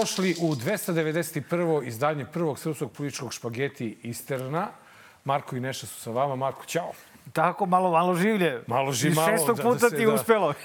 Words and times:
Dobrodošli 0.00 0.36
u 0.40 0.54
291. 0.54 1.86
izdanje 1.86 2.24
prvog 2.32 2.58
srpskog 2.58 2.92
političkog 2.92 3.32
špageti 3.32 3.98
Isterna. 4.02 4.68
Marko 5.24 5.56
i 5.56 5.60
Neša 5.60 5.86
su 5.86 6.00
sa 6.00 6.10
vama. 6.10 6.36
Marko, 6.36 6.64
čao. 6.64 6.92
Tako, 7.32 7.66
malo, 7.66 7.90
malo 7.90 8.14
življe. 8.14 8.62
Malo 8.66 8.92
živ, 8.92 9.12
I 9.12 9.14
malo, 9.14 9.28
šestog 9.28 9.56
da- 9.56 9.62
puta 9.62 9.78
da 9.78 9.88
se- 9.88 9.96
ti 9.96 10.06
da. 10.06 10.12
uspelo. 10.14 10.54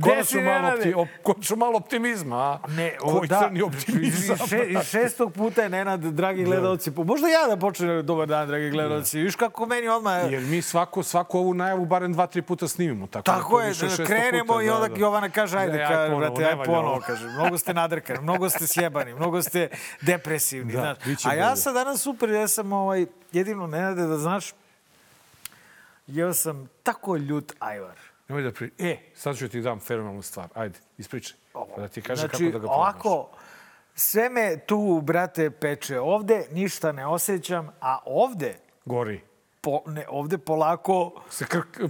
Konačno 0.00 0.40
malo, 0.42 0.68
opti, 0.70 0.94
op, 0.94 1.08
konačno 1.22 1.56
malo 1.56 1.76
optimizma, 1.76 2.36
a? 2.36 2.58
Ne, 2.68 2.96
Koji 2.98 3.28
crni 3.30 3.62
optimizam. 3.62 4.36
Iz, 4.36 4.48
še, 4.48 4.64
iz 4.64 4.82
šestog 4.82 5.32
puta 5.32 5.62
je 5.62 5.68
Nenad, 5.68 6.00
dragi 6.02 6.44
gledalci. 6.44 6.90
po- 6.90 7.04
Možda 7.04 7.28
ja 7.28 7.46
da 7.46 7.56
počnem 7.56 8.06
dobar 8.06 8.28
dan, 8.28 8.48
dragi 8.48 8.70
gledalci. 8.70 9.20
Viš 9.20 9.36
kako 9.36 9.66
meni 9.66 9.88
odmah... 9.88 10.32
Jer 10.32 10.42
mi 10.42 10.62
svako, 10.62 11.02
svaku 11.02 11.38
ovu 11.38 11.54
najavu 11.54 11.84
barem 11.86 12.12
dva, 12.12 12.26
tri 12.26 12.42
puta 12.42 12.68
snimimo. 12.68 13.06
Tako, 13.06 13.22
da 13.22 13.32
Tako 13.32 13.60
je, 13.60 13.74
šestog 13.74 14.06
krenemo 14.06 14.44
puta, 14.46 14.62
i 14.62 14.70
onda 14.70 14.88
Jovana 14.96 15.28
kaže, 15.30 15.58
ajde, 15.58 15.78
aj 15.78 15.88
kaže, 15.88 16.16
brate, 16.16 16.44
aj 16.44 16.56
ponovo, 16.56 16.88
ovo. 16.88 17.00
kaže. 17.00 17.26
Mnogo 17.28 17.58
ste 17.58 17.74
nadrkani, 17.74 18.20
mnogo 18.20 18.50
ste 18.50 18.66
sjebani, 18.66 19.14
mnogo 19.14 19.42
ste 19.42 19.68
depresivni. 20.02 20.72
Da, 20.72 20.94
znaš. 21.04 21.26
A 21.26 21.34
ja 21.34 21.56
sam 21.56 21.74
danas 21.74 22.00
super, 22.00 22.30
ja 22.30 22.48
sam 22.48 22.72
ovaj, 22.72 23.06
jedino, 23.32 23.66
Nenade, 23.66 24.02
da 24.02 24.18
znaš, 24.18 24.52
jeo 26.10 26.34
sam 26.34 26.68
tako 26.82 27.16
ljut 27.16 27.52
ajvar. 27.58 27.98
Nemoj 28.28 28.42
da 28.42 28.52
pri... 28.52 28.70
E, 28.78 28.96
sad 29.14 29.36
ću 29.36 29.48
ti 29.48 29.60
dam 29.60 29.80
fenomenalnu 29.80 30.22
stvar. 30.22 30.48
Ajde, 30.54 30.78
ispričaj. 30.98 31.36
Pa 31.52 31.80
da 31.80 31.88
ti 31.88 32.02
kaže 32.02 32.20
znači, 32.20 32.32
kako 32.32 32.44
da 32.44 32.50
ga 32.50 32.58
probaš. 32.58 32.76
ovako, 32.76 33.30
sve 33.94 34.28
me 34.28 34.58
tu, 34.66 35.00
brate, 35.04 35.50
peče. 35.50 36.00
Ovde 36.00 36.46
ništa 36.52 36.92
ne 36.92 37.06
osjećam, 37.06 37.68
a 37.80 37.98
ovde, 38.04 38.58
Gori. 38.84 39.20
Po, 39.60 39.82
ne, 39.86 40.04
ovde 40.08 40.38
polako, 40.38 41.22
Se 41.30 41.46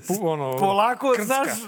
pu, 0.08 0.28
ono, 0.28 0.58
polako, 0.58 1.12
krcka. 1.16 1.24
znaš... 1.24 1.48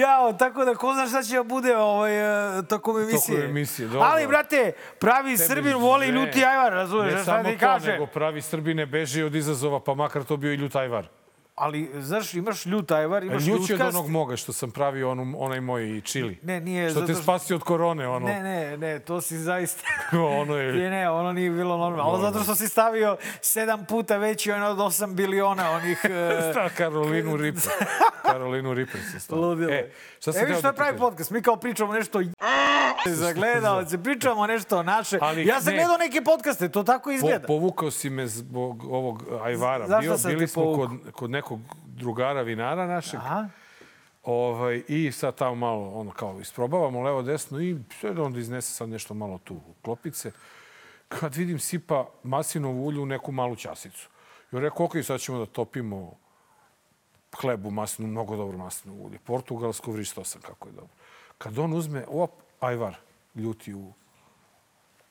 Jao, 0.00 0.32
tako 0.32 0.64
da 0.64 0.74
ko 0.74 0.94
zna 0.94 1.06
šta 1.06 1.22
će 1.22 1.36
da 1.36 1.42
bude 1.42 1.76
ovaj, 1.76 2.58
e, 2.58 2.62
tokom 2.62 3.02
emisije. 3.02 3.44
emisije, 3.44 3.88
dobro. 3.88 4.08
Ali, 4.12 4.26
brate, 4.26 4.72
pravi 4.98 5.36
Srbin 5.36 5.76
voli 5.76 6.06
ne. 6.06 6.12
ljuti 6.12 6.44
ajvar, 6.44 6.72
razumeš? 6.72 7.12
Ne 7.12 7.22
šta 7.22 7.24
samo 7.24 7.48
ti 7.48 7.54
to, 7.54 7.60
kaže? 7.60 7.92
nego 7.92 8.06
pravi 8.06 8.42
Srbine 8.42 8.86
beži 8.86 9.22
od 9.22 9.34
izazova, 9.34 9.80
pa 9.80 9.94
makar 9.94 10.24
to 10.24 10.36
bio 10.36 10.52
i 10.52 10.56
ljutajvar. 10.56 11.06
Ali, 11.62 11.90
znaš, 11.96 12.34
imaš 12.34 12.66
ljut 12.66 12.90
ajvar, 12.90 13.24
imaš 13.24 13.42
Ljuć 13.42 13.48
je 13.48 13.54
od 13.54 13.70
ljutkast. 13.70 13.96
onog 13.96 14.10
moga 14.10 14.36
što 14.36 14.52
sam 14.52 14.70
pravio 14.70 15.10
onu, 15.10 15.34
onaj 15.38 15.60
moj 15.60 16.00
čili. 16.00 16.38
Ne, 16.42 16.60
nije, 16.60 16.90
Što 16.90 16.94
te 16.94 17.00
zato 17.02 17.12
što- 17.14 17.22
spasi 17.22 17.54
od 17.54 17.62
korone, 17.62 18.08
ono. 18.08 18.26
Ne, 18.26 18.42
ne, 18.42 18.76
ne, 18.76 18.98
to 18.98 19.20
si 19.20 19.38
zaista... 19.38 19.82
ono 20.40 20.56
je... 20.56 20.72
Ne, 20.72 20.90
ne, 20.90 21.10
ono 21.10 21.32
nije 21.32 21.50
bilo 21.50 21.76
normalno. 21.78 22.10
Ono 22.10 22.22
zato 22.22 22.40
što 22.40 22.54
si 22.54 22.68
stavio 22.68 23.16
sedam 23.40 23.84
puta 23.84 24.16
veći 24.16 24.52
on 24.52 24.62
od 24.62 24.78
8 24.78 25.14
biliona 25.14 25.70
onih... 25.70 26.00
e, 26.40 26.50
Sta 26.50 26.68
Karolinu 26.68 27.36
Ripper. 27.42 27.62
Karolinu 28.22 28.74
Ripper 28.74 29.00
si 29.02 29.20
stavio. 29.20 29.42
Ludilo. 29.42 29.72
E, 29.72 29.90
šta 30.18 30.32
sam 30.32 30.42
Evi 30.42 30.50
teo 30.50 30.58
što 30.58 30.68
da 30.68 30.72
pravi 30.74 30.98
podcast. 30.98 31.30
Mi 31.30 31.42
kao 31.42 31.56
pričamo 31.56 31.92
nešto 31.92 32.20
za 33.06 33.32
gledalce, 33.32 33.98
pričamo 33.98 34.46
nešto 34.46 34.82
naše. 34.82 35.18
Ali 35.20 35.46
ja 35.46 35.60
sam 35.60 35.72
ne. 35.72 35.78
gledao 35.78 35.96
neke 35.96 36.22
podcaste, 36.22 36.68
to 36.68 36.82
tako 36.82 37.04
Po, 37.04 37.10
izgleda. 37.10 37.46
povukao 37.46 37.90
si 37.90 38.10
me 38.10 38.26
zbog 38.26 38.84
ovog 38.84 39.22
ajvara. 39.42 39.86
Zašto 39.86 40.00
Bio, 40.00 40.16
bili 40.26 40.40
te 40.40 40.46
smo 40.46 40.76
kod, 40.76 40.90
kod 41.12 41.30
nekog 41.30 41.51
drugara 41.86 42.42
vinara 42.42 42.86
našeg. 42.86 43.20
Aha. 43.20 43.48
Ovaj, 44.24 44.82
I 44.88 45.12
sad 45.12 45.34
tamo 45.34 45.54
malo 45.54 45.88
ono 45.90 46.10
kao 46.10 46.40
isprobavamo 46.40 47.02
levo 47.02 47.22
desno 47.22 47.60
i 47.60 47.76
sve 48.00 48.14
da 48.14 48.22
onda 48.22 48.38
iznese 48.38 48.72
sad 48.74 48.88
nešto 48.88 49.14
malo 49.14 49.38
tu 49.44 49.54
u 49.54 49.74
klopice. 49.82 50.32
Kad 51.08 51.34
vidim 51.36 51.58
sipa 51.58 52.06
maslinovu 52.22 52.86
ulju 52.86 53.02
u 53.02 53.06
neku 53.06 53.32
malu 53.32 53.56
ćasicu. 53.56 54.08
I 54.52 54.56
on 54.56 54.62
rekao, 54.62 54.86
ok, 54.86 54.92
sad 55.04 55.20
ćemo 55.20 55.38
da 55.38 55.46
topimo 55.46 56.12
hleb 57.40 57.66
u 57.66 57.70
maslinu, 57.70 58.10
mnogo 58.10 58.36
dobro 58.36 58.58
maslinovo 58.58 59.02
ulje. 59.06 59.18
Portugalsko 59.18 59.90
vrištao 59.92 60.24
sam 60.24 60.40
kako 60.42 60.68
je 60.68 60.72
dobro. 60.72 60.90
Kad 61.38 61.58
on 61.58 61.72
uzme, 61.72 62.04
op, 62.08 62.30
ajvar, 62.60 62.96
ljuti 63.34 63.74
u, 63.74 63.92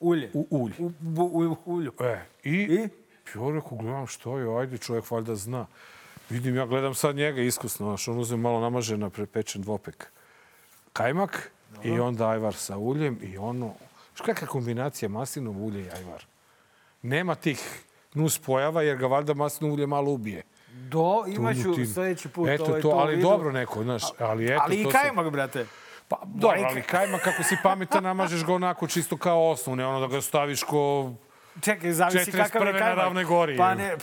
Ulje. 0.00 0.30
u 0.34 0.46
ulju. 0.50 0.74
U, 0.78 0.92
bu- 1.00 1.30
u, 1.32 1.56
ulju. 1.64 1.92
E, 2.00 2.24
i, 2.44 2.50
I? 2.52 2.78
Ja 3.34 3.54
rekao, 3.54 3.78
gledam 3.78 4.06
što 4.06 4.38
je, 4.38 4.60
ajde, 4.60 4.78
čovjek 4.78 5.10
valjda 5.10 5.34
zna. 5.34 5.66
Vidim, 6.32 6.56
ja 6.56 6.66
gledam 6.66 6.94
sad 6.94 7.16
njega 7.16 7.42
iskusno, 7.42 7.86
znaš, 7.86 8.08
on 8.08 8.18
uzme 8.18 8.36
malo 8.36 8.60
namažen 8.60 9.00
na 9.00 9.10
prepečen 9.10 9.62
dvopek 9.62 10.12
kajmak 10.92 11.50
i 11.84 12.00
onda 12.00 12.28
ajvar 12.28 12.54
sa 12.54 12.78
uljem 12.78 13.18
i 13.22 13.38
ono, 13.38 13.74
što 14.14 14.24
kakva 14.24 14.48
kombinacija 14.48 15.08
maslinov 15.08 15.64
ulje 15.64 15.80
i 15.84 15.90
ajvar. 15.90 16.24
Nema 17.02 17.34
tih 17.34 17.84
nus 18.14 18.38
pojava 18.38 18.82
jer 18.82 18.96
ga 18.96 19.06
valjda 19.06 19.34
maslinovo 19.34 19.74
ulje 19.74 19.86
malo 19.86 20.10
ubije. 20.10 20.42
Do, 20.72 21.24
imaću 21.28 21.74
sledeći 21.94 22.28
put 22.28 22.48
Eto 22.48 22.64
ovaj, 22.64 22.80
to, 22.80 22.88
ali 22.88 23.16
vidu. 23.16 23.28
dobro 23.28 23.52
neko, 23.52 23.82
znaš, 23.82 24.02
ali 24.18 24.46
eto 24.46 24.62
Ali 24.64 24.80
i 24.80 24.84
to 24.84 24.90
kajmak, 24.90 25.30
brate. 25.30 25.66
Pa, 26.08 26.20
dobro, 26.24 26.58
ali 26.64 26.82
kajmak 26.82 27.22
kako 27.22 27.42
si 27.42 27.56
pametan, 27.62 28.02
namažeš 28.02 28.44
ga 28.44 28.54
onako 28.54 28.86
čisto 28.86 29.16
kao 29.16 29.50
osnov, 29.50 29.76
ne 29.76 29.86
ono 29.86 30.00
da 30.00 30.06
ga 30.06 30.20
staviš 30.20 30.62
ko... 30.62 31.12
Čekaj, 31.60 31.92
zavisi 31.92 32.32
kakav 32.32 32.66
je 32.66 32.72
41. 32.72 32.78
kajmak. 32.78 32.96
na 32.96 33.02
Ravnoj 33.02 33.24
gori, 33.24 33.56
Pa 33.56 33.74
ne, 33.74 33.96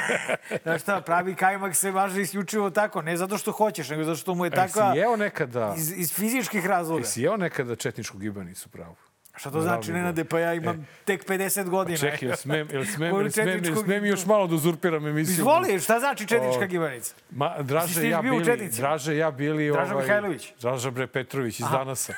znaš 0.62 0.82
šta, 0.82 1.00
pravi 1.00 1.34
kajmak 1.34 1.76
se 1.76 1.90
važi 1.90 2.20
isključivo 2.20 2.70
tako, 2.70 3.02
ne 3.02 3.16
zato 3.16 3.38
što 3.38 3.52
hoćeš, 3.52 3.88
nego 3.88 4.04
zato 4.04 4.16
što 4.16 4.34
mu 4.34 4.44
je 4.44 4.48
E, 4.48 4.50
takva 4.50 4.92
si 4.92 4.98
jeo 4.98 5.16
nekada... 5.16 5.74
iz, 5.76 5.92
iz 5.96 6.14
fizičkih 6.14 6.66
razloga. 6.66 7.00
Jesi 7.00 7.22
jeo 7.22 7.36
nekada 7.36 7.76
četničku 7.76 8.18
gibanicu 8.18 8.68
pravo? 8.68 8.96
Šta 9.36 9.50
to 9.50 9.60
znači, 9.60 9.92
Nenade, 9.92 10.24
pa 10.24 10.38
ja 10.38 10.54
imam 10.54 10.86
tek 11.04 11.28
50 11.28 11.68
godina. 11.68 11.94
E. 11.94 11.98
Čekaj, 11.98 12.28
jel 12.28 12.36
smem, 12.36 12.68
jel 12.72 12.84
smem, 12.84 13.16
jel 13.16 13.30
smem, 13.30 13.64
jel 13.64 13.76
smem 13.76 14.04
još 14.04 14.26
malo 14.26 14.46
da 14.46 14.54
uzurpiram 14.54 15.06
emisiju? 15.06 15.32
Izvoli, 15.32 15.80
šta 15.80 15.98
znači 15.98 16.26
četnička 16.26 16.66
gibanica? 16.66 17.14
Ma, 17.30 17.46
Jesi 17.46 17.64
Draže 17.64 18.08
ja 18.08 18.22
bili? 18.22 18.68
Draže 18.76 19.16
ja 19.16 19.30
bili... 19.30 19.70
Draža 19.72 19.92
ovaj, 19.94 20.04
Mihajlović? 20.06 20.52
Draža 20.60 20.90
bre 20.90 21.06
Petrović 21.06 21.60
iz 21.60 21.66
Danasa. 21.72 22.12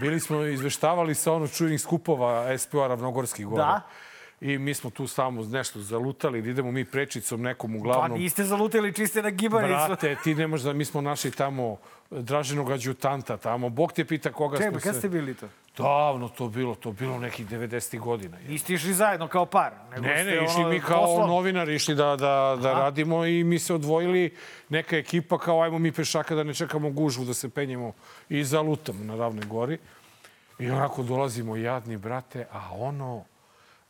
Bili 0.00 0.20
smo 0.20 0.44
izveštavali 0.44 1.14
sa 1.14 1.32
ono 1.32 1.48
čujnih 1.48 1.80
skupova 1.80 2.58
SPO 2.58 2.88
Ravnogorskih 2.88 3.46
gora. 3.46 3.64
Da. 3.64 3.80
I 4.40 4.58
mi 4.58 4.74
smo 4.74 4.90
tu 4.90 5.06
samo 5.06 5.42
nešto 5.42 5.80
zalutali, 5.80 6.42
da 6.42 6.50
idemo 6.50 6.72
mi 6.72 6.84
prečicom 6.84 7.42
nekom 7.42 7.72
Pa 7.72 7.78
uglavnom. 7.78 8.18
niste 8.18 8.44
zalutili 8.44 8.92
čiste 8.94 9.22
na 9.22 9.30
gibanicu. 9.30 9.86
Brate, 9.86 10.16
ti 10.24 10.34
ne 10.34 10.46
možeš 10.46 10.64
da... 10.64 10.72
Mi 10.72 10.84
smo 10.84 11.00
našli 11.00 11.30
tamo 11.30 11.76
Draženog 12.10 12.70
adjutanta 12.70 13.36
tamo. 13.36 13.68
Bog 13.68 13.92
te 13.92 14.04
pita 14.04 14.32
koga 14.32 14.56
Čekaj, 14.56 14.70
smo 14.70 14.78
pa 14.78 14.82
kad 14.82 14.94
se... 14.94 14.98
ste 15.00 15.08
bili 15.08 15.34
to? 15.34 15.48
Davno 15.76 16.28
to 16.28 16.48
bilo, 16.48 16.74
to 16.74 16.92
bilo 16.92 17.18
nekih 17.18 17.46
90. 17.48 17.98
godina. 17.98 18.36
Niste 18.48 18.74
išli 18.74 18.94
zajedno 18.94 19.28
kao 19.28 19.46
par? 19.46 19.72
Nego 19.90 20.06
Ne, 20.06 20.24
ne, 20.24 20.44
išli 20.44 20.60
ono, 20.62 20.68
mi 20.68 20.80
kao 20.80 21.04
poslom? 21.04 21.28
novinari, 21.28 21.74
išli 21.74 21.94
da, 21.94 22.16
da, 22.16 22.58
da 22.62 22.72
radimo 22.72 23.24
i 23.26 23.44
mi 23.44 23.58
se 23.58 23.74
odvojili, 23.74 24.34
neka 24.68 24.96
ekipa 24.96 25.38
kao 25.38 25.62
ajmo 25.62 25.78
mi 25.78 25.92
pešaka 25.92 26.34
da 26.34 26.42
ne 26.42 26.54
čekamo 26.54 26.90
gužvu, 26.90 27.24
da 27.24 27.34
se 27.34 27.48
penjemo 27.48 27.92
i 28.28 28.44
zalutamo 28.44 29.04
na 29.04 29.16
Ravnoj 29.16 29.44
gori. 29.46 29.78
I 30.58 30.70
onako 30.70 31.02
dolazimo 31.02 31.56
jadni, 31.56 31.96
brate, 31.96 32.46
a 32.52 32.70
ono, 32.74 33.24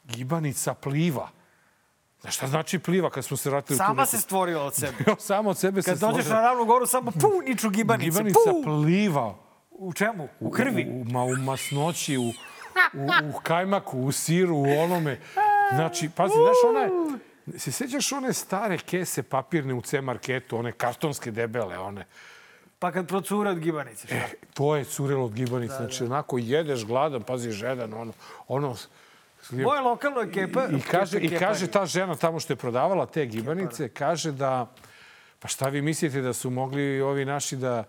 gibanica 0.06 0.74
pliva. 0.74 1.28
Znaš 2.20 2.36
šta 2.36 2.46
znači 2.46 2.78
pliva 2.78 3.10
kad 3.10 3.24
smo 3.24 3.36
se 3.36 3.50
vratili 3.50 3.74
u 3.74 3.78
tu 3.78 3.84
Sama 3.84 4.02
neku- 4.02 4.10
se 4.10 4.18
stvorila 4.18 4.64
od 4.64 4.74
sebe. 4.74 4.96
Samo 5.18 5.50
od 5.50 5.58
sebe 5.58 5.82
Kad 5.82 5.98
se 5.98 6.06
dođeš 6.06 6.24
stvorila. 6.24 6.42
na 6.42 6.48
ravnu 6.48 6.64
goru, 6.64 6.86
samo 6.86 7.10
pu, 7.10 7.30
niču 7.46 7.70
gibanice. 7.70 8.10
Gibanica 8.10 8.38
pu! 8.52 8.62
pliva. 8.62 9.34
U 9.70 9.92
čemu? 9.92 10.28
U 10.40 10.50
krvi? 10.50 10.86
U, 10.90 11.00
u, 11.00 11.04
ma, 11.04 11.22
u 11.22 11.36
masnoći, 11.36 12.16
u, 12.16 12.22
u, 12.22 12.32
u 13.28 13.40
kajmaku, 13.42 13.98
u 14.00 14.12
siru, 14.12 14.56
u 14.56 14.78
onome. 14.78 15.20
Znači, 15.74 16.10
pazi, 16.16 16.34
znaš, 16.34 16.56
one... 16.68 17.16
Se 17.58 17.72
sjećaš 17.72 18.12
one 18.12 18.32
stare 18.32 18.78
kese 18.78 19.22
papirne 19.22 19.74
u 19.74 19.82
C-marketu, 19.82 20.56
one 20.56 20.72
kartonske 20.72 21.30
debele, 21.30 21.78
one? 21.78 22.06
Pa 22.78 22.92
kad 22.92 23.08
procure 23.08 23.50
od 23.50 23.58
gibanice. 23.58 24.06
šta? 24.06 24.16
To 24.54 24.76
je 24.76 24.84
curelo 24.84 25.24
od 25.24 25.32
gibanice. 25.32 25.74
znači, 25.76 26.04
onako 26.04 26.38
jedeš 26.38 26.84
gladan, 26.84 27.22
pazi, 27.22 27.50
žedan, 27.50 27.94
ono... 27.94 28.12
ono 28.48 28.76
Moje 29.50 29.80
lokalno 29.80 30.20
ekipa... 30.20 30.66
I 30.66 30.80
kaže, 30.80 31.18
I 31.18 31.38
kaže 31.38 31.66
ta 31.66 31.86
žena 31.86 32.16
tamo 32.16 32.40
što 32.40 32.52
je 32.52 32.56
prodavala 32.56 33.06
te 33.06 33.26
gibanice, 33.26 33.88
kaže 33.88 34.32
da, 34.32 34.66
pa 35.38 35.48
šta 35.48 35.68
vi 35.68 35.82
mislite 35.82 36.20
da 36.20 36.32
su 36.32 36.50
mogli 36.50 37.00
ovi 37.00 37.24
naši 37.24 37.56
da 37.56 37.84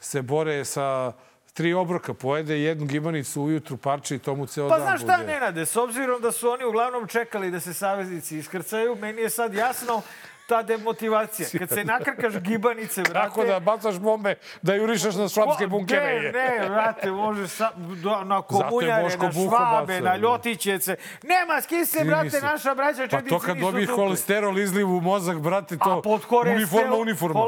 se 0.00 0.22
bore 0.22 0.64
sa 0.64 1.12
tri 1.54 1.74
obroka, 1.74 2.14
pojede 2.14 2.60
jednu 2.60 2.86
gibanicu 2.86 3.42
ujutru 3.42 3.76
parče 3.76 4.16
i 4.16 4.18
tomu 4.18 4.46
ceo 4.46 4.68
Pa 4.68 4.78
dan 4.78 4.86
znaš 4.86 5.02
šta, 5.02 5.16
bude. 5.16 5.32
Nenade, 5.32 5.66
s 5.66 5.76
obzirom 5.76 6.22
da 6.22 6.32
su 6.32 6.50
oni 6.50 6.64
uglavnom 6.64 7.06
čekali 7.06 7.50
da 7.50 7.60
se 7.60 7.74
saveznici 7.74 8.38
iskrcaju, 8.38 8.96
meni 8.96 9.22
je 9.22 9.30
sad 9.30 9.54
jasno 9.54 10.02
ta 10.52 10.62
demotivacija. 10.62 11.48
Kad 11.58 11.68
se 11.68 11.84
nakrkaš 11.84 12.34
gibanice, 12.38 13.02
brate... 13.02 13.28
Kako 13.28 13.44
da 13.44 13.60
bacaš 13.60 13.98
bombe, 13.98 14.34
da 14.62 14.74
jurišaš 14.74 15.14
na 15.14 15.28
švabske 15.28 15.64
Ko- 15.64 15.68
bunkere? 15.68 16.32
Ne, 16.32 16.58
ne, 16.60 16.68
brate, 16.68 17.10
možeš 17.10 17.50
sa, 17.50 17.70
do, 17.76 18.24
na 18.24 18.42
komunjare, 18.42 19.16
na 19.18 19.32
švabe, 19.32 20.00
na 20.00 20.16
ljotićece. 20.16 20.96
Nema, 21.22 21.60
skis 21.60 21.90
se, 21.90 22.04
brate, 22.04 22.40
naša 22.42 22.74
braća 22.74 23.02
Pa 23.02 23.08
četnici 23.08 23.28
to 23.28 23.38
kad 23.38 23.56
nisu 23.56 23.66
dobiješ 23.66 23.90
holesterol 23.90 24.58
izliv 24.58 24.90
u 24.90 25.00
mozak, 25.00 25.38
brate, 25.38 25.78
to 25.78 26.02
uniforma, 26.46 26.96
uniforma. 26.96 27.40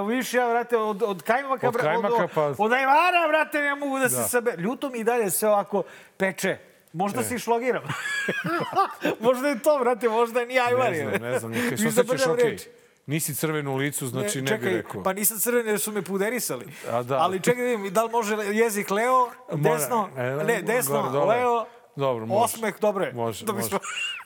vidiš 0.00 0.34
ja, 0.34 0.48
brate, 0.48 0.76
od, 0.76 1.02
od 1.02 1.22
kajmaka, 1.22 1.68
Od 1.68 1.76
kajmaka, 1.76 2.24
od, 2.24 2.30
pa- 2.34 2.42
od, 2.42 2.56
od 2.58 2.72
ajvara, 2.72 3.28
brate, 3.28 3.60
ne 3.60 3.74
mogu 3.74 3.98
da, 3.98 4.08
se 4.08 4.16
Da. 4.16 4.22
sabe. 4.22 4.54
Ljuto 4.58 4.90
mi 4.90 4.98
i 4.98 5.04
dalje 5.04 5.30
sve 5.30 5.48
ovako 5.48 5.82
peče. 6.16 6.75
Možda 6.92 7.22
se 7.22 7.34
i 7.34 7.38
šlogiram. 7.38 7.82
možda 9.20 9.48
je 9.48 9.58
to, 9.58 9.78
brate, 9.78 10.08
možda 10.08 10.44
nije 10.44 10.60
ajvar. 10.60 10.90
Ne 10.90 10.96
znam, 10.98 11.22
ne 11.22 11.38
znam. 11.38 11.52
Kaj 11.52 11.76
se 11.78 11.88
osjećaš 11.88 12.26
okej? 12.26 12.50
reči. 12.50 12.68
Nisi 13.06 13.34
crven 13.34 13.66
u 13.68 13.76
licu, 13.76 14.06
znači 14.06 14.42
ne, 14.42 14.48
čekaj, 14.48 14.70
bi 14.70 14.76
rekao. 14.76 15.02
Pa 15.02 15.12
nisam 15.12 15.38
crven 15.38 15.66
jer 15.66 15.80
su 15.80 15.92
me 15.92 16.02
puderisali. 16.02 16.66
A, 16.90 17.02
da. 17.02 17.18
Ali 17.18 17.40
čekaj 17.40 17.64
da 17.64 17.70
vidim, 17.70 17.92
da 17.92 18.04
li 18.04 18.10
može 18.10 18.36
jezik 18.36 18.90
leo, 18.90 19.30
desno, 19.52 20.08
Mora. 20.16 20.22
E, 20.24 20.44
ne, 20.44 20.62
desno, 20.62 21.00
gore, 21.00 21.12
dole. 21.12 21.36
leo, 21.36 21.66
Dobro, 21.96 22.26
može. 22.26 22.44
osmeh, 22.44 22.74
dobro 22.80 23.04
je. 23.04 23.12
Može, 23.12 23.44
da 23.44 23.52
može. 23.52 23.76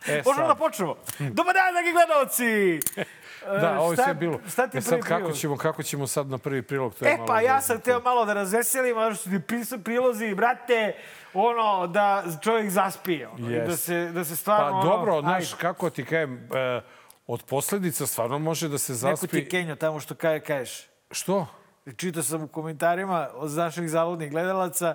E, 0.07 0.23
Možemo 0.27 0.47
da 0.47 0.55
počnemo. 0.55 0.97
Dobar 1.19 1.55
dan, 1.55 1.73
dragi 1.73 1.93
gledalci! 1.93 2.81
Da, 3.47 3.73
E, 3.75 3.79
ovo 3.79 3.93
je 3.93 3.97
sve 3.97 4.15
bilo. 4.15 4.41
Šta 4.53 4.67
ti 4.67 4.77
e 4.77 4.79
je 4.79 4.83
sad 4.83 5.01
kako 5.01 5.15
prilog? 5.15 5.37
ćemo, 5.37 5.57
kako 5.57 5.83
ćemo 5.83 6.07
sad 6.07 6.27
na 6.27 6.39
prvi 6.39 6.63
prilog? 6.63 6.95
To 6.95 7.05
je 7.05 7.13
E 7.13 7.17
malo 7.17 7.27
pa 7.27 7.41
ja 7.41 7.61
sam 7.61 7.81
teo 7.81 8.01
malo 8.01 8.25
da 8.25 8.33
razveselim, 8.33 8.99
ali 8.99 9.15
što 9.15 9.31
ti 9.31 9.41
prilozi, 9.85 10.35
brate, 10.35 10.95
ono, 11.35 11.87
da 11.87 12.25
čovjek 12.43 12.71
zaspije. 12.71 13.29
Ono, 13.29 13.51
i 13.51 13.61
da, 13.61 13.77
se, 13.77 14.11
da 14.15 14.25
se 14.25 14.37
stvarno... 14.37 14.71
Pa 14.71 14.77
ono, 14.79 14.91
dobro, 14.91 15.21
znaš, 15.21 15.55
kako 15.55 15.91
ti 15.91 16.05
kajem, 16.05 16.49
e, 16.55 16.81
od 17.27 17.43
posledica 17.43 18.07
stvarno 18.07 18.39
može 18.39 18.69
da 18.69 18.79
se 18.79 18.93
Neko 18.93 18.99
zaspi... 18.99 19.27
ti 19.29 19.37
je 19.37 19.49
Kenjo 19.49 19.77
tamo 19.77 20.01
što 20.01 20.15
kaže, 20.15 20.41
kažeš. 20.41 20.87
Što? 21.11 21.47
Čitao 21.97 22.23
sam 22.23 22.43
u 22.43 22.49
komentarima 22.49 23.29
od 23.35 23.51
naših 23.53 23.91
zaludnih 23.91 24.31
gledalaca, 24.31 24.95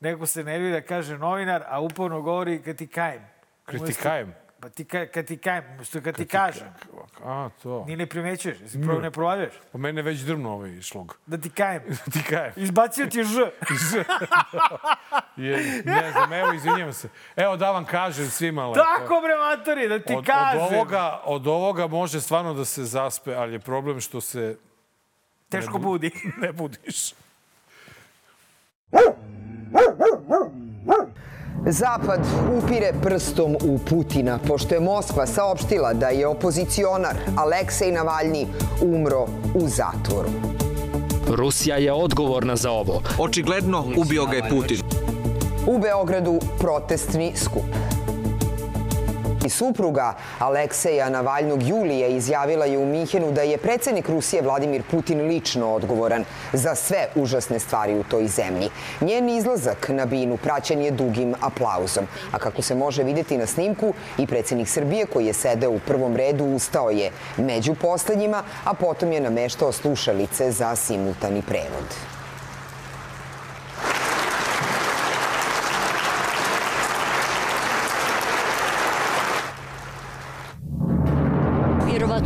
neko 0.00 0.26
se 0.26 0.44
nervira, 0.44 0.80
kaže 0.80 1.18
novinar, 1.18 1.64
a 1.68 1.80
uporno 1.80 2.22
govori 2.22 2.62
kad 2.62 2.76
ti 2.76 2.86
kajem. 2.86 3.22
Kad 3.64 3.74
ti 3.74 3.80
Umesto- 3.82 4.02
kajem? 4.02 4.34
Pa 4.60 4.68
ti 4.68 4.84
ka, 4.84 5.06
kad 5.06 5.26
ti 5.26 5.36
kajem, 5.38 5.64
umesto 5.74 6.00
kad 6.00 6.16
ti 6.16 6.26
kažem. 6.26 6.68
A, 7.24 7.50
to. 7.62 7.84
Ni 7.86 7.96
ne 7.96 8.06
primećuješ, 8.06 8.60
jesi 8.60 8.82
pro, 8.82 9.00
ne 9.00 9.10
provaljuješ. 9.10 9.54
Po 9.72 9.78
mene 9.78 10.02
već 10.02 10.20
drvno 10.20 10.52
ovaj 10.52 10.80
šlog. 10.80 11.18
Da 11.26 11.38
ti 11.38 11.50
kajem. 11.50 11.82
ti 12.12 12.22
kajem. 12.22 12.52
Izbacio 12.56 13.06
ti 13.06 13.18
je 13.18 13.24
ž. 13.34 13.40
Je, 15.36 15.82
ne 15.84 16.12
znam, 16.12 16.32
evo, 16.32 16.52
izvinjam 16.52 16.92
se. 16.92 17.08
Evo 17.36 17.56
da 17.56 17.70
vam 17.70 17.84
kažem 17.84 18.30
svima 18.30 18.66
lepo. 18.66 18.80
Tako 18.80 19.20
bre, 19.20 19.34
matori, 19.36 19.88
da 19.88 19.98
ti 19.98 20.14
od, 20.16 20.26
kažem. 20.26 20.60
od, 20.60 20.72
ovoga, 20.72 21.20
od 21.24 21.46
ovoga 21.46 21.86
može 21.86 22.20
stvarno 22.20 22.54
da 22.54 22.64
se 22.64 22.84
zaspe, 22.84 23.34
ali 23.34 23.52
je 23.52 23.58
problem 23.58 24.00
što 24.00 24.20
se 24.20 24.56
Teško 25.48 25.78
budi. 25.78 26.10
ne 26.42 26.52
budiš. 26.52 27.12
Zapad 31.70 32.20
upire 32.58 32.92
prstom 33.02 33.56
u 33.64 33.78
Putina, 33.78 34.38
pošto 34.46 34.74
je 34.74 34.80
Moskva 34.80 35.26
saopštila 35.26 35.92
da 35.94 36.08
je 36.08 36.26
opozicionar 36.26 37.16
Aleksej 37.36 37.92
Navalni 37.92 38.46
umro 38.82 39.26
u 39.54 39.68
zatvoru. 39.68 40.28
Rusija 41.28 41.76
je 41.76 41.92
odgovorna 41.92 42.56
za 42.56 42.70
ovo. 42.70 43.02
Očigledno 43.18 43.84
ubio 43.96 44.26
ga 44.26 44.36
je 44.36 44.48
Putin. 44.50 44.78
U 45.66 45.78
Beogradu 45.78 46.38
protestni 46.58 47.32
skup. 47.36 47.97
I 49.46 49.48
supruga 49.50 50.14
Alekseja 50.38 51.08
Navalnog 51.10 51.62
Julije 51.62 52.16
izjavila 52.16 52.64
je 52.64 52.78
u 52.78 52.86
Minhenu 52.86 53.32
da 53.32 53.42
je 53.42 53.58
predsednik 53.58 54.08
Rusije 54.08 54.42
Vladimir 54.42 54.82
Putin 54.90 55.20
lično 55.20 55.74
odgovoran 55.74 56.24
za 56.52 56.74
sve 56.74 57.08
užasne 57.14 57.58
stvari 57.58 57.94
u 57.98 58.04
toj 58.04 58.26
zemlji. 58.26 58.68
Njen 59.00 59.28
izlazak 59.28 59.88
na 59.88 60.06
binu 60.06 60.36
praćen 60.36 60.82
je 60.82 60.90
dugim 60.90 61.34
aplauzom. 61.40 62.06
A 62.32 62.38
kako 62.38 62.62
se 62.62 62.74
može 62.74 63.02
videti 63.02 63.38
na 63.38 63.46
snimku, 63.46 63.94
i 64.18 64.26
predsednik 64.26 64.68
Srbije 64.68 65.06
koji 65.06 65.26
je 65.26 65.32
sedeo 65.32 65.70
u 65.70 65.80
prvom 65.86 66.16
redu 66.16 66.44
ustao 66.44 66.90
je 66.90 67.10
među 67.36 67.74
poslednjima, 67.74 68.42
a 68.64 68.74
potom 68.74 69.12
je 69.12 69.20
nameštao 69.20 69.72
slušalice 69.72 70.50
za 70.50 70.76
simultani 70.76 71.42
prevod. 71.42 72.17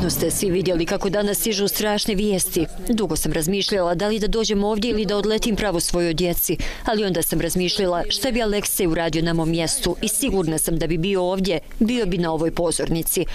Vjerovatno 0.02 0.20
ste 0.20 0.31
svi 0.31 0.50
vidjeli 0.50 0.87
kako 0.87 1.10
danas 1.10 1.38
stižu 1.38 1.69
strašne 1.69 2.14
vijesti. 2.14 2.66
Dugo 2.88 3.16
sam 3.16 3.32
razmišljala 3.32 3.94
da 3.94 4.08
li 4.08 4.19
da 4.19 4.26
dođem 4.26 4.64
ovdje 4.64 4.90
ili 4.90 5.06
da 5.06 5.16
odletim 5.16 5.56
pravo 5.56 5.81
svojoj 5.81 6.14
djeci, 6.14 6.58
ali 6.87 7.04
onda 7.04 7.22
sam 7.22 7.40
razmišljala 7.40 8.02
šta 8.08 8.31
bi 8.31 8.43
Aleksej 8.43 8.87
uradio 8.87 9.22
na 9.22 9.32
mom 9.32 9.50
mjestu 9.50 9.96
i 10.02 10.08
sigurna 10.08 10.58
sam 10.58 10.78
da 10.78 10.87
bi 10.87 10.99
bio 10.99 11.22
ovdje, 11.22 11.60
bio 11.78 12.06
bi 12.06 12.19
na 12.19 12.32
ovoj 12.32 12.54
pozornici. 12.54 13.26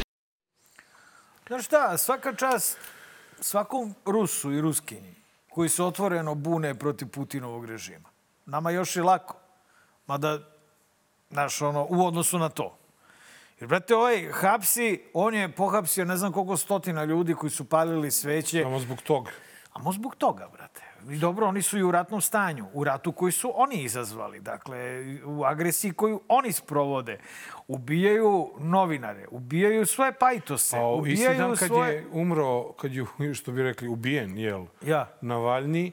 Znaš 1.48 1.66
šta, 1.66 1.98
svaka 1.98 2.36
čast 2.36 2.78
svakom 3.40 3.96
Rusu 4.06 4.52
i 4.52 4.62
Ruskinji 4.62 5.16
koji 5.50 5.70
se 5.70 5.84
otvoreno 5.84 6.36
bune 6.36 6.75
protiv 6.75 7.08
Putinovog 7.08 7.66
režima. 7.66 8.10
Nama 8.46 8.72
još 8.72 8.96
i 8.96 9.02
lako. 9.02 9.38
Mada, 10.08 10.40
znaš, 11.30 11.62
ono, 11.62 11.88
u 11.90 12.06
odnosu 12.06 12.40
na 12.40 12.50
to. 12.50 12.76
Jer, 13.59 13.68
brate, 13.68 13.95
ovaj 13.95 14.31
hapsi, 14.31 15.01
on 15.13 15.33
je 15.33 15.50
pohapsio 15.51 16.06
ne 16.06 16.18
znam 16.18 16.31
koliko 16.31 16.57
stotina 16.57 17.04
ljudi 17.04 17.33
koji 17.33 17.50
su 17.50 17.65
palili 17.65 18.12
sveće. 18.12 18.63
Samo 18.63 18.80
zbog 18.80 19.01
toga. 19.01 19.31
A 19.74 19.80
mo 19.80 19.92
zbog 19.92 20.15
toga, 20.15 20.48
brate. 20.54 20.81
I 21.09 21.18
dobro, 21.18 21.48
oni 21.48 21.62
su 21.62 21.77
i 21.77 21.83
u 21.83 21.92
ratnom 21.92 22.21
stanju. 22.21 22.65
U 22.74 22.83
ratu 22.83 23.12
koji 23.12 23.31
su 23.31 23.51
oni 23.56 23.75
izazvali. 23.83 24.39
Dakle, 24.39 24.77
u 25.25 25.44
agresiji 25.44 25.92
koju 25.92 26.21
oni 26.27 26.51
sprovode. 26.51 27.19
Ubijaju 27.68 28.51
novinare, 28.59 29.27
ubijaju 29.31 29.86
svoje 29.86 30.13
pajtose, 30.13 30.77
Pa, 30.77 30.81
isti 30.81 31.00
ubijaju 31.00 31.38
dan 31.38 31.56
kad 31.56 31.68
svoje... 31.68 31.94
je 31.94 32.07
umro, 32.12 32.71
kad 32.71 32.94
je, 32.94 33.33
što 33.33 33.51
bi 33.51 33.63
rekli, 33.63 33.88
ubijen, 33.88 34.38
jel? 34.38 34.65
Ja. 34.81 35.10
Navalni, 35.21 35.92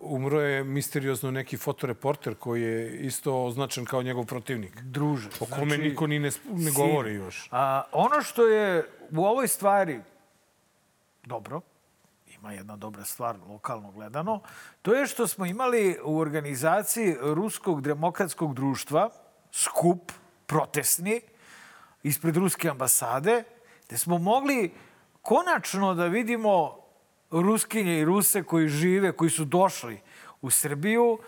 umro 0.00 0.40
je 0.40 0.64
misteriozno 0.64 1.30
neki 1.30 1.56
fotoreporter 1.56 2.34
koji 2.34 2.62
je 2.62 2.96
isto 2.96 3.44
označen 3.44 3.84
kao 3.84 4.02
njegov 4.02 4.24
protivnik. 4.24 4.80
Druže. 4.80 5.28
O 5.40 5.46
kome 5.46 5.78
niko 5.78 6.06
ni 6.06 6.18
ne, 6.18 6.30
ne 6.50 6.70
govori 6.70 7.14
još. 7.14 7.48
A, 7.50 7.82
ono 7.92 8.22
što 8.22 8.46
je 8.46 8.88
u 9.10 9.24
ovoj 9.24 9.48
stvari 9.48 10.00
dobro, 11.24 11.60
ima 12.26 12.52
jedna 12.52 12.76
dobra 12.76 13.04
stvar 13.04 13.36
lokalno 13.48 13.90
gledano, 13.90 14.40
to 14.82 14.94
je 14.94 15.06
što 15.06 15.26
smo 15.26 15.46
imali 15.46 15.98
u 16.04 16.18
organizaciji 16.18 17.16
Ruskog 17.20 17.82
demokratskog 17.82 18.54
društva 18.54 19.10
skup 19.52 20.12
protestni 20.46 21.20
ispred 22.02 22.36
Ruske 22.36 22.68
ambasade, 22.68 23.44
gde 23.86 23.98
smo 23.98 24.18
mogli 24.18 24.72
konačno 25.22 25.94
da 25.94 26.06
vidimo 26.06 26.81
Ruskinje 27.40 27.98
i 27.98 28.04
Ruse 28.04 28.42
koji 28.42 28.68
žive, 28.68 29.12
koji 29.12 29.30
su 29.30 29.44
došli 29.44 30.00
u 30.42 30.50
Srbiju, 30.50 31.18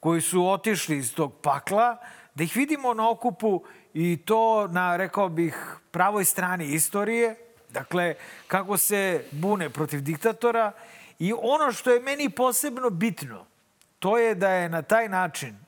koji 0.00 0.20
su 0.20 0.48
otišli 0.48 0.96
iz 0.96 1.14
tog 1.14 1.34
pakla, 1.42 1.96
da 2.34 2.44
ih 2.44 2.56
vidimo 2.56 2.94
na 2.94 3.10
okupu 3.10 3.64
i 3.94 4.16
to 4.16 4.68
na, 4.68 4.96
rekao 4.96 5.28
bih, 5.28 5.76
pravoj 5.90 6.24
strani 6.24 6.66
istorije, 6.66 7.36
dakle, 7.70 8.14
kako 8.46 8.76
se 8.76 9.24
bune 9.30 9.70
protiv 9.70 10.00
diktatora 10.00 10.72
i 11.18 11.32
ono 11.42 11.72
što 11.72 11.90
je 11.90 12.00
meni 12.00 12.30
posebno 12.30 12.90
bitno, 12.90 13.46
to 13.98 14.18
je 14.18 14.34
da 14.34 14.50
je 14.50 14.68
na 14.68 14.82
taj 14.82 15.08
način 15.08 15.62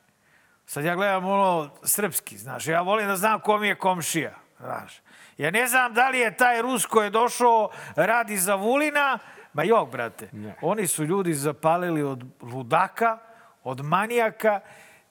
Sad 0.66 0.84
ja 0.84 0.94
gledam 0.94 1.24
ono 1.24 1.70
srpski, 1.82 2.38
znaš. 2.38 2.66
Ja 2.66 2.80
volim 2.80 3.06
da 3.06 3.16
znam 3.16 3.40
ko 3.40 3.58
mi 3.58 3.68
je 3.68 3.74
komšija, 3.74 4.34
znaš. 4.60 5.00
Ja 5.38 5.50
ne 5.50 5.66
znam 5.66 5.94
da 5.94 6.08
li 6.08 6.18
je 6.18 6.36
taj 6.36 6.62
Rus 6.62 6.86
koji 6.86 7.06
je 7.06 7.10
došao 7.10 7.70
radi 7.96 8.36
za 8.36 8.54
Vulina, 8.54 9.18
ma 9.54 9.62
jok, 9.62 9.90
brate. 9.90 10.30
Oni 10.62 10.86
su 10.86 11.04
ljudi 11.04 11.34
zapalili 11.34 12.02
od 12.02 12.24
ludaka, 12.42 13.18
od 13.64 13.80
manijaka. 13.80 14.60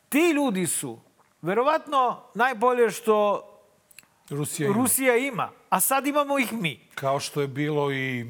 Ti 0.09 0.31
ljudi 0.35 0.67
su, 0.67 0.99
verovatno, 1.41 2.23
najbolje 2.35 2.89
što 2.89 3.49
Rusija 4.29 4.67
ima. 4.67 4.77
Rusija 4.77 5.17
ima, 5.17 5.49
a 5.69 5.79
sad 5.79 6.07
imamo 6.07 6.39
ih 6.39 6.53
mi. 6.53 6.79
Kao 6.95 7.19
što 7.19 7.41
je 7.41 7.47
bilo 7.47 7.91
i 7.91 8.25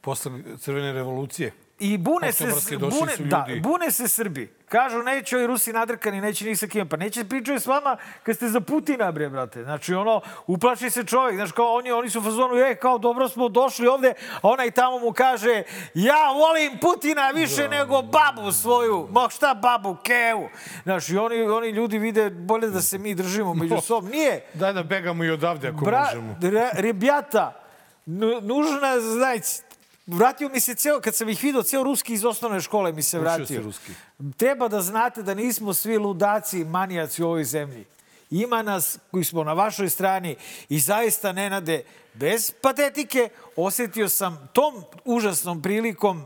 posle 0.00 0.32
Crvene 0.58 0.92
revolucije. 0.92 1.52
I 1.78 1.98
bune 1.98 2.32
se, 2.32 2.44
Oktobarske 2.44 2.76
došli 2.76 2.98
bune, 3.00 3.30
da, 3.30 3.46
bune 3.62 3.90
se 3.90 4.08
Srbi. 4.08 4.54
Kažu, 4.70 5.02
neće 5.02 5.36
ovi 5.36 5.46
Rusi 5.46 5.72
nadrkani, 5.72 6.20
neće 6.20 6.44
ni 6.44 6.56
sa 6.56 6.66
kim. 6.66 6.88
Pa 6.88 6.96
neće 6.96 7.24
pričaju 7.24 7.60
s 7.60 7.66
vama 7.66 7.96
kad 8.22 8.36
ste 8.36 8.48
za 8.48 8.60
Putina, 8.60 9.12
bre, 9.12 9.28
brate. 9.28 9.62
Znači, 9.62 9.94
ono, 9.94 10.20
uplaši 10.46 10.90
se 10.90 11.04
čovjek. 11.04 11.36
Znaš, 11.36 11.52
kao 11.52 11.74
oni, 11.74 11.92
oni 11.92 12.10
su 12.10 12.18
u 12.18 12.22
fazonu, 12.22 12.56
e, 12.56 12.74
kao 12.74 12.98
dobro 12.98 13.28
smo 13.28 13.48
došli 13.48 13.86
ovde, 13.86 14.12
a 14.34 14.48
onaj 14.48 14.70
tamo 14.70 14.98
mu 14.98 15.12
kaže, 15.12 15.62
ja 15.94 16.28
volim 16.28 16.78
Putina 16.78 17.30
više 17.30 17.68
nego 17.68 18.02
babu 18.02 18.52
svoju. 18.52 19.08
Ma 19.10 19.28
šta 19.30 19.54
babu, 19.54 19.96
kevu. 19.96 20.48
Znaš, 20.82 21.08
i 21.08 21.16
oni, 21.16 21.42
oni 21.42 21.68
ljudi 21.68 21.98
vide 21.98 22.30
bolje 22.30 22.68
da 22.68 22.80
se 22.82 22.98
mi 22.98 23.14
držimo 23.14 23.54
među 23.54 23.76
sobom. 23.80 24.10
Nije. 24.10 24.44
Daj 24.54 24.72
da 24.72 24.82
begamo 24.82 25.24
i 25.24 25.30
odavde 25.30 25.68
ako 25.68 25.84
Bra, 25.84 26.04
možemo. 26.04 26.36
re, 26.42 26.70
rebjata, 26.74 27.62
nu- 28.06 28.40
nužna, 28.40 29.00
znači, 29.00 29.69
vratio 30.06 30.48
mi 30.48 30.60
se 30.60 30.74
ceo, 30.74 31.00
kad 31.00 31.14
sam 31.14 31.28
ih 31.28 31.42
vidio, 31.42 31.62
ceo 31.62 31.82
ruski 31.82 32.12
iz 32.12 32.24
osnovne 32.24 32.60
škole 32.60 32.92
mi 32.92 33.02
se 33.02 33.18
vratio. 33.18 33.62
ruski. 33.62 33.92
Treba 34.36 34.68
da 34.68 34.80
znate 34.80 35.22
da 35.22 35.34
nismo 35.34 35.74
svi 35.74 35.98
ludaci 35.98 36.60
i 36.60 36.64
manijaci 36.64 37.22
u 37.22 37.26
ovoj 37.26 37.44
zemlji. 37.44 37.84
Ima 38.30 38.62
nas 38.62 38.98
koji 39.10 39.24
smo 39.24 39.44
na 39.44 39.52
vašoj 39.52 39.88
strani 39.88 40.36
i 40.68 40.78
zaista, 40.78 41.32
Nenade, 41.32 41.84
bez 42.14 42.52
patetike, 42.62 43.28
osjetio 43.56 44.08
sam 44.08 44.48
tom 44.52 44.84
užasnom 45.04 45.62
prilikom 45.62 46.24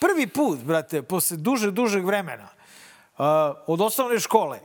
prvi 0.00 0.26
put, 0.26 0.58
brate, 0.58 1.02
posle 1.02 1.36
duže, 1.36 1.70
dužeg 1.70 2.04
vremena, 2.04 2.48
uh, 3.18 3.24
od 3.66 3.80
osnovne 3.80 4.20
škole, 4.20 4.60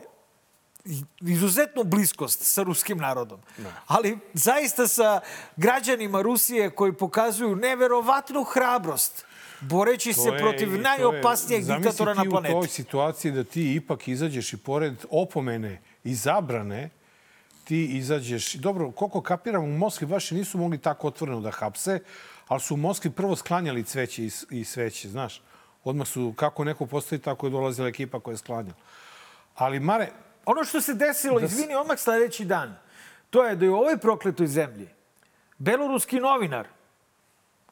izuzetnu 1.22 1.84
bliskost 1.84 2.40
sa 2.44 2.62
ruskim 2.62 2.98
narodom. 2.98 3.40
Ali 3.86 4.18
zaista 4.34 4.88
sa 4.88 5.20
građanima 5.56 6.22
Rusije 6.22 6.70
koji 6.70 6.92
pokazuju 6.92 7.56
neverovatnu 7.56 8.44
hrabrost 8.44 9.24
boreći 9.60 10.12
se 10.12 10.20
To 10.20 10.34
je- 10.34 10.38
protiv 10.38 10.72
je- 10.72 10.80
najopasnijeg 10.80 11.62
zamisli 11.62 11.82
diktatora 11.82 12.14
na 12.14 12.22
ti 12.22 12.28
u 12.28 12.30
planeti. 12.30 12.52
toj 12.52 12.68
situaciji 12.68 13.32
da 13.32 13.44
ti 13.44 13.74
ipak 13.74 14.08
izađeš 14.08 14.52
i 14.52 14.56
pored 14.56 14.94
opomene 15.10 15.72
i 16.04 16.14
zabrane, 16.14 16.90
ti 17.64 17.86
izađeš... 17.88 18.54
Dobro, 18.54 18.90
koliko 18.90 19.20
kapiram, 19.20 19.64
u 19.64 19.78
Moskvi 19.78 20.06
baš 20.06 20.30
nisu 20.30 20.58
mogli 20.58 20.78
tako 20.78 21.06
otvoreno 21.06 21.40
da 21.40 21.50
hapse, 21.50 22.00
ali 22.48 22.60
su 22.60 22.74
u 22.74 22.78
Moskvi 22.78 23.10
prvo 23.10 23.36
sklanjali 23.36 23.84
cveće 23.84 24.24
i 24.50 24.64
sveće, 24.64 25.08
znaš. 25.08 25.42
Odmah 25.84 26.08
su, 26.08 26.34
kako 26.36 26.64
neko 26.64 26.86
postoji, 26.86 27.18
tako 27.18 27.46
je 27.46 27.50
dolazila 27.50 27.88
ekipa 27.88 28.20
koja 28.20 28.32
je 28.32 28.38
sklanjala. 28.38 28.74
Ali, 29.54 29.80
Mare, 29.80 30.08
Ono 30.46 30.64
što 30.64 30.80
se 30.80 30.94
desilo, 30.94 31.38
Da 31.40 31.46
izvini, 31.46 31.74
odmah 31.74 31.98
sledeći 31.98 32.44
dan, 32.44 32.76
to 33.30 33.44
je 33.44 33.56
da 33.56 33.64
je 33.64 33.70
u 33.70 33.76
ovoj 33.76 33.96
prokletoj 33.98 34.46
zemlji 34.46 34.88
beloruski 35.58 36.20
novinar 36.20 36.66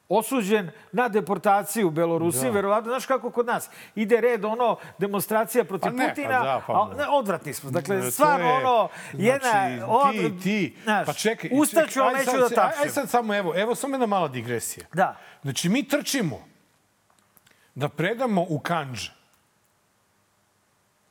osuđen 0.09 0.71
na 0.91 1.07
deportaciju 1.07 1.87
u 1.87 1.91
Belorusiji, 1.91 2.43
Da. 2.43 2.49
verovatno, 2.51 2.91
znaš 2.91 3.05
kako 3.05 3.31
kod 3.31 3.45
nas, 3.45 3.69
ide 3.95 4.21
red 4.21 4.45
ono 4.45 4.77
demonstracija 4.97 5.63
protiv 5.63 5.81
Pa 5.83 5.89
ne, 5.91 6.03
pa 6.03 6.09
Putina, 6.09 6.39
da, 6.39 6.61
pa 6.67 6.73
a, 6.73 7.07
odvratni 7.09 7.53
smo. 7.53 7.71
Dakle, 7.71 8.01
To 8.01 8.11
stvarno 8.11 8.45
je- 8.47 8.53
ono, 8.55 8.89
jedna... 9.13 9.49
Znači, 9.51 9.83
od, 9.87 10.11
ti, 10.11 10.39
ti, 10.43 10.77
znaš, 10.83 11.05
pa 11.05 11.13
čekaj. 11.13 11.49
ustaću, 11.53 12.01
ali 12.01 12.13
neću 12.13 12.31
da 12.39 12.49
tapšem. 12.49 12.83
aj 12.83 12.89
sad 12.89 13.09
samo, 13.09 13.35
evo, 13.35 13.53
evo 13.55 13.75
samo 13.75 13.93
jedna 13.93 14.05
mala 14.05 14.27
digresija. 14.27 14.85
Da. 14.93 15.15
Znači, 15.41 15.69
mi 15.69 15.87
trčimo 15.87 16.47
da 17.75 17.89
predamo 17.89 18.45
u 18.49 18.59
Kanđ 18.59 19.09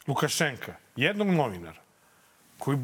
Lukašenka, 0.06 0.74
jednog 1.00 1.28
novinara, 1.28 1.80
koji 2.58 2.78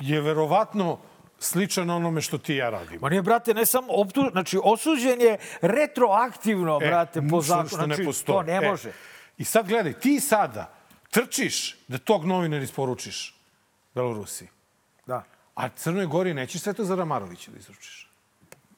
je 0.00 0.20
verovatno 0.20 0.98
sličan 1.38 1.90
onome 1.90 2.20
što 2.20 2.38
ti 2.38 2.54
ja 2.54 2.70
radimo. 2.70 3.00
Ma 3.00 3.08
nije, 3.08 3.22
brate, 3.22 3.54
ne 3.54 3.66
samo 3.66 3.86
optu... 3.90 4.28
Znači, 4.32 4.58
osuđen 4.64 5.20
je 5.20 5.38
retroaktivno, 5.60 6.78
brate, 6.78 7.20
po 7.30 7.38
E, 7.38 7.40
zakonu. 7.42 7.68
što 7.68 7.76
ne 7.78 7.84
Znači, 7.86 8.04
postoji. 8.04 8.36
to 8.36 8.42
ne 8.42 8.52
E, 8.56 8.60
može. 8.60 8.92
I 9.38 9.44
sad 9.44 9.68
gledaj, 9.68 9.92
ti 9.92 10.20
sada 10.20 10.74
trčiš 11.10 11.76
da 11.88 11.98
tog 11.98 12.24
novinara 12.24 12.62
isporučiš 12.62 13.34
Belorusiji. 13.94 14.48
Da. 15.06 15.24
A 15.54 15.68
Crnoj 15.68 16.06
Gori 16.06 16.34
nećeš 16.34 16.60
Svetozara 16.60 17.04
Marovića 17.04 17.50
da 17.50 17.58
izručiš. 17.58 18.07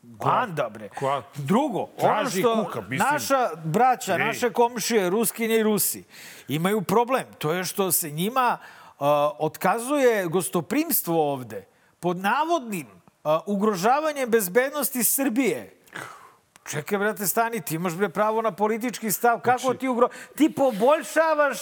Banda, 0.03 0.69
bre. 0.69 0.89
koja 0.89 1.23
Drugo, 1.37 1.89
ono 1.99 2.31
što 2.31 2.65
kuka, 2.65 2.81
mislim. 2.81 3.09
naša 3.13 3.49
braća, 3.65 4.13
Ej. 4.13 4.19
naše 4.19 4.51
komšije, 4.53 5.11
Ruskinje 5.11 5.57
i 5.57 5.63
Rusi, 5.63 6.05
imaju 6.49 6.83
problem. 6.83 7.25
To 7.39 7.53
je 7.53 7.65
što 7.65 7.93
se 7.93 8.11
njima 8.11 8.59
uh, 8.61 9.07
otkazuje 9.39 10.27
gostoprimstvo 10.27 11.33
ovde 11.33 11.67
pod 12.01 12.17
navodnim 12.17 12.87
uh, 12.87 13.31
ugrožavanjem 13.47 14.31
bezbednosti 14.31 15.05
Srbije. 15.05 15.80
Čekaj, 16.65 16.99
brate, 16.99 17.27
stani, 17.27 17.61
ti 17.61 17.75
imaš 17.75 17.93
bre 17.95 18.09
pravo 18.09 18.43
na 18.43 18.53
politički 18.53 19.11
stav. 19.11 19.41
Kako 19.41 19.59
Znači- 19.59 19.79
ti 19.79 19.89
ugro... 19.89 20.09
Ti 20.37 20.53
poboljšavaš 20.53 21.59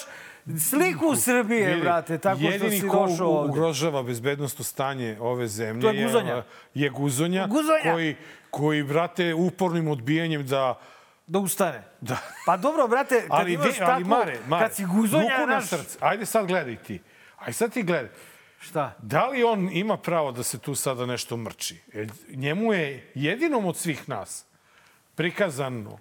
sliku 0.60 1.16
Srbije, 1.16 1.68
Vidi, 1.68 1.80
brate, 1.80 2.18
tako 2.18 2.38
što 2.38 2.48
jedini 2.48 2.80
si 2.80 2.88
ko 2.88 3.06
došao 3.06 3.28
ovde. 3.28 3.50
ugrožava 3.50 4.02
bezbednostno 4.02 4.64
stanje 4.64 5.16
ove 5.20 5.48
zemlje 5.48 5.82
To 5.82 5.90
je 5.90 6.04
Guzonja. 6.04 6.44
je 6.74 6.90
Guzonja, 6.90 7.46
Guzonja. 7.46 7.92
koji, 7.92 8.16
koji, 8.50 8.82
brate, 8.82 9.34
upornim 9.34 9.88
odbijanjem 9.88 10.46
da... 10.46 10.78
Da 11.26 11.38
ustane. 11.38 11.82
da 12.00 12.16
Pa 12.46 12.56
dobro, 12.56 12.88
brate, 12.88 13.20
kad 13.20 13.26
ali, 13.30 13.52
imaš 13.52 13.66
vi, 13.68 13.74
ali 13.76 13.86
takvu- 13.94 14.08
Mare, 14.08 14.38
Mare, 14.48 14.62
kad 14.62 14.74
si 14.74 14.84
guzonja, 14.86 15.22
ruku 15.30 15.46
na 15.46 15.54
naš... 15.54 15.66
srce. 15.66 15.98
Ajde 16.00 16.26
sad 16.26 16.46
gledaj 16.46 16.76
ti. 16.76 17.00
Ajde 17.38 17.52
sad 17.52 17.72
ti 17.72 17.82
gledaj. 17.82 18.10
Šta? 18.60 18.94
Da 18.98 19.26
li 19.26 19.44
on 19.44 19.70
ima 19.72 19.96
pravo 19.96 20.32
da 20.32 20.42
se 20.42 20.58
tu 20.58 20.74
sada 20.74 21.06
nešto 21.06 21.36
mrči? 21.36 21.80
Njemu 22.28 22.72
je 22.72 23.10
jedinom 23.14 23.64
od 23.64 23.76
svih 23.76 24.08
nas 24.08 24.44
prikazano 25.18 25.98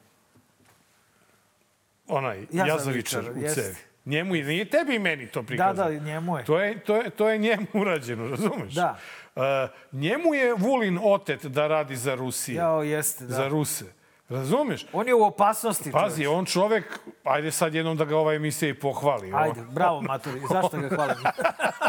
onaj 2.07 2.37
Jazavičar, 2.51 2.67
Jazavičar 2.67 3.23
u 3.31 3.41
jeste. 3.41 3.61
cevi. 3.61 3.75
Njemu 4.05 4.35
i 4.35 4.43
nije 4.43 4.65
tebi 4.65 4.95
i 4.95 4.99
meni 4.99 5.27
to 5.27 5.41
Da, 5.41 5.47
prikazano. 5.47 5.89
da, 5.91 5.99
njemu 5.99 6.37
je. 6.37 6.45
To 6.45 6.59
je, 6.59 6.79
to 6.79 6.95
je, 6.95 7.09
to 7.09 7.29
je 7.29 7.37
njemu 7.37 7.65
urađeno, 7.81 8.27
razumeš? 8.27 8.73
Da. 8.73 8.97
Uh, 9.35 9.43
njemu 9.91 10.33
je 10.33 10.53
Vulin 10.53 10.99
otet 11.03 11.45
da 11.45 11.67
radi 11.67 11.95
za 11.95 12.15
Rusiju. 12.15 12.55
Jao, 12.55 12.83
jeste, 12.83 13.25
da. 13.25 13.35
Za 13.35 13.47
Ruse. 13.47 13.85
Razumeš? 14.29 14.85
On 14.93 15.07
je 15.07 15.13
u 15.13 15.23
opasnosti. 15.23 15.91
Pazi, 15.91 16.23
čoveče. 16.23 16.29
on 16.29 16.45
čovek, 16.45 16.99
ajde 17.23 17.51
sad 17.51 17.73
jednom 17.73 17.97
da 17.97 18.05
ga 18.05 18.17
ova 18.17 18.33
emisija 18.33 18.69
i 18.69 18.73
pohvali. 18.73 19.31
Ajde, 19.35 19.61
bravo, 19.71 20.01
Maturi. 20.01 20.41
Zašto 20.51 20.77
ga 20.77 20.89
hvalim? 20.89 21.15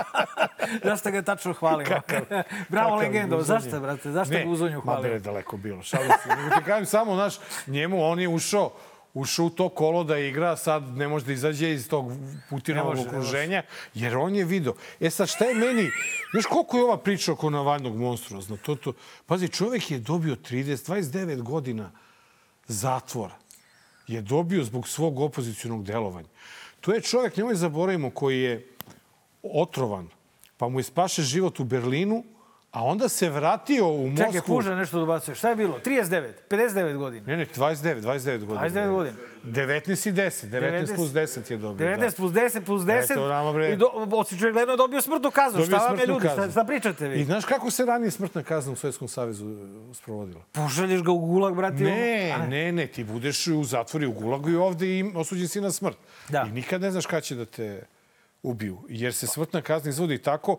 Zašto 0.88 1.10
ga 1.10 1.22
tačno 1.22 1.52
hvalimo? 1.52 1.90
bravo, 2.68 2.90
Kakav 2.90 2.98
legendo. 2.98 3.36
Guzonja. 3.36 3.60
Zašto, 3.60 3.80
brate? 3.80 4.10
Zašto 4.10 4.34
ne, 4.34 4.44
ga 4.44 4.50
uzonju 4.50 4.82
Ma 4.84 4.92
da 4.92 4.98
je 4.98 5.02
hvalim? 5.02 5.22
daleko 5.22 5.56
bilo, 5.56 5.82
šalim 5.82 6.10
se. 6.22 6.28
Nego 6.28 6.56
ti 6.56 6.64
kažem 6.64 6.86
samo, 6.86 7.14
znaš, 7.14 7.34
njemu, 7.66 8.04
on 8.04 8.20
je 8.20 8.28
ušao 8.28 8.70
ušao 9.14 9.46
u 9.46 9.50
to 9.50 9.68
kolo 9.68 10.04
da 10.04 10.18
igra, 10.18 10.56
sad 10.56 10.82
ne 10.96 11.08
može 11.08 11.24
da 11.24 11.32
izađe 11.32 11.72
iz 11.72 11.88
tog 11.88 12.12
Putinovog 12.50 12.94
Ne 12.94 13.02
ne 13.02 13.08
okruženja, 13.08 13.62
jer 13.94 14.16
on 14.16 14.34
je 14.34 14.44
video. 14.44 14.74
E 15.00 15.10
sad, 15.10 15.28
šta 15.28 15.44
je 15.44 15.54
meni, 15.54 15.90
znaš 16.32 16.46
koliko 16.46 16.76
je 16.76 16.84
ova 16.84 16.96
priča 16.98 17.32
oko 17.32 17.50
Navalnog 17.50 17.96
monstruozna? 17.96 18.56
To, 18.56 18.74
to, 18.74 18.92
pazi, 19.26 19.48
čovek 19.48 19.90
je 19.90 19.98
dobio 19.98 20.34
30, 20.34 20.92
29 20.92 21.42
godina 21.42 21.90
zatvora. 22.68 23.36
Je 24.06 24.22
dobio 24.22 24.64
zbog 24.64 24.88
svog 24.88 25.20
opozicionog 25.20 25.84
delovanja. 25.84 26.28
To 26.80 26.92
je 26.92 27.00
čovek, 27.00 27.36
nemoj 27.36 27.54
zaboravimo, 27.54 28.10
koji 28.10 28.40
je 28.40 28.68
otrovan, 29.42 30.08
pa 30.56 30.68
mu 30.68 30.80
je 30.80 30.84
spašen 30.84 31.24
život 31.24 31.60
u 31.60 31.64
Berlinu, 31.64 32.24
a 32.70 32.84
onda 32.84 33.08
se 33.08 33.30
vratio 33.30 33.88
u 33.88 34.06
Moskvu. 34.08 34.24
Čekaj, 34.26 34.40
puža 34.46 34.74
nešto 34.74 34.98
dobacuje. 34.98 35.34
Šta 35.34 35.48
je 35.48 35.56
bilo? 35.56 35.80
39, 35.84 36.32
59 36.50 36.96
godina. 36.96 37.26
Ne, 37.26 37.36
ne, 37.36 37.46
29, 37.46 38.00
29 38.00 38.44
godina. 38.44 38.68
29 38.68 38.90
godina. 38.90 39.16
19 39.44 40.08
i 40.08 40.12
10, 40.12 40.46
19 40.46 40.94
plus 40.94 41.10
10 41.10 41.50
je 41.50 41.56
dobio. 41.56 41.86
19 41.86 42.16
plus 42.16 42.32
10 42.32 42.64
plus 42.64 42.82
10. 42.82 43.12
Eto, 43.12 43.28
nama, 43.28 43.52
bre. 43.52 43.72
I 43.72 43.76
do, 43.76 43.86
očigledno 44.12 44.72
je 44.72 44.76
dobio 44.76 45.00
smrtnu 45.00 45.30
kaznu. 45.30 45.60
Dobio 45.60 45.78
šta 45.78 45.86
vam 45.86 45.98
je 45.98 46.06
ljudi? 46.06 46.26
Šta, 46.26 46.36
kaznu. 46.36 46.50
šta 46.50 46.64
pričate 46.64 47.08
vi? 47.08 47.20
I 47.20 47.24
znaš 47.24 47.44
kako 47.44 47.70
se 47.70 47.84
ranije 47.84 48.10
smrtna 48.10 48.42
kazna 48.42 48.72
u 48.72 48.76
Sovjetskom 48.76 49.08
savezu 49.08 49.50
e, 49.50 49.94
sprovodila? 49.94 50.40
Pošalješ 50.52 51.02
ga 51.02 51.12
u 51.12 51.18
gulag, 51.18 51.54
brati. 51.54 51.82
Ne, 51.82 52.34
ono- 52.34 52.46
ne, 52.46 52.72
ne, 52.72 52.86
ti 52.86 53.04
budeš 53.04 53.46
u 53.46 53.64
zatvoru 53.64 54.04
i 54.04 54.08
u 54.08 54.12
gulagu 54.12 54.50
i 54.50 54.56
ovde 54.56 54.98
i 54.98 55.12
osuđen 55.14 55.48
si 55.48 55.60
na 55.60 55.70
smrt. 55.70 55.96
Da. 56.28 56.46
I 56.48 56.52
nikad 56.52 56.80
ne 56.80 56.90
znaš 56.90 57.06
kada 57.06 57.20
će 57.20 57.34
da 57.34 57.44
te 57.44 57.82
ubiju. 58.42 58.78
Jer 58.88 59.14
se 59.14 59.26
smrtna 59.26 59.62
kazna 59.62 59.90
izvodi 59.90 60.18
tako 60.18 60.58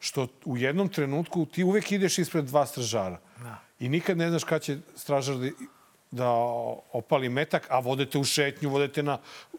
što 0.00 0.26
u 0.44 0.56
jednom 0.56 0.88
trenutku 0.88 1.46
ti 1.46 1.64
uvek 1.64 1.92
ideš 1.92 2.18
ispred 2.18 2.44
dva 2.44 2.66
stražara. 2.66 3.20
Da. 3.38 3.58
I 3.78 3.88
nikad 3.88 4.16
ne 4.18 4.28
znaš 4.28 4.44
kada 4.44 4.58
će 4.58 4.78
stražar 4.96 5.36
da, 5.36 5.50
da 6.10 6.30
opali 6.92 7.28
metak, 7.28 7.66
a 7.70 7.78
vodete 7.78 8.18
u 8.18 8.24
šetnju, 8.24 8.70
vodete 8.70 9.02
na... 9.02 9.18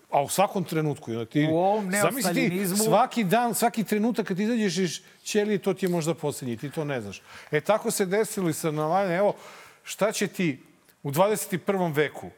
A 0.10 0.22
u 0.22 0.30
svakom 0.30 0.64
trenutku. 0.64 1.12
onda 1.12 1.26
Ti, 1.26 1.48
U 1.52 1.58
ovom 1.58 1.92
Zamisli 2.02 2.50
ti, 2.50 2.68
svaki 2.68 3.24
dan, 3.24 3.56
svaki 3.56 3.84
trenutak 3.84 4.28
kad 4.28 4.40
izađeš 4.40 4.78
iz 4.78 5.00
ćelije, 5.24 5.58
to 5.58 5.74
ti 5.74 5.86
je 5.86 5.90
možda 5.90 6.14
poslednji, 6.14 6.58
ti 6.58 6.70
to 6.70 6.86
ne 6.86 7.02
znaš. 7.02 7.22
E, 7.52 7.62
tako 7.62 7.92
se 7.92 8.06
desilo 8.06 8.50
i 8.50 8.54
sa 8.54 8.72
Navaljem. 8.72 9.12
Evo, 9.12 9.36
šta 9.84 10.12
će 10.12 10.28
ti 10.28 10.60
u 11.04 11.12
21. 11.12 11.96
veku 11.96 12.30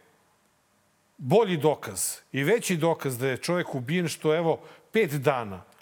bolji 1.18 1.58
dokaz 1.58 2.16
i 2.32 2.44
veći 2.44 2.78
dokaz 2.78 3.18
da 3.18 3.28
je 3.28 3.38
čovjek 3.38 3.76
ubijen 3.76 4.08
što, 4.08 4.36
evo, 4.36 4.60
pet 4.92 5.12
dana 5.12 5.73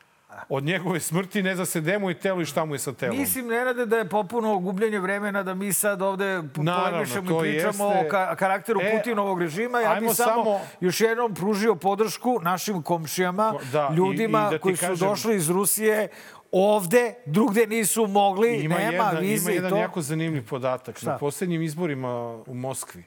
od 0.50 0.64
njegove 0.64 1.00
smrti 1.00 1.44
ne 1.44 1.56
zna 1.56 1.66
se 1.66 1.82
gde 1.82 2.00
mu 2.00 2.10
je 2.10 2.16
telo 2.16 2.42
i 2.42 2.46
šta 2.46 2.66
mu 2.66 2.76
je 2.76 2.80
sa 2.80 2.94
telom. 2.94 3.18
Mislim, 3.18 3.48
Nenade, 3.48 3.86
da 3.86 3.98
je 3.98 4.06
popuno 4.06 4.60
gubljenje 4.60 5.00
vremena 5.00 5.44
da 5.44 5.54
mi 5.54 5.74
sad 5.74 6.02
ovde 6.02 6.44
polemišemo 6.56 6.96
i 7.38 7.40
pričamo 7.42 7.86
jeste. 7.86 8.08
o 8.08 8.10
ka 8.10 8.36
karakteru 8.36 8.80
E, 8.82 8.92
Putinovog 8.94 9.42
režima. 9.42 9.80
Ja 9.80 9.96
bih 9.96 10.10
samo, 10.12 10.44
samo- 10.44 10.60
još 10.80 11.02
jednom 11.02 11.34
pružio 11.34 11.76
podršku 11.76 12.40
našim 12.42 12.82
komšijama, 12.82 13.54
Da, 13.72 13.90
i- 13.92 13.96
ljudima 13.96 14.40
i 14.40 14.44
da 14.44 14.50
ti 14.52 14.60
koji 14.60 14.76
su 14.76 14.82
kažem- 14.82 15.08
došli 15.08 15.36
iz 15.36 15.50
Rusije 15.50 16.08
ovde, 16.52 17.14
drugde 17.26 17.68
nisu 17.68 18.08
mogli, 18.08 18.56
Ima, 18.56 18.76
nema 18.76 18.88
jedna, 18.88 19.10
vize 19.12 19.44
ima 19.44 19.52
i 19.52 19.56
jedan 19.56 19.70
to. 19.70 19.78
jako 19.78 20.02
zanimljiv 20.02 20.46
podatak. 20.46 20.98
Šta? 20.98 21.06
Na 21.06 21.18
posljednjim 21.18 21.62
izborima 21.62 22.10
u 22.38 22.54
Moskvi, 22.54 23.04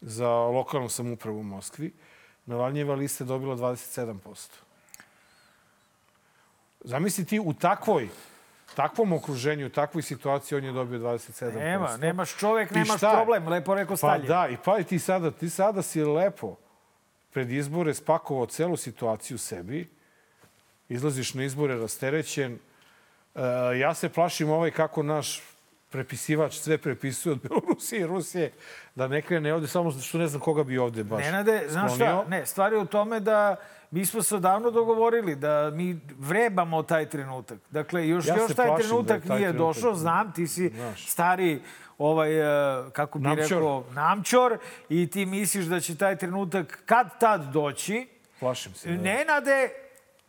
za 0.00 0.28
lokalnu 0.30 0.88
samupravu 0.88 1.40
u 1.40 1.44
Moskvi, 1.44 1.92
Navalnjeva 2.46 2.94
lista 2.94 3.24
je 3.24 3.28
dobila 3.28 3.56
27%. 3.56 4.65
Zamisli 6.86 7.24
ti 7.24 7.40
u 7.40 7.52
takvoj, 7.52 8.08
takvom 8.74 9.12
okruženju, 9.12 9.66
u 9.66 9.70
takvoj 9.70 10.02
situaciji 10.02 10.58
on 10.58 10.64
je 10.64 10.72
dobio 10.72 10.98
27%. 10.98 11.54
Nema, 11.54 11.96
nemaš 11.96 12.36
čovek, 12.36 12.70
I 12.70 12.74
nemaš 12.74 13.00
problem, 13.00 13.48
lepo 13.48 13.74
rekao 13.74 13.94
Pa 13.94 13.96
Stalin. 13.96 14.26
da, 14.26 14.48
i 14.48 14.56
pa 14.64 14.82
ti 14.82 14.98
sada, 14.98 15.30
ti 15.30 15.50
sada 15.50 15.82
si 15.82 16.04
lepo 16.04 16.56
pred 17.32 17.50
izbore 17.50 17.94
spakovao 17.94 18.46
celu 18.46 18.76
situaciju 18.76 19.38
sebi, 19.38 19.88
izlaziš 20.88 21.34
na 21.34 21.44
izbore 21.44 21.76
rasterećen. 21.76 22.58
E, 23.34 23.40
ja 23.78 23.94
se 23.94 24.08
plašim 24.08 24.50
ovaj 24.50 24.70
kako 24.70 25.02
naš 25.02 25.42
prepisivač 25.96 26.54
sve 26.54 26.78
prepisuje 26.78 27.32
od 27.32 27.40
Belorusije 27.40 28.00
i 28.00 28.06
Rusije, 28.06 28.52
da 28.94 29.08
ne 29.08 29.22
krene 29.22 29.54
ovde, 29.54 29.66
samo 29.68 29.90
što 29.92 30.18
ne 30.18 30.26
znam 30.26 30.40
koga 30.40 30.62
bi 30.62 30.78
ovde 30.78 31.04
baš 31.04 31.24
Nenade, 31.24 31.64
znaš 31.68 31.94
sklonio. 31.94 32.16
šta? 32.16 32.30
Ne, 32.30 32.46
stvar 32.46 32.72
je 32.72 32.78
u 32.78 32.86
tome 32.86 33.20
da 33.20 33.56
mi 33.90 34.06
smo 34.06 34.22
se 34.22 34.38
davno 34.38 34.70
dogovorili 34.70 35.36
da 35.36 35.70
mi 35.70 35.98
vrebamo 36.10 36.82
taj 36.82 37.06
trenutak. 37.06 37.58
Dakle, 37.70 38.08
još, 38.08 38.26
Ja 38.26 38.36
još 38.36 38.54
taj 38.54 38.66
plašim 38.66 38.82
trenutak 38.82 39.22
da 39.22 39.28
taj 39.28 39.38
nije 39.38 39.48
trenutak- 39.48 39.58
došao. 39.74 39.94
Znam, 39.94 40.32
ti 40.32 40.46
si 40.46 40.68
Znaš. 40.70 41.08
stari 41.08 41.60
ovaj, 41.98 42.40
e, 42.40 42.46
kako 42.92 43.18
bi 43.18 43.24
Namćor. 43.24 43.42
rekao, 43.50 43.84
namćor 43.90 44.58
i 44.88 45.06
ti 45.06 45.26
misliš 45.26 45.64
da 45.64 45.80
će 45.80 45.96
taj 45.96 46.16
trenutak 46.16 46.82
kad 46.86 47.20
tad 47.20 47.44
doći. 47.44 48.08
Plašim 48.40 48.74
se. 48.74 48.88
Da. 48.88 49.02
Nenade, 49.02 49.68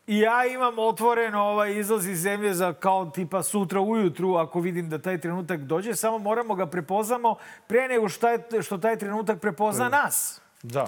i 0.08 0.20
ja 0.20 0.46
imam 0.46 0.80
otvoren 0.80 1.36
ovaj 1.36 1.80
izlaz 1.80 2.08
iz 2.08 2.22
zemlje 2.22 2.54
za 2.54 2.74
kao 2.74 3.06
tipa 3.06 3.44
sutra 3.44 3.82
ujutru 3.82 4.36
ako 4.36 4.60
vidim 4.60 4.90
da 4.90 4.98
taj 5.00 5.22
trenutak 5.22 5.60
dođe, 5.60 5.96
samo 5.96 6.18
moramo 6.18 6.56
ga 6.56 6.66
prepoznamo 6.66 7.36
pre 7.68 7.88
nego 7.88 8.10
što 8.10 8.20
taj, 8.22 8.62
što 8.62 8.78
taj 8.78 8.98
trenutak 8.98 9.42
prepozna 9.42 9.90
nas. 9.90 10.42
Da. 10.64 10.88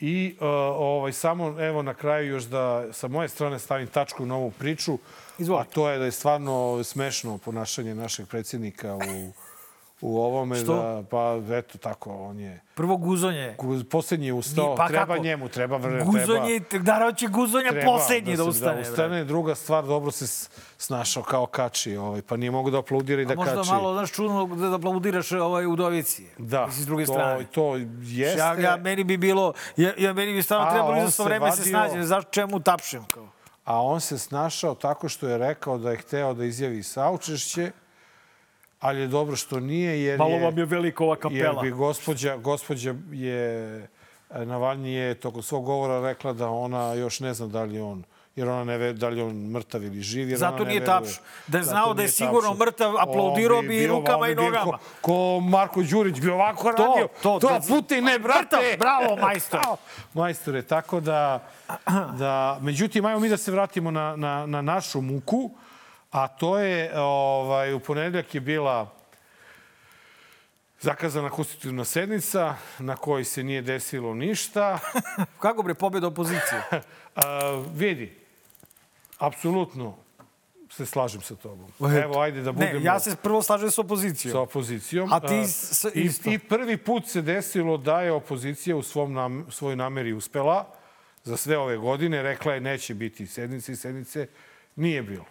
I 0.00 0.36
uh, 0.40 0.46
ovaj, 0.78 1.12
samo 1.12 1.60
evo 1.60 1.82
na 1.82 1.94
kraju 1.94 2.28
još 2.28 2.44
da 2.44 2.92
sa 2.92 3.08
moje 3.08 3.28
strane 3.28 3.58
stavim 3.58 3.86
tačku 3.86 4.26
na 4.26 4.36
ovu 4.36 4.50
priču. 4.50 4.98
Izvolite. 5.38 5.70
A 5.70 5.74
to 5.74 5.88
je 5.90 5.98
da 5.98 6.04
je 6.04 6.10
stvarno 6.10 6.84
smešno 6.84 7.38
ponašanje 7.38 7.94
našeg 7.94 8.26
predsjednika 8.26 8.94
u, 8.94 9.32
u 10.02 10.18
ovome. 10.18 10.56
Što? 10.56 10.74
Da, 10.74 11.02
pa 11.10 11.40
eto 11.50 11.78
tako, 11.78 12.10
on 12.12 12.38
je... 12.38 12.60
Prvo 12.74 12.96
guzonje. 12.96 13.54
Gu- 13.58 13.84
Poslednji 13.84 14.26
je 14.26 14.32
ustao, 14.32 14.76
pa 14.76 14.88
treba 14.88 15.06
kako? 15.06 15.18
njemu, 15.18 15.48
treba... 15.48 15.78
Treba, 15.80 16.04
Guzonje, 16.04 16.60
naravno 16.74 17.12
će 17.12 17.26
guzonja 17.28 17.70
treba 17.70 17.86
poslednji 17.86 18.30
da, 18.30 18.36
se- 18.36 18.42
ustane. 18.42 18.74
Da 18.74 18.80
ustane. 18.82 19.24
Druga 19.24 19.54
stvar, 19.54 19.84
dobro 19.84 20.10
se 20.10 20.48
snašao 20.78 21.22
kao 21.22 21.46
kači, 21.46 21.96
ovaj, 21.96 22.22
pa 22.22 22.36
nije 22.36 22.50
mogu 22.50 22.70
da 22.70 22.78
aplaudira 22.78 23.22
i 23.22 23.26
da 23.26 23.34
možda 23.34 23.54
kači. 23.54 23.70
malo, 23.70 23.92
znaš, 23.94 24.12
čudno 24.12 24.46
da, 24.48 24.68
da 24.68 24.74
aplaudiraš 24.74 25.32
ovaj 25.32 25.66
udovici. 25.66 26.26
Da, 26.38 26.66
Mislim, 26.66 26.82
s 26.82 26.86
druge 26.86 27.06
to, 27.06 27.12
strane. 27.12 27.44
to 27.44 27.76
jeste. 28.00 28.38
Ja, 28.38 28.54
ja, 28.54 28.76
meni 28.76 29.04
bi 29.04 29.16
bilo, 29.16 29.52
ja, 29.76 29.92
ja 29.98 30.12
meni 30.12 30.32
bi 30.32 30.42
stvarno 30.42 30.70
trebalo 30.70 31.10
se 31.10 31.24
vreme 31.24 31.52
se 31.52 31.60
vadio- 31.62 31.70
snađe. 31.88 32.02
Zašto 32.02 32.30
čemu 32.30 32.60
tapšem? 32.60 33.04
Kao? 33.04 33.28
A 33.64 33.82
on 33.82 34.00
se 34.00 34.18
snašao 34.18 34.74
tako 34.74 35.08
što 35.08 35.28
je 35.28 35.38
rekao 35.38 35.78
da 35.78 35.90
je 35.90 35.96
hteo 35.96 36.34
da 36.34 36.44
izjavi 36.44 36.82
saučešće, 36.82 37.70
ali 38.80 39.00
je 39.00 39.06
dobro 39.06 39.36
što 39.36 39.60
nije, 39.60 40.02
jer 40.02 40.18
Malo 40.18 40.30
je... 40.30 40.44
vam 40.44 40.58
je 40.58 40.64
velika 40.64 41.04
ova 41.04 41.14
Jer 41.14 41.22
kapela. 41.22 41.62
bi 41.62 41.70
gospođa, 41.70 42.36
gospođa 42.36 42.94
je... 43.12 43.88
Navalnji 44.34 44.92
je 44.92 45.14
tokom 45.14 45.42
svog 45.42 45.64
govora 45.64 46.08
rekla 46.08 46.32
da 46.32 46.48
ona 46.48 46.94
još 46.94 47.20
ne 47.20 47.34
zna 47.34 47.46
da 47.46 47.62
li 47.62 47.80
on 47.80 48.04
jer 48.36 48.48
ona 48.48 48.64
ne 48.64 48.78
ve, 48.78 48.92
da 48.92 49.08
li 49.08 49.22
on 49.22 49.36
mrtav 49.36 49.84
ili 49.84 50.00
živ. 50.00 50.30
Jer 50.30 50.38
Zato 50.38 50.64
nije 50.64 50.84
tapš. 50.84 51.20
Da 51.46 51.58
je 51.58 51.64
znao 51.64 51.94
da 51.94 52.02
je 52.02 52.08
sigurno 52.08 52.54
mrtav, 52.54 52.98
aplaudirao 52.98 53.58
On 53.58 53.68
bi 53.68 53.76
i 53.76 53.86
rukama 53.86 54.26
bi 54.26 54.32
i 54.32 54.34
nogama. 54.34 54.64
Ko, 54.64 54.78
ko 55.00 55.40
Marko 55.40 55.82
Đurić 55.82 56.20
bi 56.20 56.30
ovako 56.30 56.72
To, 56.72 56.84
radio. 56.84 57.08
to, 57.22 57.38
to, 57.38 57.48
to. 57.48 57.60
Putin, 57.68 58.04
ne, 58.04 58.18
brate! 58.18 58.56
Mrtav, 58.56 58.78
bravo, 58.78 59.16
majstor. 59.16 59.60
Bravo, 59.62 59.76
Majstore, 60.14 60.62
tako 60.62 61.00
da, 61.00 61.48
da... 62.18 62.58
Međutim, 62.60 63.04
ajmo 63.04 63.20
mi 63.20 63.28
da 63.28 63.36
se 63.36 63.52
vratimo 63.52 63.90
na, 63.90 64.16
na, 64.16 64.46
na 64.46 64.62
našu 64.62 65.00
muku, 65.00 65.50
a 66.10 66.28
to 66.28 66.58
je, 66.58 66.90
ovaj, 66.96 67.74
u 67.74 67.80
ponedeljak 67.80 68.34
je 68.34 68.40
bila 68.40 68.92
zakazana 70.80 71.30
konstitutivna 71.30 71.84
sednica 71.84 72.54
na 72.78 72.96
kojoj 72.96 73.24
se 73.24 73.42
nije 73.42 73.62
desilo 73.62 74.14
ništa. 74.14 74.78
Kako 75.38 75.62
bre, 75.62 75.74
pobjeda 75.74 76.06
opozicije? 76.06 76.62
A, 77.16 77.22
vidi, 77.74 78.14
apsolutno 79.18 79.96
se 80.70 80.86
slažem 80.86 81.20
sa 81.20 81.34
tobom. 81.34 81.70
Evo, 81.94 82.20
ajde 82.20 82.42
da 82.42 82.52
budemo 82.52 82.72
Ne, 82.72 82.84
ja 82.84 83.00
se 83.00 83.16
prvo 83.16 83.42
slažem 83.42 83.70
s 83.70 83.78
opozicijom. 83.78 84.32
sa 84.32 84.40
opozicijom. 84.40 85.12
A 85.12 85.20
ti 85.20 85.44
s- 85.44 85.84
i, 85.84 86.00
isto. 86.00 86.30
I 86.30 86.38
prvi 86.38 86.76
put 86.76 87.06
se 87.06 87.22
desilo 87.22 87.76
da 87.76 88.00
je 88.00 88.12
opozicija 88.12 88.76
u 88.76 88.82
svom 88.82 89.12
nam, 89.12 89.46
svojoj 89.50 89.76
nameri 89.76 90.12
uspela 90.12 90.66
za 91.24 91.36
sve 91.36 91.58
ove 91.58 91.76
godine. 91.76 92.22
Rekla 92.22 92.54
je 92.54 92.60
neće 92.60 92.94
biti 92.94 93.26
sednice 93.26 93.72
i 93.72 93.76
sednice. 93.76 94.26
Nije 94.76 95.02
bilo. 95.02 95.24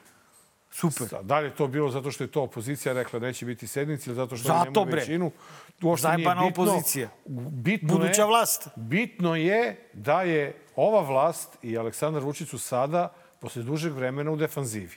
Super. 0.72 1.08
Sad, 1.08 1.26
Da 1.26 1.40
li 1.40 1.48
je 1.48 1.56
to 1.56 1.68
bilo 1.68 1.92
zato 1.92 2.12
što 2.12 2.24
je 2.24 2.28
to 2.28 2.42
opozicija 2.44 2.94
rekla 2.94 3.20
neće 3.20 3.46
biti 3.46 3.68
sednice 3.68 4.10
ili 4.10 4.16
zato 4.16 4.38
što 4.38 4.48
Zato, 4.48 4.72
nema 4.72 4.86
bre. 4.86 5.00
većinu? 5.00 5.32
Uopšte 5.82 6.08
nije 6.08 6.16
Zajebana 6.18 6.48
bitno. 6.48 6.64
opozicija. 6.64 7.10
Bitno 7.52 7.88
Buduća 7.88 8.22
je, 8.22 8.28
vlast. 8.28 8.68
Bitno 8.76 9.36
je 9.36 9.90
da 9.94 10.22
je 10.22 10.56
ova 10.76 11.02
vlast 11.02 11.58
i 11.64 11.78
Aleksandar 11.78 12.24
Vučić 12.24 12.50
su 12.50 12.58
sada, 12.60 13.14
posle 13.40 13.64
dužeg 13.64 13.94
vremena, 13.94 14.32
u 14.32 14.36
defanzivi. 14.36 14.96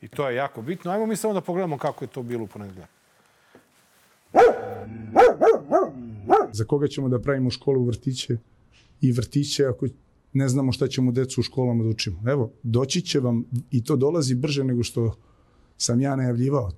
I 0.00 0.08
to 0.08 0.28
je 0.28 0.36
jako 0.36 0.62
bitno. 0.62 0.90
Ajmo 0.90 1.06
mi 1.06 1.16
samo 1.16 1.34
da 1.34 1.40
pogledamo 1.40 1.78
kako 1.78 2.04
je 2.04 2.08
to 2.08 2.22
bilo 2.22 2.44
u 2.44 2.46
ponedeljak. 2.46 2.88
za 6.52 6.64
koga 6.64 6.88
ćemo 6.88 7.08
da 7.08 7.18
pravimo 7.18 7.50
škole 7.50 7.78
u 7.78 7.84
vrtiće 7.84 8.36
i 9.00 9.12
vrtiće 9.12 9.66
ako 9.66 9.86
ne 10.36 10.48
znamo 10.48 10.72
šta 10.72 10.88
ćemo 10.88 11.12
decu 11.12 11.40
u 11.40 11.44
školama 11.44 11.84
da 11.84 11.90
učimo. 11.90 12.30
Evo, 12.30 12.52
doći 12.62 13.00
će 13.00 13.20
vam 13.20 13.44
i 13.70 13.84
to 13.84 13.96
dolazi 13.96 14.34
brže 14.34 14.64
nego 14.64 14.82
što 14.82 15.14
sam 15.76 16.00
ja 16.00 16.16
najavljivao. 16.16 16.70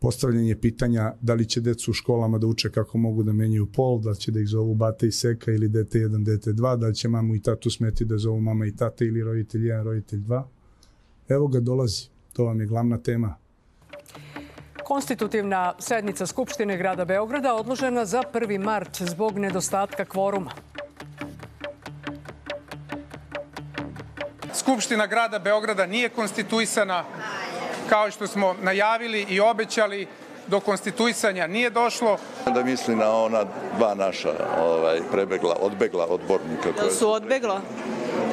Postavljanje 0.00 0.56
pitanja 0.56 1.12
da 1.20 1.34
li 1.34 1.48
će 1.48 1.60
decu 1.60 1.90
u 1.90 1.94
školama 1.94 2.38
da 2.38 2.46
uče 2.46 2.70
kako 2.70 2.98
mogu 2.98 3.22
da 3.22 3.32
menjaju 3.32 3.66
pol, 3.66 4.00
da 4.00 4.14
će 4.14 4.32
da 4.32 4.40
ih 4.40 4.48
zovu 4.48 4.74
bata 4.74 5.06
i 5.06 5.12
seka 5.12 5.52
ili 5.52 5.68
dete 5.68 5.98
1, 5.98 6.24
dete 6.24 6.52
2, 6.52 6.76
da 6.76 6.86
li 6.86 6.94
će 6.94 7.08
mamu 7.08 7.34
i 7.34 7.42
tatu 7.42 7.70
smeti 7.70 8.04
da 8.04 8.18
zovu 8.18 8.40
mama 8.40 8.66
i 8.66 8.76
tata 8.76 9.04
ili 9.04 9.22
roditelj 9.22 9.60
1, 9.60 9.82
roditelj 9.82 10.20
2. 10.20 10.42
Evo 11.28 11.48
ga 11.48 11.60
dolazi. 11.60 12.08
To 12.32 12.44
vam 12.44 12.60
je 12.60 12.66
glavna 12.66 12.98
tema 12.98 13.34
Konstitutivna 14.84 15.74
sednica 15.78 16.26
Skupštine 16.26 16.76
grada 16.76 17.04
Beograda 17.04 17.54
odložena 17.54 18.04
za 18.04 18.22
1. 18.32 18.64
mart 18.64 19.02
zbog 19.02 19.38
nedostatka 19.38 20.04
kvoruma. 20.04 20.50
Skupština 24.68 25.06
grada 25.06 25.38
Beograda 25.38 25.86
nije 25.86 26.08
konstituisana 26.08 27.04
kao 27.88 28.10
što 28.10 28.26
smo 28.26 28.54
najavili 28.62 29.26
i 29.28 29.40
obećali 29.40 30.06
do 30.46 30.60
konstituisanja 30.60 31.46
nije 31.46 31.70
došlo. 31.70 32.18
Da 32.54 32.64
misli 32.64 32.96
na 32.96 33.12
ona 33.12 33.44
dva 33.76 33.94
naša 33.94 34.32
ovaj, 34.60 35.00
prebegla, 35.12 35.56
odbegla 35.60 36.06
odbornika. 36.06 36.72
Koje 36.80 36.90
su 36.90 37.10
odbegla? 37.12 37.60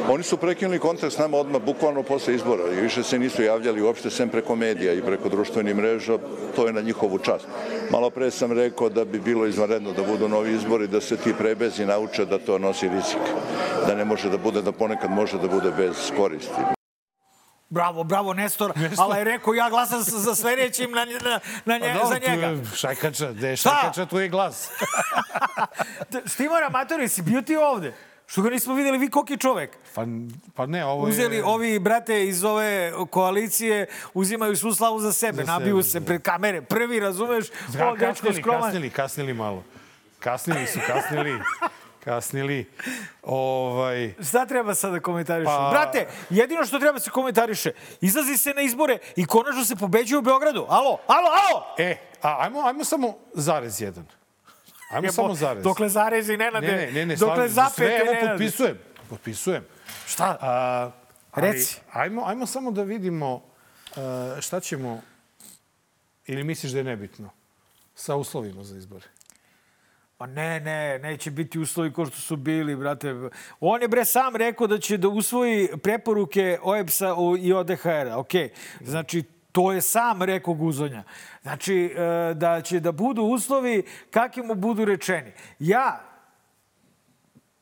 Oni 0.10 0.24
su 0.24 0.38
prekinuli 0.38 0.80
kontakt 0.80 1.13
s 1.13 1.17
nama 1.17 1.38
odmah, 1.38 1.62
bukvalno 1.62 2.04
posle 2.04 2.36
izbora 2.36 2.63
i 2.71 2.82
više 2.82 3.04
se 3.04 3.19
nisu 3.19 3.43
javljali 3.43 3.82
uopšte 3.82 4.10
sem 4.10 4.30
preko 4.30 4.56
medija 4.56 4.93
i 4.93 5.02
preko 5.02 5.30
društvenih 5.30 5.76
mreža, 5.76 6.17
to 6.56 6.67
je 6.67 6.74
na 6.74 6.82
njihovu 6.82 7.17
čast. 7.17 7.48
Malo 7.91 8.10
pre 8.10 8.32
sam 8.32 8.52
rekao 8.52 8.89
da 8.89 9.06
bi 9.06 9.19
bilo 9.19 9.45
izvanredno 9.45 9.91
da 9.91 10.04
budu 10.04 10.30
novi 10.30 10.54
izbori, 10.54 10.88
da 10.88 11.02
se 11.02 11.17
ti 11.17 11.34
prebezi 11.38 11.86
nauče 11.86 12.26
da 12.26 12.38
to 12.38 12.58
nosi 12.58 12.89
rizik. 12.89 13.21
Da 13.88 13.95
ne 13.95 14.06
može 14.06 14.30
da 14.30 14.38
bude, 14.38 14.62
da 14.62 14.71
ponekad 14.71 15.12
može 15.12 15.38
da 15.38 15.48
bude 15.48 15.71
bez 15.71 16.12
koristi. 16.17 16.62
Bravo, 17.69 18.04
bravo, 18.04 18.34
Nestor. 18.34 18.74
Ali 18.98 19.17
je 19.17 19.24
rekao, 19.24 19.54
ja 19.54 19.69
glasam 19.69 20.02
za 20.02 20.19
za 20.19 20.36
sledećim 20.36 20.91
na, 20.91 21.06
na, 21.06 21.39
na 21.65 21.78
nje, 21.78 21.93
Pa 21.93 22.08
za 22.08 22.13
dobro, 22.13 22.19
tu 22.19 22.32
njega. 22.32 22.45
je 22.48 22.62
Šajkača, 22.76 23.32
gde 23.32 23.48
je? 23.48 23.56
Šajkača, 23.56 24.06
tu 24.06 24.19
je 24.19 24.30
glas. 24.30 24.69
Štimar 26.34 26.63
Amatori, 26.63 27.08
si 27.08 27.21
bio 27.21 27.41
ti 27.41 27.56
ovde? 27.56 27.93
Što 28.28 28.41
ga 28.41 28.50
nismo 28.50 28.74
videli, 28.74 28.98
vi 28.98 29.10
koliki 29.10 29.38
čovek? 29.38 29.78
Pa, 29.95 30.06
pa 30.56 30.65
ne, 30.65 30.86
ovo 30.86 31.04
Uzeli 31.04 31.36
je... 31.36 31.43
ovi 31.45 31.80
brate 31.80 32.26
iz 32.26 32.43
ove 32.43 32.93
koalicije, 33.10 33.88
uzimaju 34.13 34.56
svu 34.58 34.74
slavu 34.74 35.00
za 35.00 35.13
sebe, 35.13 35.43
Za 35.43 35.52
nabiju 35.52 35.82
sebe, 35.82 35.91
se 35.91 36.00
da. 36.00 36.06
pred 36.06 36.21
kamere. 36.21 36.62
Prvi, 36.62 37.00
razumeš? 37.00 37.50
Da, 37.50 37.91
dečko 37.91 37.95
kasnili, 38.06 38.41
skroman. 38.41 38.62
kasnili, 38.62 38.89
kasnili 38.89 39.34
malo. 39.34 39.63
Kasnili 40.19 40.67
su, 40.67 40.80
kasnili. 40.88 41.39
Kasnili. 42.06 42.65
Ovaj, 43.24 44.13
Šta 44.30 44.46
treba 44.46 44.76
sad 44.76 44.91
da 44.91 45.00
komentarišu? 45.00 45.46
Pa- 45.48 45.70
Brate, 45.72 46.08
jedino 46.30 46.65
što 46.65 46.80
treba 46.80 46.94
da 46.94 47.00
se 47.00 47.10
komentariše, 47.10 47.72
izlazi 48.02 48.38
se 48.38 48.54
na 48.54 48.62
izbore 48.62 48.98
i 49.15 49.26
konačno 49.26 49.65
se 49.65 49.76
pobeđuje 49.76 50.20
u 50.20 50.22
Beogradu. 50.22 50.65
Alo, 50.70 50.98
alo, 51.08 51.28
alo! 51.30 51.76
e, 51.78 51.98
a, 52.22 52.38
ajmo, 52.39 52.62
ajmo 52.62 52.84
samo 52.84 53.18
zarez 53.34 53.82
jedan. 53.82 54.06
Ajmo 54.91 55.12
samo 55.12 55.36
zarez. 55.36 55.63
Dokle 55.63 55.89
zarezi, 55.89 56.38
Nenade, 56.38 56.68
Ne, 56.68 56.76
ne, 56.76 56.91
ne, 56.91 57.06
ne, 57.06 57.15
dokle 57.15 57.50
zapete, 57.50 57.76
Sve, 57.76 57.98
evo, 57.98 58.13
Nenade. 58.13 58.30
potpisujem. 58.30 58.80
Potpisujem. 59.10 59.65
Šta? 60.08 60.38
A, 60.41 60.91
ali, 61.32 61.48
Reci. 61.48 61.80
Ajmo, 61.91 62.24
ajmo 62.26 62.46
samo 62.46 62.72
da 62.72 62.84
vidimo 62.84 63.34
uh, 63.36 63.41
šta 64.39 64.60
ćemo, 64.60 65.02
ili 66.26 66.44
misliš 66.44 66.72
da 66.72 66.78
je 66.78 66.84
nebitno, 66.84 67.30
sa 67.96 68.15
uslovima 68.15 68.63
za 68.63 68.78
izbore? 68.78 69.06
Pa 70.17 70.25
ne, 70.25 70.60
ne, 70.60 70.99
neće 70.99 71.32
biti 71.32 71.60
uslovi 71.60 71.93
kao 71.93 72.06
što 72.06 72.17
su 72.17 72.36
bili, 72.36 72.75
brate. 72.75 73.15
On 73.60 73.82
je 73.82 73.88
bre 73.88 74.06
sam 74.06 74.36
rekao 74.36 74.67
da 74.67 74.78
će 74.80 74.97
da 74.97 75.08
usvoji 75.08 75.69
preporuke 75.84 76.60
OEPS-a 76.63 77.15
i 77.39 77.54
ODHR-a. 77.54 78.17
Ok, 78.17 78.32
znači 78.82 79.23
to 79.51 79.71
je 79.71 79.82
sam 79.82 80.21
rekao 80.23 80.54
Guzonja. 80.54 81.04
Znači 81.41 81.75
e, 81.75 82.34
da 82.34 82.62
će 82.62 82.80
da 82.80 82.91
budu 82.91 83.23
uslovi 83.23 83.84
kakvi 84.12 84.43
mu 84.43 84.56
budu 84.56 84.86
rečeni. 84.86 85.32
Ja 85.60 86.01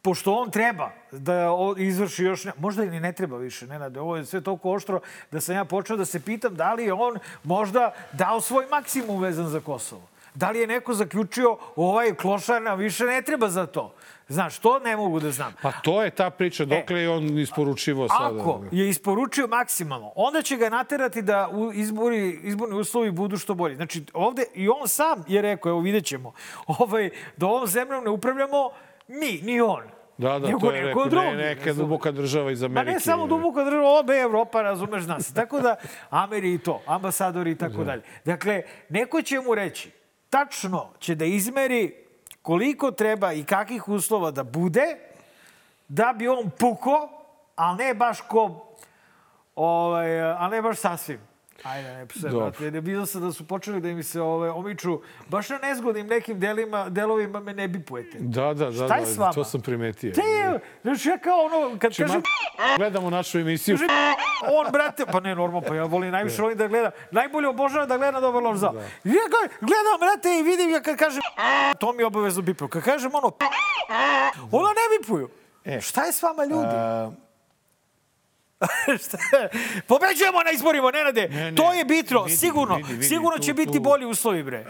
pošto 0.02 0.34
on 0.34 0.52
treba 0.52 0.92
da 1.12 1.48
izvrši 1.78 2.24
još... 2.24 2.46
Ne, 2.46 2.52
možda 2.58 2.84
i 2.84 3.00
ne 3.00 3.14
treba 3.14 3.38
više, 3.38 3.68
Nenade. 3.68 4.00
Ovo 4.00 4.18
je 4.18 4.26
sve 4.26 4.42
toliko 4.42 4.72
oštro 4.72 5.00
da 5.32 5.42
sam 5.42 5.56
ja 5.56 5.66
počeo 5.66 5.98
da 5.98 6.06
se 6.06 6.20
pitam 6.20 6.56
da 6.56 6.74
li 6.74 6.84
je 6.84 6.94
on 6.94 7.20
možda 7.44 7.94
dao 8.12 8.42
svoj 8.42 8.66
maksimum 8.72 9.22
vezan 9.22 9.48
za 9.48 9.60
Kosovo. 9.60 10.13
Da 10.36 10.52
li 10.52 10.60
je 10.60 10.68
neko 10.68 10.94
zaključio 10.94 11.58
ovaj 11.76 12.14
klošar 12.16 12.62
nam 12.62 12.80
više 12.80 13.04
ne 13.04 13.22
treba 13.22 13.50
za 13.50 13.66
to? 13.66 13.94
Znaš, 14.28 14.60
to 14.60 14.80
ne 14.80 14.98
mogu 14.98 15.20
da 15.20 15.32
znam. 15.32 15.54
Pa 15.62 15.72
to 15.72 16.04
je 16.04 16.10
ta 16.10 16.30
priča, 16.30 16.66
dokle 16.66 17.00
je 17.00 17.10
on 17.10 17.40
isporučivo 17.40 18.08
sada. 18.10 18.40
Ako 18.40 18.64
je 18.72 18.90
isporučio 18.90 19.48
maksimalno, 19.48 20.12
onda 20.16 20.42
će 20.42 20.58
ga 20.58 20.70
naterati 20.70 21.22
da 21.22 21.50
u 21.54 21.74
izbori, 21.74 22.40
izborni 22.44 22.76
uslovi 22.76 23.12
budu 23.12 23.38
što 23.38 23.54
bolji. 23.54 23.76
Znači, 23.76 24.04
ovde 24.14 24.46
i 24.54 24.70
on 24.70 24.88
sam 24.88 25.24
je 25.28 25.42
rekao, 25.42 25.70
evo 25.70 25.80
vidjet 25.80 26.06
ćemo, 26.06 26.34
ovaj, 26.80 27.10
da 27.38 27.46
ovom 27.46 27.68
zemljom 27.68 28.04
ne 28.04 28.10
upravljamo 28.10 28.70
mi, 29.08 29.40
ni 29.44 29.62
on. 29.62 29.84
Da, 30.18 30.40
da, 30.40 30.48
nego 30.48 30.60
to 30.60 30.72
je 30.72 30.82
rekao, 30.82 31.04
ne, 31.04 31.10
drugi, 31.10 31.28
neka 31.28 31.66
razumeš? 31.66 31.76
duboka 31.76 32.12
država 32.12 32.52
iz 32.52 32.64
Amerike. 32.64 32.94
ne 32.94 33.00
samo 33.00 33.28
duboka 33.28 33.64
država, 33.64 34.14
je 34.14 34.22
Evropa, 34.22 34.62
razumeš, 34.62 35.04
zna 35.04 35.20
se. 35.20 35.34
Tako 35.34 35.60
da, 35.60 35.76
Ameri 36.10 36.54
i 36.54 36.58
to, 36.58 36.82
ambasadori 36.86 37.52
i 37.52 37.56
tako 37.56 37.84
dalje. 37.84 38.02
Dakle, 38.26 38.62
neko 38.90 39.22
će 39.22 39.40
mu 39.40 39.56
reći, 39.56 39.92
tačno 40.34 40.90
će 41.00 41.16
da 41.16 41.26
izmeri 41.26 41.94
koliko 42.42 42.92
treba 42.92 43.34
i 43.34 43.44
kakvih 43.44 43.88
uslova 43.88 44.32
da 44.32 44.44
bude, 44.44 44.98
da 45.88 46.14
bi 46.18 46.28
on 46.28 46.50
puko, 46.60 47.10
ali 47.56 47.78
ne 47.78 47.94
baš 47.94 48.22
ko, 48.22 48.74
ovaj, 49.56 50.22
ali 50.22 50.56
ne 50.56 50.62
baš 50.62 50.78
sasvim. 50.78 51.20
Ajde, 51.64 51.90
ne 51.90 52.06
pse, 52.06 52.20
Dobro. 52.22 52.40
brate. 52.42 52.72
Ne 52.72 52.80
vidio 52.80 53.06
sam 53.06 53.22
da 53.22 53.32
su 53.32 53.48
počeli 53.48 53.82
da 53.82 53.88
mi 53.88 54.04
se 54.04 54.22
ove, 54.22 54.50
omiču 54.52 55.00
baš 55.28 55.50
na 55.50 55.58
nezgodnim 55.58 56.08
nekim 56.08 56.40
delima, 56.40 56.90
delovima 56.90 57.40
me 57.40 57.54
ne 57.54 57.68
bipujete. 57.68 58.18
Da, 58.20 58.54
da, 58.54 58.66
da, 58.66 58.86
Šta 58.86 58.96
je 58.96 59.06
s 59.06 59.16
da, 59.16 59.22
vama? 59.22 59.34
to 59.34 59.44
sam 59.44 59.62
primetio. 59.62 60.12
Te, 60.12 60.22
znaš, 60.82 61.06
ja 61.06 61.18
kao 61.18 61.40
ono, 61.40 61.70
kad 61.72 61.94
Znači, 61.94 62.02
kažem... 62.04 62.22
gledamo 62.78 63.10
našu 63.10 63.40
emisiju. 63.40 63.78
Kaže, 63.78 63.94
on, 64.56 64.72
brate, 64.72 65.06
pa 65.06 65.20
ne, 65.20 65.36
normalno, 65.36 65.62
pa 65.62 65.76
ja 65.76 65.84
volim 65.84 66.12
najviše 66.12 66.42
volim 66.42 66.58
da 66.58 66.68
gledam. 66.68 66.92
Najbolje 67.12 67.48
obožavam 67.48 67.88
da 67.88 67.98
gledam 67.98 68.22
dobar 68.22 68.44
loš 68.44 68.58
zao. 68.58 68.74
I 69.04 69.10
ja 69.10 69.24
gledam, 69.60 70.00
brate, 70.00 70.40
i 70.40 70.44
vidim 70.44 70.70
ja 70.70 70.82
kad 70.82 70.98
kažem 70.98 71.22
to 71.80 71.94
mi 71.94 72.04
obavezno 72.04 72.42
bipuju. 72.42 72.68
Kad 72.68 72.84
kažem 72.84 73.12
ono 73.14 73.32
ona 74.52 74.70
ne 74.70 75.00
bipuju. 75.00 75.30
E, 75.66 75.82
Šta 75.82 76.04
je 76.04 76.12
s 76.14 76.24
vama, 76.24 76.46
ljudi? 76.46 76.68
a? 76.68 77.12
Pobeđujemo 79.88 80.44
na 80.46 80.52
izborima, 80.52 80.92
Nenade. 80.92 81.28
Ne, 81.30 81.52
ne, 81.52 81.56
to 81.56 81.74
je 81.74 81.86
bitno, 81.86 82.24
vidi, 82.24 82.38
sigurno. 82.38 82.76
vidi, 82.76 82.94
vidi, 82.94 83.04
sigurno 83.06 83.38
tu- 83.38 83.44
će 83.44 83.54
biti 83.54 83.74
tu- 83.74 83.80
bolji 83.80 84.06
uslovi, 84.06 84.44
bre. 84.44 84.58
e, 84.58 84.66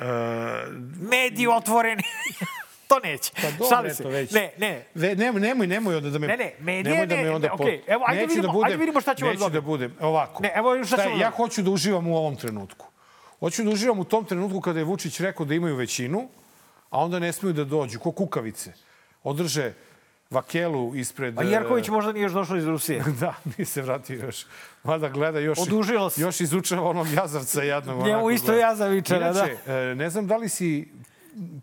Mediji 1.02 1.48
otvoreni. 1.48 2.04
to 2.90 3.00
neće. 3.00 3.32
Pa 3.36 3.52
dobro, 3.52 3.66
Šalim 3.70 3.94
se. 3.94 4.04
već. 4.04 4.32
Ne, 4.32 4.52
ne. 4.58 4.86
Ve, 4.96 5.16
nemoj, 5.16 5.42
nemoj, 5.42 5.68
nemoj 5.68 5.96
onda 5.96 6.10
da 6.10 6.20
me... 6.20 6.28
Ne, 6.28 6.38
ne, 6.38 6.54
medije 6.60 6.92
nemoj 6.94 7.08
da 7.08 7.16
me 7.16 7.32
onda 7.32 7.48
ne, 7.48 7.58
po- 7.58 7.64
okej, 7.64 7.82
evo, 7.88 8.04
ajde 8.08 8.22
Neću 8.22 8.30
vidimo- 8.30 8.44
da 8.44 8.54
budem, 8.54 8.66
ajde 8.66 8.78
vidimo 8.78 9.02
šta 9.02 9.16
ćemo 9.16 9.28
da 9.30 9.34
Neću 9.36 9.50
da 9.50 9.62
budem, 9.62 9.96
ovako. 10.00 10.44
Ne, 10.44 10.52
evo 10.56 10.78
šta 10.78 10.88
Šta 10.88 11.04
ćemo 11.04 11.18
Ja 11.18 11.30
hoću 11.30 11.62
da 11.62 11.72
uživam 11.72 12.08
u 12.08 12.18
ovom 12.18 12.36
trenutku. 12.36 12.86
Hoću 13.40 13.64
da 13.64 13.70
uživam 13.70 14.00
u 14.00 14.04
tom 14.04 14.26
trenutku 14.26 14.62
kada 14.62 14.80
je 14.80 14.86
Vučić 14.86 15.20
rekao 15.20 15.46
da 15.46 15.54
imaju 15.54 15.76
većinu, 15.76 16.28
a 16.90 17.00
onda 17.00 17.20
ne 17.20 17.32
smiju 17.34 17.54
da 17.54 17.64
dođu, 17.64 18.00
ko 18.00 18.12
kukavice. 18.12 18.74
Održe 19.24 19.74
vakelu 20.34 20.96
ispred... 20.96 21.40
A 21.40 21.44
Jerković 21.44 21.90
možda 21.90 22.12
nije 22.12 22.24
još 22.24 22.32
došao 22.32 22.58
iz 22.58 22.68
Rusije. 22.68 23.04
Da, 23.20 23.34
nije 23.46 23.66
se 23.66 23.82
vratio 23.82 24.26
još. 24.26 24.46
Mada 24.84 25.10
gleda 25.10 25.40
još... 25.40 25.60
Odužilo 25.60 26.10
se. 26.10 26.22
Još 26.22 26.42
izučava 26.42 26.90
onog 26.90 27.08
jazavca 27.14 27.64
jednog. 27.64 28.06
Njemu 28.06 28.32
isto 28.32 28.52
gleda. 28.52 28.62
jazavičara, 28.62 29.34
da. 29.34 29.46
Inače, 29.46 29.72
e, 29.72 29.96
ne 29.96 30.10
znam 30.10 30.28
da 30.28 30.38
li 30.38 30.50
si 30.50 30.92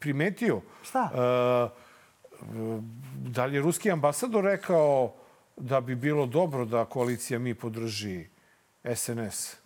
primetio... 0.01 0.61
Šta? 0.83 1.11
e, 1.15 1.91
da 3.15 3.45
li 3.45 3.55
je 3.55 3.63
ruski 3.63 3.91
ambasador 3.91 4.45
rekao 4.45 5.15
da 5.57 5.81
bi 5.81 5.95
bilo 5.95 6.27
dobro 6.27 6.65
da 6.65 6.85
koalicija 6.85 7.39
mi 7.39 7.55
podrži 7.55 8.27
SNS? 8.95 9.57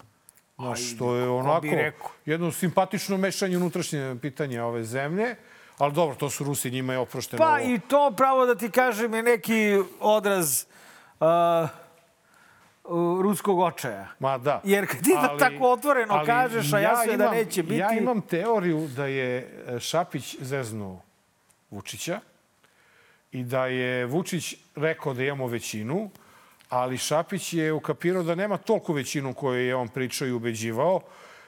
Znaš, 0.59 0.95
što 0.95 1.17
je 1.17 1.29
onako 1.29 1.67
jedno 2.27 2.53
simpatično 2.53 3.17
mešanje 3.17 3.57
unutrašnje 3.57 4.17
pitanja 4.23 4.65
ove 4.65 4.85
zemlje. 4.85 5.37
Ali 5.79 5.93
dobro, 5.93 6.15
to 6.17 6.31
su 6.31 6.45
Rusi, 6.45 6.71
njima 6.71 6.93
je 6.93 6.99
oprošteno. 6.99 7.43
Pa 7.45 7.61
i 7.61 7.81
to, 7.89 8.13
pravo 8.17 8.47
da 8.47 8.55
ti 8.55 8.71
kažem, 8.71 9.15
je 9.15 9.23
neki 9.23 9.79
odraz 10.01 10.65
uh, 11.21 11.27
ruskog 13.23 13.59
očaja. 13.59 14.07
Ma 14.19 14.39
da. 14.39 14.61
Jer 14.65 14.87
kad 14.87 15.03
ti 15.05 15.11
da 15.23 15.37
tako 15.39 15.71
otvoreno 15.71 16.23
kažeš, 16.27 16.73
a 16.73 16.79
jasno 16.79 17.13
je 17.13 17.17
da 17.17 17.31
neće 17.31 17.63
biti- 17.63 17.77
Ja 17.77 17.93
imam 17.93 18.21
teoriju 18.21 18.89
da 18.97 19.07
je 19.07 19.37
e, 19.69 19.81
Šapić 19.81 20.37
zeznuo 20.41 21.01
Vučića 21.71 22.21
i 23.33 23.45
da 23.45 23.67
je 23.67 24.07
Vučić 24.07 24.55
rekao 24.77 25.15
da 25.15 25.23
imamo 25.25 25.47
većinu, 25.47 26.11
ali 26.69 26.99
Šapić 26.99 27.53
je 27.53 27.73
ukapirao 27.73 28.23
da 28.23 28.35
nema 28.35 28.57
toliko 28.57 28.93
većinu 28.93 29.35
koju 29.35 29.67
je 29.67 29.75
on 29.77 29.89
pričao 29.89 30.29
i 30.29 30.33
ubeđivao 30.33 31.01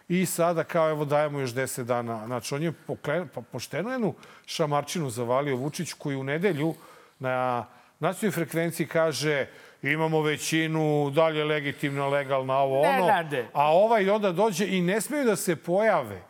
i 0.08 0.26
sada 0.26 0.64
kao 0.64 0.90
evo 0.90 1.04
dajemo 1.04 1.40
još 1.40 1.50
10 1.50 1.82
dana. 1.82 2.26
Znači 2.26 2.54
on 2.54 2.62
je 2.62 2.72
pokle, 2.72 3.26
pa, 3.34 3.40
pošteno 3.40 3.90
jednu 3.90 4.14
šamarčinu 4.46 5.10
zavalio 5.10 5.56
Vučić 5.56 5.92
koji 5.92 6.16
u 6.16 6.24
nedelju 6.24 6.74
na 7.18 7.66
nacionalnoj 7.98 8.34
frekvenciji 8.34 8.86
kaže 8.86 9.46
imamo 9.82 10.22
većinu, 10.22 11.10
da 11.10 11.28
li 11.28 11.38
je 11.38 11.44
legitimna, 11.44 12.06
legalna, 12.06 12.54
ovo 12.54 12.80
ono. 12.80 12.92
Nenade. 12.92 13.48
A 13.52 13.72
ovaj 13.72 14.10
onda 14.10 14.32
dođe 14.32 14.66
i 14.66 14.80
ne 14.80 15.00
smeju 15.00 15.24
da 15.24 15.36
se 15.36 15.56
pojave. 15.56 16.22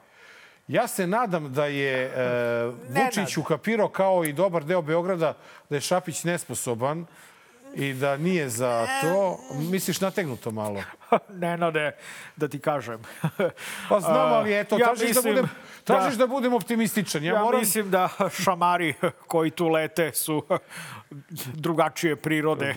Ja 0.68 0.86
se 0.86 1.06
nadam 1.06 1.52
da 1.52 1.66
je 1.66 2.04
e, 2.04 2.10
Vučić 2.88 3.36
ukapirao 3.36 3.88
kao 3.88 4.24
i 4.24 4.32
dobar 4.32 4.64
deo 4.64 4.82
Beograda 4.82 5.36
da 5.70 5.76
je 5.76 5.80
Šapić 5.80 6.24
nesposoban 6.24 7.06
i 7.76 7.92
da 7.92 8.16
nije 8.16 8.48
za 8.48 8.86
to. 9.02 9.38
Misliš 9.72 10.00
nategnuto 10.00 10.50
malo? 10.50 10.82
Nenade, 11.40 11.96
da 12.36 12.48
ti 12.48 12.58
kažem. 12.58 13.02
Pa 13.88 14.00
znam, 14.00 14.32
ali 14.38 14.58
eto, 14.58 14.78
Ja 14.78 14.86
tražiš, 14.86 15.00
da, 15.00 15.06
mislim 15.08 15.34
budem, 15.34 15.50
tražiš 15.84 16.14
da... 16.14 16.26
budem 16.26 16.54
optimističan. 16.54 17.24
Ja, 17.24 17.34
Ja 17.34 17.42
moram... 17.42 17.60
mislim 17.60 17.90
da 17.90 18.08
šamari 18.42 18.94
koji 19.26 19.50
tu 19.50 19.68
lete 19.68 20.12
su 20.14 20.42
drugačije 21.54 22.16
prirode, 22.16 22.74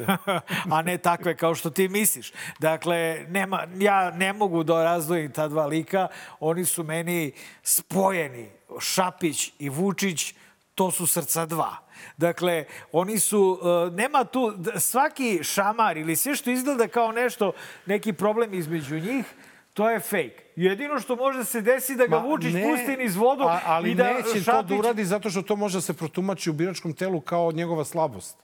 a 0.71 0.81
ne 0.81 0.97
takve 0.97 1.37
kao 1.37 1.55
što 1.55 1.69
ti 1.69 1.87
misliš. 1.87 2.31
Dakle, 2.59 3.25
nema, 3.29 3.63
ja 3.75 4.11
ne 4.11 4.33
mogu 4.33 4.63
da 4.63 4.83
razdvojim 4.83 5.31
ta 5.31 5.47
dva 5.47 5.65
lika. 5.65 6.07
Oni 6.39 6.65
su 6.65 6.83
meni 6.83 7.31
spojeni. 7.63 8.49
Šapić 8.79 9.53
i 9.59 9.69
Vučić, 9.69 10.33
to 10.75 10.91
su 10.91 11.07
srca 11.07 11.45
dva. 11.45 11.77
Dakle, 12.17 12.65
oni 12.91 13.19
su, 13.19 13.59
uh, 13.61 13.93
nema 13.93 14.23
tu, 14.23 14.53
svaki 14.77 15.43
šamar 15.43 15.97
ili 15.97 16.15
sve 16.15 16.35
što 16.35 16.49
izgleda 16.49 16.87
kao 16.87 17.11
nešto, 17.11 17.51
neki 17.85 18.13
problem 18.13 18.53
između 18.53 18.99
njih, 18.99 19.25
to 19.73 19.89
je 19.89 19.99
fake. 19.99 20.43
Jedino 20.55 20.99
što 20.99 21.15
može 21.15 21.45
se 21.45 21.61
desi 21.61 21.95
da 21.95 22.07
ga 22.07 22.19
Ma, 22.19 22.25
Vučić 22.25 22.53
ne, 22.53 22.63
pusti 22.63 22.97
niz 22.97 23.15
vodu 23.15 23.43
a, 23.43 23.59
ali 23.65 23.91
i 23.91 23.95
da 23.95 24.13
neće 24.13 24.45
to 24.45 24.61
da 24.63 24.75
uradi 24.75 25.05
zato 25.05 25.29
što 25.29 25.41
to 25.41 25.55
može 25.55 25.77
da 25.77 25.81
se 25.81 25.93
protumači 25.93 26.49
u 26.49 26.53
biračkom 26.53 26.93
telu 26.93 27.21
kao 27.21 27.51
njegova 27.51 27.85
slabost. 27.85 28.37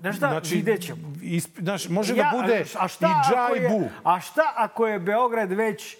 Znaš 0.00 0.16
šta, 0.16 0.28
znači, 0.28 0.54
vidjet 0.54 0.86
ćemo. 0.86 1.12
Isp, 1.22 1.58
znaš, 1.58 1.88
može 1.88 2.14
da 2.14 2.32
bude 2.36 2.64
a 2.78 2.88
šta 2.88 3.06
i 3.06 3.30
dža 3.30 3.44
ako 3.44 3.56
i 3.56 3.58
je-. 3.58 3.90
A 4.04 4.20
šta 4.20 4.52
ako 4.56 4.86
je 4.86 4.98
Beograd 4.98 5.52
već, 5.52 5.96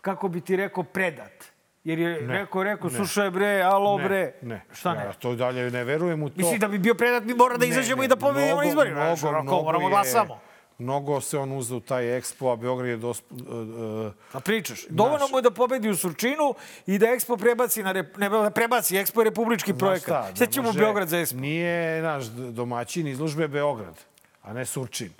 kako 0.00 0.28
bi 0.28 0.40
ti 0.40 0.56
rekao, 0.56 0.84
predat? 0.84 1.55
Jer 1.86 1.98
je 1.98 2.22
Ne, 2.22 2.34
rekao, 2.34 2.62
rekao, 2.62 2.90
ne. 2.90 2.96
slušaj 2.96 3.30
bre, 3.30 3.60
alo 3.62 3.98
bre. 3.98 4.32
Ne, 4.42 4.48
ne. 4.48 4.64
Šta 4.72 4.94
ne? 4.94 5.04
Ja 5.04 5.12
to 5.12 5.34
dalje 5.34 5.70
ne 5.70 5.84
verujem 5.84 6.22
u 6.22 6.28
to. 6.28 6.34
Mislim 6.36 6.58
da 6.58 6.68
bi 6.68 6.78
bio 6.78 6.94
predat, 6.94 7.24
mi 7.24 7.34
mora 7.34 7.56
da 7.56 7.60
Ne, 7.60 7.68
izađemo 7.68 8.02
ne, 8.02 8.04
i 8.04 8.08
da 8.08 8.16
pobedimo 8.16 8.46
na 8.46 8.52
mnogo, 8.54 8.68
izborima. 8.68 9.00
Mnogo, 9.00 9.42
mnogo 9.42 9.62
moramo 9.62 9.84
je- 9.84 9.90
glasamo. 9.90 10.40
Mnogo 10.78 11.20
se 11.20 11.38
on 11.38 11.52
uzeo 11.52 11.80
taj 11.80 12.16
ekspo, 12.16 12.48
a 12.48 12.56
Beograd 12.56 12.88
je 12.88 12.96
dosp... 12.96 13.24
Uh, 13.32 13.38
uh, 13.38 14.12
A 14.32 14.40
pričaš. 14.40 14.84
Dovoljno 14.88 15.28
mu 15.28 15.38
je 15.38 15.42
da 15.42 15.50
pobedi 15.50 15.90
u 15.90 15.96
Surčinu 15.96 16.54
i 16.86 16.98
da 16.98 17.06
Expo 17.06 17.38
prebaci 17.38 17.82
na 17.82 17.92
rep, 17.92 18.16
ne, 18.16 18.28
da 18.28 18.50
prebaci 18.50 18.94
Expo 18.96 19.20
je 19.20 19.24
republički 19.24 19.74
projekat. 19.74 20.36
Sad 20.36 20.50
ćemo 20.50 20.70
u 20.70 20.74
Beograd 20.74 21.08
za 21.08 21.16
Expo. 21.16 21.34
Nije 21.34 22.02
naš 22.02 22.24
domaćin 22.26 23.06
izložbe 23.06 23.48
Beograd, 23.48 23.94
a 24.42 24.52
ne 24.52 24.64
Surčin. 24.66 25.10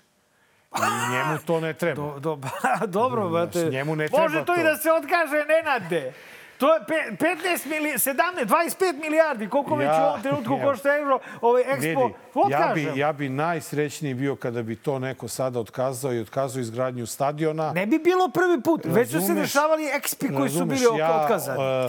I 0.77 1.13
njemu 1.13 1.39
to 1.39 1.61
ne 1.61 1.73
treba. 1.75 2.03
Do, 2.03 2.19
do, 2.21 2.39
dobro, 2.89 3.29
brate. 3.29 3.65
njemu 3.65 3.97
ne 3.97 4.09
treba 4.09 4.23
Može 4.23 4.45
to, 4.45 4.55
i 4.55 4.57
to. 4.57 4.63
da 4.63 4.77
se 4.77 4.91
odkaže, 4.93 5.45
Nenade. 5.49 6.13
To 6.59 6.75
je 6.75 6.81
pe, 6.81 6.95
15 7.19 7.37
mili, 7.67 7.89
17, 7.91 8.15
25 8.41 9.01
milijardi, 9.01 9.49
koliko 9.49 9.77
već 9.77 9.89
u 9.91 10.05
ovom 10.05 10.23
trenutku 10.23 10.53
evo. 10.53 10.63
košta 10.65 10.97
euro, 10.97 11.19
ovaj 11.41 11.63
Expo, 11.65 11.81
Vidi, 11.81 11.95
ja 11.97 12.11
otkažem. 12.37 12.75
bi, 12.87 13.01
ja 13.01 13.13
bi 13.13 13.29
najsrećniji 13.29 14.15
bio 14.15 14.37
kada 14.37 14.63
bi 14.63 14.77
to 14.77 14.99
neko 14.99 15.29
sada 15.29 15.61
otkazao 15.61 16.13
i 16.13 16.21
otkazao 16.21 16.61
izgradnju 16.61 17.07
stadiona. 17.07 17.73
Ne 17.73 17.87
bi 17.87 17.99
bilo 17.99 18.29
prvi 18.29 18.61
put. 18.63 18.81
Već 18.85 19.07
su 19.07 19.13
se 19.13 19.19
Razumeš? 19.19 19.43
dešavali 19.43 19.85
ekspi 19.87 20.27
koji 20.29 20.49
su 20.49 20.55
Razumeš, 20.55 20.79
bili 20.79 20.91
ok- 20.91 20.99
ja, 20.99 21.21
otkazani. 21.23 21.63
e, 21.63 21.89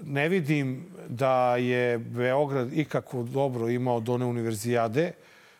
ne 0.00 0.28
vidim 0.28 0.68
da 1.08 1.56
je 1.56 1.98
Beograd 1.98 2.72
ikako 2.72 3.22
dobro 3.22 3.68
imao 3.68 3.96
od 3.96 4.08
one 4.08 4.24
univerzijade, 4.24 5.12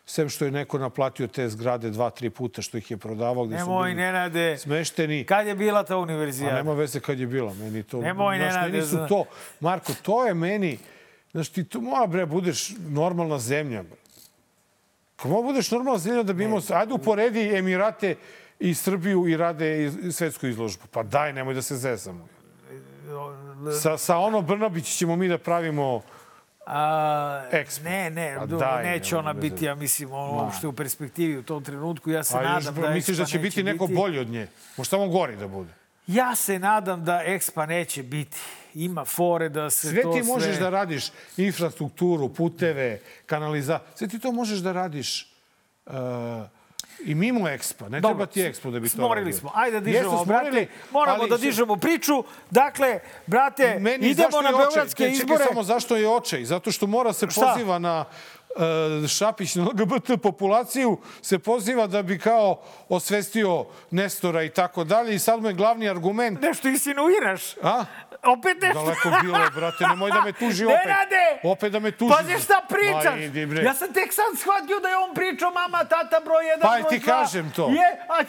sem 0.09 0.29
što 0.29 0.45
je 0.45 0.51
neko 0.51 0.77
naplatio 0.77 1.27
te 1.27 1.49
zgrade 1.49 1.89
dva, 1.89 2.09
tri 2.09 2.29
puta 2.29 2.61
što 2.61 2.77
ih 2.77 2.91
je 2.91 2.97
prodavao. 2.97 3.45
Gde 3.45 3.59
su 3.59 3.65
Nemoj, 3.65 3.89
bili 3.89 4.01
Nenade. 4.01 4.57
Smešteni. 4.57 5.23
Kad 5.25 5.47
je 5.47 5.55
bila 5.55 5.83
ta 5.83 5.93
A 5.93 5.97
univerzijada? 5.97 6.55
nema 6.55 6.73
veze 6.73 6.99
kad 6.99 7.19
je 7.19 7.27
bila. 7.27 7.53
Meni 7.53 7.83
to, 7.83 8.01
Nemoj, 8.01 8.37
znaš, 8.37 8.53
Nenade, 8.53 8.71
meni 8.71 8.85
su 8.85 8.97
to, 9.09 9.25
Marko, 9.59 9.93
to 10.01 10.25
je 10.25 10.33
meni, 10.33 10.77
znaš, 11.31 11.49
ti 11.49 11.63
tu 11.63 11.81
mora, 11.81 12.07
bre, 12.07 12.25
budeš 12.25 12.73
normalna 12.89 13.39
zemlja. 13.39 13.83
bre. 13.83 13.97
Kako 15.15 15.41
budeš 15.41 15.71
normalna 15.71 15.99
zemlja 15.99 16.23
da 16.23 16.33
bi 16.33 16.43
imao... 16.43 16.61
Ajde 16.73 16.93
uporedi 16.93 17.55
Emirate 17.55 18.15
i 18.59 18.73
Srbiju 18.73 19.27
i 19.27 19.37
rade 19.37 19.85
i 19.85 20.11
svetsku 20.11 20.47
izložbu. 20.47 20.83
Pa 20.91 21.03
daj, 21.03 21.33
nemoj 21.33 21.53
da 21.53 21.61
se 21.61 21.77
zezamo. 21.77 22.27
Sa, 23.81 23.97
sa 23.97 24.17
ono 24.17 24.41
Brnabić 24.41 24.97
ćemo 24.97 25.15
mi 25.15 25.27
da 25.27 25.37
pravimo 25.37 26.01
A, 26.71 27.43
Expo. 27.51 27.83
ne, 27.83 28.09
ne, 28.09 28.35
Pa 28.39 28.45
do, 28.45 28.57
daj, 28.57 28.83
neće 28.83 29.17
ona 29.17 29.33
bez 29.33 29.41
biti, 29.41 29.65
ja 29.65 29.75
mislim, 29.75 30.11
ono 30.11 30.43
uopšte 30.43 30.67
u 30.67 30.73
perspektivi 30.73 31.37
u 31.37 31.43
tom 31.43 31.63
trenutku. 31.63 32.09
Ja 32.11 32.23
se 32.23 32.37
A 32.37 32.41
još, 32.41 32.65
nadam 32.65 32.81
da 32.81 32.89
misliš 32.89 33.17
da 33.17 33.25
će 33.25 33.39
biti 33.39 33.63
neko 33.63 33.87
bolji 33.87 34.19
od 34.19 34.29
nje? 34.29 34.47
Možda 34.77 34.89
samo 34.89 35.07
gori 35.07 35.35
da 35.35 35.47
bude. 35.47 35.69
Ja 36.07 36.35
se 36.35 36.59
nadam 36.59 37.05
da 37.05 37.23
Expa 37.25 37.65
neće 37.65 38.03
biti. 38.03 38.37
Ima 38.73 39.05
fore 39.05 39.49
da 39.49 39.69
se 39.69 39.89
Sve 39.89 40.01
to 40.01 40.13
ti 40.13 40.23
možeš 40.23 40.55
sve... 40.55 40.63
da 40.63 40.69
radiš 40.69 41.11
infrastrukturu, 41.37 42.33
puteve, 42.33 42.99
kanaliza. 43.25 43.79
Sve 43.95 44.07
ti 44.07 44.19
to 44.19 44.31
možeš 44.31 44.59
da 44.59 44.71
radiš 44.71 45.33
uh, 45.85 45.93
i 47.05 47.15
mimo 47.15 47.39
Expo. 47.39 47.89
Ne 47.89 47.99
Dobro, 47.99 48.15
treba 48.15 48.25
ti 48.25 48.41
Expo 48.41 48.71
da 48.71 48.79
bi 48.79 48.89
to 48.89 48.95
smorili 48.95 49.25
radio. 49.25 49.39
smo. 49.39 49.51
Ajde 49.55 49.71
da 49.71 49.79
dižemo, 49.81 50.03
Jesmo 50.03 50.25
brate. 50.25 50.43
smorili, 50.43 50.67
Moramo 50.91 51.17
ali 51.21 51.29
da 51.29 51.37
dižemo 51.37 51.75
priču. 51.75 52.23
Dakle, 52.49 52.99
brate, 53.25 53.79
Meni 53.79 54.07
idemo 54.07 54.41
na 54.41 54.49
beogradske 54.49 55.03
Čekaj, 55.03 55.13
izbore. 55.13 55.45
samo 55.45 55.63
zašto 55.63 55.95
je 55.95 56.09
očaj? 56.09 56.43
Zato 56.45 56.71
što 56.71 56.87
mora 56.87 57.13
se 57.13 57.27
Šta? 57.29 57.41
poziva 57.41 57.79
na 57.79 58.05
uh, 59.01 59.09
Šapić 59.09 59.55
na 59.55 59.63
LGBT 59.63 60.21
populaciju 60.23 60.97
se 61.21 61.39
poziva 61.39 61.87
da 61.87 62.01
bi 62.01 62.19
kao 62.19 62.61
osvestio 62.89 63.65
Nestora 63.91 64.43
i 64.43 64.49
tako 64.49 64.83
dalje 64.83 65.15
i 65.15 65.19
sad 65.19 65.41
mu 65.41 65.47
je 65.47 65.53
glavni 65.53 65.89
argument 65.89 66.41
Nešto 66.41 66.67
insinuiraš. 66.67 67.41
A? 67.63 67.85
Opet 68.25 68.61
nešto. 68.61 68.79
Daleko 68.79 69.09
bilo, 69.21 69.39
brate, 69.51 69.83
nemoj 69.85 70.11
da 70.11 70.21
me 70.21 70.31
tuži 70.33 70.65
opet. 70.65 70.77
Nenade! 70.77 71.39
Opet 71.45 71.71
da 71.71 71.79
me 71.79 71.91
tuži. 71.91 72.11
Pazi 72.11 72.39
šta 72.39 72.61
pričaš! 72.69 73.19
Idi, 73.19 73.45
bre. 73.45 73.63
Ja 73.63 73.73
sam 73.73 73.93
tek 73.93 74.13
sad 74.13 74.25
shvatio 74.35 74.79
da 74.79 74.87
je 74.87 74.97
on 74.97 75.13
pričao 75.15 75.51
mama, 75.51 75.77
tata, 75.79 76.19
broj 76.19 76.45
jedan, 76.45 76.61
Pa, 76.61 76.77
broj 76.79 76.89
ti 76.89 76.99
dva. 76.99 77.13
kažem 77.13 77.51
to. 77.51 77.67
Je, 77.69 77.87
a 78.09 78.23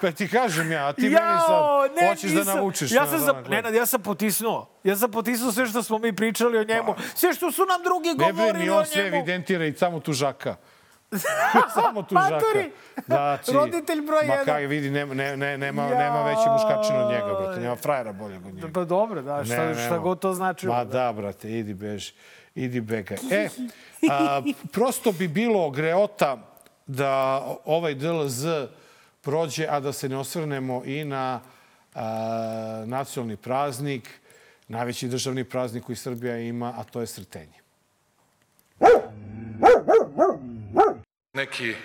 Pa 0.00 0.12
ti 0.12 0.28
kažem 0.28 0.72
ja, 0.72 0.88
a 0.88 0.92
ti 0.92 1.02
meni 1.02 1.14
Jao, 1.14 1.38
sad 1.80 1.96
ne, 1.96 2.08
hoćeš 2.08 2.30
da 2.30 2.38
nisam. 2.38 2.56
naučiš. 2.56 2.90
Ja 2.90 3.02
sam, 3.02 3.12
da 3.12 3.18
za, 3.18 3.32
na- 3.32 3.40
Nenad, 3.40 3.74
ja 3.74 3.86
sam 3.86 4.02
potisnuo. 4.02 4.66
Ja 4.84 4.96
sam 4.96 5.10
potisnuo 5.10 5.52
sve 5.52 5.66
što 5.66 5.82
smo 5.82 5.98
mi 5.98 6.12
pričali 6.12 6.58
o 6.58 6.64
njemu. 6.64 6.94
Sve 7.14 7.34
što 7.34 7.52
su 7.52 7.62
nam 7.62 7.82
drugi 7.82 8.14
Pa- 8.18 8.24
Ne 8.24 8.32
govorili 8.32 8.52
brini, 8.54 8.70
o 8.70 8.78
on 8.78 8.86
sve 8.86 9.04
njemu. 9.04 9.16
evidentira 9.16 9.64
i 9.64 9.72
samo 9.72 10.00
tužaka. 10.00 10.56
samo 11.74 12.02
tužaka. 12.02 12.30
Maturi! 12.30 12.72
Znači, 13.06 13.52
Roditelj 13.52 14.00
broj 14.00 14.26
ma 14.26 14.32
jedan. 14.32 14.44
kaj, 14.44 14.66
vidi, 14.66 14.90
nema, 14.90 15.14
ne, 15.14 15.36
ne, 15.36 15.58
nema, 15.58 15.82
Jao. 15.82 15.98
nema 15.98 16.22
veći 16.22 16.48
muškačin 16.52 16.96
od 16.96 17.10
njega, 17.10 17.34
brate. 17.40 17.60
Nema 17.60 17.76
frajera 17.76 18.12
boljeg 18.12 18.46
od 18.46 18.54
njega. 18.54 18.68
Pa 18.74 18.84
dobro, 18.84 19.22
da, 19.22 19.44
šta, 19.44 19.64
Ne, 19.66 19.74
šta 19.74 19.98
god 19.98 20.18
to 20.18 20.34
znači. 20.34 20.66
Ma 20.66 20.84
da, 20.84 21.12
brate, 21.12 21.58
idi 21.58 21.74
beži. 21.74 22.12
Idi 22.54 22.80
begaj. 22.80 23.18
E, 23.30 23.48
a, 24.10 24.42
prosto 24.72 25.12
bi 25.12 25.28
bilo 25.28 25.70
greota 25.70 26.36
da 26.86 27.44
ovaj 27.64 27.94
DLZ 27.94 28.44
prođe, 29.20 29.66
a 29.70 29.80
da 29.80 29.92
se 29.92 30.08
ne 30.08 30.16
osvrnemo 30.16 30.82
i 30.84 31.04
na 31.04 31.40
a, 31.94 32.84
nacionalni 32.86 33.36
praznik, 33.36 34.20
najveći 34.68 35.08
državni 35.08 35.44
praznik 35.44 35.84
koji 35.84 35.96
Srbija 35.96 36.38
ima, 36.38 36.74
a 36.76 36.84
to 36.84 37.00
je 37.00 37.06
srtenje. 37.06 37.60
Neki 41.40 41.76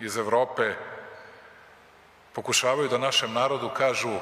iz 0.00 0.16
Evrope 0.16 0.74
pokušavaju 2.32 2.88
da 2.88 2.98
našem 2.98 3.32
narodu 3.32 3.70
kažu 3.76 4.18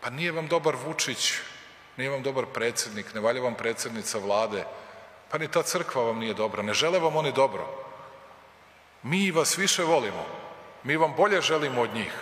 pa 0.00 0.10
nije 0.10 0.32
vam 0.32 0.48
dobar 0.48 0.76
Vučić, 0.76 1.32
nije 1.96 2.10
vam 2.10 2.22
dobar 2.22 2.46
predsednik, 2.54 3.14
ne 3.14 3.20
valja 3.20 3.42
vam 3.42 3.54
predsednica 3.54 4.18
vlade, 4.18 4.64
pa 5.30 5.38
ni 5.38 5.48
ta 5.48 5.62
crkva 5.62 6.02
vam 6.02 6.18
nije 6.18 6.34
dobra, 6.34 6.62
ne 6.62 6.74
žele 6.74 6.98
vam 6.98 7.16
oni 7.16 7.32
dobro. 7.32 7.68
Mi 9.02 9.30
vas 9.30 9.58
više 9.58 9.82
volimo, 9.82 10.24
mi 10.84 10.96
vam 10.96 11.14
bolje 11.16 11.40
želimo 11.40 11.82
od 11.82 11.94
njih. 11.94 12.12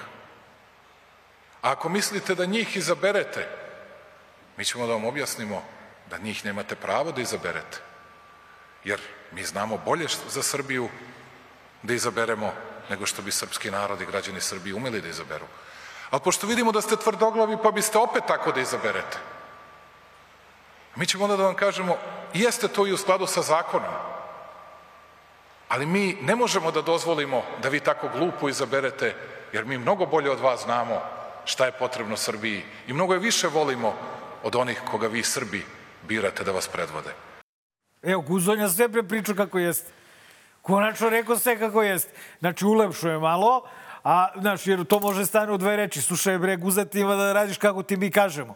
A 1.62 1.71
ako 1.71 1.88
mislite 1.88 2.35
da 2.35 2.47
njih 2.47 2.77
izaberete, 2.77 3.49
mi 4.57 4.64
ćemo 4.64 4.87
da 4.87 4.92
vam 4.92 5.05
objasnimo 5.05 5.62
da 6.11 6.18
njih 6.18 6.45
nemate 6.45 6.75
pravo 6.75 7.12
da 7.12 7.21
izaberete. 7.23 7.79
Jer 8.85 9.01
mi 9.35 9.45
znamo 9.45 9.79
bolje 9.85 10.07
za 10.29 10.42
Srbiju 10.42 10.88
da 11.83 11.95
izaberemo 11.95 12.53
nego 12.90 13.07
što 13.07 13.23
bi 13.23 13.33
srpski 13.33 13.71
narod 13.71 14.01
i 14.01 14.07
građani 14.07 14.40
Srbije 14.40 14.75
umeli 14.75 15.01
da 15.01 15.09
izaberu. 15.09 15.47
Ali 16.11 16.21
pošto 16.25 16.47
vidimo 16.47 16.73
da 16.73 16.81
ste 16.81 16.97
tvrdoglavi, 16.97 17.57
pa 17.62 17.71
biste 17.71 17.99
opet 17.99 18.23
tako 18.27 18.53
da 18.53 18.61
izaberete. 18.61 19.18
Mi 20.97 21.07
ćemo 21.07 21.25
onda 21.25 21.37
da 21.37 21.42
vam 21.42 21.55
kažemo, 21.55 21.97
jeste 22.35 22.68
to 22.68 22.87
i 22.87 22.92
u 22.92 22.97
skladu 22.97 23.27
sa 23.27 23.42
zakonom, 23.42 23.95
ali 25.68 25.87
mi 25.87 26.18
ne 26.21 26.37
možemo 26.37 26.71
da 26.71 26.83
dozvolimo 26.83 27.42
da 27.62 27.68
vi 27.68 27.81
tako 27.81 28.09
glupo 28.09 28.49
izaberete, 28.49 29.14
jer 29.53 29.64
mi 29.64 29.79
mnogo 29.79 30.07
bolje 30.07 30.31
od 30.31 30.40
vas 30.40 30.62
znamo 30.62 31.01
šta 31.45 31.66
je 31.66 31.73
potrebno 31.73 32.16
Srbiji 32.16 32.64
i 32.87 32.92
mnogo 32.92 33.14
je 33.14 33.21
više 33.21 33.49
volimo 33.49 33.95
od 34.42 34.57
onih 34.57 34.83
koga 34.90 35.07
vi 35.07 35.23
Srbi 35.23 35.64
birate 36.03 36.45
da 36.45 36.53
vas 36.53 36.68
predvode. 36.68 37.14
Evo, 38.03 38.23
Guzonja 38.23 38.69
sve 38.69 38.88
pre 38.88 39.03
priču 39.03 39.35
kako 39.35 39.59
jest. 39.59 39.87
Konačno 40.62 41.09
rekao 41.09 41.37
sve 41.37 41.59
kako 41.59 41.83
jest. 41.83 42.09
Znači, 42.41 42.65
ulepšo 42.65 43.09
je 43.09 43.19
malo, 43.19 43.62
a, 44.05 44.29
znaš, 44.41 44.67
jer 44.67 44.85
to 44.85 45.01
može 45.01 45.27
stane 45.27 45.53
u 45.53 45.59
dve 45.59 45.77
reči. 45.77 46.03
Slušaj, 46.03 46.38
bre, 46.38 46.57
Guza, 46.57 46.85
ti 46.85 47.01
ima 47.01 47.15
da 47.15 47.33
radiš 47.33 47.59
kako 47.59 47.83
ti 47.83 47.97
mi 47.97 48.11
kažemo. 48.11 48.55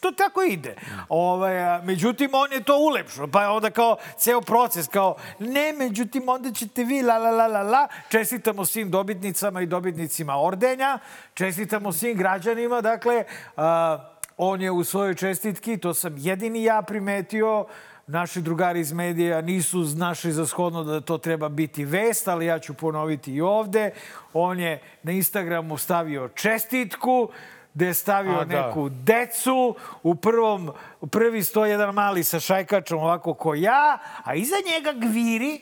To 0.00 0.12
tako 0.12 0.42
ide. 0.42 0.76
Ovaj, 1.08 1.82
međutim, 1.82 2.30
on 2.32 2.52
je 2.52 2.62
to 2.62 2.78
ulepšao. 2.78 3.26
Pa 3.26 3.42
je 3.42 3.48
onda 3.48 3.70
kao 3.70 3.96
ceo 4.16 4.40
proces, 4.40 4.88
kao 4.88 5.16
ne, 5.38 5.72
međutim, 5.72 6.28
onda 6.28 6.52
ćete 6.52 6.84
vi, 6.84 7.02
la, 7.02 7.18
la, 7.18 7.30
la, 7.30 7.46
la, 7.46 7.62
la. 7.62 7.88
Čestitamo 8.08 8.64
svim 8.64 8.90
dobitnicama 8.90 9.60
i 9.60 9.66
dobitnicima 9.66 10.42
ordenja. 10.42 10.98
Čestitamo 11.34 11.92
svim 11.92 12.16
građanima. 12.18 12.80
Dakle, 12.80 13.24
a, 13.56 13.98
on 14.36 14.62
je 14.62 14.70
u 14.70 14.84
svojoj 14.84 15.14
čestitki, 15.14 15.76
to 15.78 15.94
sam 15.94 16.14
jedini 16.18 16.64
ja 16.64 16.82
primetio, 16.82 17.66
naši 18.08 18.40
drugari 18.40 18.80
iz 18.80 18.92
medija 18.92 19.40
nisu 19.40 19.84
našli 19.96 20.32
za 20.32 20.46
shodno 20.46 20.84
da 20.84 21.00
to 21.00 21.18
treba 21.18 21.48
biti 21.48 21.84
vest, 21.84 22.28
ali 22.28 22.46
ja 22.46 22.58
ću 22.58 22.74
ponoviti 22.74 23.34
i 23.34 23.40
ovde. 23.40 23.90
On 24.32 24.60
je 24.60 24.82
na 25.02 25.12
Instagramu 25.12 25.78
stavio 25.78 26.28
čestitku, 26.28 27.28
gde 27.74 27.86
je 27.86 27.94
stavio 27.94 28.38
A, 28.38 28.44
da. 28.44 28.66
neku 28.66 28.88
decu. 28.88 29.74
U 30.02 30.14
prvom, 30.14 30.72
u 31.00 31.06
prvi 31.06 31.42
stoji 31.42 31.70
jedan 31.70 31.94
mali 31.94 32.24
sa 32.24 32.40
šajkačom, 32.40 32.98
ovako 32.98 33.34
ko 33.34 33.54
ja, 33.54 33.98
a 34.24 34.34
iza 34.34 34.56
njega 34.72 34.92
gviri 34.92 35.60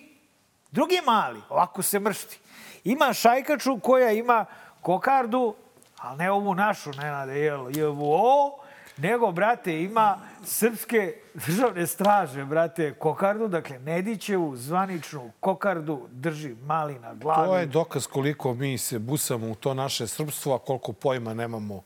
drugi 0.70 1.00
mali, 1.06 1.40
ovako 1.48 1.82
se 1.82 2.00
mršti. 2.00 2.38
Ima 2.84 3.12
šajkaču 3.12 3.78
koja 3.78 4.10
ima 4.10 4.44
kokardu, 4.80 5.54
ali 5.98 6.18
ne 6.18 6.30
ovu 6.30 6.54
našu, 6.54 6.90
ne 6.90 7.10
nade, 7.10 7.40
jel, 7.40 7.76
JVO, 7.76 8.65
nego, 8.98 9.32
brate, 9.32 9.82
ima 9.82 10.18
srpske 10.44 11.14
državne 11.36 11.86
straže, 11.86 12.44
brate, 12.44 12.94
kokardu, 12.94 13.48
dakle, 13.48 13.78
Nedićevu 13.78 14.56
zvaničnu 14.56 15.30
kokardu 15.40 16.06
drži 16.10 16.54
mali 16.62 16.98
na 16.98 17.14
glavi. 17.14 17.46
To 17.46 17.56
je 17.56 17.66
dokaz 17.66 18.06
koliko 18.06 18.54
mi 18.54 18.78
se 18.78 18.98
busamo 18.98 19.50
u 19.50 19.54
to 19.54 19.74
naše 19.74 20.06
srpstvo, 20.06 20.54
a 20.54 20.58
koliko 20.58 20.92
pojma 20.92 21.34
nemamo 21.34 21.82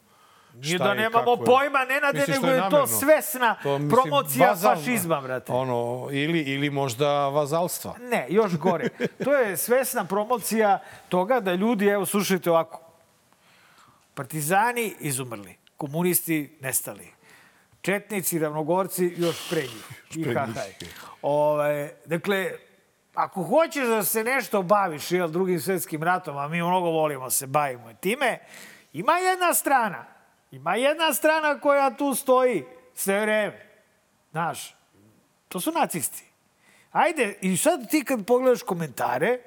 Nije 0.54 0.78
da 0.78 0.94
nemamo 0.94 1.30
je. 1.30 1.44
pojma, 1.46 1.84
Nenade, 1.84 2.24
nego 2.28 2.46
je 2.46 2.56
to 2.56 2.62
namerno. 2.62 2.86
svesna 2.86 3.56
mislim, 3.64 3.90
promocija 3.90 4.48
vazal- 4.48 4.76
fašizma, 4.76 5.20
brate. 5.20 5.52
Ono, 5.52 6.08
ili, 6.12 6.40
ili 6.40 6.70
možda 6.70 7.28
vazalstva. 7.28 7.94
Ne, 8.00 8.26
još 8.28 8.56
gore. 8.56 8.88
To 9.24 9.32
je 9.34 9.56
svesna 9.56 10.04
promocija 10.04 10.78
toga 11.08 11.40
da 11.40 11.54
ljudi, 11.54 11.86
evo, 11.86 12.06
slušajte 12.06 12.50
ovako. 12.50 12.80
Partizani 14.14 14.94
izumrli, 15.00 15.56
komunisti 15.80 16.58
nestali. 16.60 17.08
Četnici, 17.82 18.38
ravnogorci 18.38 19.14
još 19.16 19.50
pre 19.50 19.60
njih. 19.60 20.04
I 20.16 20.34
hahaj. 20.34 20.74
Ovaj, 21.22 21.90
dakle, 22.04 22.50
ako 23.14 23.42
hoćeš 23.42 23.88
da 23.88 24.04
se 24.04 24.24
nešto 24.24 24.62
baviš 24.62 25.10
jel, 25.10 25.28
drugim 25.28 25.60
svetskim 25.60 26.02
ratom, 26.02 26.36
a 26.36 26.48
mi 26.48 26.56
mnogo 26.56 26.90
volimo 26.90 27.30
se 27.30 27.46
bavimo 27.46 27.94
time, 27.94 28.38
ima 28.92 29.12
jedna 29.12 29.54
strana. 29.54 30.04
Ima 30.50 30.76
jedna 30.76 31.14
strana 31.14 31.60
koja 31.60 31.90
tu 31.96 32.14
stoji 32.14 32.64
sve 32.94 33.20
vreme. 33.20 33.66
Znaš, 34.30 34.74
to 35.48 35.60
su 35.60 35.72
nacisti. 35.72 36.24
Ajde, 36.92 37.38
i 37.40 37.56
sad 37.56 37.90
ti 37.90 38.04
kad 38.04 38.26
pogledaš 38.26 38.62
komentare, 38.62 39.38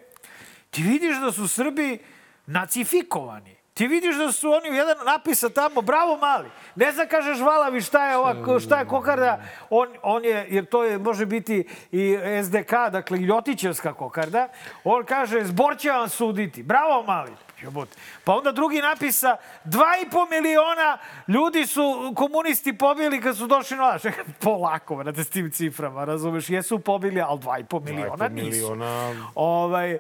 ti 0.69 0.82
vidiš 0.82 1.17
da 1.17 1.32
su 1.32 1.48
Srbi 1.48 2.00
nacifikovani. 2.46 3.62
Ti 3.74 3.88
vidiš 3.88 4.16
da 4.16 4.32
su 4.32 4.52
oni 4.52 4.70
u 4.70 4.74
jedan 4.74 4.98
napisa 5.06 5.50
tamo, 5.50 5.82
bravo 5.82 6.18
mali. 6.18 6.50
Ne 6.76 6.92
zna 6.92 7.06
kažeš 7.06 7.40
Valavi 7.40 7.82
šta 7.82 8.10
je 8.10 8.18
ova, 8.18 8.60
šta 8.60 8.80
je 8.80 8.86
kokarda. 8.86 9.42
On, 9.70 9.88
on 10.02 10.26
je, 10.26 10.48
jer 10.50 10.66
to 10.66 10.84
je, 10.84 10.98
može 10.98 11.26
biti 11.26 11.68
i 11.92 12.18
SDK, 12.44 12.72
dakle 12.92 13.18
Ljotićevska 13.18 13.94
kokarda. 13.94 14.48
On 14.84 15.06
kaže, 15.06 15.44
zbor 15.44 15.78
će 15.78 15.90
vam 15.90 16.10
suditi. 16.10 16.64
Bravo 16.64 17.04
mali. 17.04 17.32
Jebote. 17.62 17.98
Pa 18.24 18.34
onda 18.34 18.52
drugi 18.52 18.82
napisa, 18.82 19.38
dva 19.64 19.98
i 20.06 20.10
po 20.10 20.26
miliona 20.26 20.98
ljudi 21.28 21.66
su 21.66 22.14
komunisti 22.16 22.78
pobili 22.78 23.22
kad 23.22 23.38
su 23.38 23.48
došli 23.48 23.78
na 23.78 23.84
vlast. 23.84 24.06
Polako, 24.44 24.96
vrate, 24.96 25.24
s 25.24 25.30
tim 25.30 25.52
ciframa, 25.52 26.06
razumeš? 26.06 26.50
Jesu 26.50 26.80
pobili, 26.80 27.22
ali 27.22 27.40
dva 27.40 27.60
i 27.60 27.64
po 27.64 27.80
miliona 27.80 28.28
nisu. 28.28 28.50
miliona. 28.50 29.16
Ovaj, 29.36 29.98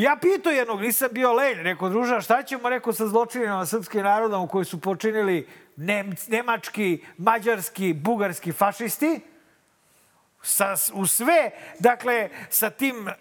ja 0.00 0.16
pitao 0.20 0.52
jednog, 0.52 0.80
nisam 0.80 1.08
bio 1.12 1.32
lenj, 1.32 1.62
rekao, 1.62 1.88
druža, 1.88 2.20
šta 2.20 2.42
ćemo, 2.42 2.68
rekao, 2.68 2.92
sa 2.92 3.06
zločinima 3.06 3.66
srpskim 3.66 4.02
narodom 4.02 4.48
koji 4.48 4.64
su 4.64 4.80
počinili 4.80 5.48
nem, 5.76 6.14
nemački, 6.28 7.04
mađarski, 7.18 7.92
bugarski 7.94 8.52
fašisti, 8.52 9.20
sa, 10.42 10.74
u 10.94 11.06
sve, 11.06 11.50
dakle, 11.78 12.28
sa 12.50 12.70
tim 12.70 13.08
e, 13.08 13.14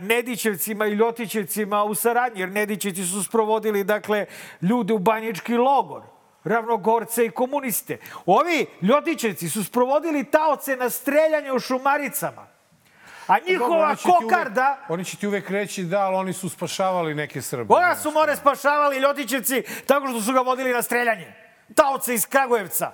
Nedićevcima 0.00 0.86
i 0.86 0.94
Ljotićevcima 0.94 1.84
u 1.84 1.94
saradnji, 1.94 2.40
jer 2.40 2.50
Nedićevci 2.50 3.04
su 3.04 3.24
sprovodili, 3.24 3.84
dakle, 3.84 4.26
ljude 4.62 4.92
u 4.92 4.98
banjički 4.98 5.56
logor 5.56 6.02
ravnogorce 6.44 7.26
i 7.26 7.30
komuniste. 7.30 7.98
Ovi 8.26 8.66
Ljotićevci 8.82 9.48
su 9.48 9.64
sprovodili 9.64 10.24
taoce 10.24 10.76
na 10.76 10.90
streljanje 10.90 11.52
u 11.52 11.58
Šumaricama. 11.58 12.53
A 13.26 13.38
njihova 13.48 13.86
Oni 13.86 13.96
ti 13.96 14.08
uvek- 14.08 14.22
kokarda... 14.22 14.76
Oni 14.88 15.04
će 15.04 15.16
ti 15.16 15.26
uvek 15.26 15.50
reći 15.50 15.84
da, 15.84 16.00
ali 16.00 16.16
oni 16.16 16.32
su 16.32 16.48
spašavali 16.48 17.14
neke 17.14 17.42
Srbe. 17.42 17.74
Koga 17.74 17.96
su 18.02 18.10
more 18.10 18.36
spašavali 18.36 18.98
Ljotićevci 18.98 19.62
tako 19.86 20.06
što 20.08 20.20
su 20.20 20.32
ga 20.32 20.40
vodili 20.40 20.72
na 20.72 20.82
streljanje? 20.82 21.32
Taoce 21.74 22.14
iz 22.14 22.26
Kragujevca. 22.26 22.92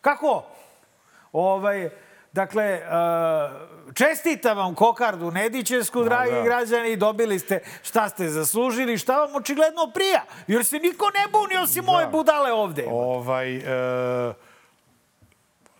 Kako? 0.00 0.44
Ovaj, 1.32 1.90
dakle, 2.32 2.80
uh, 2.82 3.94
čestitam 3.94 4.56
vam 4.58 4.74
kokardu 4.74 5.30
Nedićevsku, 5.30 6.04
dragi 6.04 6.32
da. 6.32 6.42
građani, 6.42 6.96
dobili 6.96 7.38
ste 7.38 7.60
šta 7.82 8.08
ste 8.08 8.28
zaslužili, 8.28 8.98
šta 8.98 9.16
vam 9.18 9.34
očigledno 9.36 9.90
prija. 9.94 10.22
Jer 10.46 10.64
se 10.64 10.78
niko 10.78 11.04
ne 11.04 11.32
buni 11.32 11.56
osim 11.62 11.84
moje 11.84 12.06
budale 12.06 12.52
ovde. 12.52 12.86
Ovaj, 12.90 13.56
e, 13.56 14.34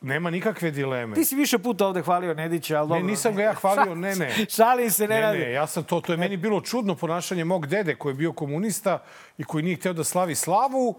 nema 0.00 0.30
nikakve 0.30 0.70
dileme. 0.70 1.14
Ti 1.14 1.24
si 1.24 1.37
više 1.37 1.58
puta 1.58 1.87
ovde 1.87 2.02
hvalio 2.02 2.34
Nedića, 2.34 2.78
ali 2.78 2.88
Ne, 2.88 2.94
dobro. 2.94 3.06
nisam 3.11 3.34
ga 3.34 3.42
ja 3.42 3.54
hvalio, 3.54 3.94
ne, 3.94 4.16
ne. 4.16 4.46
Šalim 4.56 4.90
se, 4.90 5.08
ne, 5.08 5.14
Ne, 5.14 5.20
radi. 5.20 5.38
ne, 5.38 5.52
ja 5.52 5.66
sam 5.66 5.84
to, 5.84 6.00
to 6.00 6.12
je 6.12 6.16
meni 6.16 6.37
bilo 6.37 6.61
čudno 6.61 6.94
ponašanje 6.94 7.44
mog 7.44 7.66
dede 7.66 7.94
koji 7.94 8.11
je 8.11 8.16
bio 8.16 8.32
komunista 8.32 9.02
i 9.38 9.44
koji 9.44 9.64
nije 9.64 9.76
hteo 9.76 9.92
da 9.92 10.04
slavi 10.04 10.34
slavu, 10.34 10.94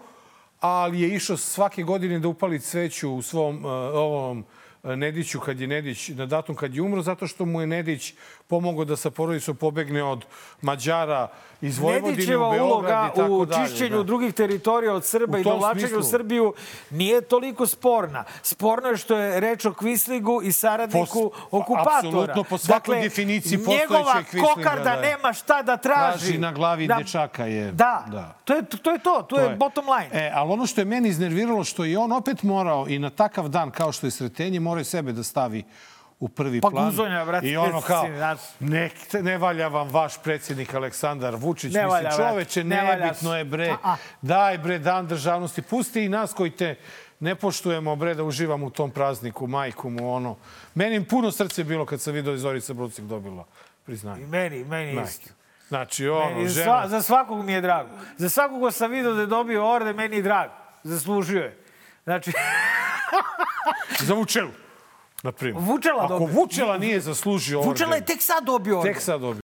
ali 0.59 1.01
je 1.01 1.09
išao 1.15 1.37
svake 1.37 1.83
godine 1.83 2.19
da 2.19 2.27
upali 2.27 2.59
cveću 2.59 3.11
u 3.11 3.21
svom 3.21 3.55
uh, 3.65 3.71
ovom 3.93 4.39
uh, 4.83 4.95
Nediću 4.95 5.39
kad 5.39 5.59
je 5.59 5.67
Nedić, 5.67 6.09
na 6.09 6.25
datum 6.25 6.55
kad 6.55 6.75
je 6.75 6.81
umro, 6.81 7.01
zato 7.01 7.27
što 7.27 7.45
mu 7.45 7.61
je 7.61 7.67
Nedić 7.67 8.13
pomogao 8.49 8.85
da 8.85 8.95
sa 8.95 9.11
porodicom 9.11 9.55
pobegne 9.55 10.03
od 10.03 10.25
Mađara 10.61 11.27
iz 11.61 11.79
Vojvodine 11.79 12.11
Nedićeva 12.11 12.47
u 12.47 12.51
Beograd 12.51 13.05
i 13.05 13.15
tako 13.15 13.27
u 13.27 13.45
dalje. 13.45 13.67
čišćenju 13.67 13.97
da. 13.97 14.03
drugih 14.03 14.33
teritorija 14.33 14.93
od 14.93 15.05
Srba 15.05 15.37
U 15.37 15.39
i 15.39 15.43
dovlačenju 15.43 15.99
u. 15.99 16.03
Srbiju 16.03 16.53
nije 16.91 17.21
toliko 17.21 17.67
sporna. 17.67 18.23
Sporno 18.43 18.89
je 18.89 18.97
što 18.97 19.15
je 19.15 19.39
reč 19.39 19.65
o 19.65 19.73
Kvisligu 19.73 20.41
i 20.41 20.51
saradniku 20.51 21.31
Po- 21.41 21.57
okupatora. 21.57 21.97
apsolutno, 21.97 22.43
po 22.43 22.57
svakoj 22.57 23.01
definiciji 23.01 23.57
postojećeg 23.57 23.89
njegova 23.89 24.13
Kvislinga, 24.21 24.47
kokarda 24.47 24.83
da. 24.85 25.01
nema 25.01 25.33
šta 25.33 25.61
da 25.61 25.77
traži. 25.77 26.17
Traži 26.19 26.37
na 26.37 26.51
glavi 26.51 26.87
dečaka 26.89 27.45
je. 27.45 27.71
Da, 27.71 28.05
Da. 28.07 28.35
To, 28.45 28.55
je, 28.55 28.63
to 28.63 28.91
je 28.91 28.99
to, 28.99 29.21
to, 29.21 29.39
je, 29.39 29.49
bottom 29.49 29.85
line. 29.89 30.25
E, 30.25 30.31
ali 30.35 30.51
ono 30.51 30.65
što 30.65 30.81
je 30.81 30.85
meni 30.85 31.09
iznerviralo, 31.09 31.63
što 31.63 31.85
je 31.85 31.97
on 31.97 32.11
opet 32.11 32.43
morao 32.43 32.85
i 32.87 32.99
na 32.99 33.09
takav 33.09 33.47
dan 33.47 33.71
kao 33.71 33.91
što 33.91 34.07
je 34.07 34.11
sretenje, 34.11 34.59
mora 34.59 34.81
i 34.81 34.85
sebe 34.85 35.11
da 35.11 35.23
stavi 35.23 35.63
u 36.19 36.29
prvi 36.29 36.61
Pa 36.61 36.69
plan. 36.69 36.85
guzonja, 36.85 37.25
brate, 37.25 37.47
I 37.47 37.57
ono 37.57 37.81
kao, 37.81 38.05
ne, 38.59 38.89
ne 39.21 39.37
valja 39.37 39.67
vam 39.67 39.89
vaš 39.89 40.23
predsjednik 40.23 40.73
Aleksandar 40.73 41.35
Vučić. 41.35 41.73
Ne 41.73 41.83
Mislim, 41.83 41.89
valja, 41.89 42.09
brate, 42.09 42.23
čoveče, 42.31 42.63
ne 42.63 42.97
nebitno 42.97 43.37
je, 43.37 43.45
bre. 43.45 43.69
A, 43.69 43.77
a. 43.83 43.95
Daj, 44.21 44.57
bre, 44.57 44.79
dan 44.79 45.07
državnosti. 45.07 45.61
Pusti 45.61 46.05
i 46.05 46.09
nas 46.09 46.33
koji 46.33 46.51
te 46.51 46.75
ne 47.19 47.35
poštujemo, 47.35 47.95
bre, 47.95 48.13
da 48.15 48.23
uživamo 48.23 48.65
u 48.65 48.69
tom 48.69 48.91
prazniku, 48.91 49.47
majku 49.47 49.89
mu, 49.89 50.13
ono. 50.13 50.37
Meni 50.75 51.03
puno 51.05 51.31
srce 51.31 51.63
bilo 51.63 51.85
kad 51.85 52.01
sam 52.01 52.13
vidio 52.13 52.37
Zorica 52.37 52.73
Brucik 52.73 53.05
dobila 53.05 53.45
priznanje. 53.85 54.23
I 54.23 54.27
meni, 54.27 54.63
meni 54.63 54.93
Majke. 54.93 55.09
isto. 55.09 55.29
Znači, 55.67 56.07
ono, 56.07 56.29
Meni 56.29 56.49
žena... 56.49 56.65
sva, 56.65 56.87
za 56.87 57.01
svakog 57.01 57.45
mi 57.45 57.51
je 57.53 57.61
drago. 57.61 57.89
Za 58.17 58.29
svakog 58.29 58.59
ko 58.61 58.71
sam 58.71 58.91
vidio 58.91 59.13
da 59.13 59.21
je 59.21 59.27
dobio 59.27 59.71
orde, 59.71 59.93
meni 59.93 60.15
je 60.15 60.21
drago. 60.21 60.53
Zaslužio 60.83 61.41
je. 61.43 61.57
Znači, 62.03 62.31
Za 63.99 64.13
Vučelu, 64.13 64.49
na 65.23 65.31
primjer. 65.31 65.63
Vučela 65.67 66.03
Ako 66.05 66.19
dobio. 66.19 66.35
Vučela 66.35 66.77
nije 66.77 66.99
zaslužio 66.99 67.59
orden... 67.59 67.71
Vučela 67.71 67.95
je 67.95 68.05
tek 68.05 68.21
sad 68.21 68.43
dobio 68.43 68.79
orde. 68.79 68.93
Tek 68.93 69.01
sad 69.01 69.21
dobio. 69.21 69.41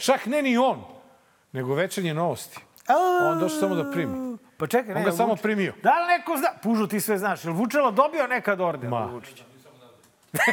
Čak 0.00 0.26
ne 0.26 0.42
ni 0.42 0.58
on, 0.58 0.84
nego 1.52 1.74
večernje 1.74 2.14
novosti. 2.14 2.58
On 3.30 3.38
došao 3.40 3.60
samo 3.60 3.74
da 3.74 3.90
primi. 3.90 4.36
Pa 4.56 4.66
čekaj, 4.66 4.94
ne. 4.94 4.94
On 4.94 5.02
ga 5.02 5.08
jel 5.08 5.16
samo 5.16 5.36
primio. 5.36 5.74
Da 5.82 6.00
li 6.00 6.06
neko 6.06 6.36
zna? 6.36 6.48
Pužu, 6.62 6.86
ti 6.86 7.00
sve 7.00 7.18
znaš. 7.18 7.44
Je 7.44 7.50
li 7.50 7.56
Vučela 7.56 7.90
dobio 7.90 8.26
nekad 8.26 8.60
orde? 8.60 8.88
Ma. 8.88 9.04
od 9.04 9.12
Vučića? 9.12 9.44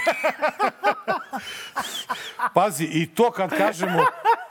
Pazi, 2.54 2.84
i 2.84 3.08
to 3.08 3.32
kad 3.32 3.58
kažemo 3.58 4.06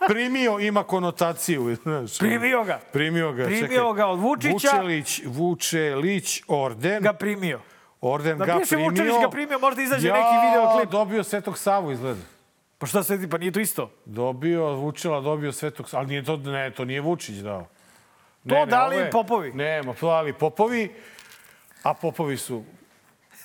primio 0.08 0.58
ima 0.58 0.82
konotaciju. 0.82 1.76
Znaš, 1.82 2.18
Primio 2.18 2.64
ga. 2.64 2.80
Primio 2.92 3.32
ga. 3.32 3.44
Primio 3.44 3.68
čekaj. 3.68 3.92
ga 3.94 4.06
od 4.06 4.18
Vučića. 4.18 4.52
Vučelić, 4.52 5.20
Vučelić, 5.24 6.42
orden. 6.48 7.02
Ga 7.02 7.12
primio. 7.12 7.60
Orden 8.02 8.38
Da 8.38 8.44
ga 8.44 8.58
primio. 8.68 8.88
Vučelić 8.88 9.14
ga 9.22 9.30
primio, 9.30 9.58
možda 9.58 9.82
izađe 9.82 10.08
Ja, 10.08 10.14
neki 10.14 10.46
videoklip. 10.46 10.90
dobio 10.90 11.24
Svetog 11.24 11.58
Savu 11.58 11.92
izgleda. 11.92 12.20
Pa 12.78 12.86
šta 12.86 13.02
se 13.02 13.28
pa 13.30 13.38
nije 13.38 13.52
to 13.52 13.60
isto? 13.60 13.90
Dobio, 14.04 14.66
Vučela 14.66 15.20
dobio 15.20 15.52
Svetog 15.52 15.88
Savu. 15.88 16.00
Ali 16.00 16.08
nije 16.08 16.24
to, 16.24 16.36
ne, 16.36 16.70
to 16.70 16.84
nije 16.84 17.00
Vučić 17.00 17.36
dao. 17.36 17.66
To 18.48 18.66
dali 18.66 18.96
ovo 18.96 19.04
je- 19.04 19.10
Popovi. 19.10 19.52
Nema, 19.52 19.94
to 19.94 20.06
dali 20.08 20.32
Popovi, 20.32 20.94
a 21.82 21.94
Popovi 21.94 22.36
su... 22.36 22.64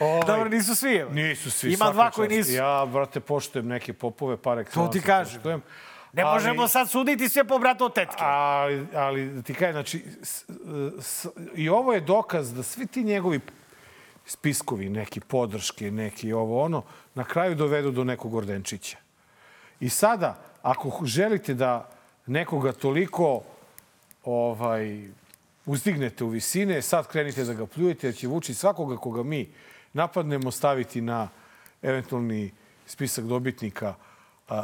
Ovaj, 0.00 0.22
Dobro, 0.26 0.48
nisu 0.48 0.74
svi. 0.74 0.94
evo. 0.94 1.10
Nisu 1.12 1.50
svi. 1.50 1.72
Ima 1.72 1.90
dva 1.90 2.10
koji 2.10 2.28
nisu. 2.28 2.52
Ja, 2.52 2.86
brate, 2.86 3.20
poštujem 3.20 3.66
neke 3.66 3.92
popove, 3.92 4.36
par 4.36 4.58
excellence. 4.58 4.74
To 4.74 4.88
ti 4.88 5.00
kažem. 5.00 5.34
Poštujem. 5.34 5.62
Ne 6.12 6.22
Ali- 6.22 6.32
možemo 6.32 6.68
sad 6.68 6.90
suditi 6.90 7.28
sve 7.28 7.44
po 7.44 7.58
bratu 7.58 7.84
od 7.84 7.94
tetke. 7.94 8.16
Ali, 8.18 8.86
ali 8.94 9.42
ti 9.42 9.54
kažem, 9.54 9.72
znači, 9.72 10.04
s, 10.22 10.44
s, 11.00 11.26
i 11.54 11.68
ovo 11.68 11.92
je 11.92 12.00
dokaz 12.00 12.54
da 12.54 12.62
svi 12.62 12.86
ti 12.86 13.04
njegovi 13.04 13.40
spiskovi, 14.26 14.88
neki 14.88 15.20
podrške, 15.20 15.90
neki 15.90 16.32
ovo 16.32 16.62
ono, 16.64 16.82
na 17.14 17.24
kraju 17.24 17.54
dovedu 17.54 17.90
do 17.90 18.04
nekog 18.04 18.34
Ordenčića. 18.34 18.96
I 19.80 19.88
sada, 19.88 20.38
ako 20.62 21.06
želite 21.06 21.54
da 21.54 21.90
nekoga 22.26 22.72
toliko 22.72 23.42
ovaj, 24.24 25.08
uzdignete 25.66 26.24
u 26.24 26.28
visine, 26.28 26.82
sad 26.82 27.08
krenite 27.08 27.44
da 27.44 27.54
ga 27.54 27.66
pljujete, 27.66 28.06
jer 28.06 28.14
će 28.14 28.26
Vučić 28.28 28.56
svakoga 28.56 28.96
koga 28.96 29.22
mi 29.22 29.48
napadnemo 29.92 30.50
staviti 30.50 31.00
na 31.00 31.28
eventualni 31.82 32.50
spisak 32.86 33.24
dobitnika 33.24 33.88
a, 33.88 33.94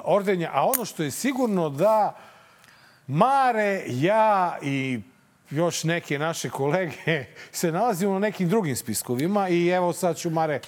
ordenja. 0.05 0.51
A 0.53 0.67
ono 0.67 0.85
što 0.85 1.03
je 1.03 1.11
sigurno 1.11 1.69
da 1.69 2.17
Mare, 3.07 3.85
ja 3.87 4.59
i 4.63 5.01
još 5.51 5.85
neke 5.85 6.19
naše 6.19 6.51
kolege 6.51 7.25
se 7.53 7.73
nalazimo 7.73 8.13
na 8.13 8.19
nekim 8.19 8.49
drugim 8.49 8.77
spiskovima 8.77 9.49
i 9.49 9.69
evo 9.69 9.93
sad 9.93 10.17
ću 10.17 10.31
Mare 10.31 10.61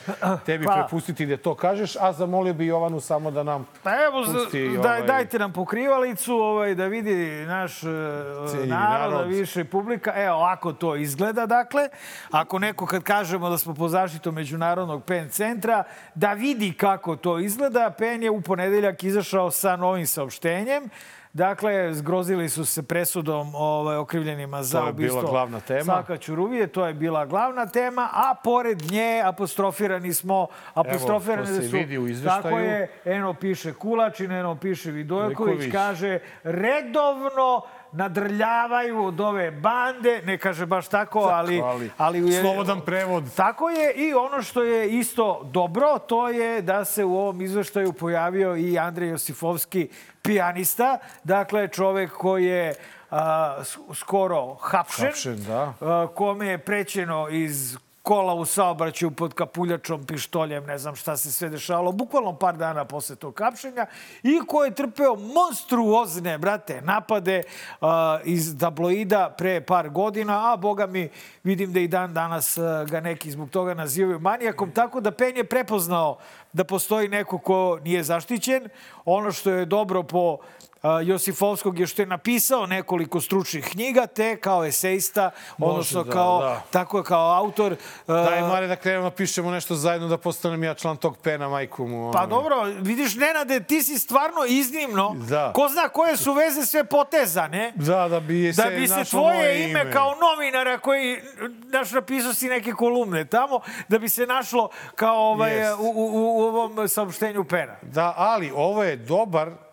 tebi 0.46 0.64
Pa. 0.64 0.72
prepustiti 0.72 1.26
da 1.26 1.36
to 1.36 1.54
kažeš, 1.54 1.96
a 1.96 2.12
zamolio 2.12 2.54
bi 2.54 2.66
Jovanu 2.66 3.00
samo 3.00 3.30
da 3.30 3.42
nam 3.42 3.66
Pa 3.82 3.90
evo, 4.04 4.24
pusti 4.24 4.68
daj, 4.68 4.78
ovaj- 4.78 5.06
dajte 5.06 5.38
nam 5.38 5.52
pokrivalicu 5.52 6.34
ovaj, 6.34 6.74
da 6.74 6.86
vidi 6.86 7.44
naš 7.46 7.82
e, 7.82 7.86
narod, 7.86 8.68
da 8.68 8.76
narod. 8.76 9.28
više 9.28 9.64
publika. 9.64 10.12
Evo, 10.16 10.36
ovako 10.36 10.72
to 10.72 10.96
izgleda, 10.96 11.46
dakle. 11.46 11.88
Ako 12.30 12.58
neko 12.58 12.86
kad 12.86 13.02
kažemo 13.02 13.50
da 13.50 13.58
smo 13.58 13.74
po 13.74 13.88
zaštitom 13.88 14.34
Međunarodnog 14.34 15.04
PEN 15.04 15.28
centra, 15.28 15.84
da 16.14 16.32
vidi 16.32 16.72
kako 16.72 17.16
to 17.16 17.38
izgleda. 17.38 17.90
PEN 17.98 18.22
je 18.22 18.30
u 18.30 18.40
ponedeljak 18.40 19.04
izašao 19.04 19.50
sa 19.50 19.76
novim 19.76 20.06
saopštenjem. 20.06 20.88
Dakle, 21.32 21.94
zgrozili 21.94 22.48
su 22.48 22.64
se 22.64 22.82
presudom 22.82 23.54
ovaj, 23.54 23.96
okrivljenima 23.96 24.62
za 24.62 24.80
To 24.80 24.86
je 24.86 24.92
bila 24.92 25.12
ubistvo 25.12 25.30
glavna 25.30 25.60
tema. 25.60 25.84
Saka 25.84 26.16
Ćuruvije, 26.16 26.66
to 26.66 26.86
je 26.86 26.94
bila 26.94 27.26
glavna 27.26 27.66
tema, 27.66 28.08
a 28.12 28.34
pored 28.44 28.82
nje 28.90 29.22
apostrofirani 29.24 30.14
smo, 30.14 30.46
apostrofirani 30.74 31.48
to 31.48 31.54
se 31.54 31.68
su, 31.68 31.76
vidi 31.76 31.98
u 31.98 32.08
izveštaju. 32.08 32.42
tako 32.42 32.58
je, 32.58 32.88
eno 33.04 33.34
piše 33.34 33.72
Kulačin, 33.72 34.32
eno 34.32 34.54
piše 34.54 34.90
Vidojković, 34.90 35.38
Vidojković. 35.38 35.72
kaže 35.72 36.18
redovno 36.42 37.62
nadrljavaju 37.92 39.04
od 39.04 39.20
ove 39.20 39.50
bande, 39.50 40.22
ne 40.26 40.38
kaže 40.38 40.66
baš 40.66 40.88
tako, 40.88 41.18
ali... 41.18 41.60
ali 41.60 41.90
ali 41.98 42.30
je, 42.30 42.40
slobodan 42.40 42.80
prevod. 42.80 43.24
Tako 43.36 43.70
je 43.70 43.92
i 43.94 44.14
ono 44.14 44.42
što 44.42 44.62
je 44.62 44.90
isto 44.98 45.40
dobro, 45.44 45.98
to 45.98 46.28
je 46.28 46.62
da 46.62 46.84
se 46.84 47.04
u 47.04 47.16
ovom 47.18 47.40
izveštaju 47.40 47.92
pojavio 47.92 48.56
i 48.56 48.78
Andrej 48.78 49.08
Josifovski, 49.08 49.88
pijanista, 50.22 50.98
dakle 51.24 51.68
čovek 51.68 52.12
koji 52.12 52.44
je 52.44 52.74
a, 53.10 53.62
skoro 53.94 54.54
hapšen, 54.54 55.06
Hapšen, 55.06 55.44
da. 55.44 55.74
a, 55.80 56.06
kome 56.14 56.46
je 56.46 56.58
prećeno 56.58 57.28
iz 57.28 57.78
kola 58.02 58.34
u 58.34 58.44
saobraćaju 58.44 59.10
pod 59.10 59.34
kapuljačom, 59.34 60.04
pištoljem, 60.04 60.64
ne 60.64 60.78
znam 60.78 60.96
šta 60.96 61.16
se 61.16 61.32
sve 61.32 61.48
dešavalo, 61.48 61.92
bukvalno 61.92 62.36
par 62.38 62.56
dana 62.56 62.84
posle 62.84 63.16
tog 63.16 63.38
hapšenja 63.38 63.86
i 64.22 64.40
ko 64.46 64.64
je 64.64 64.74
trpeo 64.74 65.16
monstruozne, 65.16 66.38
brate, 66.38 66.80
napade 66.80 67.42
uh, 67.80 67.88
iz 68.24 68.58
tabloida 68.60 69.34
pre 69.38 69.60
par 69.60 69.88
godina, 69.88 70.52
a 70.52 70.56
boga 70.56 70.86
mi 70.86 71.08
vidim 71.44 71.72
da 71.72 71.80
i 71.80 71.88
dan 71.88 72.14
danas 72.14 72.58
uh, 72.58 72.64
ga 72.90 73.00
neki 73.00 73.30
zbog 73.30 73.50
toga 73.50 73.74
nazivaju 73.74 74.20
manijakom, 74.20 74.72
tako 74.72 75.00
da 75.00 75.10
Pen 75.10 75.36
je 75.36 75.44
prepoznao 75.44 76.18
da 76.52 76.64
postoji 76.64 77.08
neko 77.08 77.38
ko 77.38 77.78
nije 77.84 78.02
zaštićen. 78.02 78.68
Ono 79.04 79.32
što 79.32 79.50
je 79.50 79.66
dobro 79.66 80.02
po 80.02 80.38
Josifovskog 80.82 81.78
je 81.78 81.86
što 81.86 82.02
je 82.02 82.06
napisao 82.06 82.66
nekoliko 82.66 83.20
stručnih 83.20 83.64
knjiga, 83.70 84.06
te 84.06 84.36
kao 84.36 84.64
esejista, 84.64 85.30
odnosno 85.58 86.04
da, 86.04 86.12
kao, 86.12 86.40
da. 86.40 86.62
tako 86.70 87.02
kao 87.02 87.34
autor. 87.36 87.76
Daj, 88.06 88.40
Mare, 88.40 88.66
da 88.66 88.76
krenemo 88.76 89.04
da 89.04 89.10
pišemo 89.16 89.50
nešto 89.50 89.74
zajedno, 89.74 90.08
da 90.08 90.18
postanem 90.18 90.64
ja 90.64 90.74
član 90.74 90.96
tog 90.96 91.18
pena, 91.18 91.48
majku 91.48 91.86
mu. 91.86 92.12
Pa 92.12 92.26
dobro, 92.26 92.62
vidiš, 92.80 93.14
Nenade, 93.14 93.60
ti 93.60 93.82
si 93.82 93.98
stvarno 93.98 94.44
iznimno. 94.48 95.16
Da. 95.28 95.52
Ko 95.54 95.68
zna 95.68 95.88
koje 95.88 96.16
su 96.16 96.32
veze 96.32 96.66
sve 96.66 96.84
potezane. 96.84 97.72
Da, 97.76 98.08
da 98.08 98.20
bi 98.20 98.52
se 98.52 98.62
Da 98.62 98.70
bi 98.70 98.88
se 98.88 99.04
tvoje 99.10 99.64
ime, 99.64 99.80
ime. 99.80 99.92
kao 99.92 100.14
novinara 100.14 100.78
koji, 100.78 101.20
znaš, 101.68 101.90
napisao 101.90 102.34
si 102.34 102.48
neke 102.48 102.72
kolumne 102.72 103.24
tamo, 103.24 103.60
da 103.88 103.98
bi 103.98 104.08
se 104.08 104.26
našlo 104.26 104.68
kao 104.94 105.16
ovaj, 105.16 105.58
Jest. 105.58 105.78
u, 105.78 105.82
u, 105.82 106.38
u 106.38 106.42
ovom 106.42 106.88
saopštenju 106.88 107.44
pena. 107.44 107.76
Da, 107.82 108.14
ali 108.16 108.52
ovo 108.54 108.84
je 108.84 108.96
dobar 108.96 109.69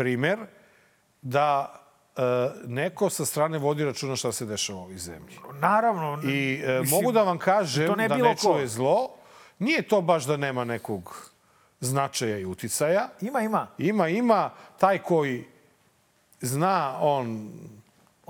primer 0.00 0.38
da 1.22 1.74
e, 2.16 2.22
neko 2.66 3.10
sa 3.10 3.24
strane 3.24 3.58
vodi 3.58 3.84
računa 3.84 4.16
šta 4.16 4.32
se 4.32 4.46
dešava 4.46 4.78
u 4.78 4.82
ovoj 4.82 4.96
zemlji. 4.96 5.36
Naravno. 5.60 6.22
I 6.24 6.62
e, 6.64 6.80
mislim, 6.80 7.00
mogu 7.00 7.12
da 7.12 7.22
vam 7.22 7.38
kažem 7.38 7.92
ne 7.96 8.08
da 8.08 8.14
bilo 8.14 8.28
ne 8.28 8.36
ko. 8.36 8.40
čuje 8.40 8.68
zlo. 8.68 9.10
Nije 9.58 9.82
to 9.82 10.00
baš 10.00 10.24
da 10.24 10.36
nema 10.36 10.64
nekog 10.64 11.30
značaja 11.80 12.38
i 12.38 12.44
uticaja. 12.44 13.08
Ima, 13.20 13.40
ima. 13.40 13.66
Ima, 13.78 14.08
ima. 14.08 14.50
Taj 14.78 14.98
koji 14.98 15.44
zna, 16.40 16.96
on... 17.00 17.52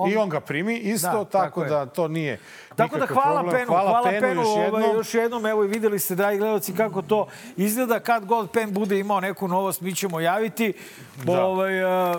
On- 0.00 0.10
I 0.10 0.16
on 0.16 0.28
ga 0.28 0.40
primi 0.40 0.76
isto, 0.76 1.06
Da, 1.08 1.12
tako, 1.12 1.24
tako 1.24 1.62
je. 1.62 1.68
da 1.68 1.86
to 1.86 2.08
nije 2.08 2.40
Tako 2.76 2.98
da 2.98 3.06
hvala 3.06 3.40
problem. 3.40 3.54
Penu, 3.56 3.66
hvala, 3.68 4.02
Penu, 4.02 4.26
još 4.32 4.48
jednom. 4.56 4.82
Ovaj, 4.82 4.94
još 4.94 5.14
jednom, 5.14 5.46
evo 5.46 5.64
i 5.64 5.68
videli 5.68 5.98
ste, 5.98 6.14
dragi 6.14 6.38
gledalci, 6.38 6.74
kako 6.74 7.02
to 7.02 7.26
izgleda. 7.56 8.00
Kad 8.00 8.24
god 8.24 8.50
Pen 8.50 8.72
bude 8.72 8.98
imao 8.98 9.20
neku 9.20 9.48
novost, 9.48 9.80
mi 9.80 9.94
ćemo 9.94 10.20
javiti. 10.20 10.72
Da. 11.16 11.44
Ovaj, 11.44 11.84
uh, 12.10 12.16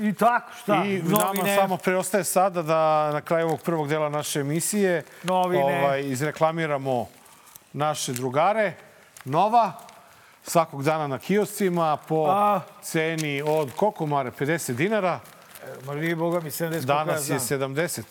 I 0.00 0.14
tako, 0.14 0.52
šta? 0.62 0.74
I 0.76 1.02
nama 1.02 1.56
samo 1.56 1.76
preostaje 1.76 2.24
sada 2.24 2.62
da 2.62 3.10
na 3.12 3.20
kraju 3.20 3.46
ovog 3.46 3.60
prvog 3.60 3.88
dela 3.88 4.08
naše 4.08 4.40
emisije 4.40 5.02
Novine. 5.22 5.62
ovaj, 5.80 6.00
izreklamiramo 6.02 7.06
naše 7.72 8.12
drugare. 8.12 8.72
Nova, 9.24 9.72
svakog 10.42 10.82
dana 10.82 11.06
na 11.06 11.18
kioscima 11.18 11.96
po 11.98 12.26
A. 12.28 12.60
ceni 12.82 13.42
od 13.46 13.70
koliko 13.76 14.06
mare? 14.06 14.30
50 14.30 14.72
dinara. 14.72 15.20
Ma 15.86 15.94
nije, 15.94 16.16
boga 16.16 16.40
mi, 16.40 16.50
70 16.50 16.70
koliko 16.70 16.84
Danas 16.86 17.28
je 17.28 17.38
znam. 17.38 17.60
70. 17.60 18.02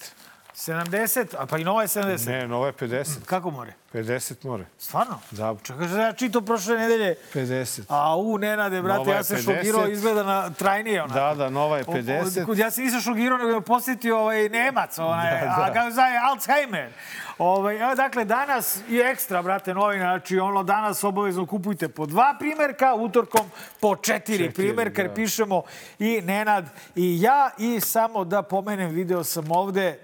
70, 0.56 1.36
a 1.38 1.46
pa 1.46 1.58
i 1.58 1.64
nova 1.64 1.82
je 1.82 1.88
70. 1.88 2.28
Ne, 2.28 2.48
nova 2.48 2.68
je 2.68 2.74
50. 2.74 3.26
Kako 3.26 3.52
more? 3.52 3.74
50 3.94 4.46
more. 4.46 4.66
Stvarno? 4.78 5.20
Da, 5.32 5.56
Čekaj, 5.64 5.88
ja 5.98 6.14
čito 6.14 6.42
prošle 6.42 6.78
nedelje. 6.78 7.16
50. 7.34 7.82
A 7.90 8.16
u, 8.18 8.38
Nenade, 8.38 8.82
brate, 8.82 8.98
Nova 8.98 9.12
je 9.12 9.16
ja 9.16 9.24
se 9.24 9.36
50. 9.36 9.56
šokirao, 9.56 9.88
izgleda 9.88 10.24
na 10.24 10.50
trajnije 10.50 11.04
onako. 11.04 11.20
Da, 11.20 11.36
da, 11.36 11.50
nova 11.50 11.78
je 11.78 11.84
O- 11.88 11.92
o- 11.92 11.94
50. 11.94 12.56
Ja 12.56 12.72
se 12.72 12.82
nisam 12.82 13.02
šokirao, 13.02 13.38
nego 13.38 13.52
me 13.52 13.62
posjetio 13.62 14.20
ovaj 14.20 14.50
Nemac, 14.50 15.00
onaj, 15.00 15.32
Da, 15.32 15.46
da. 15.48 15.62
a 15.62 15.74
kako 15.74 15.92
zove, 15.92 16.20
Alzheimer. 16.24 16.90
Ovaj, 17.38 17.76
evo, 17.78 17.96
dakle, 17.96 18.26
danas 18.26 18.80
je 18.90 19.10
ekstra, 19.10 19.42
brate, 19.42 19.74
novina, 19.74 20.04
znači 20.08 20.40
ono, 20.40 20.64
danas 20.64 21.04
obavezno 21.04 21.46
kupujte 21.46 21.90
po 21.90 22.06
dva 22.06 22.36
primerka, 22.40 22.94
utorkom 22.94 23.46
po 23.80 23.96
četiri, 23.96 24.38
Četiri, 24.38 24.54
primerka, 24.54 25.02
jer 25.02 25.10
da. 25.10 25.14
pišemo 25.16 25.64
i 26.00 26.22
Nenad 26.22 26.66
i 26.96 27.22
ja. 27.22 27.50
I 27.58 27.80
samo 27.80 28.24
da 28.24 28.42
pomenem, 28.42 28.90
video 28.90 29.24
sam 29.24 29.52
ovde, 29.52 30.00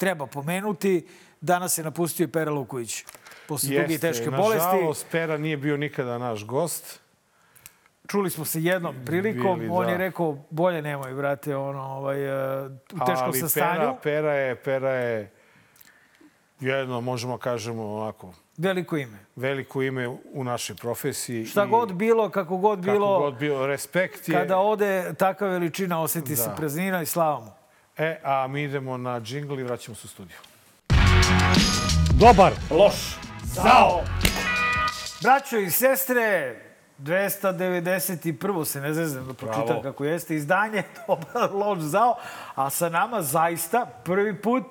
treba 0.00 0.26
pomenuti, 0.26 1.06
danas 1.40 1.78
je 1.78 1.84
napustio 1.84 2.24
i 2.24 2.28
Pera 2.28 2.50
Luković. 2.50 3.04
Posle 3.48 3.68
duge 3.70 3.94
i 3.94 3.98
teške 3.98 4.30
bolesti. 4.30 4.66
Nažalost, 4.66 5.06
Pera 5.10 5.38
nije 5.38 5.56
bio 5.56 5.76
nikada 5.76 6.18
naš 6.18 6.44
gost. 6.44 7.00
Čuli 8.08 8.30
smo 8.30 8.44
se 8.44 8.62
jednom 8.62 8.94
prilikom, 9.06 9.58
Bili, 9.58 9.70
on 9.72 9.84
da. 9.86 9.92
je 9.92 9.98
rekao, 9.98 10.38
bolje 10.50 10.82
nemoj, 10.82 11.14
brate, 11.14 11.56
ono, 11.56 11.82
ovaj, 11.82 12.24
e, 12.24 12.66
u 12.66 12.98
teškom 12.98 13.24
Ali 13.24 13.38
sam 13.38 13.48
stanju. 13.48 13.80
Pera, 13.80 13.96
Pera 14.02 14.32
je, 14.32 14.54
Pera 14.56 14.90
je 14.90 15.32
jedno, 16.60 17.00
možemo 17.00 17.38
kažemo 17.38 17.94
onako, 17.94 18.34
Veliko 18.58 18.96
ime. 18.96 19.18
veliko 19.36 19.82
ime 19.82 20.08
u 20.08 20.44
našoj 20.44 20.76
profesiji. 20.76 21.44
Šta 21.46 21.64
i 21.64 21.68
god 21.68 21.92
bilo, 21.92 22.30
kako 22.30 22.56
god 22.56 22.78
bilo, 22.78 23.06
Kako 23.08 23.20
god 23.20 23.38
bilo, 23.38 23.66
respekt 23.66 24.28
je. 24.28 24.34
kada 24.34 24.58
ode 24.58 25.14
takva 25.14 25.48
veličina, 25.48 26.02
osjeti 26.02 26.36
se 26.36 26.48
Da. 26.48 26.54
praznina 26.54 27.02
i 27.02 27.06
slava 27.06 27.40
mu. 27.40 27.50
E, 28.00 28.20
a 28.24 28.46
mi 28.46 28.62
idemo 28.62 28.96
na 28.96 29.20
džingl 29.20 29.60
i 29.60 29.62
vraćamo 29.62 29.94
se 29.94 30.02
u 30.04 30.08
studiju. 30.08 30.36
Dobar. 32.14 32.52
Loš. 32.70 32.94
Zao. 33.42 34.04
Braćo 35.22 35.56
i 35.58 35.70
sestre, 35.70 36.56
291. 36.98 38.64
se 38.64 38.80
ne 38.80 38.94
zezem 38.94 39.26
da 39.26 39.34
pročitam 39.34 39.66
Bravo. 39.66 39.82
kako 39.82 40.04
jeste. 40.04 40.34
Izdanje 40.34 40.82
Dobar 41.06 41.52
loš 41.52 41.78
zao. 41.78 42.16
A 42.54 42.70
sa 42.70 42.88
nama 42.88 43.22
zaista 43.22 43.86
prvi 44.04 44.42
put 44.42 44.64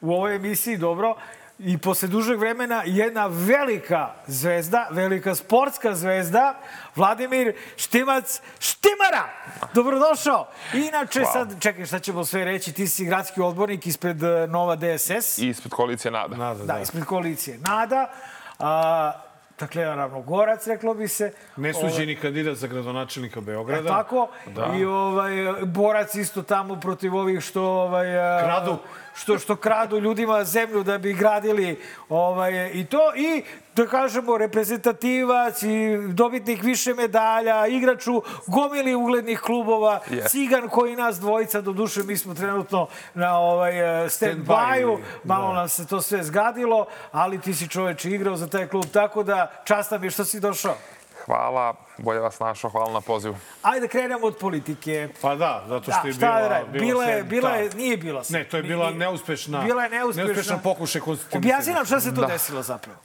u 0.00 0.12
ovoj 0.12 0.36
emisiji, 0.36 0.76
dobro, 0.76 1.16
i 1.64 1.78
posle 1.78 2.08
dužeg 2.08 2.38
vremena 2.38 2.82
jedna 2.86 3.26
velika 3.26 4.10
zvezda, 4.26 4.88
velika 4.90 5.34
sportska 5.34 5.94
zvezda, 5.94 6.54
Vladimir 6.96 7.52
Štimac 7.76 8.40
Štimara. 8.58 9.28
Dobrodošao. 9.74 10.46
Inače, 10.74 11.22
sad, 11.32 11.60
čekaj, 11.60 11.86
šta 11.86 11.98
ćemo 11.98 12.24
sve 12.24 12.44
reći? 12.44 12.72
Ti 12.72 12.86
si 12.86 13.04
gradski 13.04 13.40
odbornik 13.40 13.86
ispred 13.86 14.22
eh, 14.22 14.46
Nova 14.46 14.76
DSS. 14.76 15.38
I 15.38 15.48
ispred 15.48 15.72
koalicije 15.72 16.12
Nada. 16.12 16.36
Nada, 16.36 16.64
Da, 16.64 16.78
ispred 16.78 17.04
koalicije 17.04 17.58
Nada. 17.58 18.10
A, 18.58 19.12
dakle, 19.58 19.84
ravnogorac, 19.84 20.66
reklo 20.66 20.94
bi 20.94 21.08
se. 21.08 21.32
Nesuđeni 21.56 22.16
kandidat 22.16 22.56
za 22.56 22.66
gradonačelnika 22.66 23.38
E, 23.38 23.42
Beograda. 23.42 23.88
tako. 23.88 24.28
Da. 24.46 24.74
I 24.76 24.84
ovaj, 24.84 25.32
borac 25.64 26.14
isto 26.14 26.42
tamo 26.42 26.80
protiv 26.80 27.16
ovih 27.16 27.40
što... 27.40 27.62
Ovaj, 27.62 28.18
a, 28.18 28.40
Kradu. 28.44 28.76
Što, 29.14 29.38
što 29.38 29.56
kradu 29.56 29.98
ljudima 29.98 30.44
zemlju 30.44 30.82
da 30.82 30.98
bi 30.98 31.12
gradili 31.12 31.80
ovaj, 32.08 32.70
i 32.74 32.84
to. 32.84 33.12
I 33.16 33.42
da 33.76 33.86
kažemo 33.86 34.38
reprezentativac 34.38 35.62
i 35.62 35.98
dobitnik 36.08 36.62
više 36.62 36.94
medalja, 36.94 37.66
igrač 37.66 38.06
u 38.06 38.22
gomili 38.46 38.94
uglednih 38.94 39.40
klubova, 39.40 40.00
Je. 40.10 40.28
cigan 40.28 40.68
koji 40.68 40.96
nas 40.96 41.20
dvojica, 41.20 41.60
do 41.60 41.72
duše 41.72 42.02
mi 42.02 42.16
smo 42.16 42.34
trenutno 42.34 42.86
na 43.14 43.38
ovaj, 43.38 43.72
stand-by-u, 44.08 44.96
Stand-by, 44.96 45.24
malo 45.24 45.48
da. 45.48 45.54
nam 45.54 45.68
se 45.68 45.86
to 45.86 46.02
sve 46.02 46.22
zgadilo, 46.22 46.86
ali 47.12 47.40
ti 47.40 47.54
si 47.54 47.68
čoveče 47.68 48.10
igrao 48.10 48.36
za 48.36 48.46
taj 48.46 48.66
klub, 48.66 48.84
tako 48.92 49.22
da 49.22 49.50
čast 49.64 49.90
nam 49.90 50.04
je 50.04 50.10
što 50.10 50.24
si 50.24 50.40
došao. 50.40 50.76
Hvala, 51.20 51.74
bolje 51.98 52.20
vas 52.20 52.40
našao, 52.40 52.70
hvala 52.70 52.92
na 52.92 53.00
pozivu. 53.00 53.36
Ajde 53.62 53.88
krenemo 53.88 54.26
od 54.26 54.36
politike. 54.36 55.08
Pa 55.22 55.34
da, 55.34 55.64
zato 55.68 55.82
što 55.82 55.92
Da, 55.92 56.08
je 56.08 56.12
šta 56.12 56.26
bila... 56.26 56.40
da 56.40 56.48
radim? 56.50 56.80
Bila 56.80 57.04
je, 57.04 57.22
bila 57.24 57.50
je, 57.50 57.70
nije 57.70 57.96
bila 57.96 58.24
se. 58.24 58.32
Ne, 58.32 58.44
to 58.44 58.56
je 58.56 58.62
bila 58.62 58.90
neuspešna... 58.90 59.60
Bila 59.60 59.82
je 59.82 59.90
neuspešna. 59.90 60.24
Neuspešan 60.24 60.60
pokušaj 60.62 61.00
konstitutivne 61.00 61.46
Objasni 61.46 61.74
nam 61.74 61.84
šta 61.84 62.00
se 62.00 62.14
to 62.14 62.20
Da. 62.20 62.26
desilo 62.26 62.62
zapravo. 62.62 62.98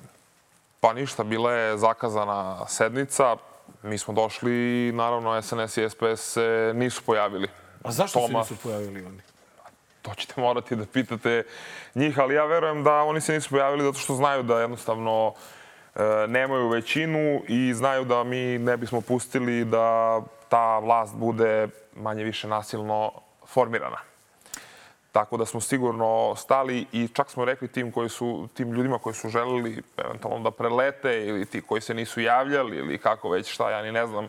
Pa 0.79 0.93
ništa, 0.93 1.23
bila 1.23 1.51
je 1.53 1.77
zakazana 1.77 2.67
sednica. 2.67 3.35
Mi 3.83 3.97
smo 3.97 4.13
došli 4.13 4.51
i 4.87 4.91
naravno 4.91 5.41
SNS 5.41 5.77
i 5.77 5.89
SPS 5.89 5.97
se 6.23 6.71
nisu 6.75 7.01
pojavili. 7.03 7.47
A 7.83 7.91
zašto 7.91 8.19
se 8.19 8.25
Toma- 8.27 8.39
nisu 8.39 8.55
pojavili 8.57 9.05
oni? 9.05 9.19
To 10.01 10.13
ćete 10.13 10.33
morati 10.37 10.75
da 10.75 10.85
pitate 10.85 11.43
njih, 11.95 12.19
ali 12.19 12.35
ja 12.35 12.45
verujem 12.45 12.83
da 12.83 12.93
oni 12.93 13.21
se 13.21 13.33
nisu 13.33 13.49
pojavili 13.49 13.83
zato 13.83 13.99
što 13.99 14.15
znaju 14.15 14.43
da 14.43 14.59
jednostavno 14.59 15.33
e, 15.33 15.54
nemaju 16.27 16.69
većinu 16.69 17.41
i 17.47 17.73
znaju 17.73 18.05
da 18.05 18.23
mi 18.23 18.57
ne 18.57 18.77
bismo 18.77 19.01
pustili 19.01 19.65
da 19.65 20.21
ta 20.49 20.79
vlast 20.79 21.15
bude 21.15 21.67
manje 21.95 22.23
više 22.23 22.47
nasilno 22.47 23.11
formirana. 23.47 23.97
Tako 25.11 25.37
da 25.37 25.45
smo 25.45 25.61
sigurno 25.61 26.35
stali 26.35 26.85
i 26.91 27.07
čak 27.07 27.29
smo 27.29 27.45
rekli 27.45 27.67
tim, 27.67 27.91
koji 27.91 28.09
su, 28.09 28.47
tim 28.53 28.71
ljudima 28.71 28.99
koji 28.99 29.13
su 29.13 29.29
želeli 29.29 29.81
eventualno 29.97 30.43
da 30.43 30.51
prelete 30.51 31.25
ili 31.25 31.45
ti 31.45 31.61
koji 31.61 31.81
se 31.81 31.93
nisu 31.93 32.21
javljali 32.21 32.77
ili 32.77 32.97
kako 32.97 33.29
već 33.29 33.53
šta, 33.53 33.71
ja 33.71 33.81
ni 33.81 33.91
ne 33.91 34.07
znam. 34.07 34.27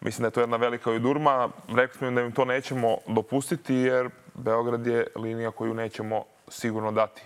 Mislim 0.00 0.22
da 0.22 0.26
je 0.26 0.30
to 0.30 0.40
jedna 0.40 0.56
velika 0.56 0.90
ujudurma. 0.90 1.48
Rekli 1.74 1.98
smo 1.98 2.06
im 2.06 2.14
da 2.14 2.20
im 2.20 2.32
to 2.32 2.44
nećemo 2.44 2.96
dopustiti 3.06 3.74
jer 3.74 4.08
Beograd 4.34 4.86
je 4.86 5.06
linija 5.16 5.50
koju 5.50 5.74
nećemo 5.74 6.24
sigurno 6.48 6.92
dati. 6.92 7.22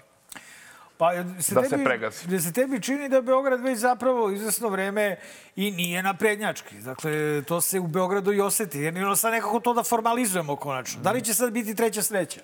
Pa, 1.00 1.12
se 1.40 1.54
Da 1.54 1.62
tebi, 1.62 1.68
se 1.68 1.84
pregazi. 1.84 2.26
Da 2.28 2.40
se 2.40 2.52
tebi 2.52 2.82
čini 2.82 3.08
da 3.08 3.20
Beograd 3.20 3.60
već 3.60 3.78
zapravo 3.78 4.30
izvesno 4.30 4.68
vreme 4.68 5.16
i 5.56 5.70
nije 5.70 6.02
naprednjački. 6.02 6.76
Dakle, 6.76 7.42
to 7.42 7.60
se 7.60 7.80
u 7.80 7.86
Beogradu 7.86 8.32
i 8.32 8.40
oseti. 8.40 8.78
Jer 8.78 9.04
ono 9.04 9.16
sad 9.16 9.32
nekako 9.32 9.60
to 9.60 9.74
da 9.74 9.82
formalizujemo 9.82 10.56
konačno. 10.56 11.02
Da 11.02 11.10
li 11.10 11.22
će 11.22 11.34
sad 11.34 11.52
biti 11.52 11.74
treća 11.74 12.02
sreća? 12.02 12.40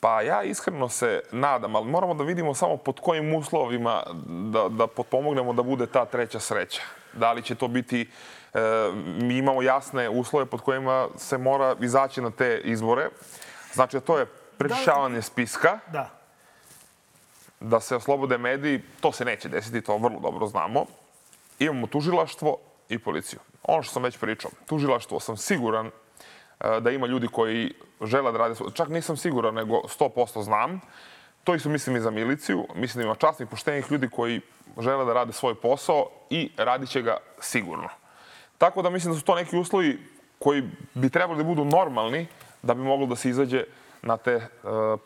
Pa 0.00 0.22
ja 0.22 0.42
iskreno 0.42 0.88
se 0.88 1.20
nadam, 1.32 1.76
ali 1.76 1.86
moramo 1.86 2.14
da 2.14 2.24
vidimo 2.24 2.54
samo 2.54 2.76
pod 2.76 3.00
kojim 3.00 3.34
uslovima 3.34 4.02
da, 4.26 4.68
da 4.68 4.86
potpomognemo 4.86 5.52
da 5.52 5.62
bude 5.62 5.86
ta 5.86 6.04
treća 6.04 6.40
sreća. 6.40 6.82
Da 7.12 7.32
li 7.32 7.42
će 7.42 7.54
to 7.54 7.68
biti, 7.68 8.10
e, 8.54 8.60
mi 9.04 9.36
imamo 9.36 9.62
jasne 9.62 10.08
uslove 10.08 10.46
pod 10.46 10.60
kojima 10.60 11.08
se 11.16 11.38
mora 11.38 11.76
izaći 11.80 12.20
na 12.20 12.30
te 12.30 12.60
izbore. 12.64 13.08
Znači, 13.72 14.00
to 14.00 14.18
je 14.18 14.26
prečišćavanje 14.58 15.22
spiska, 15.22 15.78
Da. 15.92 16.19
Da 17.60 17.80
se 17.80 17.96
oslobode 17.96 18.38
mediji, 18.38 18.80
to 19.00 19.12
se 19.12 19.24
neće 19.24 19.48
desiti, 19.48 19.80
to 19.80 19.96
vrlo 19.96 20.20
dobro 20.20 20.46
znamo. 20.46 20.84
Imamo 21.58 21.86
tužilaštvo 21.86 22.56
i 22.88 22.98
policiju. 22.98 23.38
Ono 23.62 23.82
što 23.82 23.92
sam 23.92 24.02
već 24.02 24.18
pričao, 24.18 24.50
tužilaštvo 24.66 25.20
sam 25.20 25.36
siguran 25.36 25.86
e, 25.86 25.90
da 26.80 26.90
ima 26.90 27.06
ljudi 27.06 27.28
koji 27.28 27.72
žele 28.02 28.32
da 28.32 28.38
rade. 28.38 28.54
Čak 28.74 28.88
nisam 28.88 29.16
siguran, 29.16 29.54
nego 29.54 29.74
100% 29.74 30.42
znam. 30.42 30.80
To 31.44 31.54
isto 31.54 31.68
mislim 31.68 31.96
i 31.96 32.00
za 32.00 32.10
miliciju. 32.10 32.66
Mislim 32.74 33.02
da 33.02 33.06
ima 33.06 33.14
časnih, 33.14 33.48
poštenih 33.48 33.90
ljudi 33.90 34.08
koji 34.08 34.40
žele 34.78 35.04
da 35.04 35.12
rade 35.12 35.32
svoj 35.32 35.54
posao 35.54 36.10
i 36.30 36.50
radit 36.56 36.88
će 36.88 37.02
ga 37.02 37.16
sigurno. 37.40 37.88
Tako 38.58 38.82
da 38.82 38.90
mislim 38.90 39.12
da 39.12 39.18
su 39.18 39.24
to 39.24 39.34
neki 39.34 39.56
uslovi 39.56 39.98
koji 40.38 40.62
bi 40.94 41.10
trebali 41.10 41.38
da 41.38 41.44
budu 41.44 41.64
normalni 41.64 42.26
da 42.62 42.74
bi 42.74 42.82
moglo 42.82 43.06
da 43.06 43.16
se 43.16 43.28
izađe 43.28 43.64
na 44.02 44.16
te 44.16 44.32
e, 44.32 44.46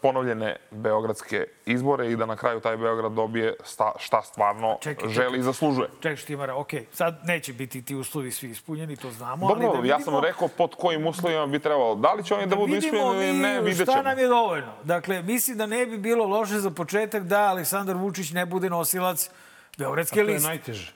ponovljene 0.02 0.56
beogradske 0.70 1.46
izbore 1.66 2.10
i 2.12 2.16
da 2.16 2.26
na 2.26 2.36
kraju 2.36 2.60
taj 2.60 2.76
Beograd 2.76 3.12
dobije 3.12 3.54
sta, 3.64 3.92
šta 3.98 4.22
stvarno 4.22 4.78
Čekaj, 4.80 5.08
želi 5.08 5.26
čekaj. 5.26 5.38
i 5.38 5.42
zaslužuje. 5.42 5.88
Čekaj, 6.00 6.16
Štimara, 6.16 6.54
okej. 6.56 6.86
Sad 6.92 7.20
neće 7.24 7.52
biti 7.52 7.82
ti 7.82 7.94
uslovi 7.94 8.30
svi 8.30 8.50
ispunjeni, 8.50 8.96
to 8.96 9.10
znamo. 9.10 9.48
Dobro, 9.48 9.68
ali 9.68 9.88
da 9.88 9.94
ja 9.94 10.00
sam 10.00 10.20
rekao 10.20 10.48
pod 10.48 10.74
kojim 10.74 11.06
uslovima 11.06 11.46
bi 11.46 11.58
trebalo. 11.58 11.94
Da 11.94 12.12
li 12.12 12.24
će 12.24 12.34
oni 12.34 12.46
da 12.46 12.56
budu 12.56 12.72
vidimo 12.74 12.96
ispunjeni 12.96 13.28
ili 13.28 13.38
ne, 13.38 13.60
vidjet 13.60 13.82
šta 13.86 13.92
ćemo. 13.92 14.02
nam 14.02 14.18
je 14.18 14.28
dovoljno. 14.28 14.72
Dakle, 14.84 15.22
mislim 15.22 15.58
da 15.58 15.66
ne 15.66 15.86
bi 15.86 15.98
bilo 15.98 16.26
loše 16.26 16.54
za 16.58 16.70
početak 16.70 17.22
da 17.22 17.40
Aleksandar 17.40 17.96
Vučić 17.96 18.30
ne 18.32 18.46
bude 18.46 18.70
nosilac 18.70 19.30
Beogradske 19.78 20.20
A 20.20 20.24
to 20.24 20.28
je 20.28 20.34
liste. 20.34 20.48
najteže. 20.48 20.92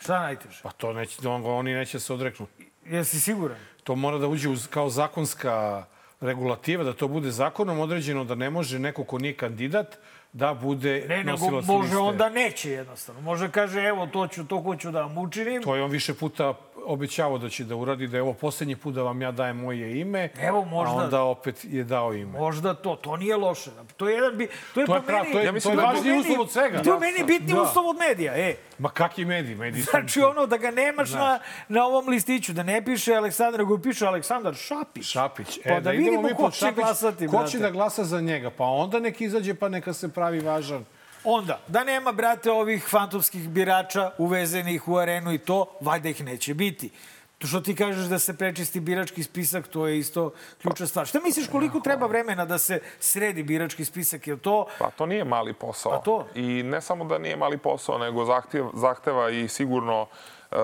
Šta 0.00 0.18
najteže? 0.20 0.60
Pa 0.62 0.70
to 0.70 0.92
neće, 0.92 1.28
on, 1.28 1.46
oni 1.46 1.74
neće 1.74 2.00
se 2.00 2.14
odreknu. 2.14 2.46
Jesi 2.84 3.20
siguran? 3.20 3.56
To 3.84 3.94
mora 3.94 4.18
da 4.18 4.26
uđe 4.26 4.48
uz, 4.48 4.66
kao 4.66 4.88
zakonska 4.90 5.84
regulativa, 6.20 6.84
da 6.84 6.92
to 6.92 7.08
bude 7.08 7.30
zakonom 7.30 7.80
određeno 7.80 8.24
da 8.24 8.34
ne 8.34 8.50
može 8.50 8.78
neko 8.78 9.04
ko 9.04 9.18
nije 9.18 9.34
kandidat 9.36 9.98
da 10.32 10.54
bude 10.54 11.04
Ne, 11.08 11.24
nosilac 11.24 11.64
može 11.64 11.82
liste. 11.82 11.96
onda 11.98 12.28
neće 12.28 12.70
jednostavno. 12.70 13.20
Može 13.20 13.50
kaže, 13.50 13.80
evo, 13.82 14.06
to 14.06 14.26
ću, 14.26 14.44
to 14.44 14.60
hoću 14.60 14.90
da 14.90 15.00
vam 15.00 15.18
učinim. 15.18 15.62
To 15.62 15.76
je 15.76 15.82
on 15.82 15.90
više 15.90 16.14
puta 16.14 16.54
obećavao 16.86 17.38
da 17.38 17.48
će 17.48 17.64
da 17.64 17.76
uradi, 17.76 18.06
da 18.06 18.16
je 18.16 18.22
ovo 18.22 18.32
poslednji 18.34 18.76
put 18.76 18.94
da 18.94 19.02
vam 19.02 19.22
ja 19.22 19.32
dajem 19.32 19.56
moje 19.56 20.00
ime, 20.00 20.28
Evo, 20.38 20.64
možda- 20.64 20.92
a 20.92 20.96
onda 20.96 21.22
opet 21.22 21.64
je 21.64 21.84
dao 21.84 22.12
ime. 22.14 22.38
Možda 22.38 22.74
to, 22.74 22.96
to 22.96 23.16
nije 23.16 23.36
loše. 23.36 23.70
To 23.96 24.08
je 24.08 24.14
jedan 24.14 24.36
bi, 24.36 24.48
to 24.74 24.80
je, 24.80 24.86
To 24.86 24.94
je 24.94 25.00
po 25.00 25.06
prav- 25.06 25.22
meni, 25.22 25.32
to 25.32 25.38
je- 25.38 25.44
Ja 25.44 25.52
mislim 25.52 25.74
to 25.74 25.80
je 25.80 25.86
po 25.86 25.92
važniji 25.92 26.18
uslov 26.20 26.40
od 26.40 26.50
svega. 26.50 26.82
To 26.82 26.94
je 26.94 27.00
meni 27.00 27.24
bitni 27.24 27.54
Da. 27.54 27.62
uslov 27.62 27.86
od 27.86 27.96
medija, 27.98 28.32
e. 28.34 28.54
Ma 28.78 28.88
kakvi 28.90 29.24
mediji? 29.26 29.54
mediji 29.56 29.82
Znači 29.82 30.20
ono 30.22 30.46
da 30.46 30.56
ga 30.56 30.70
nemaš 30.72 31.08
Znaš. 31.08 31.20
na, 31.20 31.38
na 31.70 31.84
ovom 31.84 32.08
listiću, 32.08 32.52
da 32.52 32.62
ne 32.62 32.84
piše 32.84 33.14
Aleksandar, 33.14 33.60
nego 33.60 33.78
piše 33.78 34.06
Aleksandar 34.06 34.54
Šapić. 34.56 35.04
Šapić. 35.04 35.58
Pa 35.64 35.80
da 35.80 35.92
idemo 35.92 35.98
vidimo 36.00 36.22
mi 36.22 36.34
ko 36.36 36.50
će 36.50 36.58
Šapić, 36.58 36.76
glasati, 36.76 37.26
Ko 37.26 37.32
brate. 37.32 37.50
će 37.50 37.58
da 37.58 37.70
glasa 37.70 38.04
za 38.04 38.20
njega? 38.20 38.50
Pa 38.50 38.64
onda 38.64 38.98
nek 39.00 39.20
izađe 39.20 39.54
pa 39.54 39.68
neka 39.68 39.92
se 39.92 40.08
pravi 40.08 40.40
važan. 40.40 40.84
Onda, 41.28 41.60
da 41.66 41.84
nema, 41.84 42.12
brate, 42.12 42.50
ovih 42.50 42.86
fantomskih 42.88 43.48
birača 43.48 44.10
uvezenih 44.18 44.88
u 44.88 44.96
arenu 44.96 45.32
i 45.32 45.38
to, 45.38 45.66
valjda 45.80 46.08
ih 46.08 46.24
neće 46.24 46.54
biti. 46.54 46.90
To 47.38 47.46
što 47.46 47.60
ti 47.60 47.74
kažeš 47.74 48.04
da 48.06 48.18
se 48.18 48.36
prečisti 48.36 48.80
birački 48.80 49.22
spisak, 49.22 49.68
to 49.68 49.86
je 49.86 49.98
isto 49.98 50.32
ključna 50.62 50.86
stvar. 50.86 51.06
Šta 51.06 51.20
misliš 51.20 51.48
koliko 51.48 51.80
treba 51.80 52.06
vremena 52.06 52.44
da 52.44 52.58
se 52.58 52.80
sredi 53.00 53.42
birački 53.42 53.84
spisak? 53.84 54.26
Je 54.26 54.36
to 54.36 54.66
Pa 54.78 54.90
to 54.90 55.06
nije 55.06 55.24
mali 55.24 55.52
posao. 55.52 55.92
Pa 55.92 55.98
to? 55.98 56.26
I 56.34 56.62
ne 56.62 56.80
samo 56.80 57.04
da 57.04 57.18
nije 57.18 57.36
mali 57.36 57.58
posao, 57.58 57.98
nego 57.98 58.24
zahtjev, 58.24 58.66
zahteva 58.74 59.30
i 59.30 59.48
sigurno 59.48 60.06
e, 60.50 60.56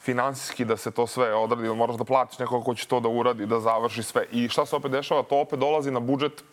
finansijski 0.00 0.64
da 0.64 0.76
se 0.76 0.90
to 0.90 1.06
sve 1.06 1.34
odradi. 1.34 1.68
Moraš 1.68 1.96
da 1.96 2.04
platiš 2.04 2.38
nekoga 2.38 2.64
ko 2.64 2.74
će 2.74 2.86
to 2.86 3.00
da 3.00 3.08
uradi, 3.08 3.46
da 3.46 3.60
završi 3.60 4.02
sve. 4.02 4.26
I 4.32 4.48
šta 4.48 4.66
se 4.66 4.76
opet 4.76 4.90
dešava? 4.90 5.22
To 5.22 5.40
opet 5.40 5.58
dolazi 5.58 5.90
na 5.90 6.00
budžet 6.00 6.44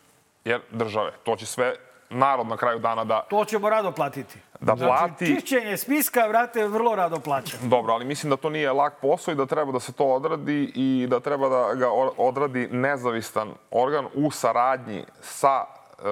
jer 0.46 0.62
države. 0.72 1.12
To 1.24 1.36
će 1.36 1.46
sve 1.46 1.76
narod 2.14 2.48
na 2.48 2.58
kraju 2.58 2.80
dana 2.80 3.04
da, 3.04 3.26
To 3.30 3.46
ćemo 3.46 3.70
rado 3.70 3.92
platiti. 3.92 4.40
da 4.60 4.76
plati. 4.76 5.26
Znači, 5.26 5.42
čišćenje 5.42 5.78
spiska, 5.78 6.28
vrate, 6.28 6.68
vrlo 6.68 6.96
rado 6.96 7.20
plaća. 7.20 7.58
Dobro, 7.64 7.94
ali 7.94 8.06
mislim 8.06 8.30
da 8.30 8.38
to 8.38 8.50
nije 8.50 8.72
lak 8.72 8.94
posao 9.02 9.32
i 9.32 9.36
da 9.36 9.46
treba 9.46 9.72
da 9.72 9.80
se 9.80 9.94
to 9.94 10.06
odradi 10.06 10.72
i 10.76 11.08
da 11.10 11.20
treba 11.20 11.50
da 11.50 11.74
ga 11.74 11.90
odradi 12.18 12.68
nezavistan 12.72 13.52
organ 13.72 14.06
u 14.14 14.32
saradnji 14.32 15.04
sa 15.22 15.66
e, 16.00 16.04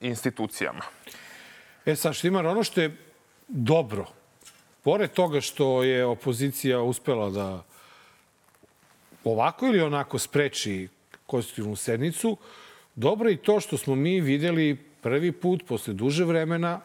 institucijama. 0.00 0.80
E 1.86 1.96
sad, 1.96 2.14
Štimar, 2.14 2.46
ono 2.46 2.62
što 2.62 2.80
je 2.80 2.96
dobro, 3.48 4.04
pored 4.82 5.10
toga 5.12 5.40
što 5.40 5.82
je 5.82 6.04
opozicija 6.06 6.82
uspela 6.82 7.30
da 7.30 7.62
ovako 9.24 9.66
ili 9.66 9.80
onako 9.82 10.18
spreči 10.18 10.88
konstitutivnu 11.26 11.76
sednicu, 11.76 12.36
dobro 12.94 13.28
je 13.28 13.34
i 13.34 13.42
to 13.42 13.60
što 13.60 13.76
smo 13.76 13.94
mi 13.94 14.20
videli 14.20 14.76
prvi 15.02 15.32
put 15.32 15.66
posle 15.66 15.94
duže 15.94 16.24
vremena 16.24 16.80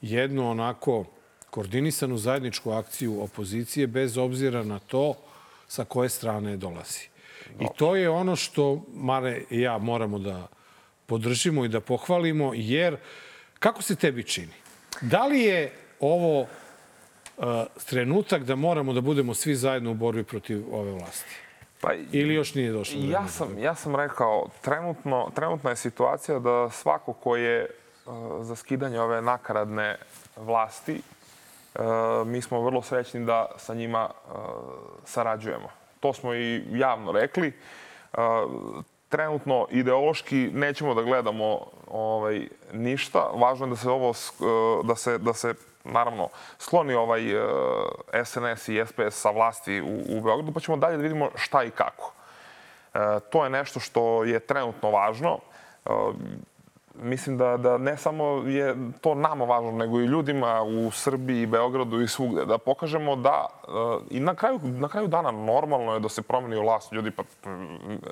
jednu 0.00 0.50
onako 0.50 1.04
koordinisanu 1.50 2.18
zajedničku 2.18 2.70
akciju 2.70 3.22
opozicije 3.22 3.86
bez 3.86 4.18
obzira 4.18 4.62
na 4.62 4.78
to 4.78 5.14
sa 5.68 5.84
koje 5.84 6.08
strane 6.08 6.56
dolazi. 6.56 7.08
I 7.60 7.66
to 7.76 7.96
je 7.96 8.10
ono 8.10 8.36
što 8.36 8.84
Mare 8.94 9.42
i 9.50 9.60
ja 9.60 9.78
moramo 9.78 10.18
da 10.18 10.46
podržimo 11.06 11.64
i 11.64 11.68
da 11.68 11.80
pohvalimo, 11.80 12.52
jer 12.54 12.96
kako 13.58 13.82
se 13.82 13.96
tebi 13.96 14.22
čini? 14.22 14.52
Da 15.00 15.26
li 15.26 15.40
je 15.40 15.72
ovo 16.00 16.40
uh, 16.40 16.46
trenutak 17.86 18.44
da 18.44 18.56
moramo 18.56 18.92
da 18.92 19.00
budemo 19.00 19.34
svi 19.34 19.54
zajedno 19.54 19.90
u 19.90 19.94
borbi 19.94 20.24
protiv 20.24 20.74
ove 20.74 20.92
vlasti? 20.92 21.45
Pa, 21.86 21.92
Ili 22.12 22.34
još 22.34 22.54
nije 22.54 22.72
došlo? 22.72 23.00
do 23.00 23.06
Ja 23.06 23.28
sam, 23.28 23.58
ja 23.58 23.74
sam 23.74 23.96
rekao, 23.96 24.48
trenutno, 24.60 25.30
trenutna 25.34 25.70
je 25.70 25.76
situacija 25.76 26.38
da 26.38 26.70
svako 26.70 27.12
ko 27.12 27.36
je 27.36 27.70
uh, 28.06 28.12
za 28.40 28.56
skidanje 28.56 29.00
ove 29.00 29.22
nakaradne 29.22 29.98
vlasti, 30.36 31.02
uh, 31.74 31.82
mi 32.26 32.40
smo 32.42 32.60
vrlo 32.60 32.82
srećni 32.82 33.24
da 33.24 33.46
sa 33.56 33.74
njima 33.74 34.10
uh, 34.10 34.34
sarađujemo. 35.04 35.68
To 36.00 36.12
smo 36.12 36.34
i 36.34 36.62
javno 36.70 37.12
rekli. 37.12 37.52
Trenutno 39.08 39.66
ideološki 39.70 40.50
nećemo 40.54 40.94
da 40.94 41.02
gledamo 41.02 41.60
ovaj 41.86 42.48
ništa. 42.72 43.30
Važno 43.34 43.66
je 43.66 43.70
da 43.70 43.76
se 43.76 43.90
ovo 43.90 44.12
da 44.84 44.96
se 44.96 45.18
da 45.18 45.34
se 45.34 45.54
naravno 45.92 46.28
skloni 46.58 46.94
ovaj 46.94 47.22
SNS 48.24 48.68
i 48.68 48.82
SPS 48.86 49.20
sa 49.20 49.30
vlasti 49.30 49.80
u, 49.80 50.18
u 50.18 50.20
Beogradu, 50.20 50.52
pa 50.52 50.60
ćemo 50.60 50.76
dalje 50.76 50.96
da 50.96 51.02
vidimo 51.02 51.30
šta 51.34 51.64
i 51.64 51.70
kako. 51.70 52.12
E, 52.96 53.20
to 53.30 53.44
je 53.44 53.50
nešto 53.50 53.80
što 53.80 54.24
je 54.24 54.40
trenutno 54.40 54.90
važno. 54.90 55.38
E, 55.86 55.90
mislim 56.94 57.38
da, 57.38 57.56
da 57.56 57.78
ne 57.78 57.96
samo 57.96 58.42
je 58.46 58.76
to 59.00 59.14
nama 59.14 59.44
važno, 59.44 59.72
nego 59.72 60.00
i 60.00 60.04
ljudima 60.04 60.62
u 60.62 60.90
Srbiji, 60.90 61.46
Beogradu 61.46 62.00
i 62.00 62.08
svugde. 62.08 62.44
Da 62.44 62.58
pokažemo 62.58 63.16
da 63.16 63.46
e, 63.46 63.68
i 64.10 64.20
na 64.20 64.34
kraju, 64.34 64.60
na 64.62 64.88
kraju 64.88 65.08
dana 65.08 65.30
normalno 65.30 65.94
je 65.94 66.00
da 66.00 66.08
se 66.08 66.22
promeni 66.22 66.56
vlast. 66.56 66.92
Ljudi, 66.92 67.10
pa 67.10 67.22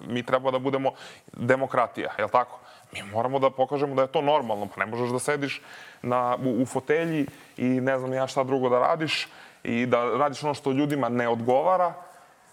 mi 0.08 0.22
treba 0.22 0.50
da 0.50 0.58
budemo 0.58 0.92
demokratija, 1.32 2.10
je 2.18 2.24
li 2.24 2.30
tako? 2.30 2.58
Mi 2.94 3.02
moramo 3.12 3.38
da 3.38 3.50
pokažemo 3.50 3.94
da 3.94 4.02
je 4.02 4.12
to 4.12 4.22
normalno. 4.22 4.68
Pa 4.74 4.84
ne 4.84 4.86
možeš 4.86 5.10
da 5.10 5.18
sediš 5.18 5.62
na, 6.02 6.36
u, 6.44 6.62
u 6.62 6.66
fotelji 6.66 7.26
i 7.56 7.64
ne 7.64 7.98
znam 7.98 8.12
ja 8.12 8.26
šta 8.26 8.44
drugo 8.44 8.68
da 8.68 8.78
radiš 8.78 9.28
i 9.64 9.86
da 9.86 10.04
radiš 10.04 10.44
ono 10.44 10.54
što 10.54 10.72
ljudima 10.72 11.08
ne 11.08 11.28
odgovara. 11.28 11.94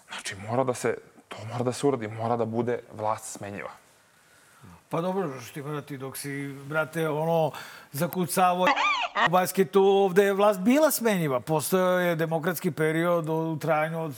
Znači, 0.10 0.36
mora 0.50 0.64
da 0.64 0.74
se, 0.74 0.98
to 1.28 1.38
mora 1.52 1.64
da 1.64 1.72
se 1.72 1.88
uradi, 1.88 2.08
mora 2.08 2.38
da 2.38 2.46
bude 2.46 2.80
vlast 2.94 3.38
smenjiva. 3.38 3.81
Pa 4.92 5.02
dobro, 5.02 5.42
što 5.42 5.54
ti 5.54 5.88
ti 5.88 5.98
dok 5.98 6.18
si, 6.18 6.48
brate, 6.48 7.10
ono, 7.10 7.52
zakucavo 7.92 8.68
u 9.28 9.30
basketu, 9.30 9.84
ovde 9.84 10.24
je 10.24 10.34
vlast 10.34 10.60
bila 10.60 10.92
smenjiva. 10.92 11.40
Postojao 11.40 12.00
je 12.00 12.16
demokratski 12.16 12.72
period 12.72 13.30
u 13.30 13.58
trajanju 13.62 14.04
od 14.04 14.14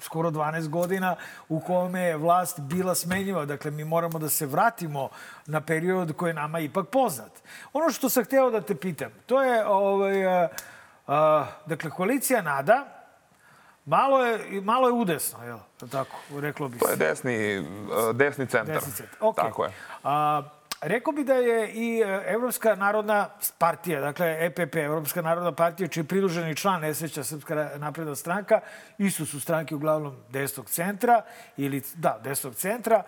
skoro 0.00 0.30
12 0.30 0.68
godina 0.68 1.16
u 1.48 1.60
kome 1.60 2.00
je 2.00 2.16
vlast 2.16 2.60
bila 2.60 2.94
smenjiva. 2.94 3.44
Dakle, 3.44 3.70
mi 3.70 3.84
moramo 3.84 4.18
da 4.18 4.28
se 4.28 4.46
vratimo 4.46 5.08
na 5.46 5.60
period 5.60 6.12
koji 6.16 6.30
je 6.30 6.34
nama 6.34 6.60
ipak 6.60 6.88
poznat. 6.88 7.32
Ono 7.72 7.90
što 7.90 8.08
sam 8.08 8.24
hteo 8.24 8.50
da 8.50 8.60
te 8.60 8.74
pitam, 8.74 9.10
to 9.26 9.42
je, 9.42 9.66
ovaj, 9.66 10.26
a, 10.26 10.48
a, 11.06 11.46
dakle, 11.66 11.90
koalicija 11.90 12.42
NADA, 12.42 13.01
Malo 13.84 14.24
je, 14.24 14.60
malo 14.60 14.88
je 14.88 14.92
udesno, 14.92 15.44
jel? 15.44 15.58
Tako, 15.90 16.16
reklo 16.40 16.68
bi 16.68 16.78
se. 16.78 16.84
To 16.84 16.90
je 16.90 16.96
desni, 16.96 17.34
e, 17.34 17.62
desni 18.12 18.46
centar. 18.46 18.74
Desni 18.74 18.92
centar. 18.92 19.18
Okay. 19.20 19.36
Tako 19.36 19.64
je. 19.64 19.70
A, 20.04 20.42
rekao 20.80 21.12
bi 21.12 21.24
da 21.24 21.34
je 21.34 21.72
i 21.72 22.00
e, 22.00 22.22
Evropska 22.26 22.74
narodna 22.74 23.28
partija, 23.58 24.00
dakle 24.00 24.36
EPP, 24.40 24.76
Evropska 24.76 25.22
narodna 25.22 25.52
partija, 25.52 25.88
čiji 25.88 26.02
je 26.02 26.08
pridruženi 26.08 26.56
član 26.56 26.80
Nesreća 26.80 27.24
Srpska 27.24 27.70
napredna 27.76 28.14
stranka, 28.14 28.60
isto 28.98 29.26
su 29.26 29.40
stranke 29.40 29.74
uglavnom 29.74 30.16
desnog 30.28 30.70
centra, 30.70 31.22
ili, 31.56 31.82
da, 31.94 32.20
desnog 32.24 32.54
centra, 32.54 33.02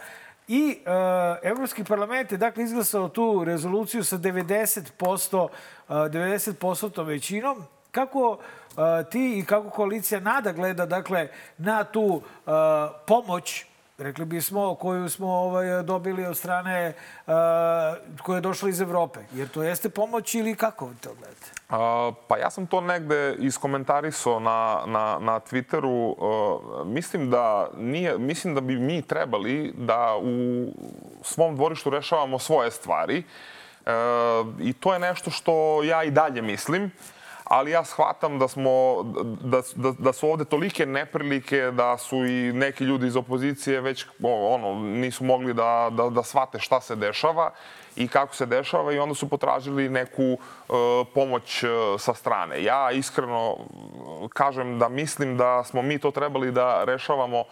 I 0.49 0.79
e, 0.87 1.49
Evropski 1.49 1.85
parlament 1.85 2.33
je 2.33 2.39
dakle 2.39 2.65
izglasao 2.65 3.09
tu 3.09 3.45
rezoluciju 3.45 4.05
sa 4.05 4.19
90%, 4.19 5.49
e, 5.89 5.93
90% 5.93 7.07
većinom. 7.07 7.63
Kako 7.91 8.39
e, 8.41 8.45
ti 9.11 9.39
i 9.39 9.45
kako 9.45 9.71
koalicija 9.71 10.21
NADA 10.21 10.53
gleda 10.53 10.87
dakle 10.87 11.29
na 11.59 11.85
tu 11.85 12.23
e, 12.47 12.51
pomoć 13.07 13.67
rekli 13.99 14.25
bismo, 14.25 14.75
koju 14.75 15.09
smo 15.09 15.29
ovaj, 15.29 15.83
dobili 15.83 16.27
od 16.27 16.37
strane 16.37 16.93
uh, 17.27 17.33
koja 18.23 18.37
je 18.37 18.41
došla 18.41 18.69
iz 18.69 18.81
Evrope. 18.81 19.21
Jer 19.33 19.49
to 19.49 19.63
jeste 19.63 19.89
pomoć 19.89 20.35
ili 20.35 20.55
kako 20.55 20.91
to 21.01 21.15
gledate? 21.15 21.47
Uh, 21.71 22.15
pa 22.29 22.39
ja 22.39 22.51
sam 22.51 22.67
to 22.67 22.81
negde 22.81 23.37
iskomentarisao 23.39 24.41
na, 24.41 24.83
na, 24.87 25.19
na 25.21 25.41
Twitteru. 25.41 26.15
Uh, 26.19 26.87
mislim, 26.87 27.31
da 27.31 27.69
nije, 27.77 28.19
mislim 28.19 28.55
da 28.55 28.61
bi 28.61 28.79
mi 28.79 29.03
trebali 29.03 29.75
da 29.77 30.17
u 30.23 30.67
svom 31.23 31.57
dvorištu 31.57 31.91
rešavamo 31.91 32.39
svoje 32.39 32.71
stvari. 32.71 33.23
Uh, 33.87 33.93
I 34.61 34.73
to 34.73 34.93
je 34.93 34.99
nešto 34.99 35.31
što 35.31 35.83
ja 35.83 36.05
i 36.05 36.11
dalje 36.11 36.43
mislim 36.43 36.91
ali 37.45 37.71
ja 37.71 37.85
shvatam 37.85 38.39
da 38.39 38.49
smo 38.49 39.03
da, 39.41 39.61
da, 39.75 39.93
da 39.99 40.13
su 40.13 40.29
ovde 40.29 40.45
tolike 40.45 40.87
neprilike 40.87 41.71
da 41.71 41.99
su 41.99 42.17
i 42.17 42.53
neki 42.53 42.85
ljudi 42.85 43.07
iz 43.07 43.17
opozicije 43.17 43.81
već 43.81 44.07
ono 44.23 44.75
nisu 44.75 45.25
mogli 45.25 45.55
da 45.55 45.89
da 45.93 46.11
da 46.11 46.23
shvate 46.23 46.59
šta 46.59 46.81
se 46.81 46.97
dešava 46.97 47.51
i 47.97 48.09
kako 48.09 48.35
se 48.35 48.47
dešava 48.47 48.93
i 48.93 48.99
onda 48.99 49.15
su 49.15 49.29
potražili 49.29 49.89
neku 49.89 50.23
uh, 50.33 50.77
pomoć 51.15 51.63
uh, 51.63 51.71
sa 51.99 52.15
strane. 52.15 52.63
Ja 52.63 52.91
iskreno 52.91 53.57
kažem 54.33 54.79
da 54.79 54.89
mislim 54.89 55.37
da 55.37 55.65
smo 55.65 55.83
mi 55.83 55.99
to 55.99 56.11
trebali 56.11 56.53
da 56.53 56.85
rešavamo 56.85 57.45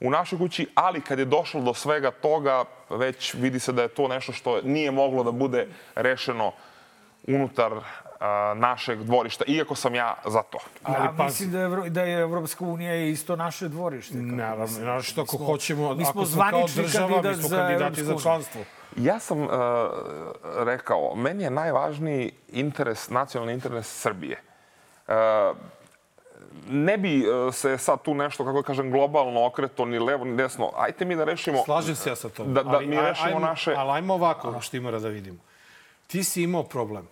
u 0.00 0.10
našoj 0.10 0.38
kući, 0.38 0.66
ali 0.74 1.00
kad 1.00 1.18
je 1.18 1.24
došlo 1.24 1.60
do 1.60 1.74
svega 1.74 2.10
toga, 2.10 2.64
već 2.90 3.34
vidi 3.34 3.60
se 3.60 3.72
da 3.72 3.82
je 3.82 3.88
to 3.88 4.08
nešto 4.08 4.32
što 4.32 4.60
nije 4.62 4.90
moglo 4.90 5.22
da 5.22 5.30
bude 5.30 5.68
rešeno 5.94 6.52
unutar 7.26 7.72
našeg 8.54 9.02
dvorišta, 9.02 9.44
iako 9.46 9.74
sam 9.74 9.94
ja 9.94 10.14
za 10.26 10.42
to. 10.42 10.58
Ali 10.82 11.04
ja, 11.04 11.12
pa... 11.16 11.24
mislim 11.24 11.50
da 11.50 11.60
je, 11.60 11.90
da 11.90 12.02
je 12.02 12.20
Evropska 12.20 12.64
unija 12.64 13.04
isto 13.04 13.36
naše 13.36 13.68
dvorište. 13.68 14.16
Naravno, 14.16 14.78
naravno 14.78 15.02
što 15.02 15.22
ako 15.22 15.36
hoćemo, 15.36 15.94
mi 15.94 16.04
smo 16.04 16.10
ako 16.10 16.26
smo 16.26 16.44
kao 16.50 16.66
država, 16.76 17.22
mi 17.22 17.34
smo 17.34 17.56
kandidati 17.56 18.04
za 18.04 18.16
članstvo. 18.22 18.60
Ja 18.96 19.18
sam 19.18 19.42
uh, 19.42 19.50
rekao, 20.56 21.14
meni 21.16 21.44
je 21.44 21.50
najvažniji 21.50 22.32
interes, 22.52 23.10
nacionalni 23.10 23.52
interes 23.52 24.00
Srbije. 24.00 24.42
Uh, 25.08 25.14
ne 26.70 26.98
bi 26.98 27.24
se 27.52 27.78
sad 27.78 28.02
tu 28.02 28.14
nešto, 28.14 28.44
kako 28.44 28.62
kažem, 28.62 28.90
globalno 28.90 29.46
okreto, 29.46 29.84
ni 29.84 29.98
levo, 29.98 30.24
ni 30.24 30.36
desno. 30.36 30.72
Ajte 30.76 31.04
mi 31.04 31.16
da 31.16 31.24
rešimo... 31.24 31.62
Slažem 31.64 31.94
se 31.94 32.10
ja 32.10 32.16
sa 32.16 32.28
tom. 32.28 32.54
Da, 32.54 32.62
da 32.62 32.70
ali, 32.70 32.86
mi 32.86 32.96
rešimo 32.96 33.26
ajmo, 33.26 33.38
naše... 33.38 33.74
Ali 33.76 33.90
ajmo 33.90 34.14
ovako, 34.14 34.60
Štimara, 34.60 34.98
da 34.98 35.08
vidimo. 35.08 35.38
Ti 36.06 36.24
si 36.24 36.42
imao 36.42 36.62
problem 36.62 37.08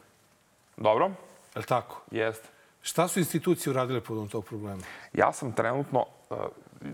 Dobro. 0.77 1.07
Je 1.55 1.59
li 1.59 1.65
tako? 1.65 2.01
Jeste. 2.11 2.49
Šta 2.83 3.09
su 3.09 3.19
institucije 3.19 3.71
uradile 3.71 4.01
podom 4.01 4.29
tog 4.29 4.45
problema? 4.45 4.83
Ja 5.13 5.33
sam 5.33 5.53
trenutno, 5.53 6.05
e, 6.31 6.35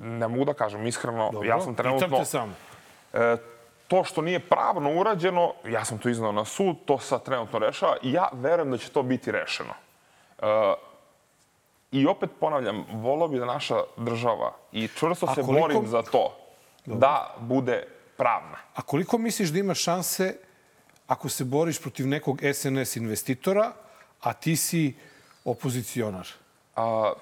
ne 0.00 0.28
mogu 0.28 0.44
da 0.44 0.54
kažem 0.54 0.86
iskreno, 0.86 1.30
Dobro, 1.32 1.48
ja 1.48 1.60
sam 1.60 1.74
trenutno... 1.74 2.06
pitam 2.06 2.18
te 2.18 2.24
samo. 2.24 2.52
E, 3.12 3.36
to 3.88 4.04
što 4.04 4.22
nije 4.22 4.40
pravno 4.40 5.00
urađeno, 5.00 5.52
ja 5.64 5.84
sam 5.84 5.98
to 5.98 6.08
iznao 6.08 6.32
na 6.32 6.44
sud, 6.44 6.76
to 6.84 6.98
sad 6.98 7.22
trenutno 7.22 7.58
rešava 7.58 7.96
i 8.02 8.12
ja 8.12 8.28
verujem 8.32 8.70
da 8.70 8.78
će 8.78 8.90
to 8.90 9.02
biti 9.02 9.32
rešeno. 9.32 9.74
E, 10.42 10.74
I 11.92 12.06
opet 12.06 12.30
ponavljam, 12.40 12.86
volao 12.92 13.28
bi 13.28 13.38
da 13.38 13.44
naša 13.44 13.82
država 13.96 14.52
i 14.72 14.88
čvrsto 14.88 15.26
se 15.34 15.42
koliko... 15.42 15.60
borim 15.60 15.86
za 15.86 16.02
to 16.02 16.36
Dobro. 16.86 17.00
da 17.00 17.34
bude 17.38 17.86
pravna. 18.16 18.56
A 18.74 18.82
koliko 18.82 19.18
misliš 19.18 19.48
da 19.48 19.58
ima 19.58 19.74
šanse 19.74 20.36
ako 21.12 21.28
se 21.28 21.44
boriš 21.44 21.80
protiv 21.80 22.06
nekog 22.06 22.40
SNS 22.54 22.96
investitora, 22.96 23.72
a 24.20 24.32
ti 24.32 24.56
si 24.56 24.94
opozicionar? 25.44 26.28
A, 26.76 27.12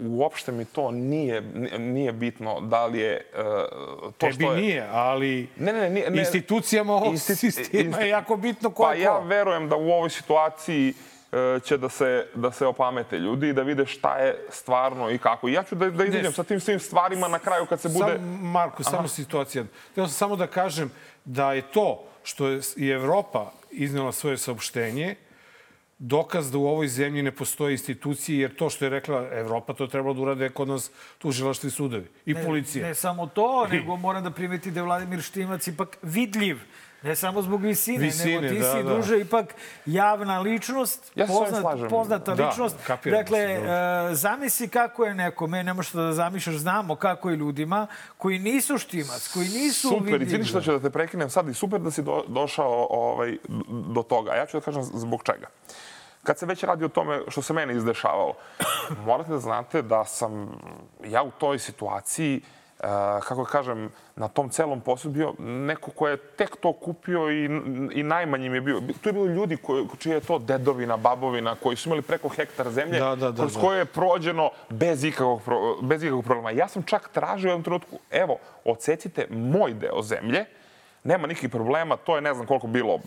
uopšte 0.00 0.52
mi 0.52 0.64
to 0.64 0.90
nije, 0.90 1.40
nije 1.78 2.12
bitno 2.12 2.60
da 2.60 2.86
li 2.86 2.98
je 2.98 3.26
uh, 3.32 4.12
to 4.12 4.26
Tebi 4.26 4.34
što 4.34 4.52
je... 4.52 4.60
nije, 4.60 4.88
ali 4.92 5.48
ne, 5.56 5.72
ne, 5.72 5.90
ne, 5.90 6.10
ne, 6.10 6.18
institucijama 6.18 6.92
ovog 6.92 7.12
insti... 7.12 7.36
sistema 7.36 7.98
je 7.98 8.08
jako 8.08 8.36
bitno 8.36 8.70
ko 8.70 8.82
Pa 8.82 8.94
ja 8.94 9.18
verujem 9.18 9.68
da 9.68 9.76
u 9.76 9.90
ovoj 9.90 10.10
situaciji 10.10 10.90
uh, 10.90 11.15
će 11.64 11.76
da 11.76 11.88
se, 11.88 12.26
da 12.34 12.52
se 12.52 12.66
opamete 12.66 13.18
ljudi 13.18 13.48
i 13.48 13.52
da 13.52 13.62
vide 13.62 13.86
šta 13.86 14.18
je 14.18 14.46
stvarno 14.50 15.10
i 15.10 15.18
kako. 15.18 15.48
I 15.48 15.52
ja 15.52 15.62
ću 15.62 15.74
da, 15.74 15.90
da 15.90 16.04
izađem 16.04 16.32
sa 16.32 16.44
tim 16.44 16.60
svim 16.60 16.80
stvarima 16.80 17.28
na 17.28 17.38
kraju 17.38 17.66
kad 17.66 17.80
se 17.80 17.88
bude... 17.88 18.12
Sam, 18.12 18.50
Marko, 18.50 18.82
Aha. 18.86 18.90
samo 18.90 19.08
situacija. 19.08 19.64
Htio 19.92 20.06
sam 20.06 20.14
samo 20.14 20.36
da 20.36 20.46
kažem 20.46 20.90
da 21.24 21.52
je 21.52 21.62
to 21.62 22.04
što 22.22 22.48
je 22.48 22.60
i 22.76 22.88
Evropa 22.88 23.50
iznela 23.70 24.12
svoje 24.12 24.38
saopštenje, 24.38 25.14
dokaz 25.98 26.50
da 26.50 26.58
u 26.58 26.66
ovoj 26.66 26.88
zemlji 26.88 27.22
ne 27.22 27.30
postoje 27.30 27.72
institucije, 27.72 28.40
jer 28.40 28.56
to 28.56 28.70
što 28.70 28.84
je 28.84 28.90
rekla 28.90 29.28
Evropa, 29.32 29.74
to 29.74 29.84
je 29.84 29.90
trebalo 29.90 30.14
da 30.14 30.20
urade 30.20 30.48
kod 30.48 30.68
nas 30.68 30.90
tužilaštvi 31.18 31.70
sudovi 31.70 32.06
i 32.26 32.34
ne, 32.34 32.44
policija. 32.44 32.86
Ne 32.86 32.94
samo 32.94 33.26
to, 33.26 33.66
nego 33.72 33.96
moram 33.96 34.24
da 34.24 34.30
primeti 34.30 34.70
da 34.70 34.80
je 34.80 34.84
Vladimir 34.84 35.22
Štimac 35.22 35.66
ipak 35.66 35.98
vidljiv. 36.02 36.58
Ne 37.06 37.16
samo 37.16 37.42
zbog 37.42 37.62
visine, 37.62 37.98
visine 37.98 38.40
nego 38.40 38.54
ti 38.54 38.60
da, 38.60 38.72
si 38.72 38.82
da. 38.82 38.94
duže 38.94 39.20
ipak 39.20 39.54
javna 39.86 40.40
ličnost, 40.40 41.12
ja 41.14 41.26
poznat, 41.26 41.90
poznata 41.90 42.34
da, 42.34 42.48
ličnost. 42.48 42.76
Kapiram 42.86 43.20
dakle, 43.20 43.38
se, 43.38 43.60
uh, 43.60 44.16
zamisli 44.16 44.68
kako 44.68 45.04
je 45.04 45.14
neko, 45.14 45.46
me 45.46 45.62
ne 45.62 45.74
možeš 45.74 45.92
da 45.92 46.12
zamišljaš, 46.12 46.56
znamo 46.56 46.96
kako 46.96 47.30
je 47.30 47.36
ljudima 47.36 47.86
koji 48.18 48.38
nisu 48.38 48.78
Štimac, 48.78 49.30
koji 49.34 49.48
nisu 49.48 49.88
super, 49.88 50.18
vidljivi. 50.18 50.30
Super, 50.30 50.46
što 50.46 50.60
ću 50.60 50.72
da 50.72 50.80
te 50.80 50.90
prekinem 50.90 51.30
sad 51.30 51.48
i 51.48 51.54
super 51.54 51.80
da 51.80 51.90
si 51.90 52.02
do, 52.02 52.24
došao 52.28 52.86
ovaj, 52.90 53.36
do 53.94 54.02
toga. 54.02 54.34
Ja 54.34 54.46
ću 54.46 54.56
da 54.56 54.64
kažem 54.64 54.82
zbog 54.82 55.22
čega. 55.22 55.46
Kad 56.22 56.38
se 56.38 56.46
već 56.46 56.62
radi 56.62 56.84
o 56.84 56.88
tome 56.88 57.20
što 57.28 57.42
se 57.42 57.52
meni 57.52 57.76
izdešavalo, 57.76 58.34
morate 59.06 59.30
da 59.30 59.38
znate 59.38 59.82
da 59.82 60.04
sam 60.04 60.58
ja 61.04 61.22
u 61.22 61.30
toj 61.30 61.58
situaciji 61.58 62.40
uh, 62.42 62.65
kako 63.22 63.42
da 63.42 63.48
kažem, 63.50 63.90
na 64.16 64.28
tom 64.28 64.50
celom 64.50 64.80
poslu 64.80 65.10
bio 65.10 65.34
neko 65.38 65.90
ko 65.90 66.08
je 66.08 66.16
tek 66.16 66.56
to 66.56 66.72
kupio 66.72 67.30
i, 67.30 67.44
i 67.92 68.02
najmanjim 68.02 68.54
je 68.54 68.60
bio. 68.60 68.80
Tu 69.00 69.08
je 69.08 69.12
bilo 69.12 69.26
ljudi 69.26 69.56
koji, 69.56 69.86
čije 69.98 70.14
je 70.14 70.20
to 70.20 70.38
dedovina, 70.38 70.96
babovina, 70.96 71.56
koji 71.62 71.76
su 71.76 71.88
imali 71.88 72.02
preko 72.02 72.28
hektar 72.28 72.70
zemlje, 72.70 72.98
da, 72.98 73.16
da, 73.16 73.30
da, 73.30 73.42
kroz 73.42 73.54
da. 73.54 73.60
koje 73.60 73.78
je 73.78 73.84
prođeno 73.84 74.50
bez 74.70 75.04
ikakvog, 75.04 75.40
bez 75.82 76.02
ikakvog 76.02 76.24
problema. 76.24 76.50
Ja 76.50 76.68
sam 76.68 76.82
čak 76.82 77.08
tražio 77.12 77.48
u 77.48 77.50
jednom 77.50 77.64
trenutku, 77.64 77.98
evo, 78.10 78.36
ocecite 78.64 79.26
moj 79.30 79.74
deo 79.74 80.02
zemlje, 80.02 80.44
nema 81.04 81.26
nikakvih 81.26 81.50
problema, 81.50 81.96
to 81.96 82.14
je 82.14 82.22
ne 82.22 82.34
znam 82.34 82.46
koliko 82.46 82.66
bilo, 82.66 82.98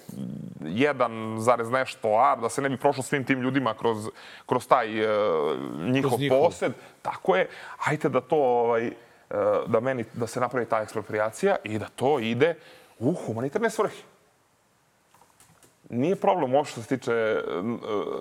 jedan 0.65 1.35
zarez 1.39 1.69
nešto 1.69 2.07
ar, 2.07 2.39
da 2.39 2.49
se 2.49 2.61
ne 2.61 2.69
bi 2.69 2.77
prošlo 2.77 3.03
svim 3.03 3.23
tim 3.23 3.41
ljudima 3.41 3.73
kroz, 3.73 4.09
kroz 4.45 4.67
taj 4.67 4.87
uh, 4.87 5.09
njihov, 5.79 6.09
kroz 6.09 6.21
njihov 6.21 6.39
posed. 6.39 6.73
Tako 7.01 7.35
je, 7.35 7.47
ajte 7.85 8.09
da 8.09 8.21
to 8.21 8.35
ovaj, 8.37 8.91
da, 9.67 9.79
meni, 9.79 10.05
da 10.13 10.27
se 10.27 10.39
napravi 10.39 10.65
ta 10.65 10.81
ekspropriacija 10.81 11.55
i 11.63 11.79
da 11.79 11.85
to 11.95 12.19
ide 12.19 12.55
u 12.99 13.13
humanitarne 13.13 13.69
svrhe. 13.69 14.01
Nije 15.89 16.15
problem 16.15 16.53
uopšte 16.53 16.71
što 16.71 16.81
se 16.81 16.97
tiče 16.97 17.11
e, 17.11 17.41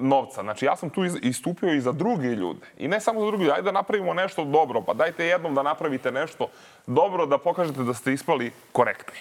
novca. 0.01 0.43
Znači, 0.43 0.65
ja 0.65 0.77
sam 0.77 0.91
tu 0.91 1.05
istupio 1.05 1.75
i 1.75 1.81
za 1.81 1.93
druge 1.93 2.29
ljude. 2.29 2.67
I 2.79 2.89
ne 2.89 3.01
samo 3.01 3.21
za 3.21 3.27
druge 3.27 3.45
ljude. 3.45 3.55
Ajde 3.55 3.63
da 3.63 3.73
napravimo 3.73 4.15
nešto 4.15 4.45
dobro. 4.45 4.81
Pa 4.81 4.95
dajte 4.95 5.27
jednom 5.27 5.55
da 5.55 5.63
napravite 5.63 6.13
nešto 6.13 6.49
dobro, 6.87 7.27
da 7.27 7.39
pokažete 7.39 7.83
da 7.83 7.95
ste 7.95 8.13
ispali 8.13 8.53
korektni. 8.73 9.19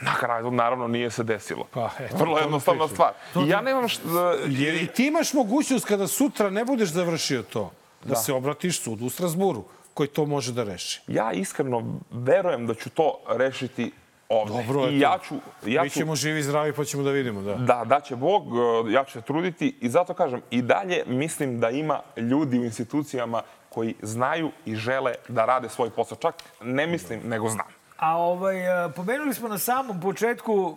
Na 0.00 0.14
kraju, 0.14 0.50
naravno, 0.50 0.88
nije 0.88 1.10
se 1.10 1.22
desilo. 1.22 1.66
Pa, 1.70 1.90
eto, 2.00 2.16
Vrlo 2.16 2.38
jednostavna 2.38 2.88
stvar. 2.88 3.12
I 3.46 3.48
ja 3.48 3.60
nemam 3.60 3.88
što... 3.88 4.32
Jer 4.46 4.74
i 4.74 4.86
ti 4.86 5.06
imaš 5.06 5.32
mogućnost 5.32 5.84
kada 5.84 6.06
sutra 6.06 6.50
ne 6.50 6.64
budeš 6.64 6.88
završio 6.88 7.42
to, 7.42 7.72
da, 8.04 8.08
da. 8.08 8.16
se 8.16 8.32
obratiš 8.32 8.80
sudu 8.80 9.06
u 9.06 9.10
Strasburu 9.10 9.64
koji 9.94 10.08
to 10.08 10.26
može 10.26 10.52
da 10.52 10.64
reši. 10.64 11.02
Ja 11.06 11.32
iskreno 11.32 12.00
verujem 12.10 12.66
da 12.66 12.74
ću 12.74 12.90
to 12.90 13.18
rešiti 13.28 13.92
ovde. 14.28 14.52
Dobro, 14.52 14.88
I 14.88 15.00
ja 15.00 15.18
ću, 15.28 15.34
ja 15.66 15.82
Mi 15.82 15.90
ćemo 15.90 16.16
živi 16.16 16.40
i 16.40 16.42
zdravi 16.42 16.72
pa 16.72 16.84
ćemo 16.84 17.02
da 17.02 17.10
vidimo. 17.10 17.42
Da, 17.42 17.54
da, 17.54 17.84
da 17.84 18.00
će 18.00 18.16
Bog, 18.16 18.42
e, 18.88 18.92
ja 18.92 19.04
ću 19.04 19.12
se 19.12 19.20
truditi 19.20 19.76
i 19.80 19.88
zato 19.88 20.14
kažem, 20.14 20.40
i 20.50 20.62
dalje 20.62 21.02
mislim 21.06 21.60
da 21.60 21.70
ima 21.70 22.00
ljudi 22.16 22.58
u 22.58 22.64
institucijama 22.64 23.42
koji 23.68 23.94
znaju 24.02 24.50
i 24.64 24.76
žele 24.76 25.14
da 25.28 25.44
rade 25.44 25.68
svoj 25.68 25.90
posao. 25.90 26.18
Čak 26.18 26.34
ne 26.62 26.86
mislim, 26.86 27.20
nego 27.24 27.48
znam. 27.48 27.66
A 27.96 28.16
ovaj, 28.16 28.86
e, 28.86 28.92
pomenuli 28.92 29.34
smo 29.34 29.48
na 29.48 29.58
samom 29.58 30.00
početku 30.00 30.76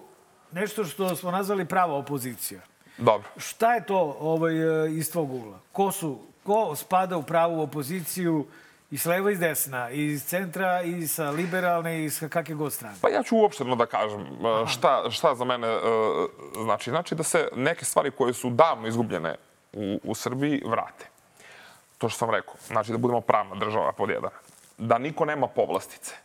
nešto 0.52 0.86
što 0.86 1.16
smo 1.16 1.32
nazvali 1.32 1.66
prava 1.66 1.94
opozicija. 1.94 2.62
Dobro. 2.98 3.30
Šta 3.38 3.74
je 3.74 3.86
to 3.86 4.18
ovaj, 4.20 4.86
e, 4.86 4.92
iz 4.92 5.12
tvog 5.12 5.34
ugla? 5.34 5.60
Ko 5.72 5.92
su 5.92 6.20
ko 6.44 6.76
spada 6.76 7.18
u 7.18 7.24
pravu 7.24 7.62
opoziciju 7.62 8.46
i 8.96 8.98
s 8.98 9.06
leva 9.06 9.32
i 9.32 9.36
s 9.36 9.40
desna, 9.40 9.90
i 9.92 10.06
iz 10.06 10.24
centra, 10.24 10.82
i 10.82 11.08
sa 11.08 11.30
liberalne, 11.30 12.06
i 12.06 12.10
sa 12.10 12.30
kakve 12.30 12.56
god 12.56 12.74
strane. 12.74 12.96
Pa 13.02 13.10
ja 13.10 13.24
ću 13.24 13.38
uopšteno 13.38 13.76
da 13.76 13.86
kažem 13.86 14.22
e, 14.22 14.68
šta, 14.68 15.12
šta 15.12 15.36
za 15.36 15.46
mene 15.46 15.68
e, 15.68 15.80
znači. 16.64 16.90
Znači 16.90 17.16
da 17.16 17.24
se 17.24 17.48
neke 17.56 17.86
stvari 17.86 18.12
koje 18.12 18.34
su 18.34 18.50
davno 18.50 18.88
izgubljene 18.88 19.36
u, 19.74 20.00
u 20.04 20.16
Srbiji 20.16 20.62
vrate. 20.66 21.10
To 21.98 22.10
što 22.10 22.18
sam 22.18 22.30
rekao. 22.30 22.56
Znači 22.68 22.92
da 22.92 22.98
budemo 22.98 23.22
pravna 23.22 23.56
država 23.56 23.92
pod 23.92 24.10
jedan. 24.10 24.32
Da 24.78 24.98
niko 24.98 25.26
nema 25.26 25.48
povlastice. 25.48 26.16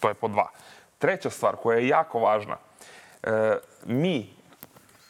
To 0.00 0.08
je 0.08 0.14
pod 0.14 0.30
dva. 0.30 0.48
Treća 0.98 1.30
stvar 1.30 1.56
koja 1.56 1.78
je 1.78 1.88
jako 1.88 2.18
važna. 2.18 2.56
E, 3.22 3.58
mi 3.84 4.33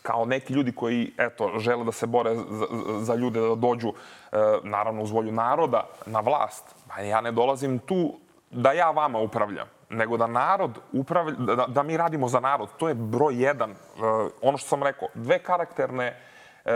kao 0.04 0.24
neki 0.24 0.52
ljudi 0.52 0.72
koji 0.72 1.12
eto 1.18 1.58
žele 1.58 1.84
da 1.84 1.92
se 1.92 2.06
bore 2.06 2.34
za, 2.34 2.66
za 3.00 3.14
ljude 3.14 3.40
da 3.40 3.54
dođu 3.54 3.88
e, 3.88 4.36
naravno 4.62 5.02
uz 5.02 5.10
volju 5.10 5.32
naroda 5.32 5.86
na 6.06 6.20
vlast. 6.20 6.74
Pa 6.88 7.00
ja 7.00 7.20
ne 7.20 7.32
dolazim 7.32 7.78
tu 7.78 8.14
da 8.50 8.72
ja 8.72 8.90
vama 8.90 9.18
upravljam, 9.18 9.66
nego 9.90 10.16
da 10.16 10.26
narod 10.26 10.78
upravlja, 10.92 11.36
da, 11.36 11.66
da 11.68 11.82
mi 11.82 11.96
radimo 11.96 12.28
za 12.28 12.40
narod. 12.40 12.68
To 12.78 12.88
je 12.88 12.94
broj 12.94 13.42
jedan. 13.42 13.70
E, 13.70 13.74
ono 14.42 14.58
što 14.58 14.68
sam 14.68 14.82
rekao, 14.82 15.08
dve 15.14 15.38
karakterne 15.38 16.06
e, 16.06 16.72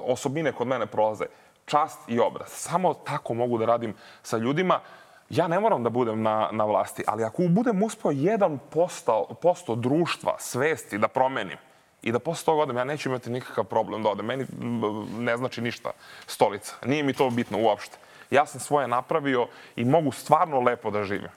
osobine 0.00 0.52
kod 0.52 0.66
mene 0.66 0.86
prolaze. 0.86 1.24
Čast 1.66 2.08
i 2.08 2.20
obraz. 2.20 2.48
Samo 2.48 2.94
tako 2.94 3.34
mogu 3.34 3.58
da 3.58 3.66
radim 3.66 3.94
sa 4.22 4.36
ljudima. 4.36 4.80
Ja 5.28 5.48
ne 5.48 5.60
moram 5.60 5.82
da 5.82 5.90
budem 5.90 6.22
na, 6.22 6.48
na 6.52 6.64
vlasti, 6.64 7.04
ali 7.06 7.24
ako 7.24 7.42
budem 7.48 7.82
uspeo 7.82 8.10
jedan 8.10 8.58
posto, 8.70 9.28
posto 9.42 9.74
društva, 9.74 10.36
svesti 10.38 10.98
da 10.98 11.08
promenim, 11.08 11.56
i 12.02 12.12
da 12.12 12.18
posle 12.18 12.44
toga 12.44 12.62
odem, 12.62 12.76
ja 12.76 12.84
neću 12.84 13.08
imati 13.08 13.30
nikakav 13.30 13.64
problem 13.64 14.02
da 14.02 14.08
odem. 14.08 14.26
Meni 14.26 14.46
ne 15.18 15.36
znači 15.36 15.60
ništa 15.60 15.90
stolica. 16.26 16.74
Nije 16.84 17.02
mi 17.02 17.12
to 17.12 17.30
bitno 17.30 17.58
uopšte. 17.58 17.96
Ja 18.30 18.46
sam 18.46 18.60
svoje 18.60 18.88
napravio 18.88 19.46
i 19.76 19.84
mogu 19.84 20.12
stvarno 20.12 20.60
lepo 20.60 20.90
da 20.90 21.04
živim. 21.04 21.28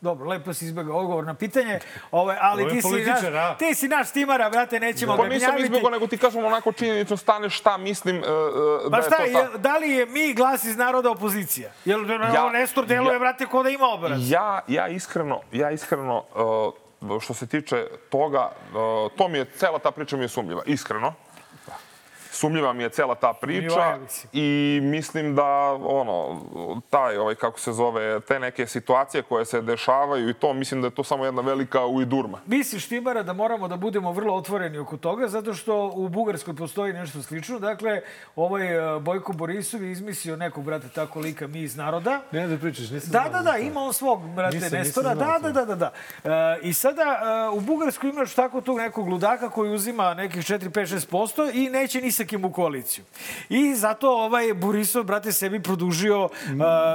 Dobro, 0.00 0.28
lepo 0.28 0.54
si 0.54 0.64
izbjegao 0.64 0.98
odgovor 0.98 1.24
na 1.24 1.34
pitanje, 1.34 1.78
Ove, 2.10 2.38
ali 2.40 2.68
ti 2.70 2.82
si, 2.82 3.04
naš, 3.04 3.20
ti 3.58 3.74
si 3.74 3.88
naš 3.88 4.12
timara, 4.12 4.50
brate, 4.50 4.80
nećemo 4.80 5.16
pa 5.16 5.22
ga 5.22 5.28
nisam 5.28 5.46
gnjaviti. 5.46 5.62
izbjegao, 5.64 5.90
nego 5.90 6.06
ti 6.06 6.18
kažem 6.18 6.44
onako 6.44 6.72
činjenično 6.72 7.16
stane 7.16 7.50
šta 7.50 7.76
mislim 7.76 8.16
uh, 8.18 8.24
Pa 8.90 8.96
da 8.96 9.02
šta, 9.02 9.22
je 9.22 9.32
to 9.32 9.38
je, 9.38 9.48
da 9.58 9.78
li 9.78 9.90
je 9.90 10.06
mi 10.06 10.34
glas 10.34 10.64
iz 10.64 10.76
naroda 10.76 11.10
opozicija? 11.10 11.70
Jel 11.84 12.10
ja, 12.10 12.50
Nestor 12.50 12.86
deluje, 12.86 13.12
ja- 13.12 13.18
brate, 13.18 13.46
ko 13.46 13.62
da 13.62 13.68
ima 13.68 13.86
obraz? 13.86 14.30
Ja, 14.30 14.60
ja 14.68 14.88
iskreno, 14.88 15.40
ja 15.52 15.70
iskreno 15.70 16.24
uh, 16.34 16.87
što 17.20 17.34
se 17.34 17.46
tiče 17.46 17.86
toga, 18.10 18.50
to 19.16 19.28
mi 19.28 19.38
je, 19.38 19.44
cela 19.44 19.78
ta 19.78 19.90
priča 19.90 20.16
mi 20.16 20.24
je 20.24 20.28
sumljiva, 20.28 20.62
iskreno. 20.66 21.14
Sumljiva 22.38 22.72
mi 22.72 22.82
je 22.82 22.88
cela 22.90 23.14
ta 23.14 23.32
priča 23.32 23.98
i 24.32 24.48
mislim 24.82 25.34
da 25.34 25.44
ono 25.74 26.40
taj 26.90 27.16
ovaj 27.16 27.34
kako 27.34 27.60
se 27.60 27.72
zove 27.72 28.20
te 28.20 28.38
neke 28.38 28.66
situacije 28.66 29.22
koje 29.22 29.44
se 29.44 29.60
dešavaju 29.62 30.28
i 30.28 30.34
to 30.34 30.52
mislim 30.52 30.80
da 30.80 30.86
je 30.86 30.94
to 30.94 31.04
samo 31.04 31.24
jedna 31.24 31.42
velika 31.42 31.86
ujdurma. 31.86 32.38
Misliš, 32.46 32.88
Timara, 32.88 33.22
da 33.22 33.32
moramo 33.32 33.68
da 33.68 33.76
budemo 33.76 34.12
vrlo 34.12 34.34
otvoreni 34.34 34.78
oko 34.78 34.96
toga, 34.96 35.28
zato 35.28 35.54
što 35.54 35.92
u 35.94 36.08
Bugarskoj 36.08 36.56
postoji 36.56 36.92
nešto 36.92 37.22
slično. 37.22 37.58
Dakle, 37.58 38.00
ovaj 38.36 38.96
e, 38.96 39.00
Bojko 39.00 39.32
Borisov 39.32 39.82
je 39.82 39.92
izmislio 39.92 40.36
nekog, 40.36 40.64
brate, 40.64 40.88
tako 40.88 41.20
lika 41.20 41.46
mi 41.46 41.60
iz 41.60 41.76
naroda. 41.76 42.20
Ne 42.32 42.46
da 42.46 42.58
pričaš, 42.58 42.90
nisam 42.90 43.10
Da, 43.12 43.28
da, 43.32 43.42
da, 43.42 43.52
to. 43.52 43.58
ima 43.58 43.80
on 43.80 43.92
svog, 43.92 44.22
brate, 44.28 44.56
Nisam- 44.56 44.64
nisam 44.64 44.78
Nestora. 44.78 45.14
znao 45.14 45.38
Da, 45.38 45.48
da, 45.52 45.64
da, 45.64 45.74
da, 45.74 45.74
da. 45.74 45.92
E, 46.24 46.58
I 46.62 46.72
sada 46.72 47.02
e, 47.02 47.56
u 47.56 47.60
Bugarskoj 47.60 48.10
imaš 48.10 48.34
tako 48.34 48.60
tog 48.60 48.78
nekog 48.78 49.08
ludaka 49.08 49.50
koji 49.50 49.70
uzima 49.70 50.14
nekih 50.14 50.42
4, 50.42 50.68
5, 50.70 51.06
6% 51.10 51.50
i 51.54 51.70
neće 51.70 52.00
ni 52.00 52.12
sa 52.12 52.24
kim 52.28 52.44
u 52.44 52.52
koaliciju. 52.52 53.04
I 53.48 53.74
zato 53.74 54.10
ovaj 54.10 54.54
Borisov, 54.54 55.04
brate, 55.04 55.32
sebi 55.32 55.62
produžio 55.62 56.24
uh, 56.24 56.30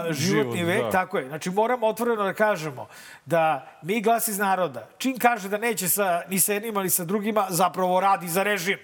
životni 0.09 0.57
Život, 0.57 0.67
vek. 0.67 0.83
da. 0.83 0.89
Tako 0.91 1.17
je. 1.17 1.27
Znači, 1.27 1.49
moramo 1.49 1.87
otvoreno 1.87 2.23
da 2.23 2.33
kažemo 2.33 2.87
da 3.25 3.67
mi 3.81 4.01
glas 4.01 4.27
iz 4.27 4.37
naroda, 4.37 4.87
čim 4.97 5.17
kaže 5.17 5.49
da 5.49 5.57
neće 5.57 5.89
sa, 5.89 6.21
ni 6.29 6.39
sa 6.39 6.53
jednima 6.53 6.83
ni 6.83 6.89
sa 6.89 7.03
drugima, 7.05 7.47
zapravo 7.49 7.99
radi 7.99 8.27
za 8.27 8.43
režim. 8.43 8.77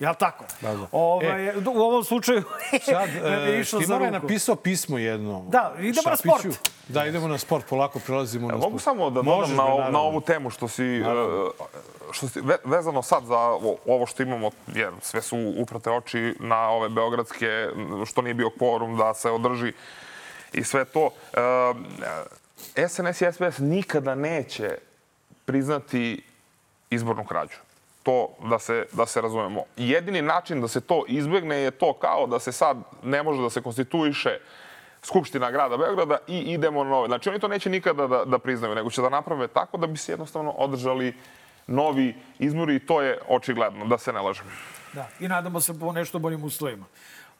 Jel 0.00 0.14
tako? 0.14 0.44
Da, 0.60 0.74
da. 0.74 0.86
Ovaj, 0.92 1.48
u 1.56 1.78
ovom 1.78 2.04
slučaju 2.04 2.42
Sad, 2.84 3.08
je 3.08 3.56
e, 3.56 3.60
išlo 3.60 3.78
za 3.78 3.84
Štimara 3.84 4.04
je 4.04 4.10
napisao 4.10 4.56
pismo 4.56 4.98
jedno. 4.98 5.44
Da, 5.48 5.74
idemo 5.80 6.10
na 6.10 6.16
sport. 6.16 6.46
Da, 6.88 7.06
idemo 7.06 7.28
na 7.28 7.38
sport, 7.38 7.66
polako 7.66 7.98
prelazimo 7.98 8.48
na 8.48 8.52
sport. 8.52 8.62
Mogu 8.62 8.78
samo 8.78 9.10
da 9.10 9.22
dodam 9.22 9.30
na, 9.56 9.64
ovu- 9.64 9.70
na 9.70 9.76
naravno. 9.76 9.98
ovu 10.00 10.20
temu 10.20 10.50
što 10.50 10.68
si, 10.68 10.84
e, 10.84 11.02
što 12.10 12.28
si 12.28 12.40
ve- 12.40 12.58
vezano 12.64 13.02
sad 13.02 13.24
za 13.24 13.38
ovo- 13.38 13.76
ovo 13.86 14.06
što 14.06 14.22
imamo, 14.22 14.50
jer 14.66 14.92
sve 15.00 15.22
su 15.22 15.54
uprate 15.56 15.90
oči 15.90 16.34
na 16.40 16.68
ove 16.68 16.88
beogradske, 16.88 17.68
što 18.06 18.22
nije 18.22 18.34
bio 18.34 18.50
kvorum 18.50 18.96
da 18.96 19.14
se 19.14 19.30
održi 19.30 19.72
i 20.52 20.64
sve 20.64 20.84
to. 20.84 21.10
E, 22.76 22.88
SNS 22.88 23.20
i 23.20 23.32
SPS 23.32 23.58
nikada 23.58 24.14
neće 24.14 24.78
priznati 25.44 26.22
izbornu 26.90 27.24
krađu. 27.24 27.56
To 28.06 28.28
da 28.50 28.58
se, 28.58 28.86
da 28.92 29.06
se 29.06 29.20
razumemo. 29.20 29.64
Jedini 29.76 30.22
način 30.22 30.60
da 30.60 30.68
se 30.68 30.80
to 30.80 31.04
izbegne 31.08 31.56
je 31.56 31.70
to 31.70 31.92
kao 31.92 32.26
da 32.26 32.38
se 32.38 32.52
sad 32.52 32.76
ne 33.02 33.22
može 33.22 33.42
da 33.42 33.50
se 33.50 33.62
konstituiše 33.62 34.38
Skupština 35.02 35.50
grada 35.50 35.76
Beograda 35.76 36.18
i 36.26 36.38
idemo 36.38 36.84
na 36.84 36.90
nove. 36.90 37.06
Znači 37.06 37.28
oni 37.28 37.38
to 37.38 37.48
neće 37.48 37.70
nikada 37.70 38.06
da, 38.06 38.24
da 38.24 38.38
priznaju, 38.38 38.74
nego 38.74 38.90
će 38.90 39.02
da 39.02 39.08
naprave 39.08 39.48
tako 39.48 39.76
da 39.76 39.86
bi 39.86 39.98
se 39.98 40.12
jednostavno 40.12 40.50
održali 40.50 41.14
novi 41.66 42.14
izbori 42.38 42.76
i 42.76 42.86
to 42.86 43.02
je 43.02 43.18
očigledno, 43.28 43.86
da 43.86 43.98
se 43.98 44.12
ne 44.12 44.20
lažem. 44.20 44.46
Da, 44.92 45.08
i 45.20 45.28
nadamo 45.28 45.60
se 45.60 45.80
po 45.80 45.92
nešto 45.92 46.18
boljim 46.18 46.44
uslovima. 46.44 46.86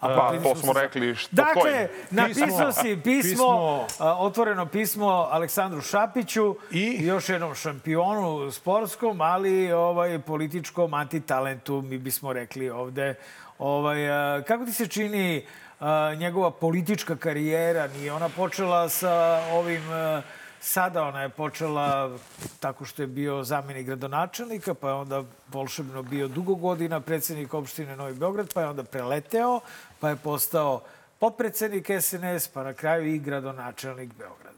Pa, 0.01 0.09
protivili 0.09 0.43
to 0.45 0.57
smo 0.57 0.75
se- 0.75 0.81
rekli 0.81 1.15
što 1.15 1.29
Dakle, 1.33 1.61
stoji. 1.63 1.87
napisao 2.11 2.73
si 2.73 2.97
pismo, 2.97 3.45
pismo- 3.45 3.87
a, 3.99 4.17
otvoreno 4.17 4.67
pismo 4.67 5.07
Aleksandru 5.31 5.81
Šapiću 5.81 6.57
i 6.71 6.99
još 7.01 7.29
jednom 7.29 7.55
šampionu 7.55 8.51
sportskom, 8.51 9.21
ali 9.21 9.73
ovaj 9.73 10.19
političkom 10.19 10.95
antitalentu, 10.95 11.83
mi 11.83 11.99
bismo 11.99 12.33
rekli 12.33 12.71
ovde. 12.71 13.15
Ovaj, 13.59 14.11
a, 14.11 14.43
kako 14.43 14.65
ti 14.65 14.73
se 14.73 14.87
čini 14.87 15.47
a, 15.81 16.15
njegova 16.15 16.51
politička 16.51 17.17
karijera? 17.17 17.87
Nije 17.89 18.13
ona 18.13 18.29
počela 18.29 18.89
sa 18.89 19.13
ovim... 19.53 19.83
a, 19.91 20.23
Sada 20.61 21.03
ona 21.03 21.23
je 21.23 21.29
počela 21.29 22.19
tako 22.61 22.85
što 22.85 23.03
je 23.03 23.07
bio 23.07 23.45
zamenik 23.45 23.87
gradonačelnika, 23.87 24.75
pa 24.75 24.89
je 24.89 24.95
onda 24.95 25.25
volšebno 25.49 26.03
bio 26.03 26.29
dugo 26.29 26.55
godina 26.55 27.01
predsednik 27.01 27.55
opštine 27.55 27.97
Novi 27.97 28.15
Beograd, 28.15 28.55
pa 28.55 28.61
je 28.61 28.69
onda 28.69 28.85
preleteo, 28.85 29.61
pa 30.01 30.09
je 30.09 30.17
postao 30.17 30.83
potpredsednik 31.19 31.87
SNS, 32.01 32.49
pa 32.49 32.63
na 32.63 32.75
kraju 32.75 33.15
i 33.15 33.19
gradonačelnik 33.19 34.11
Beograda. 34.19 34.57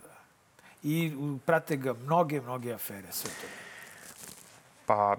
I 0.83 1.13
prate 1.47 1.77
ga 1.77 1.93
mnoge, 1.93 2.41
mnoge 2.41 2.73
afere. 2.73 3.13
Sve 3.13 3.31
to. 3.31 3.47
Pa, 4.87 5.17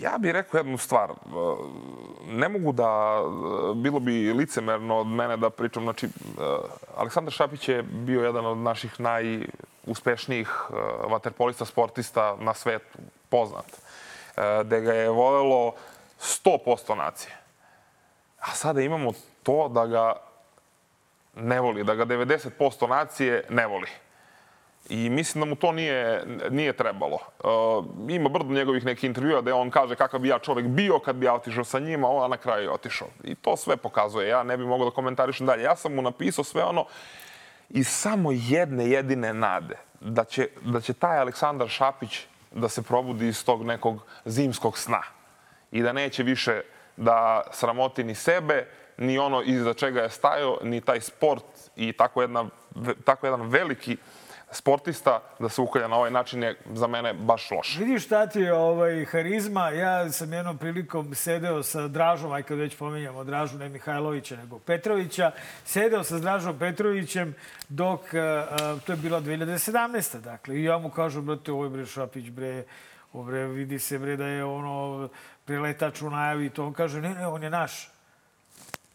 ja 0.00 0.18
bih 0.18 0.32
rekao 0.32 0.58
jednu 0.58 0.78
stvar. 0.78 1.12
Ne 2.26 2.48
mogu 2.48 2.72
da, 2.72 3.20
bilo 3.74 4.00
bi 4.00 4.32
licemerno 4.32 4.96
od 4.96 5.06
mene 5.06 5.36
da 5.36 5.50
pričam, 5.50 5.82
znači, 5.82 6.08
Aleksandar 6.96 7.32
Šapić 7.32 7.68
je 7.68 7.82
bio 7.82 8.24
jedan 8.24 8.46
od 8.46 8.58
naših 8.58 9.00
najuspešnijih 9.00 10.48
e, 10.48 10.72
vaterpolista, 11.08 11.64
sportista 11.64 12.36
na 12.40 12.54
svetu, 12.54 12.98
poznat. 13.28 13.66
Gde 14.64 14.80
ga 14.80 14.92
je 14.92 15.10
volelo 15.10 15.74
100% 16.20 16.94
nacije. 16.94 17.32
A 18.40 18.54
sada 18.54 18.80
imamo 18.80 19.12
to 19.42 19.68
da 19.68 19.86
ga 19.86 20.16
ne 21.34 21.60
voli, 21.60 21.84
da 21.84 21.94
ga 21.94 22.06
90% 22.06 22.88
nacije 22.88 23.44
ne 23.48 23.66
voli. 23.66 23.88
I 24.88 25.10
mislim 25.10 25.44
da 25.44 25.48
mu 25.48 25.56
to 25.56 25.72
nije, 25.72 26.24
nije 26.50 26.72
trebalo. 26.72 27.18
Uh, 27.44 27.84
ima 28.08 28.28
brdo 28.28 28.54
njegovih 28.54 28.84
nekih 28.84 29.04
intervjua 29.04 29.40
da 29.40 29.54
on 29.54 29.70
kaže 29.70 29.94
kakav 29.94 30.20
bi 30.20 30.28
ja 30.28 30.38
čovek 30.38 30.66
bio 30.66 30.98
kad 30.98 31.16
bi 31.16 31.26
ja 31.26 31.34
otišao 31.34 31.64
sa 31.64 31.78
njima, 31.78 32.24
a 32.24 32.28
na 32.28 32.36
kraju 32.36 32.62
je 32.62 32.70
otišao. 32.70 33.08
I 33.24 33.34
to 33.34 33.56
sve 33.56 33.76
pokazuje. 33.76 34.28
Ja 34.28 34.42
ne 34.42 34.56
bih 34.56 34.66
mogao 34.66 34.90
da 34.90 34.94
komentarišem 34.94 35.46
dalje. 35.46 35.62
Ja 35.62 35.76
sam 35.76 35.94
mu 35.94 36.02
napisao 36.02 36.44
sve 36.44 36.64
ono 36.64 36.86
iz 37.70 37.88
samo 37.88 38.32
jedne 38.32 38.90
jedine 38.90 39.34
nade 39.34 39.76
da 40.00 40.24
će, 40.24 40.48
da 40.64 40.80
će 40.80 40.92
taj 40.92 41.18
Aleksandar 41.18 41.68
Šapić 41.68 42.20
da 42.50 42.68
se 42.68 42.82
probudi 42.82 43.28
iz 43.28 43.44
tog 43.44 43.64
nekog 43.64 44.02
zimskog 44.24 44.78
sna 44.78 45.02
i 45.72 45.82
da 45.82 45.92
neće 45.92 46.22
više 46.22 46.62
da 46.96 47.42
sramoti 47.52 48.04
ni 48.04 48.14
sebe, 48.14 48.66
ni 48.98 49.18
ono 49.18 49.42
iza 49.42 49.74
čega 49.74 50.02
je 50.02 50.10
stajao, 50.10 50.58
ni 50.62 50.80
taj 50.80 51.00
sport 51.00 51.44
i 51.76 51.92
tako, 51.92 52.22
jedna, 52.22 52.44
tako 53.04 53.26
jedan 53.26 53.48
veliki 53.48 53.96
sportista 54.50 55.22
da 55.38 55.48
se 55.48 55.60
ukolja 55.60 55.88
na 55.88 55.96
ovaj 55.96 56.10
način 56.10 56.42
je 56.42 56.56
za 56.74 56.86
mene 56.86 57.12
baš 57.12 57.50
loše. 57.50 57.78
Vidiš 57.78 58.04
šta 58.04 58.26
ti 58.26 58.40
je 58.40 58.54
ovaj, 58.54 59.04
harizma. 59.04 59.70
Ja 59.70 60.12
sam 60.12 60.32
jednom 60.32 60.58
prilikom 60.58 61.14
sedeo 61.14 61.62
sa 61.62 61.88
Dražom, 61.88 62.32
aj 62.32 62.42
kad 62.42 62.58
već 62.58 62.76
pominjamo 62.76 63.24
Dražu, 63.24 63.58
ne 63.58 63.68
Mihajlovića, 63.68 64.36
nego 64.36 64.58
Petrovića. 64.58 65.30
Sedeo 65.64 66.04
sa 66.04 66.18
Dražom 66.18 66.58
Petrovićem 66.58 67.34
dok, 67.68 68.00
uh, 68.00 68.80
to 68.82 68.92
je 68.92 68.96
bila 68.96 69.20
2017. 69.20 70.20
Dakle, 70.20 70.56
i 70.56 70.64
ja 70.64 70.78
mu 70.78 70.90
kažem, 70.90 71.26
brate, 71.26 71.52
ovo 71.52 71.64
je 71.64 71.70
bre 71.70 71.86
Šapić, 71.86 72.30
bre, 72.30 72.64
bre, 73.12 73.46
vidi 73.46 73.78
se 73.78 73.98
bre 73.98 74.16
da 74.16 74.26
je 74.26 74.44
ono 74.44 75.08
preletač 75.44 76.02
u 76.02 76.10
najavi 76.10 76.50
to. 76.50 76.66
On 76.66 76.72
kaže, 76.72 77.00
ne, 77.00 77.14
ne, 77.14 77.26
on 77.26 77.42
je 77.42 77.50
naš. 77.50 77.95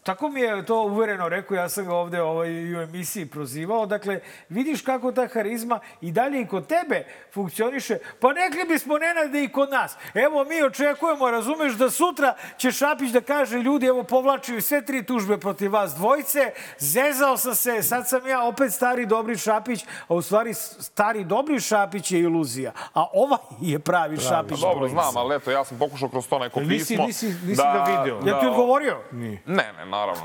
Tako 0.04 0.30
mi 0.30 0.42
je 0.42 0.66
to 0.66 0.82
uvereno 0.82 1.30
rekao, 1.30 1.56
ja 1.56 1.70
sam 1.70 1.86
ga 1.86 1.96
ovde 1.96 2.22
ovaj, 2.22 2.76
u 2.76 2.82
emisiji 2.82 3.26
prozivao. 3.26 3.86
Dakle, 3.86 4.20
vidiš 4.50 4.82
kako 4.82 5.12
ta 5.12 5.28
harizma 5.28 5.80
i 6.02 6.12
dalje 6.12 6.42
i 6.42 6.48
kod 6.48 6.68
tebe 6.68 7.04
funkcioniše. 7.34 7.98
Pa 8.20 8.34
nekli 8.34 8.66
bismo 8.68 8.98
nenade 8.98 9.44
i 9.44 9.50
kod 9.50 9.70
nas. 9.70 9.98
Evo, 10.14 10.44
mi 10.44 10.64
očekujemo, 10.64 11.32
razumeš, 11.32 11.74
da 11.74 11.90
sutra 11.90 12.36
će 12.58 12.72
Šapić 12.72 13.12
da 13.12 13.22
kaže 13.22 13.58
ljudi, 13.58 13.86
evo, 13.86 14.04
povlačuju 14.04 14.62
sve 14.62 14.86
tri 14.86 15.06
tužbe 15.06 15.38
protiv 15.38 15.74
vas 15.74 15.94
dvojce, 15.94 16.52
zezao 16.78 17.38
sam 17.38 17.56
se, 17.56 17.84
sad 17.84 18.10
sam 18.10 18.28
ja 18.28 18.44
opet 18.44 18.74
stari 18.74 19.06
dobri 19.06 19.38
Šapić, 19.38 19.86
a 20.08 20.14
u 20.14 20.22
stvari 20.22 20.54
stari 20.54 21.24
dobri 21.24 21.60
Šapić 21.60 22.12
je 22.12 22.20
iluzija, 22.20 22.72
a 22.94 23.06
ovaj 23.14 23.40
je 23.62 23.80
pravi, 23.80 24.16
pravi 24.16 24.30
Šapić. 24.30 24.62
Pa 24.62 24.68
dobro, 24.68 24.88
znam, 24.88 25.18
ali 25.18 25.36
eto, 25.36 25.52
ja 25.52 25.64
sam 25.66 25.78
pokušao 25.80 26.10
kroz 26.10 26.28
to 26.28 26.40
neko 26.40 26.60
Nisi- 26.60 26.78
pismo... 26.78 27.06
nisi- 27.06 27.46
nisi 27.46 27.62
ga 27.62 27.86
video. 28.00 28.20
Ja 28.28 28.40
ti 28.40 28.48
odgovorio? 28.48 28.98
Nije. 29.12 29.42
Ne, 29.46 29.74
ne, 29.78 29.91
naravno. 29.92 30.24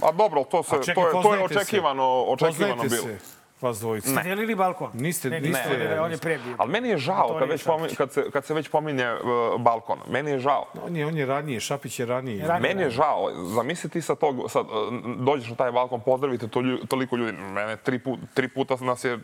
A 0.00 0.12
dobro, 0.12 0.44
to, 0.44 0.62
se, 0.62 0.76
A 0.76 0.82
čekaj, 0.82 0.94
to, 1.04 1.08
je, 1.08 1.22
to 1.22 1.34
je 1.34 1.42
očekivano, 1.42 2.04
očekivano 2.24 2.82
bilo. 2.82 3.02
se, 3.02 3.18
vas 3.60 3.78
dvojica. 3.78 4.08
Ste 4.10 4.22
delili 4.22 4.54
balkon? 4.54 4.90
Niste, 4.94 5.30
Ne, 5.30 5.40
niste. 5.40 5.68
ne, 5.70 5.88
ne, 5.88 6.00
on 6.00 6.10
je 6.10 6.18
pre 6.18 6.38
bio. 6.38 6.54
Ali 6.58 6.70
meni 6.70 6.88
je 6.88 6.98
žao 6.98 7.36
kad, 7.38 7.48
već 7.48 7.64
pominje, 7.64 7.94
kad, 7.94 8.12
se, 8.12 8.30
kad 8.30 8.44
se 8.44 8.54
već 8.54 8.68
pominje 8.68 9.12
uh, 9.12 9.20
balkon. 9.60 9.98
Meni 10.08 10.30
je 10.30 10.38
žao. 10.38 10.66
On 10.82 10.96
je, 10.96 11.06
on 11.06 11.16
je 11.16 11.26
ranije, 11.26 11.60
Šapić 11.60 12.00
je 12.00 12.06
ranije. 12.06 12.46
Ranije. 12.46 12.68
Meni 12.68 12.82
je 12.82 12.90
žao. 12.90 13.30
Zamisli 13.46 13.90
ti 13.90 14.02
sa 14.02 14.14
tog, 14.14 14.50
sad, 14.50 14.66
uh, 14.66 14.72
dođeš 15.16 15.48
na 15.48 15.56
taj 15.56 15.72
balkon, 15.72 16.00
pozdravite 16.00 16.48
to, 16.48 16.60
lju- 16.60 16.86
toliko 16.86 17.16
ljudi. 17.16 17.32
Mene 17.32 17.76
tri, 17.76 17.98
put, 17.98 18.20
tri 18.34 18.48
puta 18.48 18.76
nas 18.80 19.04
je, 19.04 19.14
uh, 19.14 19.20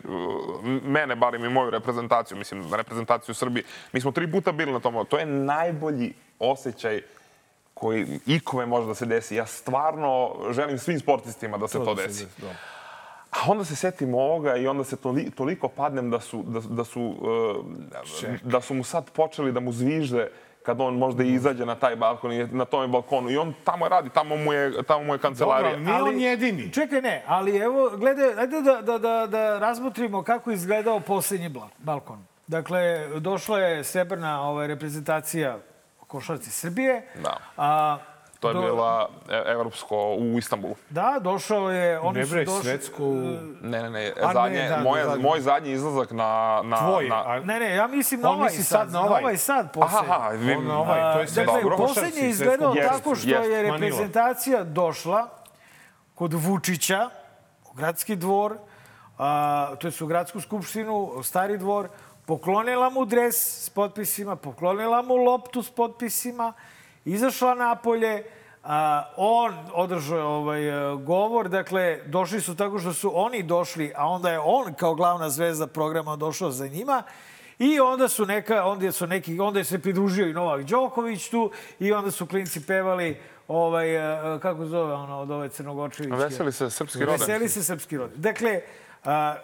mene 0.85 1.17
barim 1.17 1.45
i 1.45 1.51
moju 1.51 1.71
reprezentaciju, 1.71 2.39
mislim, 2.39 2.75
reprezentaciju 2.75 3.35
Srbije. 3.35 3.65
Mi 3.93 4.01
smo 4.01 4.13
tri 4.13 4.31
puta 4.33 4.53
bili 4.53 4.73
na 4.73 4.81
tom. 4.81 5.07
To 5.07 5.19
je 5.19 5.27
najbolji 5.27 6.13
osjećaj 6.39 7.01
koji 7.81 8.21
ikome 8.27 8.67
može 8.67 8.87
da 8.87 8.95
se 8.95 9.07
desi. 9.07 9.37
Ja 9.37 9.47
stvarno 9.47 10.35
želim 10.51 10.79
svim 10.79 11.01
sportistima 11.01 11.59
da 11.59 11.69
se 11.69 11.79
to, 11.79 11.95
da 11.95 12.03
se 12.03 12.09
desi. 12.09 12.25
desi, 12.25 12.43
da. 12.43 12.49
A 13.31 13.39
onda 13.49 13.65
se 13.65 13.77
setim 13.77 14.15
ovoga 14.15 14.57
i 14.57 14.67
onda 14.67 14.85
se 14.85 14.97
toli, 14.97 15.31
toliko 15.31 15.69
padnem 15.69 16.11
da 16.11 16.21
su, 16.21 16.43
da, 16.47 16.61
da, 16.61 16.85
su, 16.85 17.03
uh, 17.03 17.67
da 18.43 18.61
su 18.61 18.75
mu 18.75 18.85
sad 18.85 19.11
počeli 19.11 19.53
da 19.53 19.61
mu 19.61 19.73
zvižde 19.73 20.31
kad 20.63 20.81
on 20.81 20.95
možda 20.99 21.25
i 21.25 21.33
izađe 21.33 21.67
na 21.67 21.75
taj 21.75 21.97
balkon 21.97 22.33
i 22.33 22.47
na 22.47 22.65
tom 22.65 22.93
balkonu. 22.93 23.31
I 23.31 23.37
on 23.37 23.55
tamo 23.65 23.89
radi, 23.89 24.09
tamo 24.11 24.37
mu 24.37 24.53
je, 24.53 24.83
tamo 24.83 25.05
mu 25.05 25.15
je 25.15 25.19
kancelarija. 25.19 25.71
Dobro, 25.77 25.85
nije 25.85 26.03
on 26.03 26.21
jedini. 26.21 26.73
Čekaj, 26.73 27.01
ne, 27.03 27.25
ali 27.27 27.57
evo, 27.57 27.91
gledaj, 27.97 28.39
ajde 28.39 28.61
da, 28.61 28.83
da, 28.83 28.99
da, 28.99 29.27
da 29.27 29.59
razmotrimo 29.59 30.23
kako 30.23 30.51
izgledao 30.51 31.01
poslednji 31.01 31.49
bla- 31.49 31.69
balkon. 31.79 32.25
Dakle, 32.47 33.09
došla 33.21 33.59
je 33.59 33.85
srebrna 33.85 34.43
ovaj, 34.43 34.67
reprezentacija 34.67 35.59
košarci 36.09 36.51
Srbije. 36.51 37.09
Da. 37.17 37.37
A, 37.57 37.99
To 38.41 38.49
je 38.49 38.55
do- 38.55 38.61
bila 38.63 39.09
e, 39.29 39.43
evropsko 39.47 39.97
u 40.15 40.39
Istanbulu. 40.39 40.75
Da, 40.91 41.19
došao 41.21 41.71
je... 41.71 41.99
Oni 42.01 42.19
Ne 42.19 42.27
su 42.27 42.31
bre, 42.31 42.45
došli, 42.45 42.63
svetsku... 42.63 43.05
Ne, 43.63 43.83
ne, 43.83 43.83
ne. 43.83 43.91
Ne, 43.91 44.13
zadnje, 44.33 44.63
da, 44.63 44.77
da, 44.77 44.83
moje, 44.83 45.05
zadnje. 45.05 45.23
moj 45.23 45.41
zadnji 45.41 45.71
izlazak 45.73 46.11
na... 46.13 46.61
na 46.65 46.77
Tvoj, 46.79 47.09
na, 47.09 47.23
a- 47.27 47.41
Ne, 47.41 47.61
ne, 47.61 47.75
ja 47.75 47.87
mislim 47.87 48.21
na 48.21 48.31
ovaj 48.31 48.51
sad. 48.51 48.65
sad 48.67 48.93
na 48.93 49.01
ovaj. 49.03 49.23
Ovaj 49.23 49.37
sad 49.37 49.67
Aha, 49.67 49.73
poslednji. 49.75 50.11
aha, 50.11 50.29
vi, 50.29 50.57
na 50.59 50.79
ovaj, 50.79 51.13
to 51.15 51.21
je 51.21 51.29
sve 51.29 51.45
Dakle, 51.45 51.63
dobro. 51.63 51.77
poslednji 51.79 52.21
je 52.21 52.29
izgledao 52.29 52.73
svetskog- 52.73 52.89
tako 52.89 53.15
što 53.15 53.29
Jeste, 53.29 53.49
je 53.49 53.63
reprezentacija 53.63 54.65
došla 54.65 55.29
kod 56.15 56.33
Vučića 56.35 57.11
u 57.65 57.75
gradski 57.75 58.17
dvor, 58.17 58.57
a, 59.19 59.75
to 59.75 59.87
je 59.87 59.93
u 60.01 60.07
gradsku 60.07 60.41
skupštinu, 60.41 60.95
stari 61.23 61.59
dvor, 61.59 61.89
poklonila 62.29 62.91
mu 62.91 63.05
dres 63.05 63.65
s 63.65 63.71
potpisima, 63.71 64.37
poklonila 64.37 65.03
mu 65.03 65.17
loptu 65.17 65.63
s 65.63 65.71
potpisima, 65.71 66.53
izašla 67.05 67.55
napolje, 67.55 68.25
a, 68.65 69.05
on 69.17 69.55
održao 69.73 70.29
ovaj 70.29 70.69
e, 70.69 70.97
govor, 70.97 71.49
dakle, 71.49 72.01
došli 72.07 72.41
su 72.41 72.57
tako 72.57 72.79
što 72.79 72.93
su 72.93 73.11
oni 73.15 73.43
došli, 73.43 73.93
a 73.97 74.09
onda 74.09 74.31
je 74.31 74.41
on 74.45 74.75
kao 74.75 74.95
glavna 74.95 75.31
zvezda 75.31 75.67
programa 75.67 76.17
došao 76.17 76.51
za 76.51 76.69
njima 76.69 77.03
I 77.59 77.81
onda 77.81 78.09
su 78.09 78.27
neka, 78.27 78.65
onda 78.65 78.93
su 78.93 79.07
neki, 79.07 79.41
onda 79.41 79.59
je 79.59 79.65
se 79.65 79.79
pridružio 79.79 80.29
i 80.29 80.33
Novak 80.33 80.63
Đoković 80.63 81.29
tu 81.29 81.51
i 81.79 81.93
onda 81.93 82.11
su 82.11 82.27
klinci 82.27 82.67
pevali 82.67 83.21
ovaj, 83.49 83.97
e, 83.97 84.39
kako 84.41 84.65
se 84.65 84.71
zove 84.71 84.95
ono 84.95 85.19
od 85.21 85.31
ove 85.31 85.49
crnogočevićke. 85.49 86.17
Veseli 86.17 86.53
se 86.53 86.71
srpski 86.71 86.99
rodan. 87.01 87.21
Veseli 87.21 87.49
se 87.49 87.65
srpski 87.65 87.97
rod. 87.97 88.11
Dakle, 88.15 88.61
a, 89.05 89.37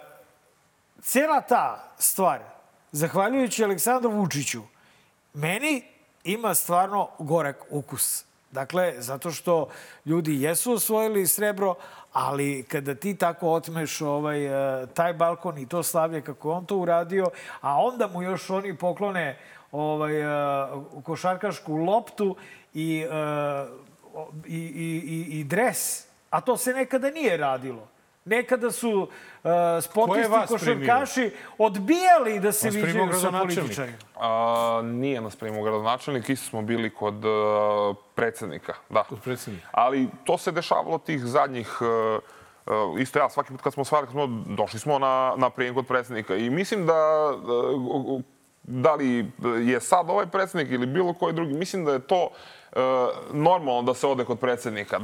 cela 1.01 1.41
ta 1.41 1.93
stvar, 1.97 2.54
zahvaljujući 2.95 3.63
Aleksandru 3.63 4.11
Vučiću, 4.11 4.61
meni 5.33 5.83
ima 6.23 6.53
stvarno 6.55 7.09
gorak 7.19 7.65
ukus. 7.69 8.25
Dakle, 8.51 8.93
zato 8.97 9.31
što 9.31 9.69
ljudi 10.05 10.41
jesu 10.41 10.73
osvojili 10.73 11.27
srebro, 11.27 11.75
ali 12.13 12.65
kada 12.67 12.95
ti 12.95 13.15
tako 13.15 13.51
otmeš 13.51 14.01
ovaj, 14.01 14.45
e, 14.45 14.87
taj 14.87 15.13
balkon 15.13 15.57
i 15.57 15.67
to 15.67 15.83
slavlje 15.83 16.21
kako 16.21 16.51
on 16.51 16.65
to 16.65 16.77
uradio, 16.77 17.25
a 17.61 17.81
onda 17.81 18.07
mu 18.07 18.21
još 18.21 18.49
oni 18.49 18.77
poklone 18.77 19.39
ovaj, 19.71 20.21
e, 20.21 20.67
košarkašku 21.03 21.75
loptu 21.75 22.35
e, 22.35 22.79
i, 22.79 23.05
i, 24.45 24.57
i, 25.05 25.39
i 25.39 25.43
dres, 25.43 26.07
a 26.29 26.41
to 26.41 26.57
se 26.57 26.73
nekada 26.73 27.09
nije 27.09 27.37
radilo. 27.37 27.94
Nekada 28.25 28.71
su 28.71 28.91
uh, 29.43 29.51
sportisti, 29.81 30.31
košarkaši 30.47 31.31
odbijali 31.57 32.39
da 32.39 32.51
se 32.51 32.69
viđaju 32.69 33.13
sa 33.21 33.31
političarima. 33.31 33.97
A, 34.15 34.81
nije 34.83 35.21
nas 35.21 35.35
primio 35.35 35.63
gradonačelnik, 35.63 36.29
isto 36.29 36.49
smo 36.49 36.61
bili 36.61 36.89
kod 36.89 37.25
uh, 37.25 37.95
predsednika. 38.15 38.73
Da. 38.89 39.03
Kod 39.03 39.21
predsjednika. 39.21 39.67
Ali 39.71 40.07
to 40.23 40.37
se 40.37 40.51
dešavalo 40.51 40.97
tih 40.97 41.25
zadnjih... 41.25 41.77
Uh, 41.81 41.87
uh, 42.65 42.99
isto 42.99 43.19
ja, 43.19 43.29
svaki 43.29 43.51
put 43.51 43.61
kad 43.61 43.73
smo 43.73 43.85
stvarali, 43.85 44.07
kad 44.07 44.13
smo, 44.13 44.27
došli 44.55 44.79
smo 44.79 44.99
na, 44.99 45.33
na 45.37 45.49
prijem 45.49 45.75
kod 45.75 45.87
predsednika. 45.87 46.35
I 46.35 46.49
mislim 46.49 46.85
da, 46.85 47.31
uh, 48.13 48.21
da 48.63 48.95
li 48.95 49.31
je 49.65 49.81
sad 49.81 50.09
ovaj 50.09 50.25
predsednik 50.25 50.71
ili 50.71 50.85
bilo 50.85 51.13
koji 51.13 51.33
drugi, 51.33 51.53
mislim 51.53 51.85
da 51.85 51.93
je 51.93 51.99
to 51.99 52.29
uh, 52.75 52.81
normalno 53.33 53.81
da 53.81 53.93
se 53.93 54.07
ode 54.07 54.25
kod 54.25 54.39
predsednika. 54.39 54.99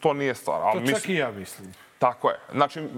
To 0.00 0.12
nije 0.12 0.34
stvar. 0.34 0.60
To 0.60 0.66
Ali 0.66 0.88
čak 0.88 1.08
i 1.08 1.14
ja 1.14 1.30
mislim. 1.30 1.74
Tako 1.98 2.30
je. 2.30 2.36
Znači, 2.52 2.88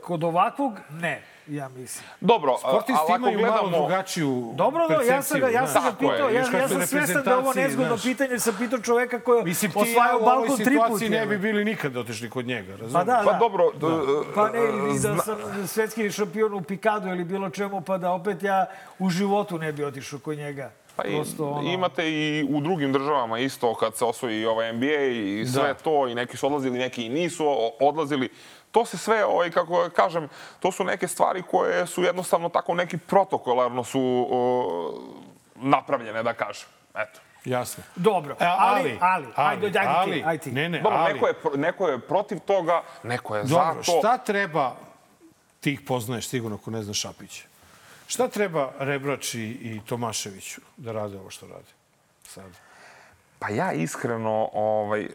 Kod 0.00 0.24
ovakvog, 0.24 0.72
ne, 0.90 1.22
ja 1.46 1.68
mislim. 1.68 2.04
dobro, 2.20 2.56
Sportisti 2.58 2.92
ali 2.98 3.06
ako 3.06 3.16
imaju 3.18 3.38
gledamo... 3.38 3.56
malo 3.62 3.78
drugačiju 3.78 4.52
Dobro, 4.54 4.88
da, 4.88 4.94
ja 5.04 5.22
sam 5.22 5.40
ga, 5.40 5.48
ja 5.48 5.66
sam 5.66 5.82
ga 5.82 5.88
je, 5.88 5.94
pitao, 5.96 6.28
ja, 6.28 6.40
ja 6.52 6.68
sam 6.68 6.82
svestan 6.82 7.22
da 7.24 7.38
ovo 7.38 7.52
nezgodno 7.52 7.88
znaš. 7.88 8.02
pitanje, 8.04 8.38
sam 8.38 8.54
pitao 8.58 8.78
čoveka 8.80 9.20
koji 9.20 9.44
Mislim, 9.44 9.72
ja 9.72 9.82
osvajao 9.82 10.12
u 10.12 10.22
ovoj 10.22 10.26
balkon 10.26 10.56
tri 10.56 10.64
puta. 10.66 10.82
situaciji 10.82 11.10
ne 11.10 11.26
bi 11.26 11.38
bili 11.38 11.64
nikad 11.64 11.96
otišli 11.96 12.30
kod 12.30 12.46
njega, 12.46 12.70
razumiješ? 12.70 12.92
Pa 12.94 13.04
da, 13.04 13.22
Pa 13.26 13.32
da. 13.32 13.38
dobro, 13.38 13.70
Pa 14.34 14.48
ne, 14.48 14.58
i 14.86 14.92
da 14.92 14.98
zna- 14.98 15.18
sam 15.18 15.36
svetski 15.66 16.10
šampion 16.10 16.54
u 16.54 16.62
Pikadu 16.62 17.08
ili 17.08 17.24
bilo 17.24 17.50
čemu, 17.50 17.80
pa 17.80 17.98
da 17.98 18.10
opet 18.10 18.42
ja 18.42 18.66
u 18.98 19.10
životu 19.10 19.58
ne 19.58 19.72
bi 19.72 19.84
otišao 19.84 20.18
kod 20.18 20.38
njega. 20.38 20.70
Pa 20.96 21.04
i, 21.04 21.14
Prosto, 21.16 21.50
ono... 21.50 21.70
imate 21.70 22.10
i 22.10 22.46
u 22.50 22.60
drugim 22.60 22.92
državama 22.92 23.38
isto 23.38 23.74
kad 23.74 23.96
se 23.96 24.04
osvoji 24.04 24.46
ovaj 24.46 24.72
NBA 24.72 25.04
i 25.12 25.46
sve 25.46 25.68
Da. 25.68 25.74
to 25.74 26.08
i 26.08 26.14
neki 26.14 26.36
su 26.36 26.46
odlazili, 26.46 26.78
neki 26.78 27.06
i 27.06 27.08
nisu 27.08 27.46
odlazili. 27.80 28.28
To 28.70 28.84
se 28.84 28.98
sve, 28.98 29.24
ovaj, 29.24 29.50
kako 29.50 29.88
kažem, 29.96 30.28
to 30.60 30.72
su 30.72 30.84
neke 30.84 31.08
stvari 31.08 31.42
koje 31.50 31.86
su 31.86 32.02
jednostavno 32.02 32.48
tako 32.48 32.74
neki 32.74 32.98
protokolarno 32.98 33.84
su 33.84 34.28
o, 34.30 34.94
napravljene, 35.54 36.22
da 36.22 36.32
kažem. 36.34 36.66
Eto. 36.94 37.20
Jasno. 37.44 37.84
Dobro, 37.96 38.36
E, 38.40 38.44
ali, 38.58 38.98
ali, 39.00 39.26
ajde, 39.36 39.66
ajde, 39.66 39.80
ali, 39.86 40.12
ti, 40.12 40.22
ajde 40.26 40.42
ti. 40.42 40.52
Ne, 40.52 40.68
ne, 40.68 40.80
Dobro, 40.80 40.98
ali, 40.98 41.14
neko, 41.14 41.26
je, 41.26 41.34
neko 41.56 41.88
je 41.88 41.98
protiv 41.98 42.38
toga, 42.38 42.82
neko 43.02 43.36
je 43.36 43.42
dobro, 43.44 43.82
za 43.82 43.92
to. 43.92 43.98
šta 43.98 44.18
treba, 44.18 44.76
ti 45.60 45.72
ih 45.72 45.80
poznaješ 45.80 46.28
sigurno 46.28 46.56
ako 46.62 46.70
ne 46.70 46.82
znaš 46.82 47.00
Šapića, 47.00 47.44
šta 48.12 48.28
treba 48.28 48.72
Rebrač 48.78 49.34
i, 49.34 49.40
i 49.40 49.80
Tomaševiću 49.86 50.60
da 50.76 50.92
rade 50.92 51.18
ovo 51.18 51.30
što 51.30 51.46
rade 51.46 51.72
sad? 52.22 52.50
Pa 53.38 53.48
ja 53.48 53.72
iskreno 53.72 54.48
ovaj, 54.52 55.08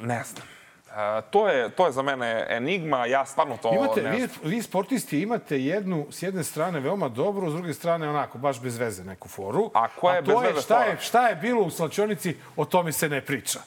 ne 0.00 0.22
znam. 0.24 0.46
E, 0.90 1.22
to, 1.30 1.48
je, 1.48 1.70
to 1.70 1.86
je 1.86 1.92
za 1.92 2.02
mene 2.02 2.46
enigma, 2.48 3.06
ja 3.06 3.26
stvarno 3.26 3.56
to 3.56 3.74
Imate, 3.74 4.02
ne 4.02 4.10
vi, 4.10 4.26
znam. 4.26 4.50
vi 4.50 4.62
sportisti 4.62 5.20
imate 5.20 5.60
jednu, 5.60 6.06
s 6.10 6.22
jedne 6.22 6.44
strane 6.44 6.80
veoma 6.80 7.08
dobru, 7.08 7.50
s 7.50 7.54
druge 7.54 7.74
strane 7.74 8.08
onako, 8.08 8.38
baš 8.38 8.60
bez 8.60 8.78
veze 8.78 9.04
neku 9.04 9.28
foru. 9.28 9.70
A 9.74 9.88
koja 9.88 10.16
je 10.16 10.24
to 10.24 10.40
bez 10.40 10.48
veze 10.50 10.62
šta 10.62 10.78
fora? 10.78 10.90
je, 10.90 10.96
šta 11.00 11.28
je 11.28 11.36
bilo 11.36 11.62
u 11.62 11.70
slačionici, 11.70 12.36
o 12.56 12.64
tome 12.64 12.92
se 12.92 13.08
ne 13.08 13.20
priča. 13.20 13.60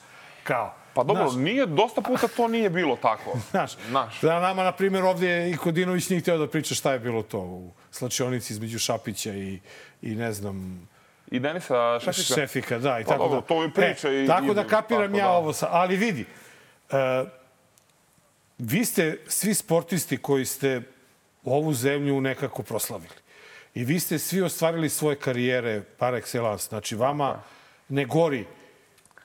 Kao. 0.43 0.75
Pa 0.95 1.03
dobro, 1.03 1.23
Znaš, 1.23 1.43
nije, 1.43 1.65
dosta 1.65 2.01
puta 2.01 2.27
to 2.27 2.47
nije 2.47 2.69
bilo 2.69 2.95
tako. 2.95 3.37
Znaš, 3.51 3.71
Znaš. 3.89 4.21
da 4.21 4.39
nama, 4.39 4.63
na 4.63 4.71
primjer, 4.71 5.03
ovdje 5.03 5.51
i 5.51 5.57
Kodinović 5.57 6.09
nije 6.09 6.21
htio 6.21 6.37
da 6.37 6.47
priča 6.47 6.75
šta 6.75 6.93
je 6.93 6.99
bilo 6.99 7.23
to 7.23 7.39
u 7.39 7.71
slačionici 7.91 8.53
između 8.53 8.79
Šapića 8.79 9.33
i, 9.33 9.59
i 10.01 10.15
ne 10.15 10.33
znam, 10.33 10.87
I 11.31 11.39
Denisa 11.39 11.99
Šefika. 11.99 12.33
Šefika, 12.35 12.79
da, 12.79 12.99
i 12.99 13.03
Pa 13.03 13.09
tako 13.09 13.23
dobro, 13.23 13.41
da. 13.41 13.47
to 13.47 13.63
je 13.63 13.71
priča 13.71 14.09
e, 14.09 14.23
i- 14.23 14.27
Tako 14.27 14.53
da 14.53 14.63
kapiram 14.65 15.05
tako 15.05 15.17
ja 15.17 15.23
da. 15.23 15.31
ovo. 15.31 15.53
Sa, 15.53 15.67
ali 15.71 15.95
vidi, 15.95 16.25
e, 16.91 17.25
vi 18.57 18.85
ste 18.85 19.19
svi 19.27 19.53
sportisti 19.53 20.17
koji 20.17 20.45
ste 20.45 20.81
ovu 21.43 21.73
zemlju 21.73 22.21
nekako 22.21 22.63
proslavili. 22.63 23.13
I 23.75 23.83
vi 23.83 23.99
ste 23.99 24.19
svi 24.19 24.41
ostvarili 24.41 24.89
svoje 24.89 25.15
karijere 25.15 25.81
par 25.97 26.13
excellence. 26.13 26.67
Znači, 26.69 26.95
vama 26.95 27.39
ne 27.89 28.05
gori 28.05 28.45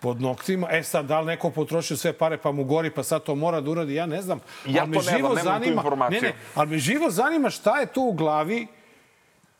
pod 0.01 0.21
noktima. 0.21 0.69
E 0.71 0.83
sad, 0.83 1.07
da 1.07 1.21
li 1.21 1.27
neko 1.27 1.51
potrošio 1.51 1.97
sve 1.97 2.13
pare 2.13 2.37
pa 2.39 2.53
mu 2.53 2.65
gori 2.65 2.91
pa 2.91 3.03
sad 3.03 3.23
to 3.23 3.35
mora 3.35 3.61
da 3.61 3.71
uradi, 3.71 3.95
ja 3.95 4.07
ne 4.07 4.23
znam. 4.23 4.41
Ja 4.67 4.83
Ali 4.83 4.93
to 4.93 4.99
me 4.99 5.17
živo 5.17 5.29
nemam 5.29 5.37
tu 5.37 5.45
zanima- 5.45 5.73
informaciju. 5.75 6.21
Ne, 6.23 6.29
ne, 6.29 6.35
ali 6.55 6.71
me 6.71 6.79
živo 6.79 7.11
zanima 7.11 7.51
šta 7.51 7.79
je 7.79 7.87
to 7.87 8.01
u 8.01 8.13
glavi 8.13 8.67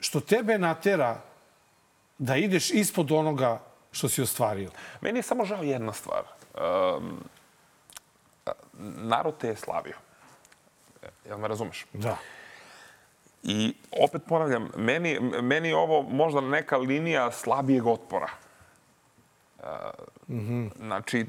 što 0.01 0.21
tebe 0.21 0.59
natera 0.59 1.21
da 2.19 2.37
ideš 2.37 2.71
ispod 2.71 3.13
onoga 3.13 3.61
što 3.93 4.09
si 4.09 4.23
ostvario. 4.23 4.71
Meni 5.01 5.19
je 5.19 5.23
samo 5.23 5.45
žao 5.45 5.63
jedna 5.63 5.93
stvar. 5.93 6.23
Um, 6.99 7.25
narod 8.99 9.35
te 9.39 9.49
je 9.49 9.57
slavio. 9.57 9.95
Jel 11.27 11.39
me 11.39 11.49
razumeš? 11.49 11.87
Da. 11.93 12.17
I 13.43 13.75
opet 14.01 14.23
ponavljam, 14.29 14.69
meni, 14.77 15.19
meni 15.21 15.69
je 15.69 15.77
ovo 15.77 16.03
možda 16.03 16.41
neka 16.41 16.77
linija 16.77 17.33
slabijeg 17.33 17.87
otpora. 17.87 18.29
Uh, 19.63 19.67
Mhm. 20.29 20.67
Znači, 20.77 21.27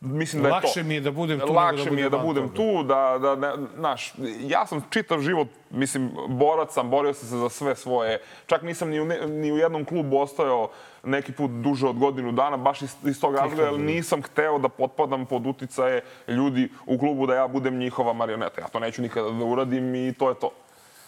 mislim 0.00 0.42
da 0.42 0.48
je 0.48 0.52
to. 0.52 0.66
Lakše 0.66 0.82
mi 0.82 0.94
je 0.94 1.00
da 1.00 1.10
budem 1.10 1.40
tu 1.40 1.46
nego 1.46 1.58
Lakše 1.58 1.84
da 1.84 1.90
mi 1.90 2.00
je 2.00 2.10
da 2.10 2.18
budem 2.18 2.48
toga. 2.48 2.56
tu, 2.56 2.82
da, 2.82 3.18
da, 3.18 3.36
ne, 3.36 3.52
znaš, 3.76 4.14
ja 4.40 4.66
sam 4.66 4.84
čitav 4.90 5.20
život, 5.20 5.48
mislim, 5.70 6.10
borac 6.28 6.72
sam, 6.72 6.90
borio 6.90 7.14
sam 7.14 7.28
se 7.28 7.36
za 7.36 7.48
sve 7.48 7.76
svoje. 7.76 8.20
Čak 8.46 8.62
nisam 8.62 8.88
ni 8.88 9.00
u, 9.00 9.04
ne, 9.04 9.26
ni 9.26 9.52
u 9.52 9.56
jednom 9.58 9.84
klubu 9.84 10.18
ostao 10.18 10.70
neki 11.04 11.32
put 11.32 11.50
duže 11.50 11.86
od 11.88 11.98
godinu 11.98 12.32
dana, 12.32 12.56
baš 12.56 12.82
iz, 12.82 12.96
iz 13.04 13.20
tog 13.20 13.34
razloga, 13.34 13.62
jer 13.62 13.78
nisam 13.80 14.22
hteo 14.22 14.58
da 14.58 14.68
potpadam 14.68 15.26
pod 15.26 15.46
uticaje 15.46 16.00
ljudi 16.28 16.68
u 16.86 16.98
klubu 16.98 17.26
da 17.26 17.34
ja 17.34 17.48
budem 17.48 17.78
njihova 17.78 18.12
marioneta. 18.12 18.60
Ja 18.60 18.68
to 18.68 18.80
neću 18.80 19.02
nikada 19.02 19.30
da 19.30 19.44
uradim 19.44 19.94
i 19.94 20.14
to 20.18 20.28
je 20.28 20.34
to. 20.34 20.50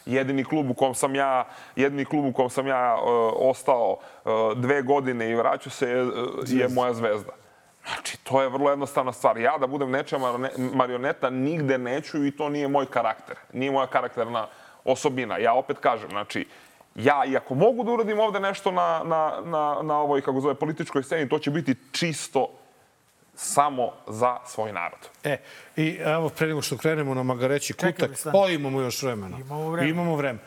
Jedini 0.07 0.45
klub 0.45 0.71
u 0.71 0.75
kom 0.75 0.95
sam 0.95 1.15
ja, 1.15 1.47
jedini 1.77 2.05
klub 2.05 2.25
u 2.25 2.33
kom 2.33 2.51
sam 2.51 2.67
ja 2.67 2.97
uh, 2.97 3.33
ostao 3.37 3.97
uh, 4.25 4.33
dve 4.57 4.83
godine 4.83 5.31
i 5.31 5.35
vraćao 5.35 5.71
se 5.71 5.89
je, 5.89 6.07
je 6.47 6.69
moja 6.69 6.95
zvezda. 6.95 7.33
Znači, 7.87 8.25
to 8.25 8.43
je 8.43 8.49
vrlo 8.49 8.71
jednostavna 8.71 9.13
stvar. 9.13 9.39
Ja 9.39 9.59
da 9.59 9.67
budem 9.67 9.91
nečija 9.91 10.21
marioneta 10.75 11.31
nigde 11.31 11.79
neću 11.79 12.25
i 12.27 12.37
to 12.37 12.49
nije 12.49 12.69
moj 12.69 12.87
karakter. 12.87 13.37
Nije 13.53 13.71
moja 13.71 13.87
karakterna 13.87 14.47
osobina. 14.85 15.39
Ja 15.39 15.55
opet 15.55 15.79
kažem, 15.79 16.11
znači, 16.11 16.47
ja, 16.95 17.25
i 17.25 17.37
ako 17.37 17.55
mogu 17.55 17.85
da 17.85 17.93
uradim 17.93 18.21
ovde 18.21 18.41
nešto 18.41 18.71
na, 18.71 19.03
na, 19.05 19.41
na, 19.45 19.79
na 19.83 19.99
ovoj, 19.99 20.23
kako 20.23 20.41
zove, 20.41 20.55
političkoj 20.55 21.03
sceni, 21.03 21.29
to 21.29 21.39
će 21.39 21.51
biti 21.51 21.75
čisto 21.93 22.49
samo 23.37 23.93
za 24.09 24.37
svoj 24.47 24.73
narod. 24.73 24.99
E, 25.25 25.37
i 25.77 25.99
evo, 26.05 26.29
pre 26.29 26.47
nego 26.47 26.63
što 26.63 26.77
krenemo 26.77 27.15
na 27.15 27.23
Magareći 27.23 27.73
kutak, 27.73 28.11
o, 28.33 28.49
imamo 28.49 28.81
još 28.81 29.03
vremena. 29.03 29.39
Imamo 29.39 29.71
vremena. 29.71 29.91
Imamo 29.91 30.17
vreme. 30.17 30.39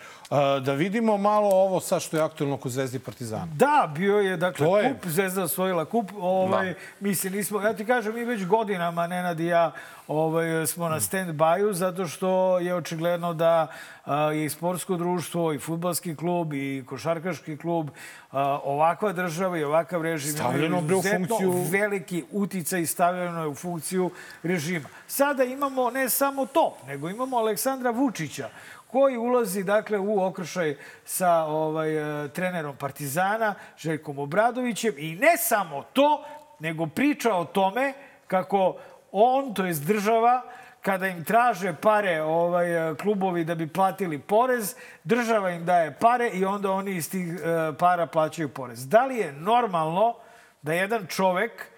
Da 0.62 0.74
vidimo 0.74 1.18
malo 1.18 1.50
ovo 1.50 1.80
sad 1.80 2.02
što 2.02 2.18
je 2.18 2.24
aktualno 2.24 2.58
kod 2.58 2.72
Zvezdi 2.72 3.00
Partizana. 3.00 3.48
Da, 3.54 3.92
bio 3.96 4.18
je, 4.18 4.38
dakle, 4.38 4.68
je. 4.68 4.94
kup, 4.94 5.06
Zvezda 5.06 5.44
osvojila 5.44 5.86
kup. 5.86 6.12
Ovaj, 6.18 6.68
Da. 6.68 6.80
Mi 7.00 7.16
se 7.16 7.30
nismo, 7.30 7.62
ja 7.62 7.74
ti 7.74 7.86
kažem, 7.86 8.16
mi 8.16 8.26
već 8.26 8.46
godinama, 8.46 9.08
Nenad 9.08 9.40
i 9.40 9.46
ja, 9.46 9.72
ovaj, 10.08 10.68
smo 10.68 10.90
na 10.90 11.00
stand-by-u, 11.00 11.74
zato 11.74 12.08
što 12.08 12.60
je 12.60 12.76
očigledno 12.76 13.34
da 13.34 13.68
a, 14.06 14.16
je 14.16 14.46
i 14.46 14.50
sportsko 14.50 14.96
društvo, 14.98 15.54
i 15.54 15.60
futbalski 15.60 16.16
klub, 16.16 16.54
i 16.54 16.84
košarkaški 16.86 17.58
klub, 17.58 17.90
a, 18.32 18.60
ovakva 18.64 19.14
država 19.14 19.58
i 19.58 19.64
ovakav 19.64 20.02
režim 20.02 20.34
Stavljeno, 20.34 20.78
u 20.78 20.82
izuzetno 20.82 21.28
funkciju- 21.28 21.72
veliki 21.72 22.24
uticaj 22.32 22.86
stavljeno 22.86 23.42
je 23.42 23.48
u 23.48 23.56
funkciju 23.56 24.12
režima. 24.44 24.90
Sada 25.08 25.44
imamo 25.44 25.90
ne 25.90 26.10
samo 26.10 26.46
to, 26.46 26.78
nego 26.88 27.10
imamo 27.10 27.38
Aleksandra 27.38 27.92
Vučića, 27.92 28.50
koji 28.92 29.18
ulazi 29.18 29.64
dakle 29.64 30.00
u 30.00 30.24
okršaj 30.24 30.78
sa 31.06 31.44
ovaj 31.44 32.24
e, 32.26 32.28
trenerom 32.28 32.76
Partizana 32.76 33.56
Željkom 33.78 34.20
Obradovićem 34.20 34.94
i 34.98 35.16
ne 35.16 35.38
samo 35.38 35.84
to, 35.94 36.24
nego 36.60 36.88
priča 36.88 37.36
o 37.36 37.46
tome 37.46 37.94
kako 38.28 38.76
on, 39.12 39.54
to 39.54 39.66
jest 39.66 39.84
država, 39.84 40.42
kada 40.82 41.08
im 41.08 41.24
traže 41.24 41.74
pare 41.82 42.22
ovaj, 42.22 42.92
e, 42.92 42.96
klubovi 42.96 43.44
da 43.44 43.56
bi 43.56 43.68
platili 43.68 44.20
porez, 44.20 44.76
država 45.04 45.52
im 45.52 45.66
daje 45.66 45.96
pare 46.00 46.30
i 46.30 46.46
onda 46.46 46.72
oni 46.72 46.92
iz 46.92 47.12
tih 47.12 47.28
e, 47.34 47.74
para 47.80 48.06
plaćaju 48.06 48.50
porez. 48.50 48.88
Da 48.88 49.06
li 49.06 49.18
je 49.18 49.32
normalno 49.32 50.16
da 50.62 50.74
jedan 50.74 51.06
čovek 51.08 51.72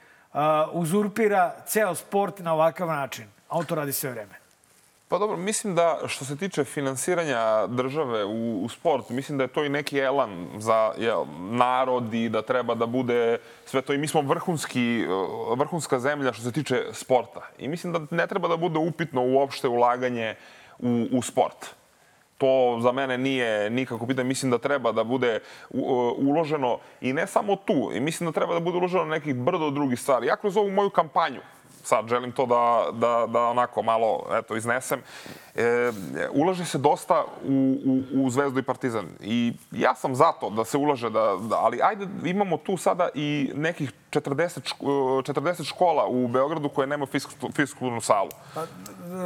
uzurpira 0.71 1.55
ceo 1.65 1.95
sport 1.95 2.39
na 2.39 2.53
ovakav 2.53 2.87
način? 2.87 3.25
A 3.47 3.57
on 3.57 3.65
to 3.65 3.75
radi 3.75 3.93
sve 3.93 4.11
vreme. 4.11 4.38
Pa 5.09 5.17
dobro, 5.17 5.37
mislim 5.37 5.75
da 5.75 5.99
što 6.07 6.25
se 6.25 6.37
tiče 6.37 6.63
finansiranja 6.63 7.67
države 7.67 8.25
u, 8.25 8.63
u 8.63 8.69
sport, 8.69 9.09
mislim 9.09 9.37
da 9.37 9.43
je 9.43 9.47
to 9.47 9.65
i 9.65 9.69
neki 9.69 9.99
elan 9.99 10.47
za 10.57 10.91
jel, 10.97 11.25
narod 11.39 12.13
i 12.13 12.29
da 12.29 12.41
treba 12.41 12.75
da 12.75 12.85
bude 12.85 13.37
sve 13.65 13.81
to. 13.81 13.93
I 13.93 13.97
mi 13.97 14.07
smo 14.07 14.21
vrhunski, 14.21 15.05
vrhunska 15.55 15.99
zemlja 15.99 16.33
što 16.33 16.43
se 16.43 16.51
tiče 16.51 16.83
sporta. 16.91 17.41
I 17.57 17.67
mislim 17.67 17.93
da 17.93 18.15
ne 18.15 18.27
treba 18.27 18.47
da 18.47 18.57
bude 18.57 18.79
upitno 18.79 19.25
uopšte 19.25 19.67
ulaganje 19.67 20.35
u, 20.79 21.07
u 21.11 21.21
sport. 21.21 21.65
To 22.37 22.79
za 22.81 22.91
mene 22.91 23.17
nije 23.17 23.69
nikako 23.69 24.07
pitanje. 24.07 24.27
Mislim 24.27 24.51
da 24.51 24.57
treba 24.57 24.91
da 24.91 25.03
bude 25.03 25.39
uloženo 26.17 26.79
i 27.01 27.13
ne 27.13 27.27
samo 27.27 27.55
tu. 27.55 27.91
I 27.93 27.99
mislim 27.99 28.29
da 28.29 28.33
treba 28.33 28.53
da 28.53 28.59
bude 28.59 28.77
uloženo 28.77 29.05
nekih 29.05 29.35
brdo 29.35 29.69
drugih 29.69 29.99
stvari. 29.99 30.27
Ja 30.27 30.35
kroz 30.35 30.57
ovu 30.57 30.71
moju 30.71 30.89
kampanju 30.89 31.41
sad 31.83 32.07
želim 32.07 32.31
to 32.31 32.45
da, 32.45 32.85
da, 32.93 33.25
da 33.27 33.41
onako 33.41 33.81
malo 33.83 34.25
eto, 34.31 34.55
iznesem. 34.55 35.01
E, 35.55 35.91
ulaže 36.31 36.65
se 36.65 36.77
dosta 36.77 37.23
u, 37.43 37.77
u, 37.85 38.23
u 38.23 38.29
Zvezdu 38.29 38.59
i 38.59 38.63
Partizan. 38.63 39.05
I 39.21 39.53
ja 39.71 39.95
sam 39.95 40.15
zato 40.15 40.49
da 40.49 40.65
se 40.65 40.77
ulaže, 40.77 41.09
da, 41.09 41.35
da, 41.41 41.55
ali 41.57 41.79
ajde 41.83 42.07
imamo 42.25 42.57
tu 42.57 42.77
sada 42.77 43.09
i 43.13 43.51
nekih 43.55 43.91
40, 44.11 44.73
šk- 44.75 45.33
40 45.33 45.63
škola 45.63 46.05
u 46.07 46.27
Beogradu 46.27 46.69
koje 46.69 46.87
nema 46.87 47.05
fisku- 47.05 47.51
fiskulturnu 47.53 48.01
salu. 48.01 48.29
Pa, 48.53 48.65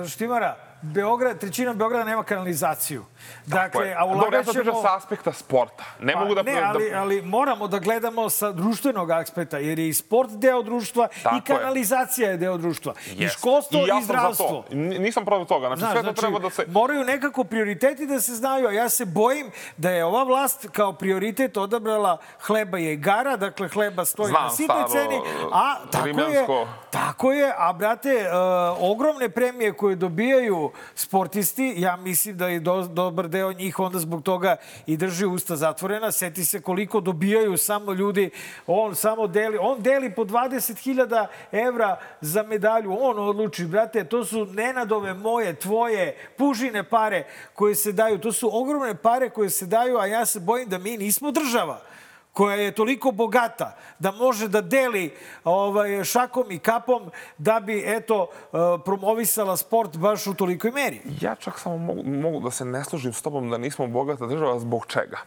Štimara, 0.08 0.56
Beograd, 0.84 1.40
trećina 1.40 1.74
Beograda 1.74 2.04
nema 2.06 2.24
kanalizaciju. 2.24 3.06
Dakle, 3.46 3.88
je. 3.88 3.96
a 3.96 4.06
Dobro, 4.08 4.38
ja 4.38 4.44
to 4.44 4.82
sa 4.82 4.96
aspekta 4.98 5.34
sporta. 5.34 5.84
Ne 6.00 6.16
mogu 6.16 6.36
da... 6.36 6.44
Pa, 6.44 6.52
ne, 6.52 6.62
ali, 6.62 6.90
da... 6.90 7.02
ali 7.02 7.22
moramo 7.22 7.68
da 7.68 7.80
gledamo 7.80 8.30
sa 8.30 8.52
društvenog 8.52 9.12
aspekta, 9.12 9.58
jer 9.58 9.80
je 9.80 9.90
i 9.90 9.94
sport 9.94 10.32
deo 10.32 10.62
društva 10.62 11.08
Tako 11.24 11.36
i 11.36 11.38
je. 11.38 11.42
kanalizacija 11.42 12.30
je 12.30 12.38
deo 12.38 12.58
društva. 12.58 12.94
I 13.16 13.24
Jest. 13.24 13.38
školstvo 13.38 13.80
i, 13.80 13.88
ja 13.88 13.96
za 13.96 14.06
zdravstvo. 14.06 14.66
to. 14.70 14.76
Nisam 14.76 15.26
protiv 15.26 15.46
toga. 15.46 15.68
Znači, 15.68 15.80
Znaš, 15.80 15.92
sve 15.92 16.02
to 16.02 16.04
znači, 16.04 16.20
treba 16.20 16.40
da 16.40 16.50
se... 16.50 16.66
moraju 16.68 17.04
nekako 17.04 17.44
prioriteti 17.44 18.08
da 18.08 18.20
se 18.20 18.36
znaju, 18.36 18.68
a 18.68 18.72
ja 18.72 18.90
se 18.90 19.06
bojim 19.06 19.52
da 19.78 19.90
je 19.90 20.06
ova 20.06 20.24
vlast 20.24 20.68
kao 20.72 20.94
prioritet 20.94 21.58
odabrala 21.58 22.18
hleba 22.40 22.80
i 22.80 22.92
igara, 22.92 23.38
dakle 23.38 23.68
hleba 23.68 24.06
stoji 24.06 24.30
Znam, 24.30 24.44
na 24.44 24.50
sitnoj 24.50 24.84
ceni, 24.92 25.22
a 25.52 25.76
tako 25.92 26.08
je, 26.08 26.14
rimljansko. 26.14 26.68
Tako 26.94 27.32
je, 27.32 27.54
a 27.58 27.74
brate, 27.74 28.30
uh, 28.30 28.92
ogromne 28.92 29.30
premije 29.30 29.74
koje 29.74 29.96
dobijaju 29.96 30.72
sportisti, 30.96 31.74
ja 31.78 31.96
mislim 31.96 32.38
da 32.38 32.48
je 32.48 32.60
do, 32.60 32.82
dobar 32.82 33.28
deo 33.28 33.54
njih 33.54 33.80
onda 33.80 34.00
zbog 34.00 34.24
toga 34.24 34.56
i 34.86 34.98
drži 34.98 35.26
usta 35.26 35.56
zatvorena. 35.56 36.12
Seti 36.12 36.46
se 36.46 36.62
koliko 36.62 37.02
dobijaju 37.02 37.58
samo 37.58 37.94
ljudi, 37.94 38.30
on 38.68 38.96
samo 38.96 39.28
deli, 39.28 39.58
on 39.62 39.82
deli 39.82 40.16
po 40.16 40.24
20.000 40.24 41.28
evra 41.52 41.98
za 42.22 42.44
medalju, 42.44 42.98
on 43.02 43.20
odluči, 43.20 43.66
brate, 43.66 44.04
to 44.04 44.26
su 44.26 44.46
nenadove 44.46 45.14
moje, 45.14 45.56
tvoje, 45.56 46.16
pužine 46.38 46.84
pare 46.84 47.26
koje 47.54 47.76
se 47.76 47.92
daju, 47.92 48.20
to 48.20 48.32
su 48.32 48.50
ogromne 48.62 48.96
pare 48.96 49.30
koje 49.30 49.50
se 49.50 49.66
daju, 49.66 49.98
a 49.98 50.06
ja 50.06 50.26
se 50.26 50.40
bojim 50.40 50.70
da 50.70 50.78
mi 50.78 50.98
nismo 50.98 51.32
država 51.32 51.93
koja 52.34 52.56
je 52.56 52.72
toliko 52.72 53.12
bogata 53.12 53.76
da 54.00 54.12
može 54.12 54.48
da 54.48 54.62
deli 54.62 55.14
ovaj, 55.44 56.04
šakom 56.04 56.52
i 56.52 56.60
kapom 56.60 57.12
da 57.38 57.60
bi, 57.60 57.84
eto, 57.86 58.28
eh, 58.32 58.58
promovisala 58.86 59.58
sport 59.58 59.98
baš 59.98 60.28
u 60.28 60.34
tolikoj 60.34 60.72
meri. 60.72 61.02
Ja 61.22 61.36
čak 61.36 61.60
samo 61.60 61.78
mogu, 61.78 62.04
mogu 62.04 62.40
da 62.40 62.52
se 62.52 62.66
ne 62.66 62.84
složim 62.84 63.14
s 63.14 63.22
tobom 63.22 63.50
da 63.50 63.58
nismo 63.58 63.88
bogata 63.88 64.26
država 64.26 64.60
zbog 64.60 64.86
čega. 64.88 65.18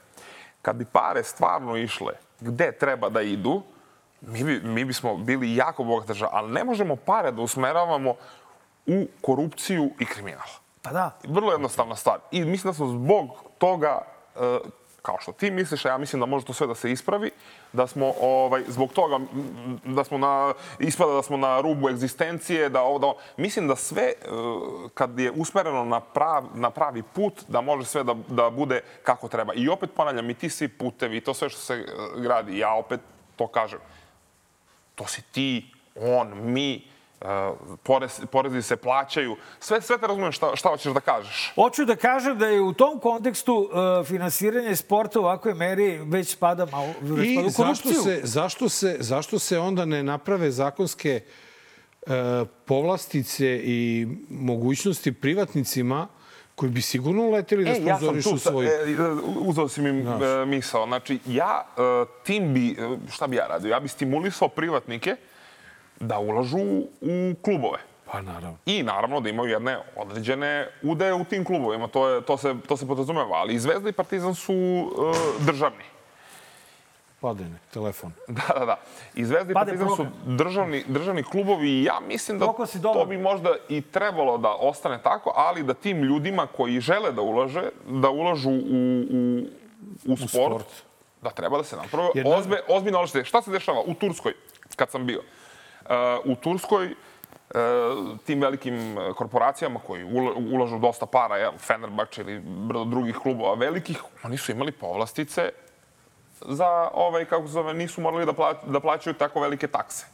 Kad 0.63 0.77
bi 0.77 0.85
pare 0.85 1.23
stvarno 1.23 1.77
išle 1.77 2.13
gde 2.41 2.73
treba 2.73 3.09
da 3.09 3.23
idu, 3.23 3.63
mi, 4.21 4.45
bi, 4.45 4.61
mi 4.61 4.85
bismo 4.85 5.17
bili 5.17 5.57
jako 5.57 5.85
bogata 5.85 6.13
država, 6.13 6.31
ali 6.35 6.53
ne 6.53 6.65
možemo 6.65 6.97
pare 6.97 7.33
da 7.33 7.43
usmeravamo 7.43 8.15
u 8.87 9.07
korupciju 9.21 9.91
i 10.01 10.07
kriminal. 10.07 10.49
Pa 10.83 10.91
da. 10.91 11.19
Vrlo 11.25 11.53
jednostavna 11.53 11.97
stvar. 11.97 12.19
I 12.31 12.45
mislim 12.45 12.71
da 12.71 12.75
smo 12.75 12.87
zbog 12.87 13.29
toga, 13.59 14.01
e, 14.37 14.59
kao 15.07 15.17
što 15.21 15.33
ti 15.33 15.51
misliš, 15.51 15.85
a 15.85 15.89
ja 15.89 15.99
mislim 15.99 16.21
da 16.21 16.27
može 16.27 16.47
to 16.47 16.53
sve 16.53 16.67
da 16.67 16.75
se 16.75 16.93
ispravi, 16.93 17.31
da 17.73 17.87
smo 17.87 18.13
ovaj, 18.21 18.63
zbog 18.69 18.93
toga, 18.93 19.19
da 19.85 20.05
smo 20.05 20.19
na, 20.19 20.55
ispada 20.79 21.13
da 21.13 21.23
smo 21.23 21.37
na 21.37 21.61
rubu 21.61 21.89
egzistencije, 21.89 22.69
da 22.69 22.83
ovo, 22.83 22.99
da 22.99 23.07
ovo. 23.07 23.19
Mislim 23.37 23.69
da 23.69 23.77
sve, 23.77 24.03
e, 24.03 24.15
kad 24.95 25.19
je 25.19 25.31
usmereno 25.31 25.85
na, 25.85 26.01
prav, 26.01 26.45
na 26.55 26.71
pravi 26.71 27.03
put, 27.03 27.45
da 27.49 27.61
može 27.61 27.87
sve 27.87 28.05
da, 28.05 28.15
da 28.29 28.51
bude 28.51 28.81
kako 29.03 29.29
treba. 29.29 29.55
I 29.55 29.69
opet 29.69 29.91
ponavljam, 29.97 30.31
i 30.31 30.35
ti 30.35 30.51
svi 30.51 30.69
putevi, 30.69 31.17
i 31.17 31.21
to 31.21 31.35
sve 31.35 31.49
što 31.49 31.61
se 31.61 31.75
e, 31.75 31.85
gradi, 32.21 32.59
ja 32.59 32.75
opet 32.75 33.01
to 33.37 33.47
kažem. 33.47 33.79
To 34.95 35.07
si 35.07 35.23
ti, 35.23 35.71
on, 35.95 36.53
mi, 36.53 36.83
porez, 37.83 38.21
porezi 38.33 38.63
se 38.63 38.77
plaćaju. 38.77 39.37
Sve, 39.61 39.81
sve 39.81 39.99
te 39.99 40.07
razumem 40.07 40.33
šta, 40.33 40.57
šta 40.57 40.69
hoćeš 40.69 40.93
da 40.93 41.01
kažeš. 41.01 41.53
Hoću 41.55 41.85
da 41.85 41.97
kažem 41.97 42.39
da 42.39 42.47
je 42.47 42.61
u 42.61 42.73
tom 42.73 43.01
kontekstu 43.01 43.55
uh, 44.01 44.07
finansiranje 44.07 44.77
sporta 44.77 45.21
u 45.21 45.23
ovakvoj 45.23 45.55
meri 45.55 45.99
već 45.99 46.29
spada 46.29 46.67
malo 46.67 46.89
već 47.01 47.29
I 47.29 47.33
spada 47.33 47.47
u 47.47 47.51
zašto 47.51 47.63
korupciju. 47.83 48.03
se, 48.03 48.21
zašto, 48.23 48.69
se, 48.69 48.97
zašto 49.01 49.39
se 49.39 49.59
onda 49.59 49.85
ne 49.85 50.03
naprave 50.03 50.51
zakonske 50.51 51.21
e, 52.07 52.11
povlastice 52.65 53.61
i 53.65 54.07
mogućnosti 54.31 55.13
privatnicima 55.13 56.09
koji 56.55 56.71
bi 56.71 56.83
sigurno 56.83 57.23
uleteli 57.23 57.65
da 57.65 57.71
E, 57.71 57.75
ja 57.75 57.79
sam 57.79 57.97
sponzorišu 57.97 58.31
tu, 58.31 58.39
sa- 58.39 58.51
svoj... 58.51 58.67
e, 58.67 58.71
uzeo 59.39 59.69
si 59.69 59.81
mi 59.81 59.89
e, 59.89 60.47
misao. 60.47 60.87
Znači, 60.87 61.19
ja 61.27 61.65
e, 61.77 61.81
tim 62.25 62.55
bi, 62.55 62.71
e, 62.71 62.75
šta 63.13 63.27
bi 63.27 63.37
ja 63.37 63.47
radio? 63.47 63.71
Ja 63.71 63.81
bi 63.81 63.89
stimulisao 63.89 64.49
privatnike 64.49 65.17
da 66.01 66.19
ulažu 66.19 66.59
u 67.01 67.35
klubove. 67.43 67.79
Pa 68.13 68.23
naravno. 68.23 68.57
I 68.67 68.83
naravno 68.83 69.21
da 69.21 69.29
imaju 69.29 69.51
jedne 69.51 69.79
određene 69.97 70.69
udeje 70.83 71.15
u 71.15 71.25
tim 71.25 71.45
klubovima. 71.45 71.89
To, 71.89 72.09
je, 72.09 72.21
to, 72.21 72.37
se, 72.37 72.55
to 72.69 72.77
se 72.77 72.87
podrazumeva. 72.87 73.37
Ali 73.37 73.55
i 73.55 73.59
Zvezda 73.59 73.89
i 73.89 73.93
Partizan 73.93 74.35
su 74.35 74.53
e, 74.53 75.45
državni. 75.45 75.85
Padene, 77.21 77.59
telefon. 77.73 78.13
Da, 78.29 78.59
da, 78.59 78.65
da. 78.65 78.77
I 79.15 79.25
Zvezda 79.25 79.53
i 79.53 79.55
Partizan 79.55 79.89
su 79.97 80.07
državni, 80.27 80.85
državni 80.89 81.23
klubovi 81.23 81.69
i 81.69 81.85
ja 81.85 82.01
mislim 82.09 82.39
da 82.39 82.47
to 82.83 83.05
bi 83.09 83.19
možda 83.19 83.55
i 83.69 83.81
trebalo 83.81 84.39
da 84.39 84.55
ostane 84.61 85.03
tako, 85.03 85.33
ali 85.37 85.63
da 85.63 85.75
tim 85.75 86.03
ljudima 86.03 86.47
koji 86.47 86.81
žele 86.81 87.13
da 87.13 87.23
ulaže, 87.23 87.69
da 87.89 88.11
ulažu 88.11 88.51
u, 88.51 89.03
u, 89.11 89.43
u, 90.07 90.17
sport, 90.17 90.31
sport. 90.31 90.67
da 91.23 91.31
treba 91.31 91.57
da 91.57 91.65
se 91.65 91.77
naprave 91.77 92.09
ozbe, 92.25 92.61
ozbiljno 92.69 92.99
ulaže. 92.99 93.25
Šta 93.25 93.43
se 93.43 93.51
dešava 93.51 93.83
u 93.87 93.95
Turskoj, 93.95 94.33
kad 94.77 94.91
sam 94.91 95.07
bio? 95.07 95.23
U 96.25 96.35
Turskoj 96.35 96.87
uh, 96.87 98.19
tim 98.27 98.41
velikim 98.41 98.99
uh, 98.99 99.17
korporacijama 99.17 99.81
koji 99.87 100.05
ula- 100.05 100.55
ulažu 100.55 100.79
dosta 100.79 101.07
para, 101.07 101.37
jel, 101.37 101.53
Fenerbahče 101.59 102.21
ili 102.21 102.43
drugih 102.87 103.17
klubova 103.17 103.55
velikih, 103.55 104.03
oni 104.23 104.37
su 104.37 104.53
imali 104.53 104.73
povlastice 104.73 105.51
za 106.41 106.89
ovaj, 106.95 107.25
kako 107.25 107.47
se 107.47 107.53
zove, 107.53 107.75
nisu 107.75 108.01
morali 108.01 108.27
da, 108.27 108.33
pla, 108.33 108.55
da 108.67 108.81
plaćaju 108.81 109.15
tako 109.15 109.41
velike 109.41 109.67
takse. 109.67 110.07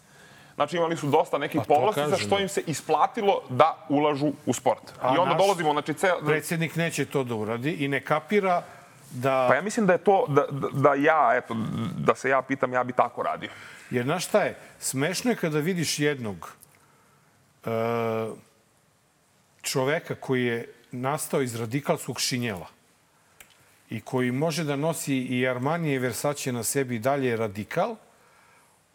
Znači 0.54 0.76
imali 0.76 0.96
su 0.96 1.06
dosta 1.06 1.38
nekih 1.38 1.60
Pa 1.60 1.74
povlastica 1.74 2.16
što 2.16 2.38
im 2.38 2.48
se 2.48 2.62
isplatilo 2.66 3.42
da 3.48 3.76
ulažu 3.88 4.32
u 4.46 4.52
sport. 4.52 4.92
A 5.00 5.14
I 5.14 5.18
onda 5.18 5.34
dolazimo, 5.34 5.72
znači, 5.72 5.94
ceo, 5.94 6.18
Predsjednik 6.26 6.76
neće 6.76 7.04
to 7.04 7.24
da 7.24 7.34
uradi 7.34 7.70
i 7.72 7.88
ne 7.88 8.00
kapira 8.00 8.62
da... 9.10 9.46
Pa 9.48 9.54
ja 9.54 9.62
mislim 9.62 9.86
da 9.86 9.92
je 9.92 9.98
to, 9.98 10.24
da, 10.28 10.46
da, 10.50 10.68
da 10.72 10.94
ja, 10.94 11.32
eto, 11.34 11.56
da 11.98 12.14
se 12.14 12.28
ja 12.28 12.42
pitam, 12.42 12.72
ja 12.72 12.84
bi 12.84 12.92
tako 12.92 13.22
radio. 13.22 13.50
Jer 13.92 14.04
znaš 14.04 14.24
šta 14.24 14.42
je? 14.42 14.56
Smešno 14.80 15.30
je 15.30 15.36
kada 15.36 15.58
vidiš 15.58 15.98
jednog 15.98 16.52
e, 17.64 17.70
čoveka 19.62 20.14
koji 20.14 20.44
je 20.44 20.72
nastao 20.90 21.42
iz 21.42 21.54
radikalskog 21.54 22.20
šinjela 22.20 22.66
i 23.90 24.00
koji 24.00 24.32
može 24.32 24.64
da 24.64 24.76
nosi 24.76 25.16
i 25.16 25.48
Armani 25.48 25.92
i 25.92 25.98
Versace 25.98 26.52
na 26.52 26.62
sebi 26.62 26.96
i 26.96 26.98
dalje 26.98 27.28
je 27.28 27.36
radikal, 27.36 27.96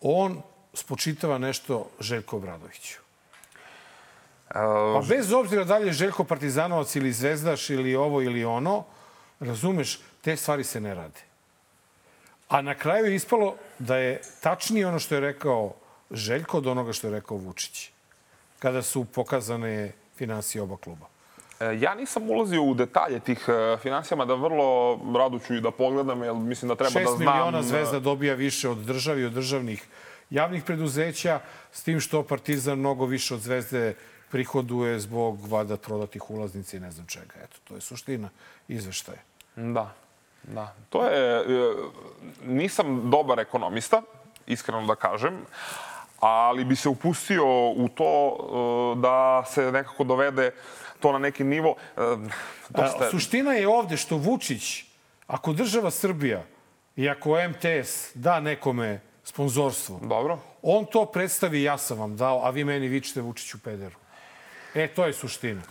on 0.02 0.42
spočitava 0.74 1.38
nešto 1.38 1.90
Željko 2.00 2.38
Obradoviću. 2.38 3.00
Pa 4.50 5.04
bez 5.10 5.32
obzira 5.32 5.64
da 5.64 5.78
li 5.78 5.88
je 5.88 5.94
Željko 5.94 6.24
Partizanovac 6.24 6.96
ili 6.96 7.14
Zvezdaš 7.14 7.70
ili 7.70 7.96
ovo 7.96 8.22
ili 8.22 8.46
ono, 8.46 8.86
razumeš, 9.40 10.00
te 10.22 10.38
stvari 10.38 10.64
se 10.64 10.82
ne 10.82 10.96
rade. 10.96 11.22
A 12.48 12.62
na 12.62 12.76
kraju 12.76 13.06
je 13.06 13.16
ispalo 13.16 13.56
da 13.80 13.98
je 13.98 14.22
tačnije 14.42 14.88
ono 14.88 15.00
što 15.00 15.16
je 15.16 15.22
rekao 15.22 15.74
Željko 16.12 16.58
od 16.58 16.68
onoga 16.68 16.94
što 16.94 17.08
je 17.08 17.12
rekao 17.12 17.38
Vučić. 17.38 17.90
Kada 18.60 18.82
su 18.82 19.06
pokazane 19.06 19.92
financije 20.16 20.62
oba 20.62 20.78
kluba. 20.78 21.06
E, 21.60 21.78
Ja 21.80 21.96
nisam 21.96 22.30
ulazio 22.30 22.64
u 22.64 22.74
detalje 22.74 23.20
tih 23.20 23.46
e, 23.48 23.78
financijama, 23.78 24.26
da 24.26 24.34
vrlo 24.34 25.00
rado 25.18 25.40
ću 25.40 25.56
i 25.56 25.62
da 25.62 25.72
pogledam, 25.72 26.24
jer 26.24 26.34
mislim 26.34 26.70
da 26.70 26.76
treba 26.76 27.00
da 27.00 27.00
6 27.00 27.18
znam... 27.18 27.36
miliona 27.36 27.60
e, 27.60 27.64
Zvezda 27.64 28.00
dobija 28.00 28.36
više 28.36 28.70
od 28.70 28.78
državi, 28.78 29.26
od 29.26 29.34
državnih 29.34 29.88
javnih 30.30 30.64
preduzeća, 30.64 31.40
s 31.72 31.84
tim 31.84 32.00
što 32.00 32.24
Partizan 32.24 32.80
mnogo 32.80 33.06
više 33.06 33.34
od 33.34 33.40
Zvezde 33.40 33.96
prihoduje 34.32 35.00
zbog 35.00 35.48
vada 35.48 35.78
prodatih 35.78 36.30
ulaznica 36.30 36.78
i 36.78 36.80
ne 36.80 36.92
znam 36.92 37.08
čega. 37.08 37.34
Eto, 37.44 37.58
to 37.64 37.76
je 37.76 37.82
suština 37.82 38.30
izveštaja. 38.68 39.22
Da, 39.56 39.94
da. 40.48 40.74
To 40.90 41.06
je... 41.06 41.40
e, 41.40 41.74
Nisam 42.46 43.10
dobar 43.10 43.40
ekonomista, 43.40 44.02
iskreno 44.48 44.86
da 44.86 44.96
kažem, 44.96 45.38
ali 46.20 46.66
bi 46.66 46.76
se 46.76 46.90
upustio 46.90 47.70
u 47.70 47.90
to 47.96 48.38
e, 48.96 49.00
da 49.02 49.44
se 49.46 49.72
nekako 49.72 50.04
dovede 50.04 50.52
to 51.00 51.12
na 51.12 51.20
neki 51.20 51.44
nivo. 51.44 51.76
E, 51.98 52.02
Dosta 52.70 53.04
A, 53.04 53.12
suština 53.12 53.52
je 53.54 53.68
ovde 53.68 53.98
što 53.98 54.18
Vučić, 54.18 54.86
ako 55.28 55.54
država 55.54 55.92
Srbija 55.92 56.44
i 56.96 57.10
ako 57.10 57.38
MTS 57.50 58.12
da 58.14 58.40
nekome 58.40 59.02
sponzorstvo, 59.24 60.00
Dobro. 60.02 60.40
on 60.62 60.86
to 60.86 61.06
predstavi 61.06 61.64
ja 61.64 61.78
sam 61.78 62.00
vam 62.00 62.18
dao, 62.18 62.46
a 62.46 62.50
vi 62.50 62.64
meni 62.64 62.88
vičite 62.88 63.22
Vučiću 63.22 63.60
pederu. 63.60 63.96
E, 64.76 64.88
to 64.88 65.06
je 65.06 65.14
suština. 65.14 65.62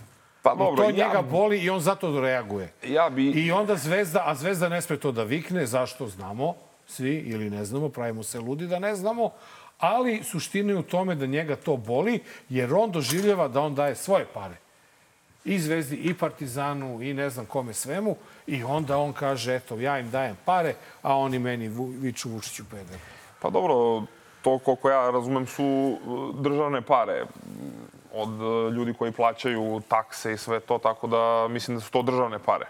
Pa 0.47 0.53
I 0.55 0.59
dobro, 0.59 0.77
to 0.77 0.91
ja- 0.91 1.07
njega 1.07 1.23
boli 1.23 1.59
i 1.59 1.71
on 1.71 1.81
zato 1.81 2.21
reaguje. 2.21 2.73
Ja 2.85 3.11
bi... 3.11 3.31
I 3.31 3.53
onda 3.53 3.77
Zvezda, 3.77 4.23
a 4.27 4.35
Zvezda 4.35 4.69
ne 4.69 4.83
sme 4.83 4.97
to 4.97 5.13
da 5.13 5.23
vikne, 5.23 5.67
zašto 5.67 6.07
znamo 6.07 6.55
svi 6.87 7.15
ili 7.15 7.51
ne 7.51 7.65
znamo, 7.65 7.89
pravimo 7.89 8.23
se 8.23 8.41
ludi 8.41 8.67
da 8.67 8.79
ne 8.79 8.95
znamo, 8.95 9.31
ali 9.79 10.23
suština 10.23 10.73
je 10.73 10.79
u 10.79 10.83
tome 10.83 11.15
da 11.15 11.27
njega 11.27 11.57
to 11.57 11.77
boli, 11.77 12.21
jer 12.49 12.75
on 12.75 12.91
doživljava 12.91 13.49
da 13.49 13.61
on 13.61 13.75
daje 13.75 13.95
svoje 13.95 14.27
pare. 14.35 14.57
I 15.45 15.59
Zvezdi, 15.59 15.97
i 15.97 16.15
Partizanu, 16.15 17.03
i 17.03 17.15
ne 17.15 17.31
znam 17.31 17.47
kome 17.47 17.75
svemu, 17.75 18.17
i 18.47 18.65
onda 18.65 18.99
on 18.99 19.13
kaže, 19.13 19.55
eto, 19.55 19.81
ja 19.81 19.99
im 19.99 20.11
dajem 20.11 20.37
pare, 20.45 20.75
a 21.03 21.17
oni 21.17 21.39
meni 21.39 21.71
viču 22.01 22.31
Vučiću 22.31 22.65
peder. 22.71 22.99
Pa 23.43 23.51
dobro, 23.51 24.07
to 24.43 24.59
koliko 24.59 24.91
ja 24.91 25.11
razumem 25.11 25.47
su 25.47 25.65
uh, 25.65 26.41
državne 26.41 26.83
pare 26.83 27.27
od 28.17 28.29
uh, 28.29 28.73
ljudi 28.75 28.95
koji 28.95 29.13
plaćaju 29.13 29.83
takse 29.89 30.33
i 30.33 30.37
sve 30.37 30.61
to, 30.61 30.79
tako 30.79 31.07
da 31.07 31.49
mislim 31.49 31.77
da 31.77 31.81
su 31.81 31.91
to 31.91 32.03
državne 32.03 32.39
pare. 32.39 32.67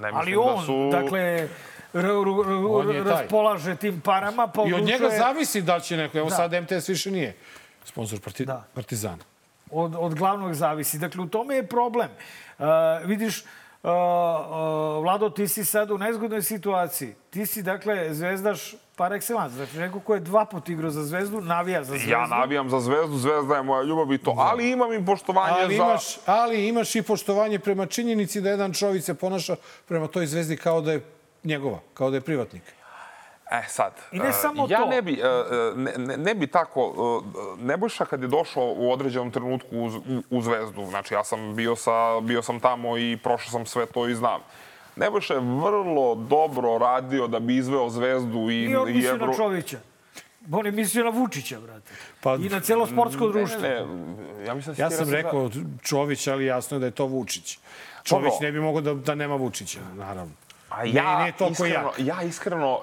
Ne 0.00 0.10
Ali 0.14 0.30
mislim 0.30 0.48
on, 0.48 0.56
da 0.56 0.66
su... 0.66 1.02
dakle, 1.02 1.48
r, 1.94 2.04
r, 2.04 2.28
On 2.68 3.06
raspolaže 3.06 3.76
tim 3.76 4.00
parama, 4.00 4.46
pa 4.46 4.62
I 4.66 4.74
od 4.74 4.82
njega 4.82 5.08
zavisi 5.18 5.62
da 5.62 5.80
će 5.80 5.96
neko, 5.96 6.18
evo 6.18 6.28
Da. 6.28 6.36
sad 6.36 6.52
MTS 6.52 6.88
više 6.88 7.10
nije 7.10 7.36
sponsor 7.84 8.20
parti, 8.20 8.44
Da. 8.44 8.64
Partizana. 8.74 9.24
od, 9.70 9.94
od 9.98 10.14
glavnog 10.14 10.54
zavisi. 10.54 10.98
Dakle, 10.98 11.22
u 11.22 11.26
tome 11.26 11.54
je 11.54 11.66
problem. 11.66 12.08
Uh, 12.58 12.66
vidiš, 13.04 13.40
uh, 13.42 13.46
uh, 13.82 15.02
Vlado, 15.02 15.30
ti 15.30 15.48
si 15.48 15.64
sad 15.64 15.90
u 15.90 15.98
nezgodnoj 15.98 16.42
situaciji. 16.42 17.14
Ti 17.30 17.46
si, 17.46 17.62
dakle, 17.62 18.14
zvezdaš 18.14 18.74
par 18.98 19.12
excellence. 19.12 19.48
Znači, 19.48 19.78
neko 19.78 20.00
ko 20.00 20.14
je 20.14 20.20
dva 20.20 20.44
put 20.44 20.68
igrao 20.68 20.90
za 20.90 21.04
zvezdu, 21.04 21.40
navija 21.40 21.84
za 21.84 21.90
zvezdu. 21.90 22.10
Ja 22.10 22.26
navijam 22.26 22.70
za 22.70 22.80
zvezdu, 22.80 23.16
zvezda 23.16 23.56
je 23.56 23.62
moja 23.62 23.82
ljubav 23.82 24.12
i 24.12 24.18
to. 24.18 24.34
Ali 24.38 24.70
imam 24.70 24.92
i 24.92 25.06
poštovanje 25.06 25.62
Ali 25.62 25.76
za... 25.76 25.84
imaš, 25.84 26.04
ali 26.26 26.68
imaš 26.68 26.94
i 26.94 27.02
poštovanje 27.02 27.58
prema 27.58 27.86
činjenici 27.86 28.40
da 28.40 28.50
jedan 28.50 28.72
čovjek 28.72 29.04
se 29.04 29.14
ponaša 29.14 29.56
prema 29.88 30.06
toj 30.06 30.26
zvezdi 30.26 30.56
kao 30.56 30.80
da 30.80 30.92
je 30.92 31.04
njegova, 31.44 31.78
kao 31.94 32.10
da 32.10 32.16
je 32.16 32.20
privatnik. 32.20 32.62
E 33.50 33.62
sad, 33.68 33.92
I 34.12 34.18
ne 34.18 34.28
e, 34.28 34.32
samo 34.32 34.66
ja 34.70 34.78
to. 34.78 34.86
ne 34.86 35.02
bi, 35.02 35.12
e, 35.12 35.26
e, 35.26 35.72
ne, 35.76 35.92
ne, 35.96 36.16
ne 36.16 36.34
bi 36.34 36.46
tako, 36.46 36.92
Nebojša 37.58 38.04
kad 38.04 38.22
je 38.22 38.28
došao 38.28 38.74
u 38.76 38.92
određenom 38.92 39.30
trenutku 39.30 39.68
u, 39.76 39.86
u, 39.86 40.22
u 40.30 40.42
Zvezdu, 40.42 40.86
znači 40.86 41.14
ja 41.14 41.24
sam 41.24 41.54
bio, 41.56 41.76
sa, 41.76 42.20
bio 42.20 42.42
sam 42.42 42.60
tamo 42.60 42.98
i 42.98 43.18
prošao 43.22 43.50
sam 43.50 43.66
sve 43.66 43.86
to 43.86 44.08
i 44.08 44.14
znam. 44.14 44.40
Nebojša 44.98 45.34
je 45.34 45.40
vrlo 45.40 46.14
dobro 46.14 46.78
radio 46.78 47.26
da 47.26 47.40
bi 47.40 47.56
izveo 47.56 47.88
Zvezdu 47.90 48.50
i, 48.50 48.64
I 48.64 48.76
on 48.76 48.88
i 48.88 49.04
Evro... 49.04 49.26
na 49.26 49.34
Čovića. 49.34 49.78
On 50.52 50.66
je 50.66 50.72
mislio 50.72 51.04
na 51.04 51.10
Vučića, 51.10 51.60
brate. 51.60 51.92
Pa, 52.20 52.34
I 52.34 52.48
na 52.48 52.60
cijelo 52.60 52.86
sportsko 52.86 53.28
društvo. 53.28 53.60
Ne, 53.60 53.68
ne, 53.68 54.44
ja 54.46 54.54
mislim 54.54 54.72
da 54.72 54.74
si 54.74 54.80
Ja 54.80 54.88
ti 54.88 54.94
sam 54.94 55.10
rekao 55.10 55.50
Čović, 55.82 56.26
ali 56.26 56.44
jasno 56.44 56.76
je 56.76 56.80
da 56.80 56.86
je 56.86 56.90
to 56.90 57.06
Vučić. 57.06 57.58
Čović 58.02 58.32
Dobro. 58.32 58.46
ne 58.46 58.52
bi 58.52 58.60
mogao 58.60 58.80
da, 58.80 58.94
da 58.94 59.14
nema 59.14 59.34
Vučića, 59.34 59.80
naravno. 59.94 60.32
A 60.70 60.84
Ne, 60.84 60.92
ja, 60.92 61.20
nije 61.20 61.32
toliko 61.32 61.66
iskreno, 61.66 61.92
jak. 61.98 62.06
ja 62.06 62.22
iskreno 62.22 62.74
uh, 62.74 62.82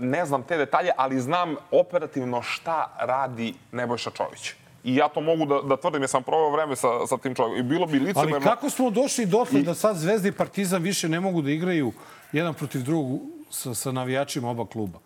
ne 0.00 0.26
znam 0.26 0.42
te 0.42 0.56
detalje, 0.56 0.90
ali 0.96 1.20
znam 1.20 1.54
operativno 1.70 2.42
šta 2.42 2.96
radi 2.98 3.54
Nebojša 3.72 4.10
Čović. 4.10 4.54
I 4.84 4.96
ja 4.96 5.08
to 5.08 5.20
mogu 5.20 5.46
da, 5.46 5.60
da 5.62 5.76
tvrdim, 5.76 6.02
jer 6.02 6.08
sam 6.08 6.22
proveo 6.22 6.50
vreme 6.50 6.76
sa, 6.76 7.06
sa 7.06 7.18
tim 7.18 7.34
čovjekom. 7.34 7.58
I 7.58 7.62
bilo 7.62 7.86
bi 7.86 7.98
licemerno... 7.98 8.34
Ali 8.34 8.44
kako 8.44 8.70
smo 8.70 8.90
došli 8.90 9.26
dotle 9.26 9.62
da 9.62 9.74
sad 9.74 9.96
Zvezda 9.96 10.28
i 10.28 10.32
Partizan 10.32 10.82
više 10.82 11.08
ne 11.08 11.20
mogu 11.20 11.42
da 11.42 11.50
igraju 11.50 11.92
jedan 12.32 12.54
protiv 12.54 12.82
drugog 12.82 13.20
sa, 13.50 13.74
sa 13.74 13.92
navijačima 13.92 14.50
oba 14.50 14.66
kluba? 14.66 14.98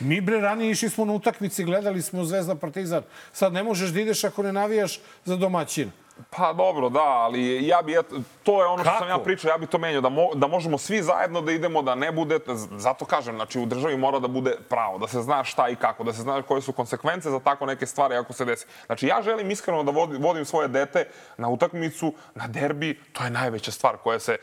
Mi 0.00 0.20
bre 0.20 0.40
ranije 0.40 0.70
išli 0.70 0.88
smo 0.88 1.04
na 1.04 1.12
utakmice, 1.12 1.64
gledali 1.64 2.02
smo 2.02 2.24
Zvezda 2.24 2.54
Partizan. 2.54 3.02
Sad 3.32 3.52
ne 3.52 3.62
možeš 3.62 3.90
da 3.90 4.00
ideš 4.00 4.24
ako 4.24 4.42
ne 4.42 4.52
navijaš 4.52 5.00
za 5.24 5.36
domaćina. 5.36 5.90
Pa 6.30 6.52
dobro, 6.52 6.88
da, 6.88 7.04
ali 7.04 7.66
ja 7.66 7.82
bi, 7.82 7.98
eto, 7.98 8.16
to 8.42 8.62
je 8.62 8.68
ono 8.68 8.82
što 8.82 8.92
Kako? 8.92 8.98
sam 8.98 9.08
ja 9.08 9.18
pričao, 9.18 9.48
ja 9.48 9.58
bi 9.58 9.66
to 9.66 9.78
menjao, 9.78 10.00
da, 10.00 10.08
mo, 10.08 10.28
da 10.34 10.46
možemo 10.46 10.78
svi 10.78 11.02
zajedno 11.02 11.40
da 11.40 11.52
idemo, 11.52 11.82
da 11.82 11.94
ne 11.94 12.12
bude, 12.12 12.38
zato 12.76 13.04
kažem, 13.04 13.36
znači 13.36 13.60
u 13.60 13.66
državi 13.66 13.96
mora 13.96 14.18
da 14.18 14.28
bude 14.28 14.56
pravo, 14.68 14.98
da 14.98 15.08
se 15.08 15.22
zna 15.22 15.44
šta 15.44 15.68
i 15.68 15.76
kako, 15.76 16.04
da 16.04 16.12
se 16.12 16.22
zna 16.22 16.42
koje 16.42 16.60
su 16.60 16.72
konsekvence 16.72 17.30
za 17.30 17.40
tako 17.40 17.66
neke 17.66 17.86
stvari 17.86 18.14
ako 18.14 18.32
se 18.32 18.44
desi. 18.44 18.66
Znači 18.86 19.06
ja 19.06 19.22
želim 19.22 19.50
iskreno 19.50 19.82
da 19.82 19.90
vodim, 19.90 20.44
svoje 20.44 20.68
dete 20.68 21.08
na 21.36 21.48
utakmicu, 21.48 22.14
na 22.34 22.46
derbi, 22.46 23.00
to 23.12 23.24
je 23.24 23.30
najveća 23.30 23.70
stvar 23.70 23.96
koja 23.96 24.18
se 24.18 24.36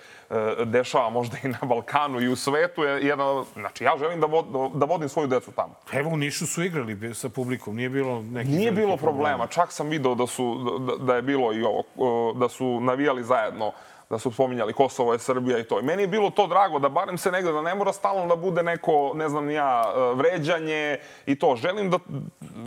dešava 0.65 1.09
možda 1.09 1.37
i 1.43 1.47
na 1.47 1.59
Balkanu 1.61 2.21
i 2.21 2.27
u 2.27 2.35
svetu. 2.35 2.83
Je 2.83 3.07
jedna, 3.07 3.43
znači 3.53 3.83
ja 3.83 3.93
želim 3.99 4.19
da, 4.19 4.25
vod, 4.25 4.45
da 4.75 4.85
vodim 4.85 5.09
svoju 5.09 5.27
decu 5.27 5.51
tamo. 5.51 5.73
Evo 5.91 6.09
u 6.09 6.17
Nišu 6.17 6.47
su 6.47 6.63
igrali 6.63 7.13
sa 7.13 7.29
publikom, 7.29 7.75
nije 7.75 7.89
bilo 7.89 8.21
nekih 8.21 8.55
Nije 8.55 8.71
bilo 8.71 8.97
problema. 8.97 9.47
Čak 9.47 9.71
sam 9.71 9.89
video 9.89 10.15
da 10.15 10.27
su 10.27 10.57
da, 10.79 11.05
da 11.05 11.15
je 11.15 11.21
bilo 11.21 11.53
i 11.53 11.63
ovo 11.63 11.83
da 12.33 12.49
su 12.49 12.79
navijali 12.79 13.23
zajedno 13.23 13.71
da 14.09 14.19
su 14.19 14.31
spominjali 14.31 14.73
Kosovo 14.73 15.13
je 15.13 15.19
Srbija 15.19 15.59
i 15.59 15.63
to. 15.63 15.79
I 15.79 15.83
meni 15.83 16.03
je 16.03 16.07
bilo 16.07 16.29
to 16.29 16.47
drago 16.47 16.79
da 16.79 16.89
barem 16.89 17.17
se 17.17 17.31
negde, 17.31 17.51
da 17.51 17.61
ne 17.61 17.75
mora 17.75 17.93
stalno 17.93 18.27
da 18.27 18.35
bude 18.35 18.63
neko, 18.63 19.11
ne 19.15 19.29
znam 19.29 19.49
ja, 19.49 19.83
e, 19.95 20.15
vređanje 20.15 20.97
i 21.25 21.35
to. 21.39 21.55
Želim 21.55 21.89
da, 21.89 21.99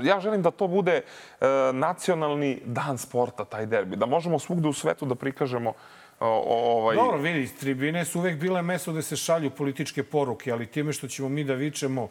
ja 0.03 0.21
želim 0.21 0.43
da 0.43 0.51
to 0.51 0.67
bude 0.67 0.97
e, 0.97 1.47
nacionalni 1.73 2.63
dan 2.65 2.99
sporta, 2.99 3.45
taj 3.45 3.67
derbi. 3.67 3.97
Da 3.97 4.07
možemo 4.07 4.39
svugde 4.39 4.69
u 4.69 4.73
svetu 4.73 5.07
da 5.07 5.15
prikažemo 5.15 5.71
o, 5.71 5.73
o, 6.21 6.43
ovaj... 6.47 6.97
Dobro, 6.97 7.19
vidi, 7.19 7.49
tribine 7.61 8.05
su 8.05 8.19
uvek 8.19 8.37
bile 8.37 8.63
mesto 8.63 8.93
gde 8.93 9.03
se 9.03 9.17
šalju 9.17 9.51
političke 9.51 10.03
poruke, 10.03 10.53
ali 10.53 10.67
time 10.67 10.93
što 10.93 11.09
ćemo 11.09 11.29
mi 11.29 11.45
da 11.45 11.55
vičemo 11.55 12.03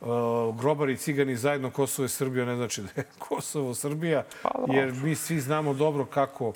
uh, 0.00 0.06
grobari 0.60 0.92
i 0.92 0.96
cigani 0.96 1.36
zajedno 1.36 1.70
Kosovo 1.70 2.06
i 2.06 2.08
Srbija 2.08 2.44
ne 2.44 2.56
znači 2.56 2.82
da 2.82 2.88
je 2.96 3.04
Kosovo 3.28 3.74
Srbija, 3.74 4.24
jer 4.68 4.92
mi 4.92 5.14
svi 5.14 5.40
znamo 5.40 5.74
dobro 5.74 6.04
kako 6.04 6.52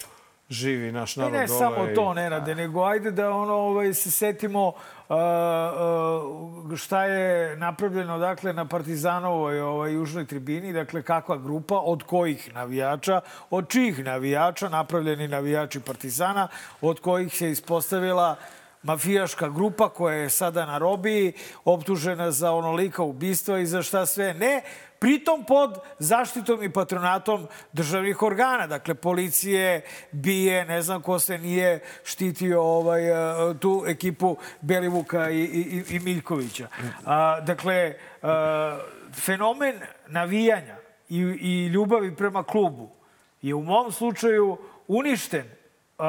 živi 0.50 0.92
naš 0.92 1.16
Ne, 1.16 1.22
narod 1.22 1.34
ne 1.34 1.46
dole. 1.46 1.58
samo 1.58 1.84
i- 1.84 1.94
to, 1.94 2.14
Nenade, 2.14 2.54
nego 2.54 2.82
ajde 2.82 3.10
da 3.10 3.30
ono, 3.30 3.54
ovaj, 3.54 3.94
se 3.94 4.10
setimo 4.10 4.66
uh, 4.66 4.74
uh, 5.08 6.76
šta 6.76 7.04
je 7.04 7.56
napravljeno 7.56 8.18
dakle, 8.18 8.52
na 8.52 8.64
Partizanovoj 8.64 9.60
ovaj, 9.60 9.92
južnoj 9.92 10.26
tribini, 10.26 10.72
dakle 10.72 11.02
kakva 11.02 11.36
grupa, 11.36 11.76
od 11.76 12.02
kojih 12.02 12.54
navijača, 12.54 13.20
od 13.50 13.68
čijih 13.68 14.04
navijača, 14.04 14.68
napravljeni 14.68 15.28
navijači 15.28 15.80
Partizana, 15.80 16.48
od 16.80 17.00
kojih 17.00 17.34
se 17.34 17.50
ispostavila 17.50 18.36
mafijaška 18.82 19.48
grupa 19.48 19.88
koja 19.88 20.14
je 20.16 20.30
sada 20.30 20.66
na 20.66 20.78
robiji, 20.78 21.32
optužena 21.64 22.30
za 22.30 22.52
onolika 22.52 23.02
ubistva 23.02 23.58
i 23.58 23.66
za 23.66 23.82
šta 23.82 24.06
sve 24.06 24.34
ne, 24.34 24.62
pritom 25.00 25.44
pod 25.44 25.78
zaštitom 25.98 26.62
i 26.62 26.72
patronatom 26.72 27.46
državnih 27.72 28.22
organa, 28.22 28.66
dakle 28.66 28.94
policije, 28.94 29.82
bije, 30.12 30.64
ne 30.64 30.82
znam 30.82 31.02
ko 31.02 31.18
se 31.18 31.38
nije 31.38 31.80
štitio 32.04 32.62
ovaj, 32.62 33.08
eh, 33.08 33.54
tu 33.60 33.84
ekipu 33.86 34.36
Belivuka 34.60 35.30
i, 35.30 35.40
i, 35.40 35.84
i 35.96 35.98
Miljkovića. 35.98 36.68
A, 37.04 37.40
dakle, 37.40 37.94
a, 38.22 38.78
fenomen 39.14 39.74
navijanja 40.08 40.76
i, 41.08 41.18
i 41.20 41.66
ljubavi 41.66 42.16
prema 42.16 42.42
klubu 42.42 42.90
je 43.42 43.54
u 43.54 43.62
mom 43.62 43.92
slučaju 43.92 44.58
uništen 44.88 45.44
uh, 45.98 46.04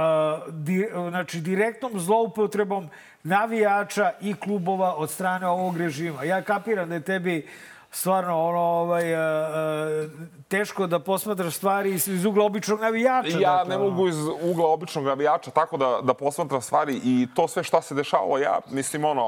di, 0.54 0.88
znači 1.10 1.42
direktnom 1.42 2.00
zloupotrebom 2.00 2.90
navijača 3.24 4.12
i 4.22 4.34
klubova 4.34 4.96
od 4.96 5.10
strane 5.10 5.48
ovog 5.48 5.78
režima. 5.78 6.24
Ja 6.24 6.42
kapiram 6.42 6.90
da 6.90 6.96
je 6.96 7.02
tebi 7.02 7.48
stvarno 7.92 8.44
ono, 8.44 8.60
ovaj, 8.60 9.14
uh, 9.14 9.20
uh, 9.20 10.12
teško 10.48 10.88
da 10.88 11.00
posmatraš 11.00 11.56
stvari 11.56 11.94
iz, 11.94 12.26
ugla 12.26 12.46
običnog 12.46 12.80
navijača. 12.82 13.38
Ja 13.40 13.56
dakle, 13.56 13.78
ne 13.78 13.84
mogu 13.84 14.08
iz 14.08 14.16
ugla 14.42 14.68
običnog 14.68 15.06
navijača 15.06 15.52
tako 15.52 15.78
da, 15.78 16.00
da 16.04 16.14
posmatram 16.14 16.62
stvari 16.62 17.02
i 17.04 17.28
to 17.36 17.48
sve 17.48 17.64
šta 17.64 17.82
se 17.82 17.96
dešavalo, 17.96 18.38
ja 18.38 18.60
mislim 18.70 19.06
ono... 19.06 19.22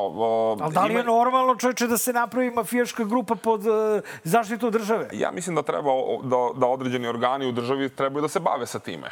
Ali 0.62 0.74
da 0.74 0.86
li 0.86 0.94
je 0.94 1.04
normalno, 1.04 1.56
čoveče, 1.56 1.88
da 1.88 1.98
se 1.98 2.14
napravi 2.14 2.52
mafijaška 2.52 3.04
grupa 3.04 3.36
pod 3.36 3.66
uh, 3.66 4.02
zaštitu 4.24 4.70
države? 4.70 5.10
Ja 5.14 5.32
mislim 5.32 5.56
da 5.56 5.62
treba 5.62 5.92
da, 6.24 6.60
da 6.60 6.68
određeni 6.68 7.08
organi 7.08 7.48
u 7.48 7.52
državi 7.52 7.90
trebaju 7.90 8.22
da 8.22 8.28
se 8.28 8.40
bave 8.40 8.66
sa 8.66 8.80
time. 8.80 9.12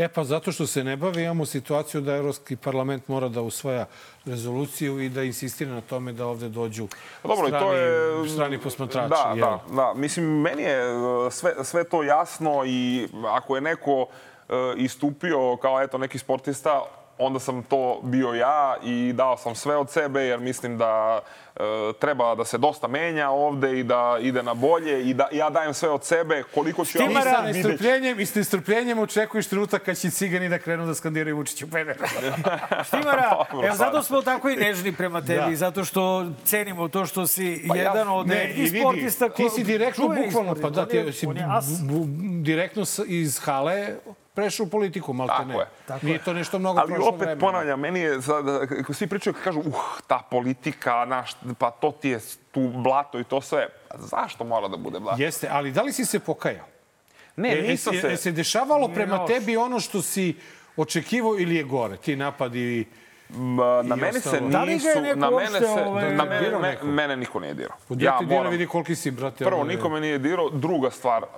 E 0.00 0.08
pa 0.08 0.24
zato 0.24 0.52
što 0.52 0.66
se 0.66 0.84
ne 0.84 0.96
bavi, 0.96 1.22
imamo 1.22 1.46
situaciju 1.46 2.00
da 2.00 2.16
Evropski 2.16 2.56
parlament 2.56 3.08
mora 3.08 3.28
da 3.28 3.40
usvaja 3.40 3.86
rezoluciju 4.24 5.00
i 5.00 5.08
da 5.08 5.22
insistira 5.22 5.70
na 5.70 5.80
tome 5.80 6.12
da 6.12 6.26
ovde 6.26 6.48
dođu 6.48 6.88
Pa 7.22 7.28
Dobro, 7.28 7.46
strani, 7.46 7.66
to 7.66 7.72
je... 7.74 8.28
strani 8.28 8.58
posmatrači. 8.58 9.08
Da, 9.08 9.32
jel? 9.36 9.46
da, 9.46 9.60
da. 9.76 9.92
Mislim, 9.94 10.40
meni 10.40 10.62
je 10.62 10.96
uh, 10.96 11.32
sve, 11.32 11.54
sve 11.64 11.84
to 11.84 12.02
jasno 12.02 12.62
i 12.66 13.08
ako 13.26 13.54
je 13.54 13.60
neko 13.60 14.00
uh, 14.00 14.06
istupio 14.76 15.56
kao 15.56 15.82
eto 15.82 15.98
neki 15.98 16.18
sportista, 16.18 16.82
onda 17.20 17.38
sam 17.40 17.62
to 17.62 18.00
bio 18.02 18.28
ja 18.28 18.76
i 18.84 19.12
dao 19.12 19.36
sam 19.36 19.54
sve 19.54 19.76
od 19.76 19.90
sebe 19.90 20.22
jer 20.22 20.40
mislim 20.40 20.78
da 20.78 21.20
uh, 21.50 21.60
treba 21.94 22.34
da 22.34 22.44
se 22.44 22.58
dosta 22.58 22.88
menja 22.88 23.30
ovde 23.30 23.80
i 23.80 23.84
da 23.84 24.18
ide 24.20 24.42
na 24.42 24.54
bolje 24.54 24.70
i 25.02 25.14
da 25.14 25.28
ja 25.32 25.50
dajem 25.50 25.74
sve 25.74 25.88
od 25.88 26.04
sebe 26.04 26.42
koliko 26.44 26.84
ću 26.84 26.98
I 26.98 27.02
ja 27.02 27.06
videti. 27.40 27.58
nestrpljenjem, 27.58 28.20
i 28.20 28.26
s 28.26 28.34
nestrpljenjem 28.34 28.98
očekuješ 28.98 29.46
trenutak 29.46 29.82
kad 29.82 29.96
će 29.96 30.10
cigani 30.10 30.48
da 30.48 30.58
krenu 30.58 30.86
da 30.86 30.94
skandiraju 30.94 31.36
Vučiću 31.36 31.70
pene. 31.70 31.94
Štimara, 32.84 33.30
Dobro, 33.50 33.66
evo 33.66 33.76
zato 33.76 34.02
smo 34.02 34.22
tako 34.22 34.48
i 34.50 34.56
nežni 34.56 34.92
prema 34.92 35.20
tebi, 35.20 35.50
Da. 35.50 35.56
zato 35.56 35.84
što 35.84 36.00
cenimo 36.44 36.88
to 36.88 37.06
što 37.06 37.26
si 37.26 37.64
Pa 37.68 37.76
ja- 37.76 37.82
jedan 37.82 38.08
od 38.10 38.26
Ne, 38.26 38.52
vidi, 38.56 38.80
sportista... 38.80 39.28
ti 39.28 39.42
ko- 39.42 39.50
si 39.50 39.64
direktno, 39.64 40.08
bukvalno, 40.08 40.54
pa 40.54 40.70
da, 40.70 40.86
ti 40.86 41.12
si 41.12 41.26
direktno 42.36 42.82
iz 43.06 43.38
hale 43.38 43.88
prešao 44.34 44.66
u 44.66 44.68
politiku, 44.68 45.12
malte 45.12 45.32
Tako 45.32 45.48
ne. 45.48 45.54
je. 45.54 45.66
Nije 46.02 46.24
to 46.24 46.32
nešto 46.32 46.58
mnogo 46.58 46.80
Ali 46.80 46.88
prošlo 46.92 47.08
opet 47.08 47.20
vremena. 47.20 47.40
ponavljam, 47.40 47.80
meni 47.80 48.00
je 48.00 48.18
svi 48.92 49.06
pričaju, 49.06 49.34
kad 49.34 49.42
kažu, 49.42 49.60
uh, 49.60 49.74
ta 50.06 50.18
politika, 50.30 51.04
naš, 51.04 51.30
pa 51.58 51.70
to 51.70 51.92
ti 51.92 52.08
je 52.08 52.20
tu 52.50 52.68
blato 52.74 53.20
i 53.20 53.24
to 53.24 53.40
sve. 53.40 53.68
Pa 53.88 53.98
Zašto 53.98 54.44
mora 54.44 54.68
da 54.68 54.76
bude 54.76 55.00
blato? 55.00 55.22
Jeste, 55.22 55.48
ali 55.50 55.72
da 55.72 55.82
li 55.82 55.92
si 55.92 56.04
se 56.04 56.18
pokajao? 56.18 56.66
Ne, 57.36 57.58
E, 57.58 57.62
nisam 57.62 57.94
se... 58.00 58.08
je 58.08 58.16
se 58.16 58.32
dešavalo 58.32 58.88
prema 58.88 59.26
tebi 59.26 59.56
ono 59.56 59.80
što 59.80 60.02
si 60.02 60.36
očekivao 60.76 61.38
ili 61.38 61.56
je 61.56 61.62
gore? 61.64 61.96
Ti 61.96 62.16
napadi... 62.16 62.86
Na 63.84 63.96
i 63.96 64.00
mene 64.00 64.12
se 64.12 64.28
ostalo. 64.28 64.48
Da 64.48 64.62
li 64.62 64.78
ga 64.78 64.88
je 64.88 64.94
nisu... 64.94 65.00
neko 65.00 65.18
Na 65.18 65.30
mene 65.30 65.58
se... 65.60 65.66
ovaj, 65.86 66.14
Na 66.14 66.24
mene, 66.24 66.40
dirao 66.40 66.60
me, 66.60 66.78
mene 66.84 67.16
niko 67.16 67.40
nije 67.40 67.54
dirao. 67.54 67.76
Od 67.88 68.02
ja, 68.02 68.18
dira 68.20 68.48
vidi 68.48 68.66
koliki 68.66 68.94
si, 68.94 69.10
brate. 69.10 69.44
Prvo, 69.44 69.58
je- 69.58 69.64
niko 69.66 69.88
me 69.88 70.00
nije 70.00 70.18
dirao. 70.18 70.50
Druga 70.50 70.90
stvar, 70.90 71.22
uh, 71.22 71.28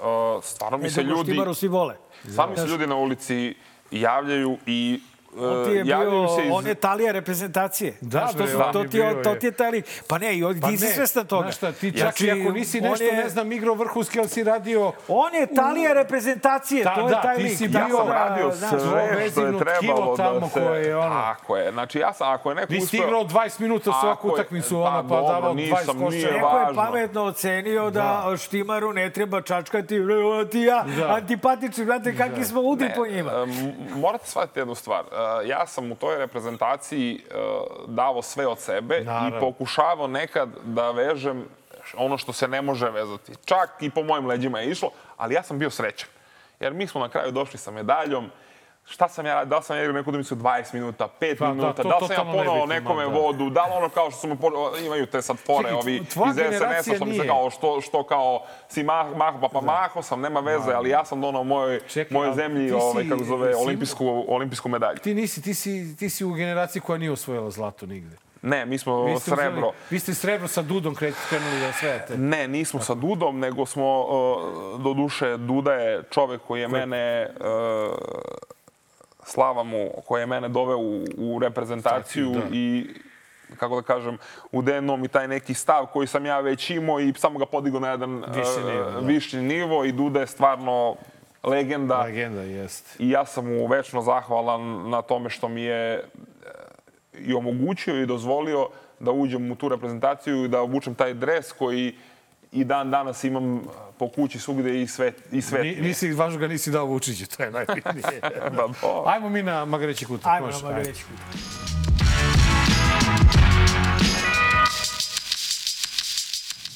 stvarno 0.45 0.79
mi 0.79 0.91
se 0.91 1.03
ljudi... 1.03 1.31
Štimaru 1.31 1.55
svi 1.55 1.69
vole. 1.69 1.95
Stvarno 2.23 2.55
mi 2.55 2.61
se 2.61 2.67
ljudi 2.67 2.87
na 2.87 2.97
ulici 2.97 3.55
javljaju 3.91 4.59
i 4.67 5.01
On 5.35 5.65
ti 5.65 5.71
uh, 5.71 5.77
je 5.77 5.83
javljaju 5.87 6.11
bio, 6.13 6.29
se 6.29 6.43
iz... 6.43 6.53
on 6.53 6.67
je 6.67 6.75
talija 6.77 7.13
reprezentacije. 7.13 7.95
Da, 8.01 8.09
Znaš, 8.11 8.33
to, 8.33 8.39
bre, 8.39 8.73
to, 8.73 8.85
ti 8.85 8.97
je, 8.97 9.05
bio 9.05 9.23
to 9.25 9.35
ti 9.35 9.47
je 9.47 9.53
taj... 9.53 9.83
Pa 10.07 10.19
ne, 10.19 10.37
i 10.37 10.45
on, 10.45 10.61
ti 10.61 10.77
si 10.79 10.87
svestan 10.87 11.27
toga. 11.27 11.43
Znaš 11.43 11.57
šta, 11.57 11.73
ti 11.73 11.93
čak 11.93 12.01
Znači, 12.01 12.27
i 12.27 12.31
ako 12.33 12.53
nisi 12.53 12.81
nešto, 12.81 13.05
je- 13.05 13.13
ne 13.15 13.29
znam, 13.29 13.53
igrao 13.53 13.75
vrhunski, 13.75 14.19
ali 14.19 14.29
si 14.29 14.45
radio... 14.45 14.93
On 15.09 15.35
je 15.35 15.47
talija 15.49 15.93
reprezentacije, 15.93 16.85
Da, 16.85 16.95
to 16.95 17.01
je 17.01 17.09
da, 17.09 17.21
taj 17.23 17.37
ti 17.37 17.43
lik. 17.43 17.57
si 17.59 17.65
Ja 17.65 17.69
bio- 17.69 17.97
sam 17.97 18.09
radio 18.09 18.51
znaš, 18.51 18.71
sve 18.73 19.31
što 19.31 19.41
je 19.43 19.59
trebalo 19.59 20.17
tamo 20.17 20.41
da 20.41 20.49
se... 20.49 20.53
koje 20.55 20.83
je 20.83 20.97
ono- 20.97 21.15
Tako 21.15 21.57
je. 21.57 21.73
Znači, 21.73 21.99
ja 21.99 22.13
sam, 22.13 22.31
ako 22.31 22.49
je 22.49 22.55
neko 22.55 22.73
Nisi 22.73 22.85
uspeo... 22.87 23.03
igrao 23.03 23.25
20 23.25 23.61
minuta 23.61 23.91
svaku 23.95 24.29
utakmicu, 24.29 24.75
pa 24.77 24.91
ono, 24.91 25.09
pa 25.11 25.17
davao 25.23 25.53
20 25.53 25.57
nisam, 25.57 25.99
nije 25.99 26.07
koševa. 26.27 26.35
Neko 26.35 26.59
je 26.61 26.75
pametno 26.77 27.23
ocenio 27.23 27.91
da, 27.91 28.03
Štimaru 28.39 28.93
ne 28.93 29.11
treba 29.11 29.41
čačkati, 29.43 29.97
"E, 29.97 30.01
ovo 30.17 30.45
ti 30.45 30.61
ja, 30.61 30.85
Da. 30.99 31.07
antipatični, 31.09 31.85
znate 31.85 32.17
kakvi 32.17 32.45
smo 32.45 32.61
ludi 32.61 32.89
po 32.97 33.07
njima. 33.07 33.31
Morate 33.93 34.27
shvatiti 34.27 34.59
jednu 34.59 34.75
stvar. 34.75 35.05
E, 35.43 35.49
Ja 35.49 35.67
sam 35.67 35.93
u 35.93 35.95
toj 35.95 36.19
reprezentaciji 36.19 37.15
e, 37.31 37.35
davo 37.87 38.23
sve 38.23 38.47
od 38.47 38.59
sebe 38.59 39.01
Naravno. 39.01 39.37
i 39.37 39.41
pokušavao 39.41 40.07
nekad 40.07 40.49
da 40.65 40.91
vežem 40.91 41.45
ono 41.97 42.19
što 42.19 42.33
se 42.33 42.49
ne 42.49 42.63
može 42.63 42.91
vezati. 42.91 43.33
Čak 43.45 43.71
i 43.81 43.91
po 43.91 44.03
mojim 44.03 44.27
leđima 44.27 44.61
je 44.61 44.71
išlo, 44.71 44.91
ali 45.17 45.35
ja 45.35 45.43
sam 45.43 45.59
bio 45.59 45.71
srećan. 45.71 46.09
Jer 46.61 46.73
mi 46.73 46.87
smo 46.87 47.01
na 47.01 47.09
kraju 47.09 47.33
došli 47.33 47.59
sa 47.59 47.71
medaljom. 47.71 48.31
Šta 48.87 49.09
sam 49.09 49.27
ja? 49.27 49.45
Da 49.45 49.63
sam 49.63 49.77
ja 49.77 49.83
igrao 49.83 49.95
neku 49.95 50.11
utakmicu 50.11 50.37
20 50.37 50.75
minuta, 50.75 51.09
5 51.21 51.39
Pa 51.39 51.47
da, 51.47 51.53
minuta, 51.53 51.83
to 51.83 51.89
da 51.91 52.07
sam 52.07 52.27
ja 52.29 52.33
nebitno, 52.35 52.67
nekome 52.67 53.03
da. 53.03 53.09
vodu, 53.11 53.51
da 53.51 53.63
li 53.63 53.71
ono 53.73 53.89
kao 53.89 54.11
što 54.11 54.37
po- 54.37 54.51
imaju 54.79 55.07
te 55.07 55.23
sad 55.23 55.37
fore 55.37 55.59
Čekaj, 55.59 55.73
ovi 55.75 55.97
iz 55.97 56.07
SNS-a 56.09 56.95
što 56.97 57.05
mi 57.05 57.15
se 57.15 57.27
kao 57.27 57.51
što, 57.51 57.81
što 57.81 58.03
kao 58.03 58.43
si 58.69 58.83
mah, 58.83 59.17
mah, 59.17 59.35
pa, 59.41 59.49
pa 59.49 59.61
maho 59.63 60.03
sam, 60.03 60.21
nema 60.21 60.41
veze, 60.41 60.73
ali 60.73 60.91
ja 60.91 61.05
sam 61.05 61.21
donao 61.21 61.45
mojoj, 61.45 61.81
mojoj 62.11 62.35
zemlji, 62.35 62.73
ovaj, 62.73 63.03
si- 63.05 63.09
kako 63.11 63.25
zove, 63.25 63.53
si- 63.53 63.59
olimpijsku, 63.59 64.25
olimpijsku 64.29 64.69
medalju. 64.69 64.99
Ti 64.99 65.15
nisi, 65.15 65.43
ti 65.43 65.55
si, 65.55 65.97
ti 65.97 66.11
si 66.11 66.25
u 66.25 66.33
generaciji 66.33 66.83
koja 66.83 66.99
nije 66.99 67.13
osvojila 67.13 67.51
zlato 67.51 67.87
nigde. 67.87 68.17
Ne, 68.43 68.67
mi 68.67 68.79
smo 68.79 69.05
Vi 69.05 69.19
srebro. 69.19 69.45
uzeli- 69.59 69.73
Vi 69.91 69.99
ste 69.99 70.15
srebro 70.15 70.49
sa 70.49 70.63
Dudom 70.63 70.95
kre- 70.95 71.13
krenuli 71.29 71.61
da 71.61 71.69
osvajate. 71.69 72.17
Ne, 72.17 72.49
nismo 72.49 72.81
sa 72.81 72.95
Dudom, 72.95 73.39
nego 73.39 73.67
smo, 73.67 74.01
uh, 74.01 74.43
do 74.81 74.93
duše, 74.95 75.37
Duda 75.37 75.73
je 75.73 76.03
čovek 76.05 76.41
koji 76.43 76.61
je 76.61 76.69
mene, 76.69 77.29
uh, 77.31 77.47
slava 79.25 79.63
mu, 79.63 79.91
koji 80.07 80.23
je 80.23 80.27
mene 80.27 80.49
doveo 80.49 80.79
u, 80.79 81.05
u 81.19 81.39
reprezentaciju 81.39 82.31
Da. 82.31 82.41
i 82.53 82.87
kako 83.57 83.77
da 83.77 83.83
kažem, 83.83 84.19
u 84.53 84.63
denom 84.63 85.05
i 85.05 85.09
taj 85.09 85.29
neki 85.29 85.55
stav 85.55 85.87
koji 85.87 86.07
sam 86.07 86.27
ja 86.27 86.41
već 86.41 86.71
imao 86.71 87.01
i 87.01 87.13
samo 87.17 87.39
ga 87.39 87.47
podigao 87.47 87.81
na 87.81 87.91
jedan 87.91 88.19
uh, 88.19 88.25
Viši 88.37 88.65
nivo, 88.65 88.91
da. 88.91 88.99
viši 88.99 89.37
nivo 89.37 89.85
i 89.85 89.93
Duda 89.93 90.21
je 90.21 90.27
stvarno 90.27 90.97
legenda. 91.43 92.03
Legenda, 92.03 92.43
jest. 92.43 92.97
I 93.01 93.11
ja 93.11 93.27
sam 93.27 93.47
mu 93.47 93.67
večno 93.67 94.03
zahvalan 94.03 94.91
na 94.91 95.03
tome 95.03 95.31
što 95.31 95.49
mi 95.49 95.63
je 95.63 95.95
e, 95.95 96.03
i 97.19 97.35
omogućio 97.35 98.03
i 98.03 98.07
dozvolio 98.07 98.69
da 99.01 99.11
uđem 99.11 99.51
u 99.51 99.57
tu 99.57 99.69
reprezentaciju 99.69 100.45
i 100.45 100.49
da 100.49 100.61
obučem 100.61 100.95
taj 100.95 101.15
dres 101.15 101.53
koji 101.53 101.95
i 102.53 102.65
dan 102.65 102.91
danas 102.91 103.25
imam 103.25 103.63
po 103.99 104.09
kući 104.09 104.39
svugde 104.39 104.83
i 104.83 104.87
sve 104.87 105.13
i 105.33 105.43
sve. 105.43 105.63
Ni, 105.63 105.81
nisi, 105.81 106.13
važno 106.13 106.39
ga 106.39 106.49
nisi 106.49 106.71
dao 106.71 106.87
Vučiću, 106.87 107.37
to 107.37 107.43
je 107.43 107.51
najbitnije. 107.51 108.21
da. 108.57 108.69
Ajmo 109.07 109.29
mi 109.29 109.43
na 109.43 109.65
Magareći 109.65 110.05
kutak. 110.05 110.27
Ajmo 110.27 110.47
na 110.47 110.59
Magareći 110.63 111.05
kutak. 111.05 111.63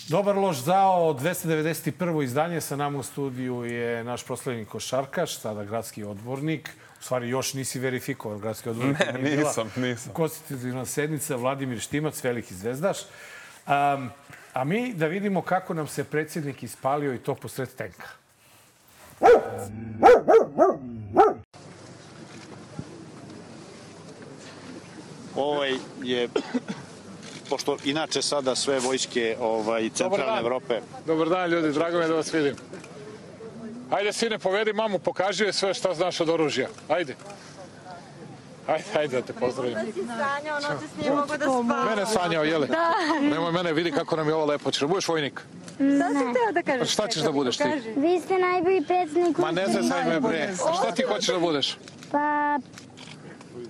Dobar 0.08 0.36
loš 0.36 0.56
zao, 0.56 1.14
291. 1.14 2.24
izdanje 2.24 2.60
sa 2.60 2.76
nama 2.76 2.98
u 2.98 3.02
studiju 3.02 3.64
je 3.64 4.04
naš 4.04 4.24
proslavljeni 4.24 4.66
košarkaš, 4.66 5.38
sada 5.38 5.64
gradski 5.64 6.04
odbornik. 6.04 6.70
U 7.00 7.02
stvari, 7.02 7.28
još 7.28 7.54
nisi 7.54 7.78
verifikovan 7.78 8.38
gradski 8.38 8.68
odbornik. 8.68 8.98
Ne, 8.98 9.36
nisam, 9.36 9.72
nisam. 9.76 10.12
Konstitutivna 10.12 10.84
sednica, 10.84 11.36
Vladimir 11.36 11.80
Štimac, 11.80 12.24
veliki 12.24 12.54
zvezdaš. 12.54 12.98
Um, 13.66 14.10
a 14.56 14.64
mi 14.64 14.92
da 14.94 15.06
vidimo 15.06 15.42
kako 15.42 15.74
nam 15.74 15.86
se 15.86 16.04
predsjednik 16.04 16.62
ispalio 16.62 17.14
i 17.14 17.18
to 17.18 17.34
posred 17.34 17.68
tenka. 17.68 18.08
Ovaj 25.34 25.72
je 26.02 26.28
pošto 27.50 27.76
inače 27.84 28.22
sada 28.22 28.54
sve 28.54 28.78
vojske 28.78 29.36
ovaj 29.40 29.90
centralne 29.90 30.40
Evrope. 30.40 30.80
Dobar 31.06 31.28
dan 31.28 31.50
ljudi, 31.50 31.72
drago 31.72 31.98
mi 31.98 32.04
je 32.04 32.08
da 32.08 32.14
vas 32.14 32.32
vidim. 32.34 32.56
Ajde 33.90 34.12
sine, 34.12 34.38
povedi 34.38 34.72
mamu, 34.72 34.98
pokaži 34.98 35.44
joj 35.44 35.52
sve 35.52 35.74
šta 35.74 35.94
znaš 35.94 36.20
od 36.20 36.28
oružja. 36.28 36.68
Ajde. 36.88 37.16
Ajde, 38.66 38.84
ajde 38.98 39.16
da 39.20 39.26
te 39.26 39.32
pozdravim. 39.32 39.76
si 39.94 40.00
sanjao, 40.06 40.56
noćas 40.60 40.90
nije 41.00 41.10
mogo 41.10 41.36
da 41.36 41.44
spava. 41.44 41.84
Mene 41.84 42.06
sanjao, 42.06 42.44
jeli? 42.44 42.66
Da. 42.66 42.92
Nemoj 43.20 43.52
mene, 43.52 43.72
vidi 43.72 43.92
kako 43.92 44.16
nam 44.16 44.28
je 44.28 44.34
ovo 44.34 44.44
lepo. 44.44 44.70
Češ 44.70 44.80
da 44.80 44.86
budeš 44.86 45.08
vojnik? 45.08 45.40
Šta 45.74 46.08
si 46.08 46.24
teo 46.34 46.52
da 46.52 46.62
kažeš? 46.62 46.80
Pa 46.80 46.84
šta 46.84 47.08
ćeš 47.08 47.22
da 47.22 47.32
budeš 47.32 47.56
ti? 47.56 47.64
Vi 47.96 48.20
ste 48.20 48.38
najbolji 48.38 48.84
predsjednik. 48.86 49.38
Ma 49.38 49.50
ne 49.50 49.66
zezaj 49.66 50.04
me 50.04 50.20
bre. 50.20 50.48
Šta 50.80 50.92
ti 50.94 51.02
hoćeš 51.02 51.34
da 51.34 51.38
budeš? 51.38 51.78
Pa, 52.12 52.58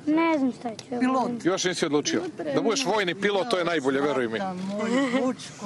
ne 0.06 0.38
znam 0.38 0.52
šta 0.52 0.70
ću. 0.70 0.84
Pilot. 1.00 1.44
Još 1.44 1.64
nisi 1.64 1.86
odlučio. 1.86 2.22
Da 2.54 2.60
budeš 2.60 2.84
vojni 2.86 3.14
pilot, 3.14 3.50
to 3.50 3.58
je 3.58 3.64
najbolje, 3.64 4.00
veruj 4.00 4.28
mi. 4.28 4.38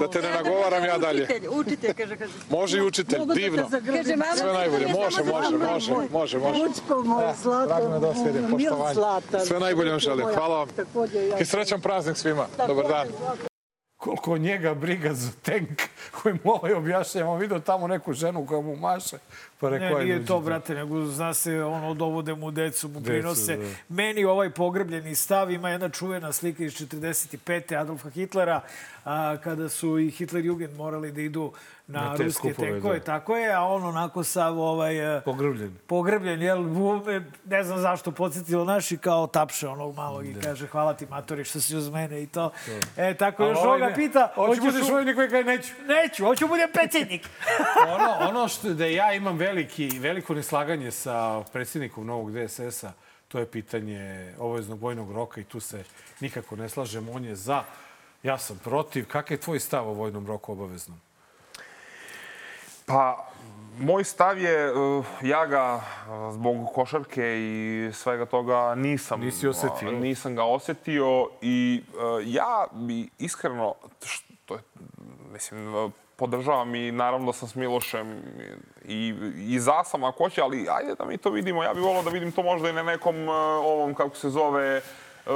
Da 0.01 0.11
te 0.11 0.23
ne 0.23 0.31
nagovaram 0.31 0.85
ja 0.85 0.99
dalje. 0.99 1.29
Učitelj, 1.51 1.95
kaže, 1.95 2.17
kaže. 2.17 2.33
Može 2.51 2.79
i 2.79 2.83
učitelj, 2.83 3.21
divno. 3.35 3.69
Kaže, 3.87 4.17
mama, 4.17 4.37
Sve 4.37 4.53
najbolje, 4.53 4.87
može, 4.87 5.25
može, 5.25 5.57
može, 5.57 5.93
može, 6.13 6.39
može. 6.39 6.61
Učko 6.65 7.03
moj, 7.03 7.25
zlato. 7.43 7.67
Drago 7.67 7.89
me 7.89 7.99
da 7.99 8.07
vas 8.07 8.19
vidim, 8.27 8.51
poštovanje. 8.51 9.47
Sve 9.47 9.61
najbolje 9.61 9.91
vam 9.91 10.01
želim, 10.01 10.27
hvala 10.35 10.57
vam. 10.57 10.69
I 11.41 11.45
srećan 11.45 11.81
praznik 11.81 12.17
svima. 12.17 12.47
Dobar 12.67 12.89
dan. 12.89 13.09
Koliko 13.97 14.39
njega 14.39 14.75
briga 14.75 15.15
za 15.15 15.31
tenk 15.43 15.83
koji 16.23 16.35
mu 16.45 16.53
ovaj 16.53 16.73
objašnjava. 16.73 17.31
On 17.31 17.41
vidio 17.41 17.59
tamo 17.59 17.87
neku 17.87 18.13
ženu 18.13 18.47
koja 18.47 18.61
mu 18.61 18.77
maše. 18.77 19.17
Pa 19.61 19.69
rekao, 19.69 19.99
Ne, 19.99 20.05
nije 20.05 20.27
to, 20.27 20.41
brate, 20.41 20.75
nego 20.75 21.05
zna 21.05 21.35
se, 21.35 21.65
ono, 21.65 21.95
dovode 21.95 22.35
mu 22.35 22.51
decu, 22.51 22.89
mu 22.89 22.95
Decu, 22.95 23.05
prinose. 23.07 23.57
da. 23.57 23.65
Meni 23.91 24.25
ovaj 24.25 24.51
pogrebljeni 24.51 25.15
stav 25.15 25.51
ima 25.51 25.71
jedna 25.71 25.89
čuvena 25.89 26.33
slika 26.33 26.65
iz 26.65 26.73
45. 26.75 27.77
Adolfa 27.77 28.11
Hitlera, 28.11 28.61
a, 29.05 29.37
kada 29.37 29.69
su 29.69 29.99
i 29.99 30.11
Hitler 30.11 30.45
i 30.45 30.49
Jugend 30.49 30.77
morali 30.77 31.13
da 31.13 31.21
idu 31.21 31.53
na, 31.87 32.01
Na 32.01 32.17
te 32.17 32.23
ruske 32.23 32.33
skupove, 32.49 32.71
tenkove, 32.71 32.99
da. 32.99 33.05
tako 33.05 33.37
je, 33.37 33.53
a 33.53 33.63
on 33.63 33.85
onako 33.85 34.25
sav 34.25 34.61
ovaj... 34.61 34.95
Pogrbljen. 35.21 35.77
Pogrbljen, 35.87 36.43
jel, 36.43 36.65
ne 37.45 37.65
znam 37.65 37.79
zašto, 37.79 38.13
podsjetilo 38.13 38.65
naši 38.65 38.97
kao 38.97 39.27
tapše 39.27 39.69
onog 39.69 39.95
malog 39.95 40.27
i 40.27 40.35
kaže 40.35 40.67
hvala 40.67 40.95
ti 40.95 41.07
matori 41.07 41.45
što 41.45 41.61
si 41.61 41.77
uz 41.77 41.91
mene 41.91 42.23
i 42.23 42.27
to. 42.27 42.51
E, 42.97 43.15
tako 43.15 43.43
A 43.43 43.49
još 43.49 43.59
ovaj 43.59 43.69
ovoga 43.69 43.87
ne. 43.87 43.95
pita, 43.95 44.33
Hoćeš 44.35 44.65
budeš 44.65 44.83
u- 44.83 44.93
vojnik 44.93 45.15
koji 45.15 45.29
kaže 45.31 45.45
neću. 45.45 45.73
Neću, 45.85 46.25
hoću 46.25 46.49
budem 46.49 46.69
predsjednik. 46.73 47.29
ono, 47.95 48.29
ono 48.31 48.49
što 48.49 48.69
da 48.69 48.87
ja 48.87 49.13
imam 49.13 49.39
veliki, 49.51 49.99
veliko 49.99 50.35
neslaganje 50.35 50.91
sa 50.91 51.43
predsjednikom 51.53 52.07
novog 52.07 52.33
DSS-a, 52.33 52.93
to 53.29 53.39
je 53.39 53.47
pitanje 53.47 54.35
obaveznog 54.39 54.81
vojnog 54.81 55.13
roka 55.13 55.41
i 55.41 55.45
tu 55.45 55.61
se 55.61 55.85
nikako 56.21 56.57
ne 56.57 56.69
slažem. 56.69 57.09
On 57.09 57.25
je 57.25 57.35
za, 57.35 57.65
ja 58.23 58.39
sam 58.39 58.59
protiv. 58.65 59.09
Kakav 59.09 59.35
je 59.35 59.41
tvoj 59.41 59.61
stav 59.61 59.89
o 59.89 59.95
vojnom 59.95 60.27
roku 60.27 60.53
obaveznom? 60.53 61.01
Pa, 62.87 63.31
moj 63.79 64.05
stav 64.05 64.39
je, 64.39 64.73
uh, 64.73 65.07
ja 65.23 65.47
ga 65.47 65.75
uh, 65.75 66.35
zbog 66.35 66.67
košarke 66.75 67.23
i 67.39 67.91
svega 67.93 68.27
toga 68.27 68.75
nisam... 68.75 69.21
Nisi 69.21 69.49
osetio. 69.49 69.91
Nisam 69.91 70.37
ga 70.37 70.45
osetio 70.45 71.29
i 71.43 71.83
uh, 71.89 72.23
ja 72.25 72.67
bi 72.73 73.09
iskreno, 73.19 73.75
što 74.05 74.55
je, 74.55 74.61
mislim, 75.33 75.93
podržavam 76.21 76.75
i 76.75 76.93
naravno 76.93 77.33
sam 77.33 77.49
s 77.49 77.55
Milošem 77.55 78.23
i, 78.85 79.15
i 79.37 79.61
za 79.61 79.85
sam 79.85 80.05
ako 80.05 80.25
hoće, 80.25 80.43
ali 80.43 80.67
ajde 80.71 80.95
da 80.99 81.05
mi 81.05 81.17
to 81.19 81.31
vidimo. 81.31 81.63
Ja 81.65 81.75
bih 81.75 81.83
volao 81.83 82.03
da 82.03 82.11
vidim 82.11 82.33
to 82.33 82.43
možda 82.43 82.69
i 82.69 82.73
na 82.73 82.83
nekom 82.83 83.29
uh, 83.29 83.35
ovom, 83.65 83.95
kako 83.95 84.17
se 84.17 84.31
zove, 84.31 84.81
uh, 85.27 85.33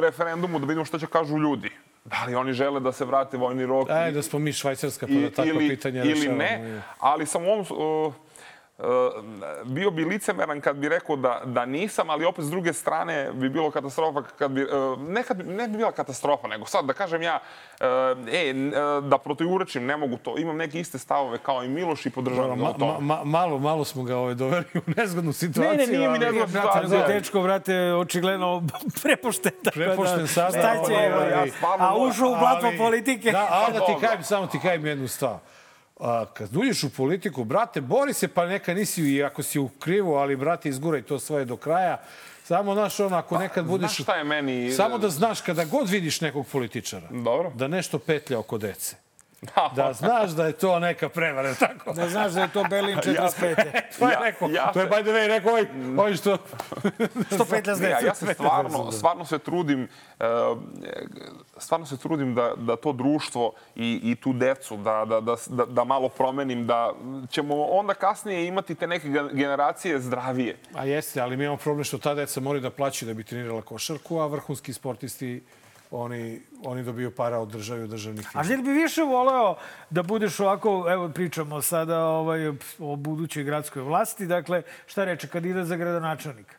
referendumu, 0.00 0.58
da 0.58 0.66
vidimo 0.66 0.84
što 0.84 0.98
će 0.98 1.06
kažu 1.06 1.38
ljudi. 1.38 1.70
Da 2.04 2.24
li 2.26 2.34
oni 2.34 2.52
žele 2.52 2.80
da 2.80 2.92
se 2.92 3.04
vrate 3.04 3.36
vojni 3.36 3.66
rok? 3.66 3.90
Ajde 3.90 4.12
da 4.12 4.22
smo 4.22 4.38
mi 4.38 4.52
švajcarska 4.52 5.06
pa 5.06 5.12
da 5.12 5.30
takva 5.30 5.44
ili, 5.44 5.68
pitanja 5.68 6.02
ili 6.02 6.12
rešavamo. 6.14 6.38
ne, 6.38 6.82
ali 6.98 7.26
sam 7.26 7.46
u 7.46 7.50
ovom, 7.50 7.66
uh, 7.70 8.14
bio 9.64 9.90
bi 9.90 10.04
licemeran 10.04 10.60
kad 10.60 10.76
bi 10.76 10.88
rekao 10.88 11.16
da, 11.16 11.40
da 11.44 11.64
nisam, 11.66 12.10
ali 12.10 12.24
opet 12.24 12.44
s 12.44 12.50
druge 12.50 12.72
strane 12.72 13.30
bi 13.32 13.48
bilo 13.48 13.70
katastrofa 13.70 14.22
kad 14.28 14.50
bi, 14.50 14.62
uh, 14.62 14.68
ne, 15.00 15.22
kad, 15.22 15.46
ne 15.48 15.68
bi 15.68 15.76
bila 15.76 15.92
katastrofa, 15.92 16.48
nego 16.48 16.66
sad 16.66 16.84
da 16.84 16.92
kažem 16.92 17.22
ja, 17.22 17.38
e, 17.80 18.54
da 19.02 19.18
protivurečim, 19.18 19.86
ne 19.86 19.96
mogu 19.96 20.16
to, 20.16 20.38
imam 20.38 20.56
neke 20.56 20.80
iste 20.80 20.98
stavove 20.98 21.38
kao 21.38 21.64
i 21.64 21.68
Miloš 21.68 22.06
i 22.06 22.10
podržavam 22.10 22.58
ga 22.58 22.64
Ma, 22.64 22.70
u 22.70 22.74
tome. 22.74 22.92
ma, 22.92 22.98
ma, 23.00 23.24
malo, 23.24 23.58
malo 23.58 23.84
smo 23.84 24.02
ga 24.02 24.16
ovaj 24.16 24.34
doveli 24.34 24.64
u 24.76 24.90
nezgodnu 24.96 25.32
situaciju. 25.32 25.70
Ne, 25.70 25.76
ne, 25.76 25.86
nije 25.88 25.98
mi 26.00 26.06
ali- 26.06 26.18
nezgodna 26.20 26.46
Brate, 26.52 26.76
nego 26.76 26.88
situacija. 26.88 27.08
dečko, 27.10 27.42
brate, 27.42 27.74
očigledno 27.94 28.62
prepošten. 29.02 29.52
da- 29.62 29.70
Prepošten 29.70 30.26
sada. 30.26 30.50
Šta 30.50 30.74
će, 30.76 30.92
ovaj, 31.14 31.50
a 31.78 31.96
ušao 31.98 32.28
u 32.28 32.36
blatvo 32.36 32.68
ali- 32.68 32.78
politike. 32.78 33.32
Da, 33.32 33.48
a 33.50 33.70
da 33.72 33.86
ti 33.86 33.92
kajem, 34.00 34.22
samo 34.22 34.46
ti 34.46 34.58
kajem 34.60 34.86
jednu 34.86 35.08
stvar. 35.08 35.36
A, 36.00 36.24
kad 36.34 36.56
uđeš 36.56 36.84
u 36.84 36.90
politiku, 36.90 37.44
brate, 37.44 37.80
bori 37.80 38.12
se, 38.12 38.28
pa 38.28 38.46
neka 38.46 38.74
nisi, 38.74 39.02
i 39.02 39.24
ako 39.24 39.42
si 39.42 39.58
u 39.58 39.68
krivu, 39.68 40.14
ali, 40.14 40.36
brate, 40.36 40.68
izguraj 40.68 41.02
to 41.02 41.18
svoje 41.18 41.44
do 41.44 41.56
kraja. 41.56 42.02
Samo, 42.44 42.74
znaš, 42.74 43.00
ono, 43.00 43.16
ako 43.16 43.38
nekad 43.38 43.64
budeš... 43.64 43.90
Znaš 43.90 44.02
šta 44.02 44.16
je 44.16 44.24
meni... 44.24 44.72
Samo 44.72 44.98
da 44.98 45.08
znaš, 45.08 45.40
kada 45.40 45.64
god 45.64 45.88
vidiš 45.88 46.20
nekog 46.20 46.46
političara, 46.46 47.08
Dobro. 47.10 47.50
da 47.54 47.68
nešto 47.68 47.98
petlja 47.98 48.38
oko 48.38 48.58
dece. 48.58 48.96
Da 49.74 49.92
znaš 49.92 50.30
da 50.30 50.46
je 50.46 50.52
to 50.52 50.78
neka 50.78 51.08
prevara, 51.08 51.54
tako? 51.54 51.92
Da 51.92 52.08
znaš 52.08 52.32
da 52.32 52.40
je 52.40 52.48
to 52.48 52.64
Berlin 52.64 52.96
45. 52.96 53.54
To 53.98 54.06
je 54.06 54.12
Ja- 54.12 54.20
rekao, 54.20 54.48
ja 54.50 54.72
to 54.72 54.80
je 54.80 54.86
by 54.86 55.02
the 55.02 55.10
way 55.10 55.26
rekao 55.28 55.50
ovaj, 55.50 55.66
ovaj 55.96 56.14
što... 56.14 56.38
115 57.30 57.80
Ne, 57.80 57.90
ja, 57.90 58.00
ja 58.00 58.14
se 58.14 58.34
stvarno, 58.34 58.92
stvarno 58.92 59.24
se 59.24 59.38
trudim, 59.38 59.88
e, 60.20 60.24
stvarno 61.58 61.86
se 61.86 61.96
trudim 61.96 62.34
da, 62.34 62.52
da 62.56 62.76
to 62.76 62.92
društvo 62.92 63.52
i, 63.74 64.00
i 64.04 64.14
tu 64.14 64.32
decu, 64.32 64.76
da, 64.76 65.04
da, 65.04 65.20
da, 65.20 65.36
da, 65.46 65.64
da 65.66 65.84
malo 65.84 66.08
promenim, 66.08 66.66
da 66.66 66.92
ćemo 67.30 67.64
onda 67.64 67.94
kasnije 67.94 68.46
imati 68.46 68.74
te 68.74 68.86
neke 68.86 69.08
ge- 69.08 69.30
generacije 69.32 70.00
zdravije. 70.00 70.56
A 70.74 70.84
jeste, 70.84 71.20
ali 71.20 71.36
mi 71.36 71.44
imamo 71.44 71.56
problem 71.58 71.84
što 71.84 71.98
ta 71.98 72.14
deca 72.14 72.40
moraju 72.40 72.62
da 72.62 72.70
plaćaju 72.70 73.06
da 73.06 73.14
bi 73.14 73.24
trenirala 73.24 73.62
košarku, 73.62 74.18
a 74.18 74.26
vrhunski 74.26 74.72
sportisti 74.72 75.42
oni, 75.90 76.40
oni 76.64 76.82
dobiju 76.82 77.10
para 77.10 77.38
od 77.38 77.48
države 77.48 77.84
od 77.84 77.90
državnih 77.90 78.26
A 78.26 78.30
firmi. 78.30 78.46
želi 78.46 78.62
bi 78.62 78.70
više 78.82 79.02
voleo 79.02 79.56
da 79.90 80.02
budeš 80.02 80.40
ovako, 80.40 80.86
evo 80.88 81.08
pričamo 81.08 81.62
sada 81.62 82.04
ovaj, 82.04 82.48
o 82.78 82.96
budućoj 82.96 83.42
gradskoj 83.44 83.82
vlasti, 83.82 84.26
dakle, 84.26 84.62
šta 84.86 85.04
reče, 85.04 85.28
kandidat 85.28 85.66
za 85.66 85.76
gradonačelnika? 85.76 86.56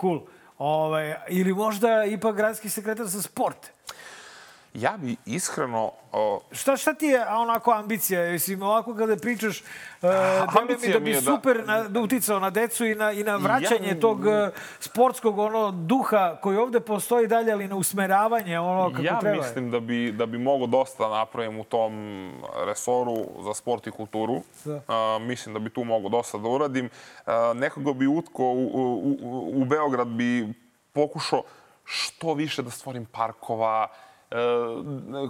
Cool. 0.00 0.20
Ovaj, 0.58 1.14
ili 1.28 1.54
možda 1.54 2.04
ipak 2.04 2.36
gradski 2.36 2.68
sekretar 2.68 3.06
za 3.06 3.22
sport. 3.22 3.70
Ja 4.74 4.94
bi 4.96 5.16
iskreno... 5.26 5.92
O, 6.12 6.40
Šta, 6.52 6.76
šta 6.76 6.94
ti 6.94 7.06
je 7.06 7.26
onako 7.28 7.70
ambicija? 7.72 8.22
Mislim, 8.22 8.62
ovako 8.62 8.94
kada 8.94 9.16
pričaš, 9.16 9.60
uh, 9.60 10.08
mi 10.54 10.60
ambicija 10.60 10.92
da 10.92 10.98
mi 10.98 11.04
bi 11.04 11.10
je 11.10 11.14
da- 11.14 11.20
super 11.22 11.62
na, 11.66 11.82
da 11.82 12.00
uticao 12.00 12.40
na 12.40 12.50
decu 12.50 12.86
i 12.86 12.94
na, 12.94 13.12
i 13.12 13.24
na 13.24 13.36
vraćanje 13.36 13.88
Ja- 13.88 14.00
tog 14.00 14.18
uh, 14.20 14.48
sportskog 14.80 15.38
ono 15.38 15.70
duha 15.70 16.36
koji 16.36 16.56
ovde 16.56 16.80
postoji 16.80 17.26
dalje, 17.26 17.52
ali 17.52 17.68
na 17.68 17.76
usmeravanje 17.76 18.58
ono 18.60 18.90
kako 18.90 19.02
ja 19.02 19.18
treba. 19.20 19.36
mislim 19.36 19.70
da 19.70 19.80
bi, 19.80 20.12
da 20.12 20.26
bi 20.26 20.38
mogo 20.38 20.66
dosta 20.66 21.08
napravim 21.08 21.58
u 21.58 21.64
tom 21.64 21.92
resoru 22.58 23.16
za 23.40 23.54
sport 23.54 23.86
i 23.86 23.90
kulturu. 23.90 24.42
Da. 24.64 24.80
A, 24.88 25.18
mislim 25.20 25.52
da 25.52 25.58
bi 25.58 25.70
tu 25.70 25.84
mogo 25.84 26.08
dosta 26.08 26.38
da 26.38 26.48
uradim. 26.48 26.90
A, 27.26 27.52
nekoga 27.54 27.92
bi 27.92 28.06
utko 28.08 28.42
u, 28.44 28.64
u, 28.64 29.16
u, 29.22 29.52
u 29.54 29.64
Beograd 29.64 30.08
bi 30.08 30.54
pokušao 30.92 31.42
što 31.84 32.34
više 32.34 32.62
da 32.62 32.70
stvorim 32.70 33.06
parkova, 33.06 33.86
e, 33.86 34.03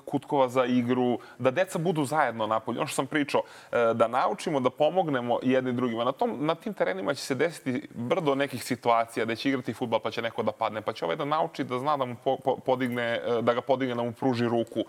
kutkova 0.04 0.48
za 0.48 0.64
igru, 0.64 1.18
da 1.38 1.50
deca 1.50 1.78
budu 1.78 2.04
zajedno 2.04 2.46
napolju. 2.46 2.78
Ono 2.78 2.86
što 2.86 2.94
sam 2.94 3.06
pričao, 3.06 3.42
e, 3.72 3.94
da 3.94 4.08
naučimo 4.08 4.60
da 4.60 4.70
pomognemo 4.70 5.38
jedni 5.42 5.72
drugima. 5.72 6.04
Na, 6.04 6.12
tom, 6.12 6.46
na 6.46 6.54
tim 6.54 6.74
terenima 6.74 7.14
će 7.14 7.22
se 7.22 7.34
desiti 7.34 7.88
brdo 7.94 8.34
nekih 8.34 8.64
situacija 8.64 9.24
da 9.24 9.34
će 9.34 9.48
igrati 9.48 9.74
futbal 9.74 10.00
pa 10.00 10.10
će 10.10 10.22
neko 10.22 10.42
da 10.42 10.52
padne, 10.52 10.82
pa 10.82 10.92
će 10.92 11.04
ovaj 11.04 11.16
da 11.16 11.24
nauči 11.24 11.64
da 11.64 11.78
zna 11.78 11.96
da 11.96 12.04
mu 12.04 12.16
po, 12.24 12.36
po, 12.44 12.56
podigne, 12.56 13.02
e, 13.02 13.42
da 13.42 13.54
ga 13.54 13.60
podigne, 13.60 13.94
da 13.94 14.02
mu 14.02 14.12
pruži 14.12 14.48
ruku. 14.48 14.84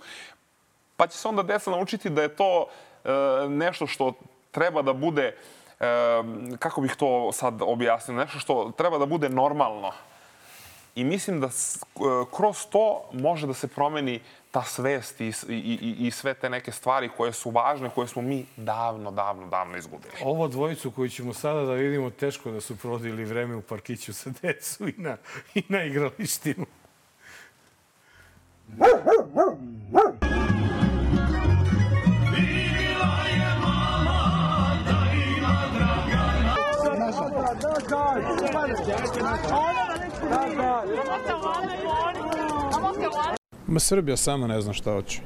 Pa 0.97 1.07
će 1.07 1.17
se 1.17 1.27
onda 1.27 1.43
deca 1.43 1.71
naučiti 1.71 2.09
da 2.09 2.21
je 2.21 2.35
to 2.35 2.67
e, 3.03 3.09
nešto 3.49 3.87
što 3.87 4.13
treba 4.51 4.81
da 4.81 4.93
bude, 4.93 5.35
e, 5.79 5.85
kako 6.59 6.81
bih 6.81 6.95
to 6.95 7.31
sad 7.31 7.61
objasnio, 7.61 8.17
nešto 8.17 8.39
što 8.39 8.71
treba 8.77 8.97
da 8.97 9.05
bude 9.05 9.29
normalno. 9.29 9.91
I 10.95 11.03
mislim 11.03 11.39
da 11.41 11.49
kroz 12.37 12.65
to 12.69 13.09
može 13.13 13.47
da 13.47 13.53
se 13.53 13.67
promeni 13.67 14.19
ta 14.51 14.63
svest 14.63 15.21
i, 15.21 15.33
i, 15.49 15.55
i, 15.81 16.07
i 16.07 16.11
sve 16.11 16.33
te 16.33 16.49
neke 16.49 16.71
stvari 16.71 17.09
koje 17.17 17.33
su 17.33 17.49
važne, 17.49 17.89
koje 17.89 18.07
smo 18.07 18.21
mi 18.21 18.45
davno, 18.57 19.11
davno, 19.11 19.47
davno 19.47 19.77
izgubili. 19.77 20.13
Ovo 20.23 20.47
dvojicu 20.47 20.91
koju 20.91 21.09
ćemo 21.09 21.33
sada 21.33 21.61
da 21.61 21.73
vidimo, 21.73 22.09
teško 22.09 22.51
da 22.51 22.61
su 22.61 22.77
provodili 22.77 23.25
vreme 23.25 23.55
u 23.55 23.61
parkiću 23.61 24.13
sa 24.13 24.29
decu 24.41 24.87
i 24.87 24.93
na, 24.97 25.17
i 25.55 25.63
na 25.69 25.83
igralištinu. 25.83 26.65
Ma 43.67 43.79
Srbija 43.79 44.17
sama 44.17 44.47
ne 44.47 44.61
zna 44.61 44.73
šta 44.73 44.91
hoće. 44.91 45.21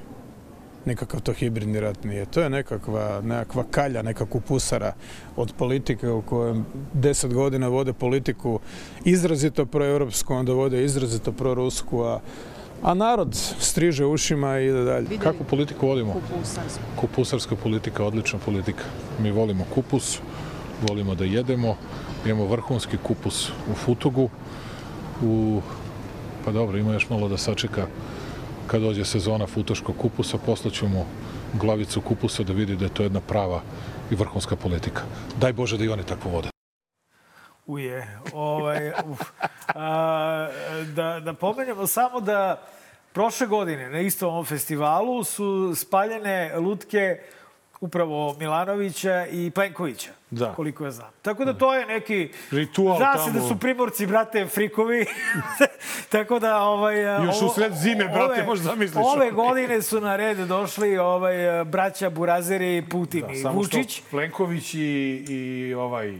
Nikakav 0.85 1.21
to 1.21 1.33
hibridni 1.33 1.79
rat 1.79 2.03
nije. 2.03 2.25
To 2.25 2.41
je 2.41 2.49
nekakva, 2.49 3.21
nekakva 3.21 3.63
kalja, 3.71 4.01
neka 4.01 4.25
kupusara 4.25 4.93
od 5.35 5.53
politike 5.57 6.09
u 6.09 6.21
kojem 6.21 6.65
deset 6.93 7.33
godina 7.33 7.67
vode 7.67 7.93
politiku 7.93 8.59
izrazito 9.05 9.65
proevropsku, 9.65 10.33
onda 10.33 10.53
vode 10.53 10.83
izrazito 10.83 11.31
prorusku, 11.31 12.01
a, 12.01 12.19
a 12.83 12.93
narod 12.93 13.35
striže 13.59 14.05
ušima 14.05 14.59
i 14.59 14.67
ide 14.67 14.83
dalje. 14.83 15.17
Kakvu 15.17 15.45
politiku 15.49 15.87
vodimo? 15.87 16.15
Kupusarska 16.95 17.55
politika, 17.55 18.05
odlična 18.05 18.39
politika. 18.45 18.83
Mi 19.19 19.31
volimo 19.31 19.65
kupus, 19.75 20.19
volimo 20.89 21.15
da 21.15 21.25
jedemo, 21.25 21.75
imamo 22.25 22.45
vrhunski 22.45 22.97
kupus 22.97 23.49
u 23.49 23.73
Futogu, 23.73 24.29
u, 25.23 25.61
pa 26.45 26.51
dobro, 26.51 26.77
ima 26.77 26.93
još 26.93 27.09
malo 27.09 27.27
da 27.27 27.37
sačeka 27.37 27.87
kad 28.67 28.81
dođe 28.81 29.05
sezona 29.05 29.47
futoškog 29.47 29.97
kupusa, 29.97 30.37
poslaću 30.37 30.85
glavicu 31.53 32.01
kupusa 32.01 32.43
da 32.43 32.53
vidi 32.53 32.75
da 32.75 32.85
je 32.85 32.93
to 32.93 33.03
jedna 33.03 33.19
prava 33.19 33.61
i 34.11 34.15
vrhunska 34.15 34.55
politika. 34.55 35.01
Daj 35.39 35.53
Bože 35.53 35.77
da 35.77 35.83
i 35.83 35.89
oni 35.89 36.03
tako 36.03 36.29
vode. 36.29 36.49
Uje, 37.65 38.19
ovaj, 38.33 38.91
uf. 39.05 39.21
A, 39.75 40.47
da, 40.95 41.19
da 41.19 41.33
pomenemo 41.33 41.87
samo 41.87 42.21
da 42.21 42.61
prošle 43.13 43.47
godine 43.47 43.89
na 43.89 43.99
istom 43.99 44.29
ovom 44.29 44.45
festivalu 44.45 45.23
su 45.23 45.75
spaljene 45.75 46.59
lutke 46.59 47.21
upravo 47.81 48.35
Milanovića 48.39 49.27
i 49.31 49.51
Plenkovića. 49.51 50.11
Da. 50.31 50.53
Koliko 50.53 50.85
ja 50.85 50.91
znam. 50.91 51.09
Tako 51.21 51.45
da 51.45 51.53
to 51.53 51.73
je 51.73 51.85
neki... 51.85 52.29
Ritual 52.51 52.97
Zna 52.97 53.13
se 53.17 53.25
tamo. 53.31 53.39
da 53.39 53.47
su 53.47 53.59
primorci, 53.59 54.07
brate, 54.07 54.45
frikovi. 54.45 55.05
Tako 56.09 56.39
da... 56.39 56.61
Ovaj, 56.61 57.25
Još 57.25 57.41
u 57.41 57.49
sred 57.49 57.73
zime, 57.73 58.07
brate, 58.07 58.43
možeš 58.43 58.65
zamisliš. 58.65 59.05
Ove 59.15 59.31
godine 59.31 59.81
su 59.81 60.01
na 60.01 60.15
red 60.15 60.37
došli 60.37 60.97
ovaj, 60.97 61.65
braća 61.65 62.09
Burazeri, 62.09 62.85
Putin 62.91 63.29
i 63.29 63.41
Samo 63.41 63.55
Vučić. 63.55 63.97
što 63.97 64.09
Plenković 64.09 64.73
i, 64.73 64.79
i 65.29 65.73
ovaj 65.73 66.19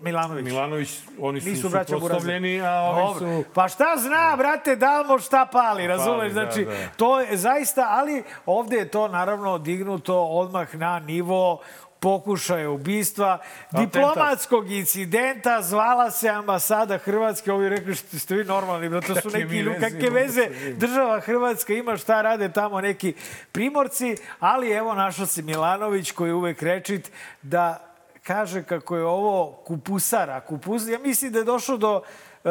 Milanović. 0.00 0.44
Milanović, 0.44 0.98
oni 1.20 1.40
su 1.40 1.48
Nisu 1.48 1.68
braća 1.68 1.94
a 1.94 1.98
ovi 1.98 3.02
Dobro. 3.02 3.18
su... 3.18 3.44
Pa 3.54 3.68
šta 3.68 3.94
zna, 3.96 4.34
brate, 4.36 4.76
da 4.76 5.00
li 5.00 5.08
mo 5.08 5.18
šta 5.18 5.46
pali, 5.52 5.86
razumeš? 5.86 6.18
Pali, 6.18 6.28
da, 6.28 6.52
znači, 6.52 6.64
da. 6.64 6.88
to 6.96 7.20
je 7.20 7.36
zaista, 7.36 7.86
ali 7.90 8.22
ovde 8.46 8.76
je 8.76 8.88
to 8.88 9.08
naravno 9.08 9.58
dignuto 9.58 10.22
odmah 10.22 10.74
na 10.74 10.98
nivo 10.98 11.60
pokušaja 12.00 12.70
ubistva, 12.70 13.38
diplomatskog 13.70 14.70
incidenta, 14.70 15.62
zvala 15.62 16.10
se 16.10 16.28
ambasada 16.28 16.98
Hrvatske, 16.98 17.52
ovi 17.52 17.68
rekli 17.68 17.94
što 17.94 18.18
ste 18.18 18.34
vi 18.34 18.44
normalni, 18.44 18.88
da 18.88 19.00
to 19.00 19.14
su 19.14 19.30
Kakve 19.30 19.44
neki, 19.44 19.80
kakve 19.80 20.10
veze 20.10 20.48
država 20.76 21.20
Hrvatska 21.20 21.72
ima 21.72 21.96
šta 21.96 22.22
rade 22.22 22.52
tamo 22.52 22.80
neki 22.80 23.14
primorci, 23.52 24.16
ali 24.40 24.70
evo 24.70 24.94
našao 24.94 25.26
se 25.26 25.42
Milanović 25.42 26.10
koji 26.10 26.30
je 26.30 26.34
uvek 26.34 26.62
rečit 26.62 27.12
da 27.42 27.87
kaže 28.28 28.62
kako 28.62 28.96
je 28.96 29.04
ovo 29.04 29.52
kupusara. 29.64 30.40
Kupus, 30.40 30.86
ja 30.86 30.98
mislim 30.98 31.32
da 31.32 31.38
je 31.38 31.44
došlo 31.44 31.76
do 31.76 32.02
e, 32.44 32.48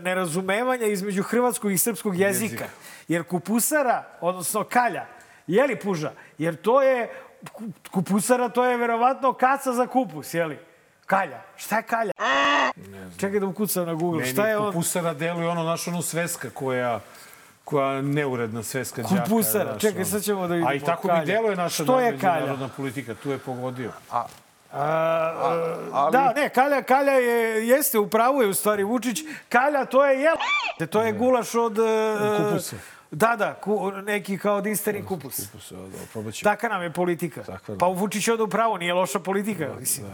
nerazumevanja 0.00 0.86
između 0.86 1.22
hrvatskog 1.22 1.72
i 1.72 1.78
srpskog 1.78 2.16
jezika. 2.16 2.44
Jezika. 2.44 2.64
Jer 3.08 3.22
kupusara, 3.24 4.04
odnosno 4.20 4.64
kalja, 4.64 5.06
je 5.46 5.66
li 5.66 5.76
puža? 5.76 6.12
Jer 6.38 6.56
to 6.56 6.82
je, 6.82 7.10
ku- 7.52 7.62
kupusara 7.90 8.48
to 8.48 8.64
je 8.64 8.76
verovatno 8.76 9.32
kaca 9.32 9.72
za 9.72 9.86
kupus, 9.86 10.34
je 10.34 10.46
li? 10.46 10.58
Kalja. 11.06 11.42
Šta 11.56 11.76
je 11.76 11.82
kalja? 11.82 12.12
Čekaj 13.18 13.40
da 13.40 13.46
ukucam 13.46 13.86
na 13.86 13.94
Google. 13.94 14.20
Meni 14.20 14.32
Šta 14.32 14.46
je 14.48 14.58
on? 14.58 14.66
kupusara 14.66 15.14
deluje 15.14 15.48
ono, 15.48 15.62
naš 15.62 15.88
ono 15.88 16.02
sveska 16.02 16.50
koja 16.50 17.00
koja 17.64 18.02
neuredna 18.02 18.62
sveska 18.62 19.02
đaka. 19.02 19.24
Kupusara. 19.24 19.78
Čekaj, 19.78 20.04
sad 20.04 20.22
ćemo 20.22 20.48
da 20.48 20.54
vidimo 20.54 20.70
A 20.70 20.74
i 20.74 20.80
tako 20.80 21.08
mi 21.10 21.26
deluje 21.26 21.56
naša 21.56 21.84
Što 21.84 22.00
je 22.00 22.18
kalja? 22.18 22.56
politika. 22.76 23.14
Tu 23.14 23.30
je 23.30 23.38
pogodio. 23.38 23.90
A, 24.10 24.24
ali... 24.72 26.12
Da, 26.12 26.32
ne, 26.36 26.48
Kalja, 26.48 26.82
Kalja 26.82 27.12
je, 27.12 27.68
jeste, 27.68 27.98
u 27.98 28.10
pravu 28.10 28.42
je 28.42 28.48
u 28.48 28.54
stvari 28.54 28.84
Vučić. 28.84 29.18
Kalja, 29.48 29.84
to 29.84 30.06
je 30.06 30.20
jel... 30.20 30.36
To 30.90 31.02
je 31.02 31.12
gulaš 31.12 31.54
od... 31.54 31.78
e, 31.78 32.36
Kupusa. 32.36 32.76
Da, 33.10 33.36
da, 33.36 33.54
ku, 33.54 33.90
neki 33.90 34.38
kao 34.38 34.56
od 34.56 34.66
Insteri 34.66 35.04
kupus. 35.04 35.46
Kupus, 35.46 35.72
da, 35.72 35.98
probat 36.12 36.34
ćemo. 36.34 36.50
Taka 36.50 36.68
nam 36.68 36.82
je 36.82 36.92
politika. 36.92 37.42
Takva 37.42 37.72
nam 37.72 37.78
Pa 37.78 37.86
u 37.86 37.94
Vučić 37.94 38.28
je 38.28 38.32
onda 38.32 38.44
u 38.44 38.48
pravu, 38.48 38.78
nije 38.78 38.94
loša 38.94 39.18
politika. 39.18 39.68
mislim. 39.80 40.06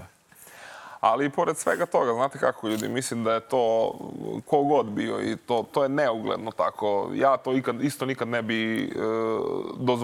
Ali 1.07 1.25
i 1.25 1.31
pored 1.31 1.57
svega 1.57 1.87
toga, 1.87 2.13
znate 2.13 2.39
kako 2.39 2.69
ljudi, 2.69 2.89
mislim 2.89 3.25
da 3.25 3.33
je 3.33 3.41
to 3.41 3.93
kogod 4.47 4.87
bio 4.87 5.21
i 5.23 5.37
to, 5.39 5.65
to 5.65 5.83
je 5.83 5.89
neugledno 5.89 6.51
tako. 6.51 6.87
Ja 7.15 7.37
to 7.37 7.53
ikad, 7.53 7.83
isto 7.83 8.07
nikad 8.07 8.29
ne 8.29 8.43
bi 8.43 8.83
e, 8.83 8.89
dozvolio 9.77 9.97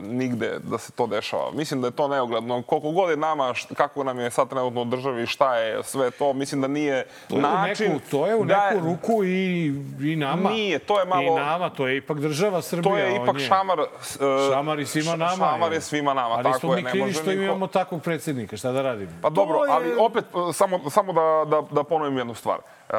nigde 0.00 0.58
da 0.60 0.78
se 0.78 0.92
to 0.92 1.06
dešava. 1.06 1.50
Mislim 1.52 1.80
da 1.80 1.86
je 1.86 1.92
to 1.92 2.08
neugledno. 2.08 2.62
Koliko 2.62 2.90
god 2.90 3.10
je 3.10 3.16
nama, 3.18 3.44
št- 3.44 3.74
kako 3.74 4.04
nam 4.04 4.20
je 4.20 4.30
sad 4.30 4.48
trenutno 4.48 4.82
u 4.82 4.86
državi, 4.86 5.26
šta 5.26 5.56
je 5.56 5.82
sve 5.84 6.10
to, 6.10 6.32
mislim 6.32 6.60
da 6.60 6.68
nije 6.68 7.06
To 7.28 7.34
je 7.36 7.42
način... 7.42 7.86
neku, 7.88 8.00
to 8.06 8.26
je 8.26 8.36
u 8.36 8.44
da 8.44 8.70
neku 8.70 8.86
ruku 8.86 9.24
i, 9.24 9.66
i 10.02 10.16
nama. 10.16 10.50
Nije, 10.50 10.78
to 10.78 11.00
je 11.00 11.06
malo- 11.06 11.22
I 11.32 11.40
nama, 11.40 11.70
to 11.70 11.86
je 11.86 11.96
ipak 11.96 12.18
država 12.18 12.62
Srbija. 12.62 12.82
To 12.84 12.98
je 12.98 13.16
ipak 13.16 13.38
šamar... 13.38 13.78
s- 14.02 14.16
e, 14.16 14.52
Šamar 14.52 14.80
i 14.80 14.86
svima 14.86 15.16
nama. 15.16 15.36
Šamar 15.36 15.72
je 15.72 15.80
svima 15.80 16.14
nama, 16.14 16.34
Ali 16.34 16.44
tako 16.44 16.58
smo 16.58 16.70
je. 16.70 16.76
mi 16.76 16.82
ne 16.82 16.90
krivi 16.90 17.02
može 17.02 17.14
što 17.14 17.30
niko- 17.30 17.42
imamo 17.42 17.66
takvog 17.68 18.02
predsjednika. 18.02 18.56
Šta 18.56 18.72
da 18.72 18.82
radimo? 18.82 19.10
Pa 19.22 19.30
dobro, 19.30 19.58
je- 19.58 19.70
ali 19.70 19.94
opet 19.96 20.24
samo, 20.52 20.90
samo 20.90 21.12
da, 21.12 21.44
da, 21.50 21.62
da 21.70 21.82
ponovim 21.84 22.18
jednu 22.18 22.34
stvar. 22.34 22.58
Uh, 22.88 22.96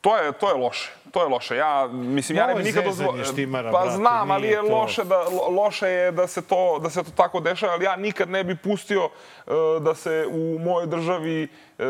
to 0.00 0.16
je, 0.16 0.32
to 0.32 0.48
je 0.48 0.54
loše. 0.54 0.90
To 1.12 1.22
je 1.22 1.28
loše. 1.28 1.56
Ja, 1.56 1.88
mislim, 1.92 2.38
ja 2.38 2.46
ne 2.46 2.54
bih 2.54 2.64
nikad 2.64 2.84
dozvolio... 2.84 3.24
Pa 3.62 3.70
brate, 3.72 3.90
znam, 3.90 4.30
ali 4.30 4.48
je 4.48 4.56
to- 4.60 4.76
loše, 4.76 5.04
da, 5.04 5.16
lo- 5.18 5.50
loše 5.56 5.88
je 5.88 6.12
da 6.12 6.26
se, 6.26 6.42
to, 6.42 6.78
da 6.82 6.90
se 6.90 7.04
to 7.04 7.10
tako 7.16 7.40
dešava, 7.40 7.72
ali 7.72 7.84
ja 7.84 7.96
nikad 7.96 8.30
ne 8.30 8.44
bih 8.44 8.56
pustio 8.62 9.04
uh, 9.04 9.52
da 9.82 9.94
se 9.94 10.26
u 10.30 10.58
mojoj 10.58 10.86
državi 10.86 11.48
uh, 11.78 11.84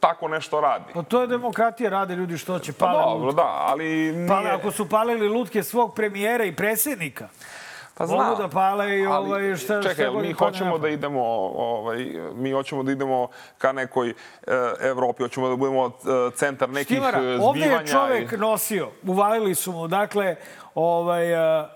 tako 0.00 0.28
nešto 0.28 0.60
radi. 0.60 0.92
Pa 0.94 1.02
to 1.02 1.20
je 1.20 1.26
demokratija, 1.26 1.90
rade 1.90 2.14
ljudi 2.16 2.38
što 2.38 2.58
će. 2.58 2.72
Pa 2.72 2.86
Pale 2.86 3.02
dobro, 3.02 3.26
lutke. 3.26 3.36
da, 3.36 3.64
ali 3.66 4.12
nije... 4.12 4.28
Pa 4.28 4.42
ako 4.54 4.70
su 4.70 4.88
palili 4.88 5.28
lutke 5.28 5.62
svog 5.62 5.94
premijera 5.94 6.44
i 6.44 6.56
predsjednika, 6.56 7.28
Pa 7.96 8.06
mogu 8.06 8.36
da 8.36 8.48
pale 8.48 8.98
i 8.98 9.06
ali, 9.06 9.28
ovaj, 9.28 9.56
šta, 9.56 9.82
čekaj, 9.82 9.94
šta 10.06 10.10
mi 10.12 10.32
hoćemo 10.32 10.78
da 10.78 10.88
idemo, 10.88 11.22
ovaj, 11.56 11.98
mi 12.34 12.52
hoćemo 12.52 12.82
da 12.82 12.92
idemo 12.92 13.28
ka 13.58 13.72
nekoj 13.72 14.08
e, 14.08 14.14
Evropi, 14.80 15.22
hoćemo 15.22 15.48
da 15.48 15.56
budemo 15.56 15.86
e, 15.86 15.90
centar 16.32 16.70
nekih 16.70 16.86
Štimara, 16.88 17.18
e, 17.20 17.38
ovde 17.40 17.60
je 17.60 17.66
zbivanja. 17.66 17.86
čovek 17.86 18.32
i- 18.32 18.36
nosio, 18.36 18.88
uvalili 19.04 19.54
su 19.54 19.72
mu, 19.72 19.88
dakle, 19.88 20.36
ovaj, 20.74 21.34
a, 21.36 21.68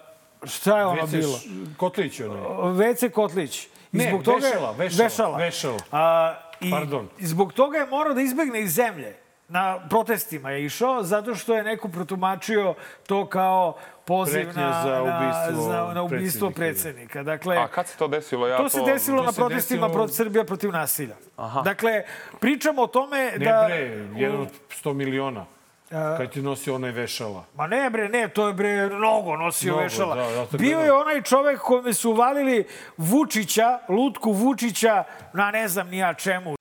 šta 0.44 0.78
je 0.78 0.86
ono 0.86 1.02
Vece 1.02 1.16
bilo? 1.16 1.38
Kotlić 1.76 2.20
onaj. 2.20 2.72
Vece 2.72 3.10
Kotlić. 3.10 3.64
I 3.64 3.68
Ne, 3.92 4.04
zbog 4.04 4.22
toga 4.22 4.36
je- 4.36 4.52
vešala, 4.52 4.70
vešala, 4.72 5.04
vešala. 5.04 5.36
vešala. 5.36 5.78
A, 5.92 6.34
i, 6.60 6.70
Pardon. 6.70 7.08
Zbog 7.18 7.52
toga 7.52 7.78
je 7.78 7.86
morao 7.86 8.14
da 8.14 8.20
izbegne 8.20 8.60
iz 8.60 8.72
zemlje. 8.72 9.16
Na 9.48 9.88
protestima 9.88 10.50
je 10.50 10.64
išao, 10.64 11.02
zato 11.02 11.34
što 11.34 11.54
je 11.54 11.62
neko 11.64 11.88
protumačio 11.88 12.74
to 13.06 13.26
kao 13.26 13.74
poziv 14.10 14.46
na, 14.56 14.82
za 14.82 14.90
na, 14.90 15.02
ubistvo 15.02 15.62
za, 15.62 15.92
na 15.94 16.02
ubistvo 16.02 16.50
predsjednika. 16.50 17.22
Dakle, 17.22 17.56
A 17.56 17.68
kad 17.68 17.86
se 17.88 17.96
to 17.96 18.08
desilo? 18.08 18.46
Ja 18.46 18.56
to 18.56 18.68
se 18.68 18.80
desilo 18.86 19.18
to 19.18 19.24
na 19.24 19.32
protestima 19.32 19.86
desilo- 19.86 19.92
protiv 19.92 20.12
Srbija 20.14 20.44
protiv 20.44 20.70
nasilja. 20.72 21.16
Dakle, 21.64 22.02
pričamo 22.40 22.82
o 22.82 22.86
tome 22.86 23.32
Ne 23.36 23.44
da... 23.44 23.64
bre, 23.66 24.06
jedan 24.16 24.40
od 24.40 24.48
100 24.84 24.92
miliona. 24.92 25.46
Kad 25.90 26.30
ti 26.30 26.42
nosi 26.42 26.70
onaj 26.70 26.90
vešala. 26.90 27.44
Ma 27.56 27.66
ne 27.66 27.90
bre, 27.90 28.08
ne, 28.08 28.28
to 28.28 28.46
je 28.46 28.52
bre 28.54 28.88
mnogo 28.88 29.36
nosio 29.36 29.72
Mnogo, 29.72 29.82
vešala. 29.82 30.14
da, 30.14 30.22
ja 30.22 30.46
Bio 30.52 30.80
je 30.80 30.92
onaj 30.92 31.22
čovek 31.22 31.60
kome 31.60 31.92
su 31.92 32.10
uvalili 32.10 32.66
Vučića, 32.96 33.78
lutku 33.88 34.32
Vučića, 34.32 35.04
na 35.32 35.50
ne 35.50 35.68
znam 35.68 35.88
ni 35.88 35.98
ja 35.98 36.14
čemu. 36.14 36.54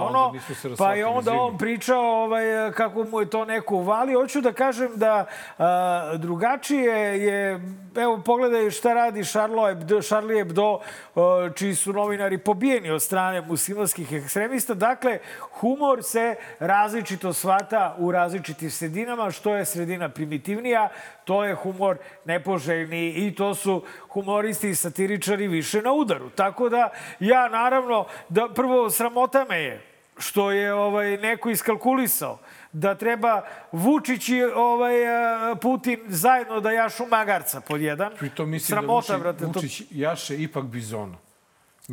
ono, 0.00 0.30
nismo 0.32 0.54
se 0.54 0.76
pa 0.78 0.94
je 0.94 1.06
onda 1.06 1.32
on 1.32 1.58
pričao 1.58 2.02
ovaj, 2.24 2.72
kako 2.74 3.04
mu 3.04 3.20
je 3.20 3.30
to 3.30 3.44
neko 3.44 3.74
uvalio. 3.76 4.20
Hoću 4.20 4.40
da 4.40 4.52
kažem 4.52 4.90
da 4.94 5.26
a, 5.58 6.12
drugačije 6.16 7.24
je, 7.24 7.60
evo 7.96 8.22
pogledaj 8.24 8.70
šta 8.70 8.94
radi 8.94 9.24
Charlie 9.24 9.68
Hebdo, 9.68 10.00
Charlie 10.00 10.38
Hebdo 10.38 10.78
a, 11.16 11.48
čiji 11.54 11.74
su 11.74 11.92
novinari 11.92 12.38
pobijeni 12.38 12.90
od 12.90 13.02
strane 13.02 13.40
muslimanskih 13.40 14.12
ekstremista. 14.12 14.74
Dakle, 14.74 15.18
humor 15.60 16.02
se 16.02 16.34
različito 16.58 17.32
svata 17.32 17.94
u 17.98 18.12
različitim 18.12 18.71
sredinama, 18.72 19.30
što 19.30 19.54
je 19.54 19.64
sredina 19.64 20.08
primitivnija, 20.08 20.88
to 21.24 21.44
je 21.44 21.54
humor 21.54 21.96
nepoželjni 22.24 23.08
i 23.08 23.34
to 23.34 23.54
su 23.54 23.82
humoristi 24.08 24.68
i 24.68 24.74
satiričari 24.74 25.48
više 25.48 25.82
na 25.82 25.92
udaru. 25.92 26.30
Tako 26.30 26.68
da 26.68 26.90
ja 27.20 27.48
naravno, 27.48 28.06
da 28.28 28.48
prvo 28.48 28.90
sramota 28.90 29.46
me 29.48 29.58
je 29.58 29.80
što 30.18 30.50
je 30.50 30.74
ovaj 30.74 31.16
neko 31.16 31.50
iskalkulisao 31.50 32.38
da 32.72 32.94
treba 32.94 33.42
Vučić 33.72 34.28
i 34.28 34.42
ovaj, 34.44 35.06
a, 35.08 35.54
Putin 35.54 36.00
zajedno 36.08 36.60
da 36.60 36.70
jašu 36.70 37.06
magarca 37.06 37.60
pod 37.60 37.80
jedan. 37.80 38.12
Pritom 38.18 38.50
mislim 38.50 38.66
Sramota, 38.78 39.12
da 39.12 39.18
brate, 39.18 39.44
Vučić, 39.44 39.52
to- 39.54 39.60
Vučić 39.60 39.82
jaše 39.90 40.36
ipak 40.36 40.64
bizona. 40.64 41.16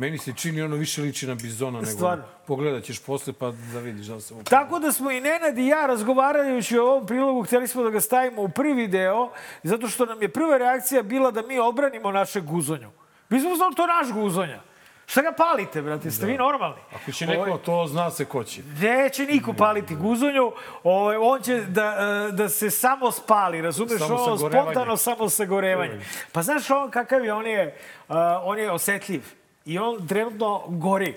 Meni 0.00 0.18
se 0.18 0.32
čini 0.32 0.62
ono 0.62 0.76
više 0.76 1.02
liči 1.02 1.26
na 1.26 1.34
bizona 1.34 1.80
nego... 1.80 1.90
Stvarno? 1.90 2.24
Pogledat 2.46 2.84
ćeš 2.84 3.02
posle 3.02 3.32
pa 3.32 3.52
da 3.72 3.78
vidiš 3.80 4.06
da 4.06 4.20
se... 4.20 4.34
Tako 4.44 4.78
da 4.78 4.92
smo 4.92 5.10
i 5.10 5.20
Nenad 5.20 5.58
i 5.58 5.66
ja 5.66 5.86
razgovarajući 5.86 6.78
o 6.78 6.84
ovom 6.86 7.06
prilogu, 7.06 7.42
htjeli 7.42 7.68
smo 7.68 7.82
da 7.82 7.90
ga 7.90 8.00
stavimo 8.00 8.42
u 8.42 8.48
prvi 8.48 8.88
deo, 8.88 9.30
zato 9.62 9.88
što 9.88 10.06
nam 10.06 10.22
je 10.22 10.28
prva 10.28 10.56
reakcija 10.56 11.02
bila 11.02 11.30
da 11.30 11.42
mi 11.42 11.58
odbranimo 11.58 12.12
naše 12.12 12.40
guzonju. 12.40 12.90
Mi 13.28 13.40
smo 13.40 13.56
znali 13.56 13.74
to 13.74 13.86
naš 13.86 14.12
guzonja. 14.12 14.60
Šta 15.06 15.22
ga 15.22 15.32
palite, 15.32 15.82
brate? 15.82 16.10
Ste 16.10 16.26
vi 16.26 16.36
normalni? 16.36 16.80
Ako 16.94 17.12
će 17.12 17.26
neko, 17.26 17.58
to 17.58 17.86
zna 17.86 18.10
se 18.10 18.24
ko 18.24 18.44
će. 18.44 18.62
Neće 18.80 19.26
niko 19.26 19.52
paliti 19.52 19.96
guzonju, 19.96 20.52
ovaj, 20.84 21.16
on 21.16 21.42
će 21.42 21.60
da, 21.60 21.96
e, 22.28 22.32
da 22.32 22.48
se 22.48 22.70
samo 22.70 23.10
spali, 23.10 23.62
razumeš? 23.62 23.98
Samo 23.98 24.18
sagorevanje. 24.18 24.72
spontano 24.72 24.96
samo 24.96 25.28
sagorevanje. 25.28 26.00
Pa 26.32 26.42
znaš 26.42 26.70
on 26.70 26.90
kakav 26.90 27.24
je, 27.24 27.32
on 27.32 27.46
je, 27.46 27.78
uh, 28.08 28.16
on 28.44 28.58
je 28.58 28.70
osetljiv 28.70 29.39
i 29.70 29.78
on 29.78 30.06
trenutno 30.06 30.62
gori. 30.68 31.14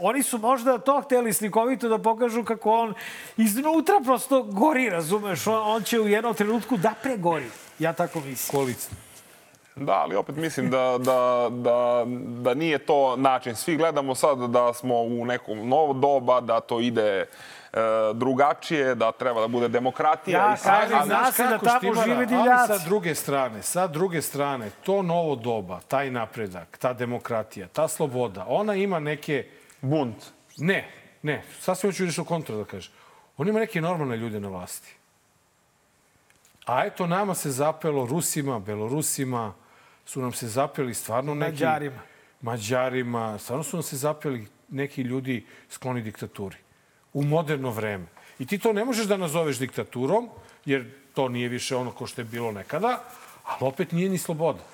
Oni 0.00 0.22
su 0.22 0.38
možda 0.38 0.78
to 0.78 1.00
hteli 1.00 1.32
slikovito 1.32 1.88
da 1.88 1.98
pokažu 1.98 2.44
kako 2.44 2.72
on 2.72 2.94
iznutra 3.36 3.94
prosto 4.04 4.42
gori, 4.42 4.90
razumeš? 4.90 5.46
On, 5.46 5.62
on 5.64 5.82
će 5.82 6.00
u 6.00 6.08
jednom 6.08 6.34
trenutku 6.34 6.76
da 6.76 6.94
pregori. 7.02 7.44
Ja 7.78 7.92
tako 7.92 8.20
mislim. 8.20 8.60
Kolicno. 8.60 8.96
Da, 9.76 9.92
ali 9.92 10.16
opet 10.16 10.36
mislim 10.36 10.70
da, 10.70 10.98
da, 10.98 11.48
da, 11.50 12.04
da 12.42 12.54
nije 12.54 12.78
to 12.78 13.16
način. 13.16 13.56
Svi 13.56 13.76
gledamo 13.76 14.14
sad 14.14 14.38
da 14.38 14.74
smo 14.74 15.00
u 15.00 15.24
nekom 15.24 15.68
novo 15.68 15.92
doba, 15.92 16.40
da 16.40 16.60
to 16.60 16.80
ide 16.80 17.26
drugačije, 18.14 18.94
da 18.94 19.12
treba 19.12 19.40
da 19.40 19.48
bude 19.48 19.68
demokratija. 19.68 20.46
Ja 20.46 20.54
i 20.54 20.56
sve, 20.56 20.70
kažem, 20.70 20.98
ali- 20.98 21.06
zna 21.06 21.32
se 21.32 21.42
da 21.42 21.50
kako 21.50 21.66
tamo 21.66 21.78
štimara, 21.78 22.04
žive 22.04 22.16
Ali 22.16 22.26
divljaci. 22.26 22.66
sa 22.66 22.78
druge 22.88 23.14
strane, 23.14 23.62
sa 23.62 23.86
druge 23.86 24.22
strane, 24.22 24.70
to 24.84 25.02
novo 25.02 25.36
doba, 25.36 25.80
taj 25.88 26.10
napredak, 26.10 26.78
ta 26.78 26.92
demokratija, 26.92 27.68
ta 27.68 27.88
sloboda, 27.88 28.44
ona 28.48 28.74
ima 28.74 29.00
neke... 29.00 29.46
Bunt. 29.80 30.16
Ne, 30.56 30.88
ne. 31.22 31.42
Sasvim 31.60 31.90
hoću 31.92 32.04
nešto 32.04 32.24
kontra 32.24 32.56
da 32.56 32.64
kažem. 32.64 32.92
On 33.36 33.48
ima 33.48 33.58
neke 33.58 33.80
normalne 33.80 34.16
ljude 34.16 34.40
na 34.40 34.48
vlasti. 34.48 34.94
A 36.66 36.84
eto, 36.86 37.06
nama 37.06 37.34
se 37.34 37.50
zapelo 37.50 38.06
Rusima, 38.06 38.58
Belorusima, 38.58 39.54
su 40.06 40.20
nam 40.20 40.32
se 40.32 40.48
zapeli 40.48 40.94
stvarno 40.94 41.34
neki... 41.34 41.52
Mađarima. 41.52 42.00
Mađarima. 42.40 43.38
Stvarno 43.38 43.64
su 43.64 43.76
nam 43.76 43.82
se 43.82 43.96
zapeli 43.96 44.46
neki 44.68 45.02
ljudi 45.02 45.46
skloni 45.70 46.02
diktaturi. 46.02 46.56
U 47.12 47.22
moderno 47.22 47.70
vreme. 47.70 48.06
I 48.38 48.46
ti 48.46 48.58
to 48.58 48.72
ne 48.72 48.84
možeš 48.84 49.06
da 49.06 49.16
nazoveš 49.16 49.58
diktaturom, 49.58 50.28
jer 50.64 50.90
to 51.14 51.28
nije 51.28 51.48
više 51.48 51.76
ono 51.76 51.90
ko 51.90 52.06
što 52.06 52.20
je 52.20 52.24
bilo 52.24 52.52
nekada, 52.52 53.00
ali 53.44 53.68
opet 53.68 53.92
nije 53.92 54.08
ni 54.08 54.18
sloboda. 54.18 54.64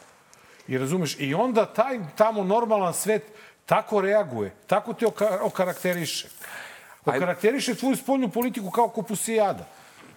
I 0.68 0.78
razumeš? 0.78 1.16
I 1.18 1.34
onda 1.34 1.66
taj 1.66 1.98
tamo 2.16 2.44
normalan 2.44 2.94
svet 2.94 3.22
tako 3.66 4.00
reaguje, 4.00 4.54
tako 4.66 4.92
te 4.92 5.06
oka 5.06 5.38
okarakteriše. 5.42 6.28
Okarakteriše 7.04 7.74
tvoju 7.74 7.96
spoljnu 7.96 8.28
politiku 8.28 8.70
kao 8.70 8.88
kupusijada. 8.88 9.68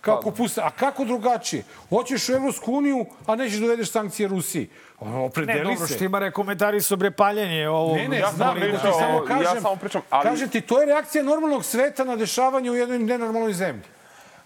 Kao 0.01 0.15
Pa- 0.15 0.21
kupusa. 0.21 0.61
A 0.63 0.69
kako 0.69 1.05
drugačije? 1.05 1.63
Hoćeš 1.89 2.29
u 2.29 2.33
Evropsku 2.33 2.73
uniju, 2.73 3.05
a 3.27 3.35
nećeš 3.35 3.59
da 3.59 3.65
uvedeš 3.65 3.91
sankcije 3.91 4.27
Rusiji. 4.27 4.69
Ono, 4.99 5.25
Opredeli 5.25 5.59
Ne, 5.59 5.65
dobro, 5.65 5.87
se. 5.87 5.93
Štimare 5.93 6.31
komentari 6.31 6.81
su 6.81 6.95
bre 6.95 7.11
paljenje 7.11 7.69
ovo. 7.69 7.95
Ne, 7.95 8.07
ne, 8.07 8.19
Ja 8.19 8.31
znam, 8.31 8.59
nego 8.59 8.77
ti 8.77 8.87
samo 8.99 9.17
ja 9.19 9.25
kažem, 9.27 9.61
samo 9.61 9.75
pričam, 9.75 10.01
ali- 10.09 10.23
kažem 10.23 10.49
ti, 10.49 10.61
to 10.61 10.79
je 10.79 10.85
reakcija 10.85 11.23
normalnog 11.23 11.65
sveta 11.65 12.03
na 12.03 12.15
dešavanje 12.15 12.71
u 12.71 12.75
jednoj 12.75 12.99
nenormalnoj 12.99 13.53
zemlji. 13.53 13.83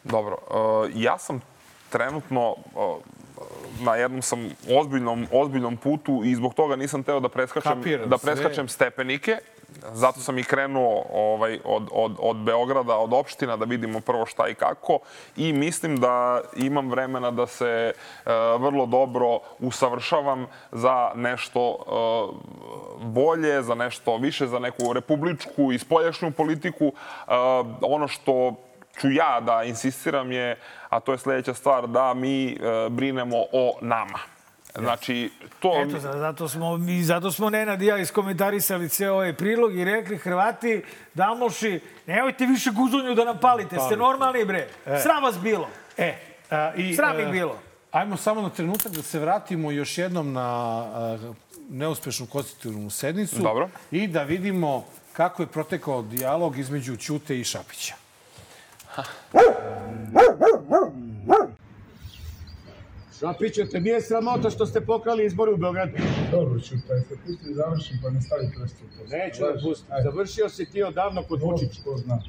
Dobro, 0.04 0.38
uh, 0.44 0.90
ja 0.96 1.18
sam 1.18 1.42
trenutno 1.90 2.52
uh, 2.52 2.96
na 3.80 3.96
jednom 3.96 4.22
sam 4.22 4.50
ozbiljnom, 4.72 5.28
ozbiljnom 5.32 5.78
putu 5.78 6.22
i 6.26 6.36
zbog 6.36 6.54
toga 6.54 6.76
nisam 6.76 7.04
teo 7.04 7.20
da 7.20 7.30
preskačem, 7.30 7.72
Kapiram 7.74 8.10
da 8.10 8.18
sve. 8.18 8.34
preskačem 8.34 8.68
stepenike. 8.68 9.38
Zato 9.94 10.20
sam 10.20 10.38
i 10.38 10.44
krenuo 10.44 11.06
ovaj, 11.14 11.60
od, 11.64 11.88
od, 11.92 12.16
od 12.20 12.38
Beograda, 12.38 12.98
od 12.98 13.14
opština, 13.14 13.58
da 13.58 13.66
vidimo 13.66 14.00
prvo 14.00 14.26
šta 14.26 14.48
i 14.48 14.56
kako. 14.56 15.00
I 15.38 15.54
mislim 15.54 16.00
da 16.00 16.42
imam 16.56 16.90
vremena 16.90 17.32
da 17.32 17.48
se 17.48 17.94
uh, 17.94 18.32
vrlo 18.62 18.86
dobro 18.86 19.40
usavršavam 19.60 20.48
za 20.72 21.12
nešto 21.16 21.70
uh, 21.70 22.36
bolje, 23.06 23.62
za 23.62 23.76
nešto 23.76 24.18
više, 24.18 24.48
za 24.48 24.60
neku 24.60 24.94
republičku 24.94 25.72
i 25.72 25.80
spoljašnju 25.80 26.32
politiku. 26.32 26.86
Uh, 26.86 27.34
ono 27.82 28.08
što 28.08 28.56
ću 29.00 29.12
ja 29.12 29.40
da 29.42 29.64
insistiram 29.64 30.32
je, 30.32 30.58
a 30.90 31.00
to 31.00 31.12
je 31.12 31.18
sledeća 31.18 31.54
stvar, 31.54 31.88
da 31.88 32.14
mi 32.14 32.52
e, 32.52 32.56
brinemo 32.90 33.38
o 33.52 33.78
nama. 33.82 34.35
Znači, 34.80 35.32
to... 35.60 35.84
Eto, 35.88 36.00
za- 36.00 36.14
zato 36.14 36.50
smo, 36.50 36.78
mi, 36.78 37.04
zato 37.04 37.32
smo 37.32 37.50
Nenad 37.50 37.82
i 37.82 37.86
ja 37.86 37.98
iskomentarisali 37.98 38.90
ceo 38.90 39.14
ovaj 39.14 39.34
prilog 39.34 39.76
i 39.78 39.84
rekli 39.84 40.18
Hrvati, 40.18 40.84
Damoši, 41.14 41.80
nemojte 42.06 42.46
više 42.46 42.72
guzonju 42.72 43.16
da 43.16 43.26
nam 43.26 43.38
palite. 43.40 43.78
Ste 43.86 43.98
normalni, 43.98 44.46
bre. 44.46 44.68
E. 44.86 45.00
Sram 45.04 45.24
vas 45.24 45.40
bilo. 45.40 45.68
E, 45.98 46.16
a, 46.50 46.74
i, 46.76 46.96
Sram 46.96 47.20
ih 47.20 47.28
e, 47.28 47.32
bilo. 47.32 47.60
Ajmo 47.92 48.18
samo 48.18 48.42
na 48.42 48.50
trenutak 48.50 48.92
da 48.92 49.02
se 49.02 49.20
vratimo 49.20 49.72
još 49.72 49.98
jednom 49.98 50.34
na 50.34 50.42
a, 50.42 51.18
neuspešnu 51.70 52.26
konstitutivnu 52.26 52.90
sednicu. 52.90 53.40
Dobro. 53.40 53.70
I 53.92 54.08
da 54.08 54.24
vidimo 54.24 54.86
kako 55.14 55.44
je 55.44 55.48
protekao 55.48 56.02
dijalog 56.02 56.58
između 56.58 56.98
Ćute 56.98 57.40
i 57.40 57.44
Šapića. 57.44 57.94
Šapiću, 63.20 63.66
te 63.72 63.80
nije 63.80 64.02
sramota 64.02 64.50
što 64.50 64.66
ste 64.66 64.82
pokrali 64.82 65.26
izbore 65.26 65.52
u 65.52 65.58
Beogradu? 65.58 65.92
Dobro, 66.32 66.60
Ćuta, 66.60 67.00
se 67.00 67.16
pusti 67.26 67.48
da 67.48 67.54
završim 67.54 68.00
pa 68.04 68.10
ne 68.10 68.22
stavi 68.22 68.52
prstu. 68.58 68.84
Neću 69.12 69.42
da 69.42 69.60
pustim. 69.62 69.88
Završio 70.04 70.50
si 70.50 70.66
ti 70.66 70.84
odavno 70.84 71.24
kod 71.24 71.42
Vučića. 71.42 71.82
Ko 71.84 71.98
zna. 71.98 72.20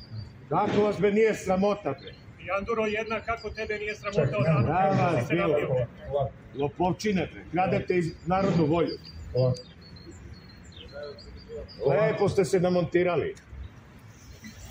Kako 0.48 0.82
vas 0.82 1.00
be 1.00 1.12
nije 1.12 1.34
sramota, 1.34 1.94
bre? 2.00 2.14
Janduro, 2.46 2.86
jedna, 2.86 3.20
kako 3.20 3.50
tebe 3.50 3.78
nije 3.78 3.94
sramota 3.94 4.22
Čekaj, 4.22 4.38
odavno? 4.40 5.20
Si 5.20 5.26
se 5.26 5.34
bilo. 5.34 5.56
Lopovčine, 6.54 7.28
bre. 7.32 7.44
Kradete 7.52 7.98
iz 7.98 8.12
narodnu 8.26 8.64
volju. 8.64 8.98
Ovako. 9.34 9.58
Lepo 11.86 12.28
ste 12.28 12.44
se 12.44 12.60
namontirali. 12.60 13.34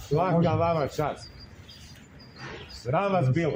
Svaka 0.07 0.53
vama 0.53 0.87
čast. 0.87 1.31
Sram 2.71 3.13
vas 3.13 3.29
bilo. 3.33 3.53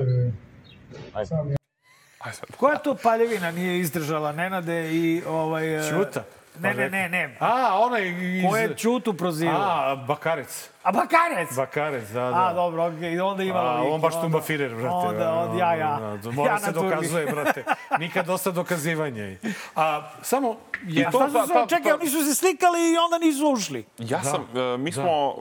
Koja 2.57 2.77
to 2.77 2.95
paljevina 2.95 3.51
nije 3.51 3.79
izdržala 3.79 4.31
Nenade 4.31 4.91
i 4.93 5.23
ovaj... 5.27 5.87
e, 5.87 5.89
Ćuta. 5.89 6.23
Ne, 6.59 6.73
ne, 6.73 6.89
ne, 6.89 7.09
ne. 7.09 7.37
A, 7.39 7.79
onaj 7.79 8.07
iz... 8.37 8.43
Ko 8.49 8.57
je 8.57 8.77
Ćutu 8.77 9.13
prozivao? 9.13 9.61
A, 9.61 9.95
Bakarec. 9.95 10.69
A 10.83 10.91
Bakarec? 10.91 11.55
Bakarec, 11.55 12.09
da, 12.09 12.21
da. 12.21 12.47
A, 12.47 12.53
dobro, 12.53 12.85
okej, 12.85 13.13
i 13.13 13.19
onda 13.19 13.43
ima 13.43 13.59
A, 13.59 13.83
on 13.83 14.01
baš 14.01 14.13
onda- 14.13 14.21
tumba 14.21 14.41
firer, 14.41 14.75
brate. 14.75 15.07
Onda, 15.07 15.33
onda, 15.33 15.57
ja, 15.57 15.73
ja. 15.75 16.17
Da, 16.23 16.31
Mora 16.31 16.51
ja 16.51 16.59
se 16.59 16.71
dokazuje, 16.71 17.25
brate. 17.25 17.63
Nikad 17.99 18.25
dosta 18.25 18.51
dokazivanja. 18.51 19.35
A, 19.75 20.01
samo... 20.21 20.55
Je, 20.83 21.05
A 21.05 21.09
šta 21.11 21.29
su 21.29 21.47
se, 21.47 21.53
čekaj, 21.69 21.91
oni 21.91 22.09
su 22.09 22.23
se 22.23 22.35
slikali 22.35 22.79
i 22.93 22.97
onda 22.97 23.17
nisu 23.17 23.47
ušli. 23.47 23.85
Ja 23.99 24.23
sam, 24.23 24.47
e, 24.55 24.77
mi 24.77 24.91
smo 24.91 25.35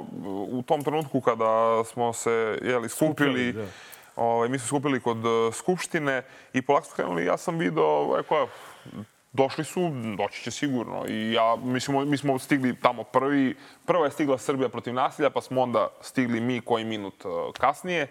u 0.48 0.62
tom 0.66 0.84
trenutku 0.84 1.20
kada 1.20 1.84
smo 1.84 2.12
se 2.12 2.58
jeli, 2.62 2.88
skupili, 2.88 3.52
Skupili, 3.52 3.52
da. 3.52 3.66
Ovaj, 4.18 4.48
mi 4.48 4.58
smo 4.58 4.66
skupili 4.66 5.00
kod 5.00 5.18
e, 5.26 5.52
Skupštine 5.52 6.22
i 6.52 6.62
polako 6.62 6.86
smo 6.86 6.94
krenuli, 6.96 7.24
ja 7.24 7.36
sam 7.36 7.58
video, 7.58 8.16
rekao, 8.16 8.48
došli 9.32 9.64
su, 9.64 9.90
doći 10.18 10.42
će 10.42 10.50
sigurno. 10.50 11.04
I 11.08 11.32
ja, 11.32 11.56
mi 11.56 11.80
smo, 11.80 12.04
mi 12.04 12.16
smo 12.16 12.38
stigli 12.38 12.80
tamo 12.80 13.04
prvi, 13.04 13.56
prvo 13.86 14.04
je 14.04 14.10
stigla 14.10 14.38
Srbija 14.38 14.68
protiv 14.68 14.94
nasilja, 14.94 15.30
pa 15.30 15.40
smo 15.40 15.62
onda 15.62 15.88
stigli 16.00 16.40
mi 16.40 16.60
koji 16.60 16.84
minut 16.84 17.24
e, 17.24 17.28
kasnije. 17.58 18.06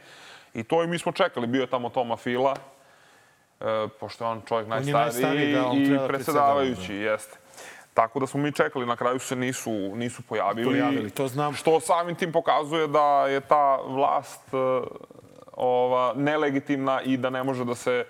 I 0.53 0.63
to 0.63 0.83
i 0.83 0.87
mi 0.87 0.99
smo 0.99 1.11
čekali. 1.11 1.47
Bio 1.47 1.61
je 1.61 1.67
tamo 1.67 1.89
Toma 1.89 2.15
Fila, 2.15 2.55
e, 3.59 3.87
pošto 3.99 4.23
je 4.25 4.29
on 4.29 4.41
čovjek 4.47 4.71
On 4.71 4.87
je 4.87 4.93
najstariji 4.93 5.53
najstariji, 5.53 5.53
da, 5.53 5.67
on 5.67 5.77
i 5.77 5.89
da 5.89 6.07
predsedavajući, 6.07 6.75
predsjedava, 6.75 7.11
jeste. 7.11 7.37
Tako 7.93 8.19
da 8.19 8.27
smo 8.27 8.41
mi 8.41 8.51
čekali, 8.51 8.85
na 8.85 8.95
kraju 8.95 9.19
se 9.19 9.35
nisu, 9.35 9.71
nisu 9.95 10.21
pojavili. 10.21 10.69
Pojavili, 10.69 11.09
to 11.09 11.27
znam. 11.27 11.53
Što 11.53 11.79
samim 11.79 12.15
tim 12.15 12.31
pokazuje 12.31 12.87
da 12.87 13.27
je 13.27 13.41
ta 13.41 13.75
vlast 13.75 14.53
e, 14.53 14.57
ova, 15.57 16.13
nelegitimna 16.15 17.01
i 17.01 17.17
da 17.17 17.29
ne 17.29 17.43
može 17.43 17.65
da 17.65 17.75
se 17.75 17.91
e, 17.91 18.05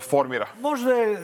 formira. 0.00 0.46
Možda 0.60 0.92
je 0.92 1.12
e, 1.12 1.16
e, 1.16 1.18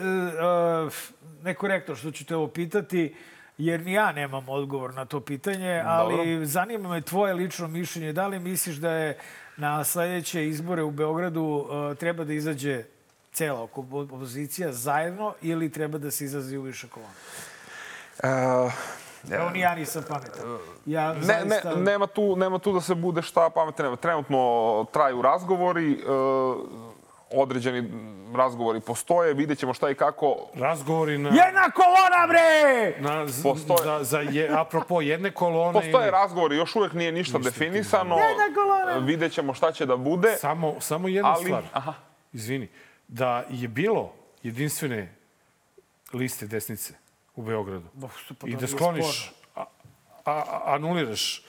nekorektno 1.43 1.95
što 1.95 2.11
ću 2.11 2.25
te 2.25 2.35
ovo 2.35 2.47
pitati, 2.47 3.15
jer 3.57 3.81
ni 3.81 3.93
ja 3.93 4.11
nemam 4.11 4.49
odgovor 4.49 4.93
na 4.93 5.05
to 5.05 5.19
pitanje, 5.19 5.83
ali 5.85 6.17
Dobro. 6.17 6.45
zanima 6.45 6.89
me 6.89 7.01
tvoje 7.01 7.33
lično 7.33 7.67
mišljenje. 7.67 8.13
Da 8.13 8.27
li 8.27 8.39
misliš 8.39 8.75
da 8.75 8.91
je 8.91 9.17
na 9.57 9.83
sledeće 9.83 10.47
izbore 10.47 10.83
u 10.83 10.91
Beogradu 10.91 11.67
e, 11.91 11.95
treba 11.95 12.23
da 12.23 12.33
izađe 12.33 12.83
cela 13.31 13.67
opozicija 14.11 14.71
zajedno 14.71 15.33
ili 15.41 15.71
treba 15.71 15.97
da 15.97 16.11
se 16.11 16.25
izlazi 16.25 16.57
u 16.57 16.61
više 16.61 16.87
kolona? 16.87 17.13
E, 18.23 18.71
Evo 19.31 19.49
ni 19.49 19.59
ja 19.59 19.75
nisam 19.75 20.03
pametan. 20.03 20.57
Ja 20.85 21.13
Ne, 21.13 21.21
zaista... 21.21 21.69
ne, 21.69 21.81
nema, 21.81 22.07
tu, 22.07 22.35
nema 22.35 22.59
tu 22.59 22.73
da 22.73 22.81
se 22.81 22.95
bude 22.95 23.21
šta 23.21 23.49
pametno 23.49 23.83
nema. 23.83 23.95
Trenutno 23.95 24.39
traju 24.85 25.21
razgovori, 25.21 25.93
e, 25.93 25.97
određeni 27.31 27.89
razgovori 28.35 28.79
postoje, 28.79 29.33
vidjet 29.33 29.59
ćemo 29.59 29.73
šta 29.73 29.89
i 29.89 29.95
kako. 29.95 30.35
Razgovori 30.55 31.17
na... 31.17 31.29
Jedna 31.29 31.71
kolona, 31.71 32.27
bre! 32.27 32.93
Na, 32.99 33.27
z- 33.27 33.43
Postoje- 33.43 33.83
za, 33.83 33.99
za 34.01 34.19
je, 34.19 34.49
apropo 34.51 35.01
jedne 35.01 35.31
kolone... 35.31 35.73
Postoje 35.73 36.03
ili- 36.03 36.11
razgovori, 36.11 36.55
još 36.55 36.75
uvek 36.75 36.93
nije 36.93 37.11
ništa 37.11 37.37
definisano. 37.37 38.15
Jedna 38.17 38.55
kolona! 38.55 38.97
Vidjet 38.97 39.31
ćemo 39.31 39.53
šta 39.53 39.71
će 39.71 39.85
da 39.85 39.97
bude. 39.97 40.35
Samo, 40.35 40.75
samo 40.79 41.07
jedna 41.07 41.31
Ali- 41.31 41.45
stvar. 41.45 41.63
aha. 41.73 41.93
Izvini. 42.33 42.67
Da 43.07 43.43
je 43.49 43.67
bilo 43.67 44.13
jedinstvene 44.43 45.15
liste 46.13 46.47
desnice 46.47 46.93
u 47.35 47.41
Beogradu 47.41 47.85
Bo, 47.93 48.07
pa 48.39 48.47
i 48.47 48.55
da 48.55 48.67
skloniš, 48.67 49.31
a, 49.55 49.63
a, 50.25 50.41
anuliraš 50.65 51.41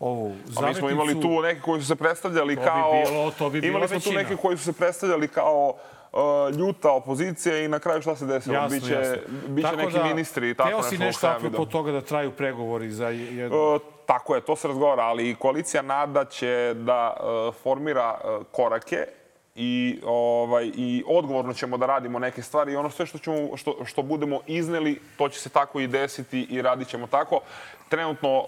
ovu 0.00 0.26
A 0.26 0.30
mi 0.30 0.40
zavetnicu... 0.46 0.78
smo 0.78 0.90
imali 0.90 1.20
tu 1.20 1.42
neke 1.42 1.60
koji 1.60 1.80
su 1.80 1.86
se 1.86 1.96
predstavljali 1.96 2.54
To 2.56 2.60
bi 2.60 2.66
kao... 2.66 2.92
bilo- 2.94 3.30
to 3.30 3.50
bi 3.50 3.60
bila 3.60 3.70
imali 3.70 3.88
smo 3.88 3.94
tu 3.94 4.10
većina. 4.10 4.22
neke 4.22 4.36
koji 4.36 4.56
su 4.56 4.64
se 4.64 4.72
predstavljali 4.72 5.28
kao 5.28 5.74
uh, 6.12 6.18
ljuta 6.50 6.90
opozicija 6.90 7.58
i 7.58 7.68
na 7.68 7.78
kraju 7.78 8.02
šta 8.02 8.16
se 8.16 8.26
desilo? 8.26 8.54
Jasno, 8.54 8.68
biće, 8.70 8.92
jasno. 8.92 9.16
biće 9.48 9.62
Tako 9.64 9.76
neki 9.76 9.92
da, 9.92 10.04
ministri 10.04 10.50
i 10.50 10.54
tako 10.54 10.68
Teo 10.68 10.76
nešto. 10.78 10.90
si 10.90 10.96
ovog 10.96 11.06
nešto 11.06 11.26
apropo 11.26 11.46
video. 11.46 11.64
toga 11.64 11.92
da 11.92 12.00
traju 12.00 12.30
pregovori 12.30 12.90
za 12.90 13.08
jednu... 13.08 13.56
E, 13.76 13.78
tako 14.06 14.34
je, 14.34 14.40
to 14.40 14.56
se 14.56 14.68
razgovara, 14.68 15.02
ali 15.02 15.34
koalicija 15.34 15.82
nada 15.82 16.24
će 16.24 16.74
da 16.76 17.14
e, 17.16 17.22
formira 17.52 18.18
e, 18.18 18.26
korake 18.52 19.06
i 19.54 20.00
ovaj 20.04 20.70
i 20.76 21.04
odgovorno 21.06 21.54
ćemo 21.54 21.76
da 21.76 21.86
radimo 21.86 22.18
neke 22.18 22.42
stvari 22.42 22.72
i 22.72 22.76
ono 22.76 22.90
sve 22.90 23.06
što 23.06 23.18
ćemo 23.18 23.56
što 23.56 23.84
što 23.84 24.02
budemo 24.02 24.40
izneli 24.46 25.00
to 25.16 25.28
će 25.28 25.40
se 25.40 25.48
tako 25.48 25.80
i 25.80 25.86
desiti 25.86 26.46
i 26.50 26.62
radit 26.62 26.88
ćemo 26.88 27.06
tako. 27.06 27.40
Trenutno 27.88 28.38
e, 28.38 28.44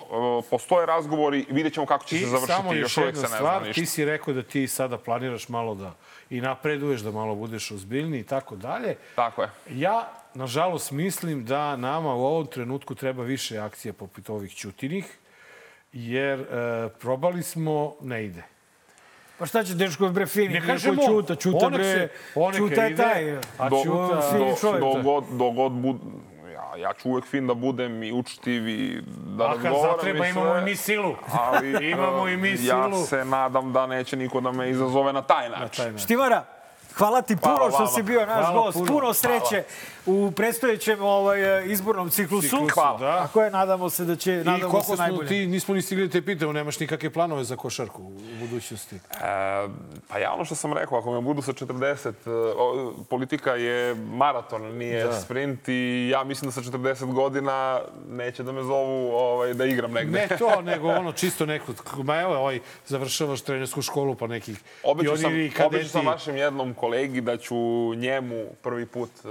postoje 0.51 0.87
razgovori, 0.87 1.47
vidjet 1.51 1.75
ćemo 1.75 1.87
kako 1.87 2.05
će 2.05 2.17
se 2.17 2.23
I 2.23 2.27
završiti, 2.27 2.53
samo 2.53 2.73
još 2.73 2.97
još 2.97 3.07
jedna 3.07 3.21
se 3.21 3.33
ne 3.33 3.37
stvar, 3.37 3.63
ništa. 3.63 3.81
ti 3.81 3.87
si 3.87 4.05
rekao 4.05 4.35
da 4.35 4.43
ti 4.43 4.69
sada 4.69 4.99
planiraš 4.99 5.49
malo 5.49 5.75
da 5.75 5.95
i 6.31 6.41
napreduješ, 6.41 7.01
da 7.01 7.11
malo 7.11 7.35
budeš 7.35 7.71
ozbiljniji 7.71 8.21
i 8.21 8.27
tako 8.27 8.57
dalje. 8.57 8.97
Tako 9.15 9.43
je. 9.43 9.51
Ja, 9.71 10.13
nažalost, 10.35 10.91
mislim 10.91 11.45
da 11.45 11.77
nama 11.77 12.15
u 12.15 12.25
ovom 12.25 12.47
trenutku 12.47 12.95
treba 12.95 13.23
više 13.23 13.59
akcija 13.59 13.93
poput 13.93 14.31
ovih 14.31 14.55
ćutinih, 14.55 15.19
jer 15.93 16.41
e, 16.41 16.89
probali 17.01 17.43
smo, 17.43 17.95
ne 18.01 18.25
ide. 18.25 18.54
Pa 19.39 19.47
šta 19.47 19.65
će 19.65 19.75
Dečko 19.75 20.09
bre 20.09 20.27
fini? 20.27 20.55
Ne 20.55 20.67
kažemo, 20.67 21.03
Ćuta 21.37 21.37
onek 21.57 21.81
bre, 21.81 22.09
onek 22.35 22.57
Ćuta 22.59 22.83
je 22.83 22.97
taj. 22.97 23.37
a 23.59 23.69
do, 23.69 23.77
fini 24.31 24.45
do, 24.45 24.57
čovjek. 24.61 24.81
do, 24.81 25.03
god, 25.03 25.25
do 25.29 25.51
god 25.51 25.73
bud, 25.73 25.97
ja, 26.53 26.77
ja 26.79 26.93
ću 26.93 27.09
uvek 27.11 27.25
fin 27.25 27.47
da 27.47 27.55
budem 27.55 28.03
i 28.03 28.13
učtiv 28.13 28.69
i 28.69 29.03
da 29.29 29.45
A 29.45 29.53
kad 29.53 29.65
razgovaram 29.65 29.97
zatreba, 29.97 30.27
i 30.27 30.33
sve, 30.33 30.41
imamo 30.41 30.59
i 30.59 30.63
mi 30.63 30.77
silu. 30.77 31.15
Ali 31.33 31.69
Imamo 31.91 32.29
i 32.29 32.37
mi 32.37 32.49
ja 32.51 32.57
silu. 32.57 33.07
se 33.07 33.25
nadam 33.25 33.73
da 33.73 33.87
neće 33.87 34.17
niko 34.17 34.41
da 34.41 34.53
me 34.53 34.71
izazove 34.71 35.13
na 35.13 35.23
taj 35.23 35.49
način. 35.51 35.99
Štivara, 35.99 36.45
hvala 36.95 37.23
ti 37.23 37.37
puno 37.37 37.55
Hvala 37.57 37.71
što 37.71 37.87
si 37.87 38.03
bio 38.03 38.27
naš 38.27 38.37
Hvala 38.37 38.63
gost. 38.63 38.79
puno. 38.79 38.93
Puno, 38.93 39.15
sreće 39.15 39.65
u 40.07 40.31
predstojećem 40.31 41.03
ovaj, 41.03 41.39
izbornom 41.67 42.11
ciklusu. 42.11 42.49
Ciklusu, 42.49 42.75
Hvala. 42.75 42.99
da. 42.99 43.07
A 43.09 43.29
koje 43.29 43.51
nadamo 43.51 43.91
se 43.91 44.05
da 44.05 44.17
će, 44.17 44.33
I 44.33 44.37
nadamo 44.37 44.71
koliko 44.71 44.87
se 44.87 45.03
najbolje. 45.03 45.29
ti, 45.29 45.47
nismo 45.47 45.75
ni 45.75 45.83
stigli 45.83 46.07
da 46.07 46.13
te 46.13 46.23
pitamo, 46.23 46.53
nemaš 46.53 46.81
nikakve 46.81 47.11
planove 47.11 47.45
za 47.45 47.57
košarku 47.57 48.03
u 48.03 48.13
budućnosti? 48.41 48.97
E, 48.97 48.99
pa 50.09 50.19
ja 50.19 50.33
ono 50.33 50.45
što 50.45 50.55
sam 50.55 50.73
rekao, 50.73 50.99
ako 50.99 51.13
me 51.13 51.21
budu 51.21 51.43
sa 51.43 51.53
40, 51.53 52.09
e, 52.27 52.31
o, 52.59 52.93
politika 53.05 53.51
je 53.53 53.95
maraton, 53.95 54.63
nije 54.63 55.05
Da. 55.05 55.13
sprint 55.15 55.69
i 55.69 56.09
ja 56.09 56.25
mislim 56.25 56.49
da 56.49 56.53
sa 56.53 56.61
40 56.63 57.13
godina 57.13 57.81
neće 58.09 58.43
da 58.43 58.53
me 58.53 58.63
zovu 58.63 59.11
ovaj, 59.13 59.55
da 59.55 59.65
igram 59.65 59.93
negde. 59.93 60.19
Ne 60.21 60.37
to, 60.39 60.61
nego 60.71 60.89
ono 60.89 61.13
čisto 61.13 61.47
neko, 61.47 61.73
ma 61.97 62.17
evo, 62.17 62.37
ovaj, 62.37 62.59
završavaš 62.87 63.41
trenersku 63.41 63.83
školu 63.83 64.15
pa 64.15 64.27
nekih 64.27 64.61
Obećao 64.83 65.17
sam, 65.17 65.31
kadeti. 65.31 65.63
obećao 65.65 65.89
sam 65.89 66.07
vašem 66.07 66.37
jednom 66.37 66.75
kolegi 66.75 67.21
da 67.21 67.37
ću 67.37 67.55
njemu 67.95 68.45
prvi 68.63 68.87
put, 68.87 69.11
e, 69.25 69.29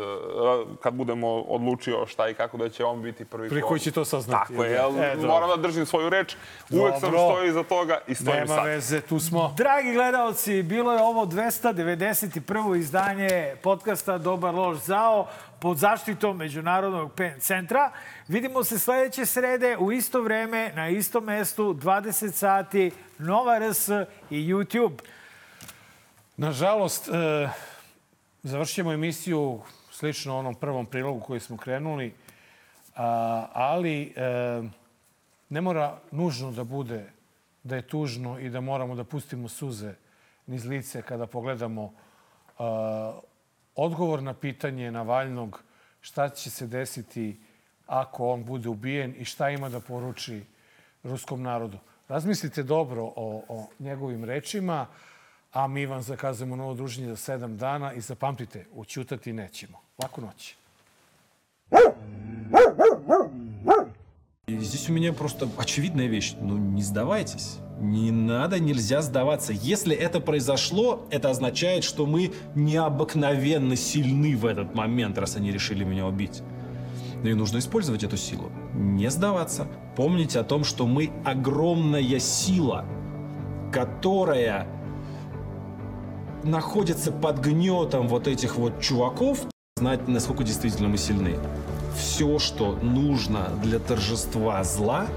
kad 0.81 0.93
budemo 0.93 1.27
odlučio 1.29 2.05
šta 2.05 2.29
i 2.29 2.33
kako, 2.33 2.57
da 2.57 2.69
će 2.69 2.85
on 2.85 3.01
biti 3.01 3.25
prvi 3.25 3.61
ko- 3.61 3.67
koji 3.67 3.79
će 3.79 3.91
to 3.91 4.05
saznati. 4.05 4.49
Tako 4.49 4.63
je, 4.63 4.71
jel, 4.71 4.91
E, 4.95 5.15
moram 5.17 5.49
da 5.51 5.55
držim 5.57 5.85
svoju 5.85 6.09
reč. 6.09 6.35
Uvek 6.71 6.93
sam 6.93 7.09
stoji 7.09 7.49
iza 7.49 7.63
toga 7.63 7.99
i 8.07 8.15
stojim 8.15 8.39
Nema 8.39 8.55
sad. 8.55 8.65
veze, 8.65 9.01
tu 9.01 9.19
smo. 9.19 9.53
Dragi 9.57 9.93
gledalci, 9.93 10.63
bilo 10.63 10.93
je 10.93 11.01
ovo 11.01 11.25
291. 11.25 12.43
izdanje 12.75 13.23
podcasta 13.63 14.17
Dobar 14.17 14.53
loš 14.55 14.77
zao 14.77 15.27
pod 15.59 15.77
zaštitom 15.77 16.37
Međunarodnog 16.37 17.13
PEN 17.13 17.39
centra. 17.39 17.91
Vidimo 18.27 18.63
se 18.63 18.79
sledeće 18.79 19.25
srede 19.25 19.77
u 19.77 19.91
isto 19.91 20.21
vreme, 20.21 20.71
na 20.75 20.89
istom 20.89 21.23
mestu, 21.23 21.73
20 21.73 22.03
sati, 22.31 22.91
Nova 23.17 23.59
RS 23.61 23.89
i 24.29 24.45
YouTube. 24.45 24.97
Nažalost, 26.37 27.07
e, 27.07 27.49
završit 28.43 28.75
ćemo 28.75 28.93
emisiju 28.93 29.59
slično 29.93 30.37
onom 30.37 30.55
prvom 30.55 30.85
prilogu 30.85 31.19
koji 31.19 31.39
smo 31.39 31.57
krenuli, 31.57 32.13
a, 32.95 33.47
ali 33.53 34.13
e, 34.15 34.63
ne 35.49 35.61
mora 35.61 35.99
nužno 36.11 36.51
da 36.51 36.63
bude 36.63 37.09
da 37.63 37.75
je 37.75 37.87
tužno 37.87 38.39
i 38.39 38.49
da 38.49 38.61
moramo 38.61 38.95
da 38.95 39.03
pustimo 39.03 39.49
suze 39.49 39.93
niz 40.47 40.65
lice 40.65 41.01
kada 41.01 41.27
pogledamo 41.27 41.93
a, 42.59 43.19
odgovor 43.75 44.23
na 44.23 44.33
pitanje 44.33 44.91
Navaljnog 44.91 45.63
šta 46.01 46.29
će 46.29 46.49
se 46.49 46.67
desiti 46.67 47.37
ako 47.87 48.29
on 48.29 48.43
bude 48.43 48.69
ubijen 48.69 49.15
i 49.17 49.25
šta 49.25 49.49
ima 49.49 49.69
da 49.69 49.79
poruči 49.79 50.43
ruskom 51.03 51.41
narodu. 51.41 51.77
Razmislite 52.07 52.63
dobro 52.63 53.03
o, 53.03 53.43
o 53.49 53.67
njegovim 53.79 54.23
rečima, 54.23 54.87
a 55.53 55.67
mi 55.67 55.85
vam 55.85 56.01
zakazujemo 56.01 56.55
novo 56.55 56.73
druženje 56.73 57.09
za 57.09 57.15
sedam 57.15 57.57
dana 57.57 57.93
i 57.93 58.01
zapamtite, 58.01 58.65
učutati 58.73 59.33
nećemo. 59.33 59.77
Laku 59.97 60.21
noć. 60.21 60.55
И 64.47 64.59
здесь 64.59 64.89
у 64.89 64.93
меня 64.93 65.13
просто 65.13 65.47
очевидная 65.57 66.07
вещь. 66.07 66.35
Ну, 66.41 66.57
не 66.57 66.83
сдавайтесь. 66.83 67.59
Не 67.79 68.11
надо, 68.11 68.59
нельзя 68.59 69.01
сдаваться. 69.01 69.53
Если 69.53 69.95
это 69.95 70.19
произошло, 70.19 71.07
это 71.11 71.29
означает, 71.29 71.83
что 71.85 72.05
мы 72.05 72.33
необыкновенно 72.53 73.75
сильны 73.77 74.35
в 74.35 74.45
этот 74.45 74.75
момент, 74.75 75.17
раз 75.17 75.37
они 75.37 75.51
решили 75.51 75.85
меня 75.85 76.05
убить. 76.05 76.43
Ну 77.23 77.29
и 77.29 77.33
нужно 77.33 77.59
использовать 77.59 78.03
эту 78.03 78.17
силу. 78.17 78.51
Не 78.73 79.09
сдаваться. 79.09 79.65
Помните 79.95 80.39
о 80.39 80.43
том, 80.43 80.65
что 80.65 80.87
мы 80.87 81.09
огромная 81.23 82.19
сила, 82.19 82.85
которая 83.71 84.67
находится 86.43 87.11
под 87.11 87.39
гнетом 87.39 88.07
вот 88.07 88.27
этих 88.27 88.55
вот 88.57 88.79
чуваков, 88.81 89.39
знать, 89.77 90.07
насколько 90.07 90.43
действительно 90.43 90.89
мы 90.89 90.97
сильны. 90.97 91.37
Все, 91.97 92.39
что 92.39 92.73
нужно 92.81 93.49
для 93.61 93.79
торжества 93.79 94.63
зла, 94.63 95.07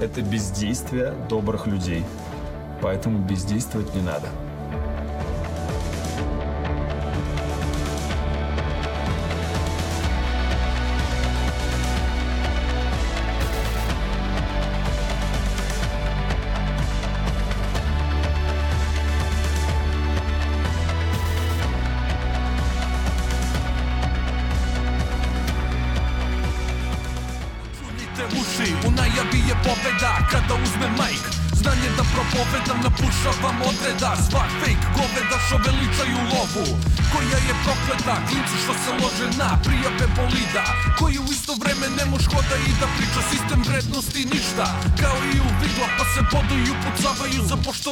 это 0.00 0.22
бездействие 0.22 1.14
добрых 1.28 1.66
людей. 1.66 2.04
Поэтому 2.80 3.18
бездействовать 3.18 3.94
не 3.94 4.02
надо. 4.02 4.28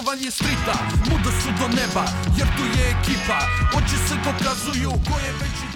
Poštovanje 0.07 0.31
strita, 0.31 0.75
muda 1.11 1.31
su 1.41 1.49
do 1.61 1.69
neba 1.69 2.05
Jer 2.39 2.49
tu 2.57 2.65
je 2.79 2.91
ekipa. 2.91 3.39
Oči 3.77 3.97
se 4.09 4.15
pokazuju 4.25 4.91
ko 4.91 5.19
je 5.27 5.33
veći 5.33 5.76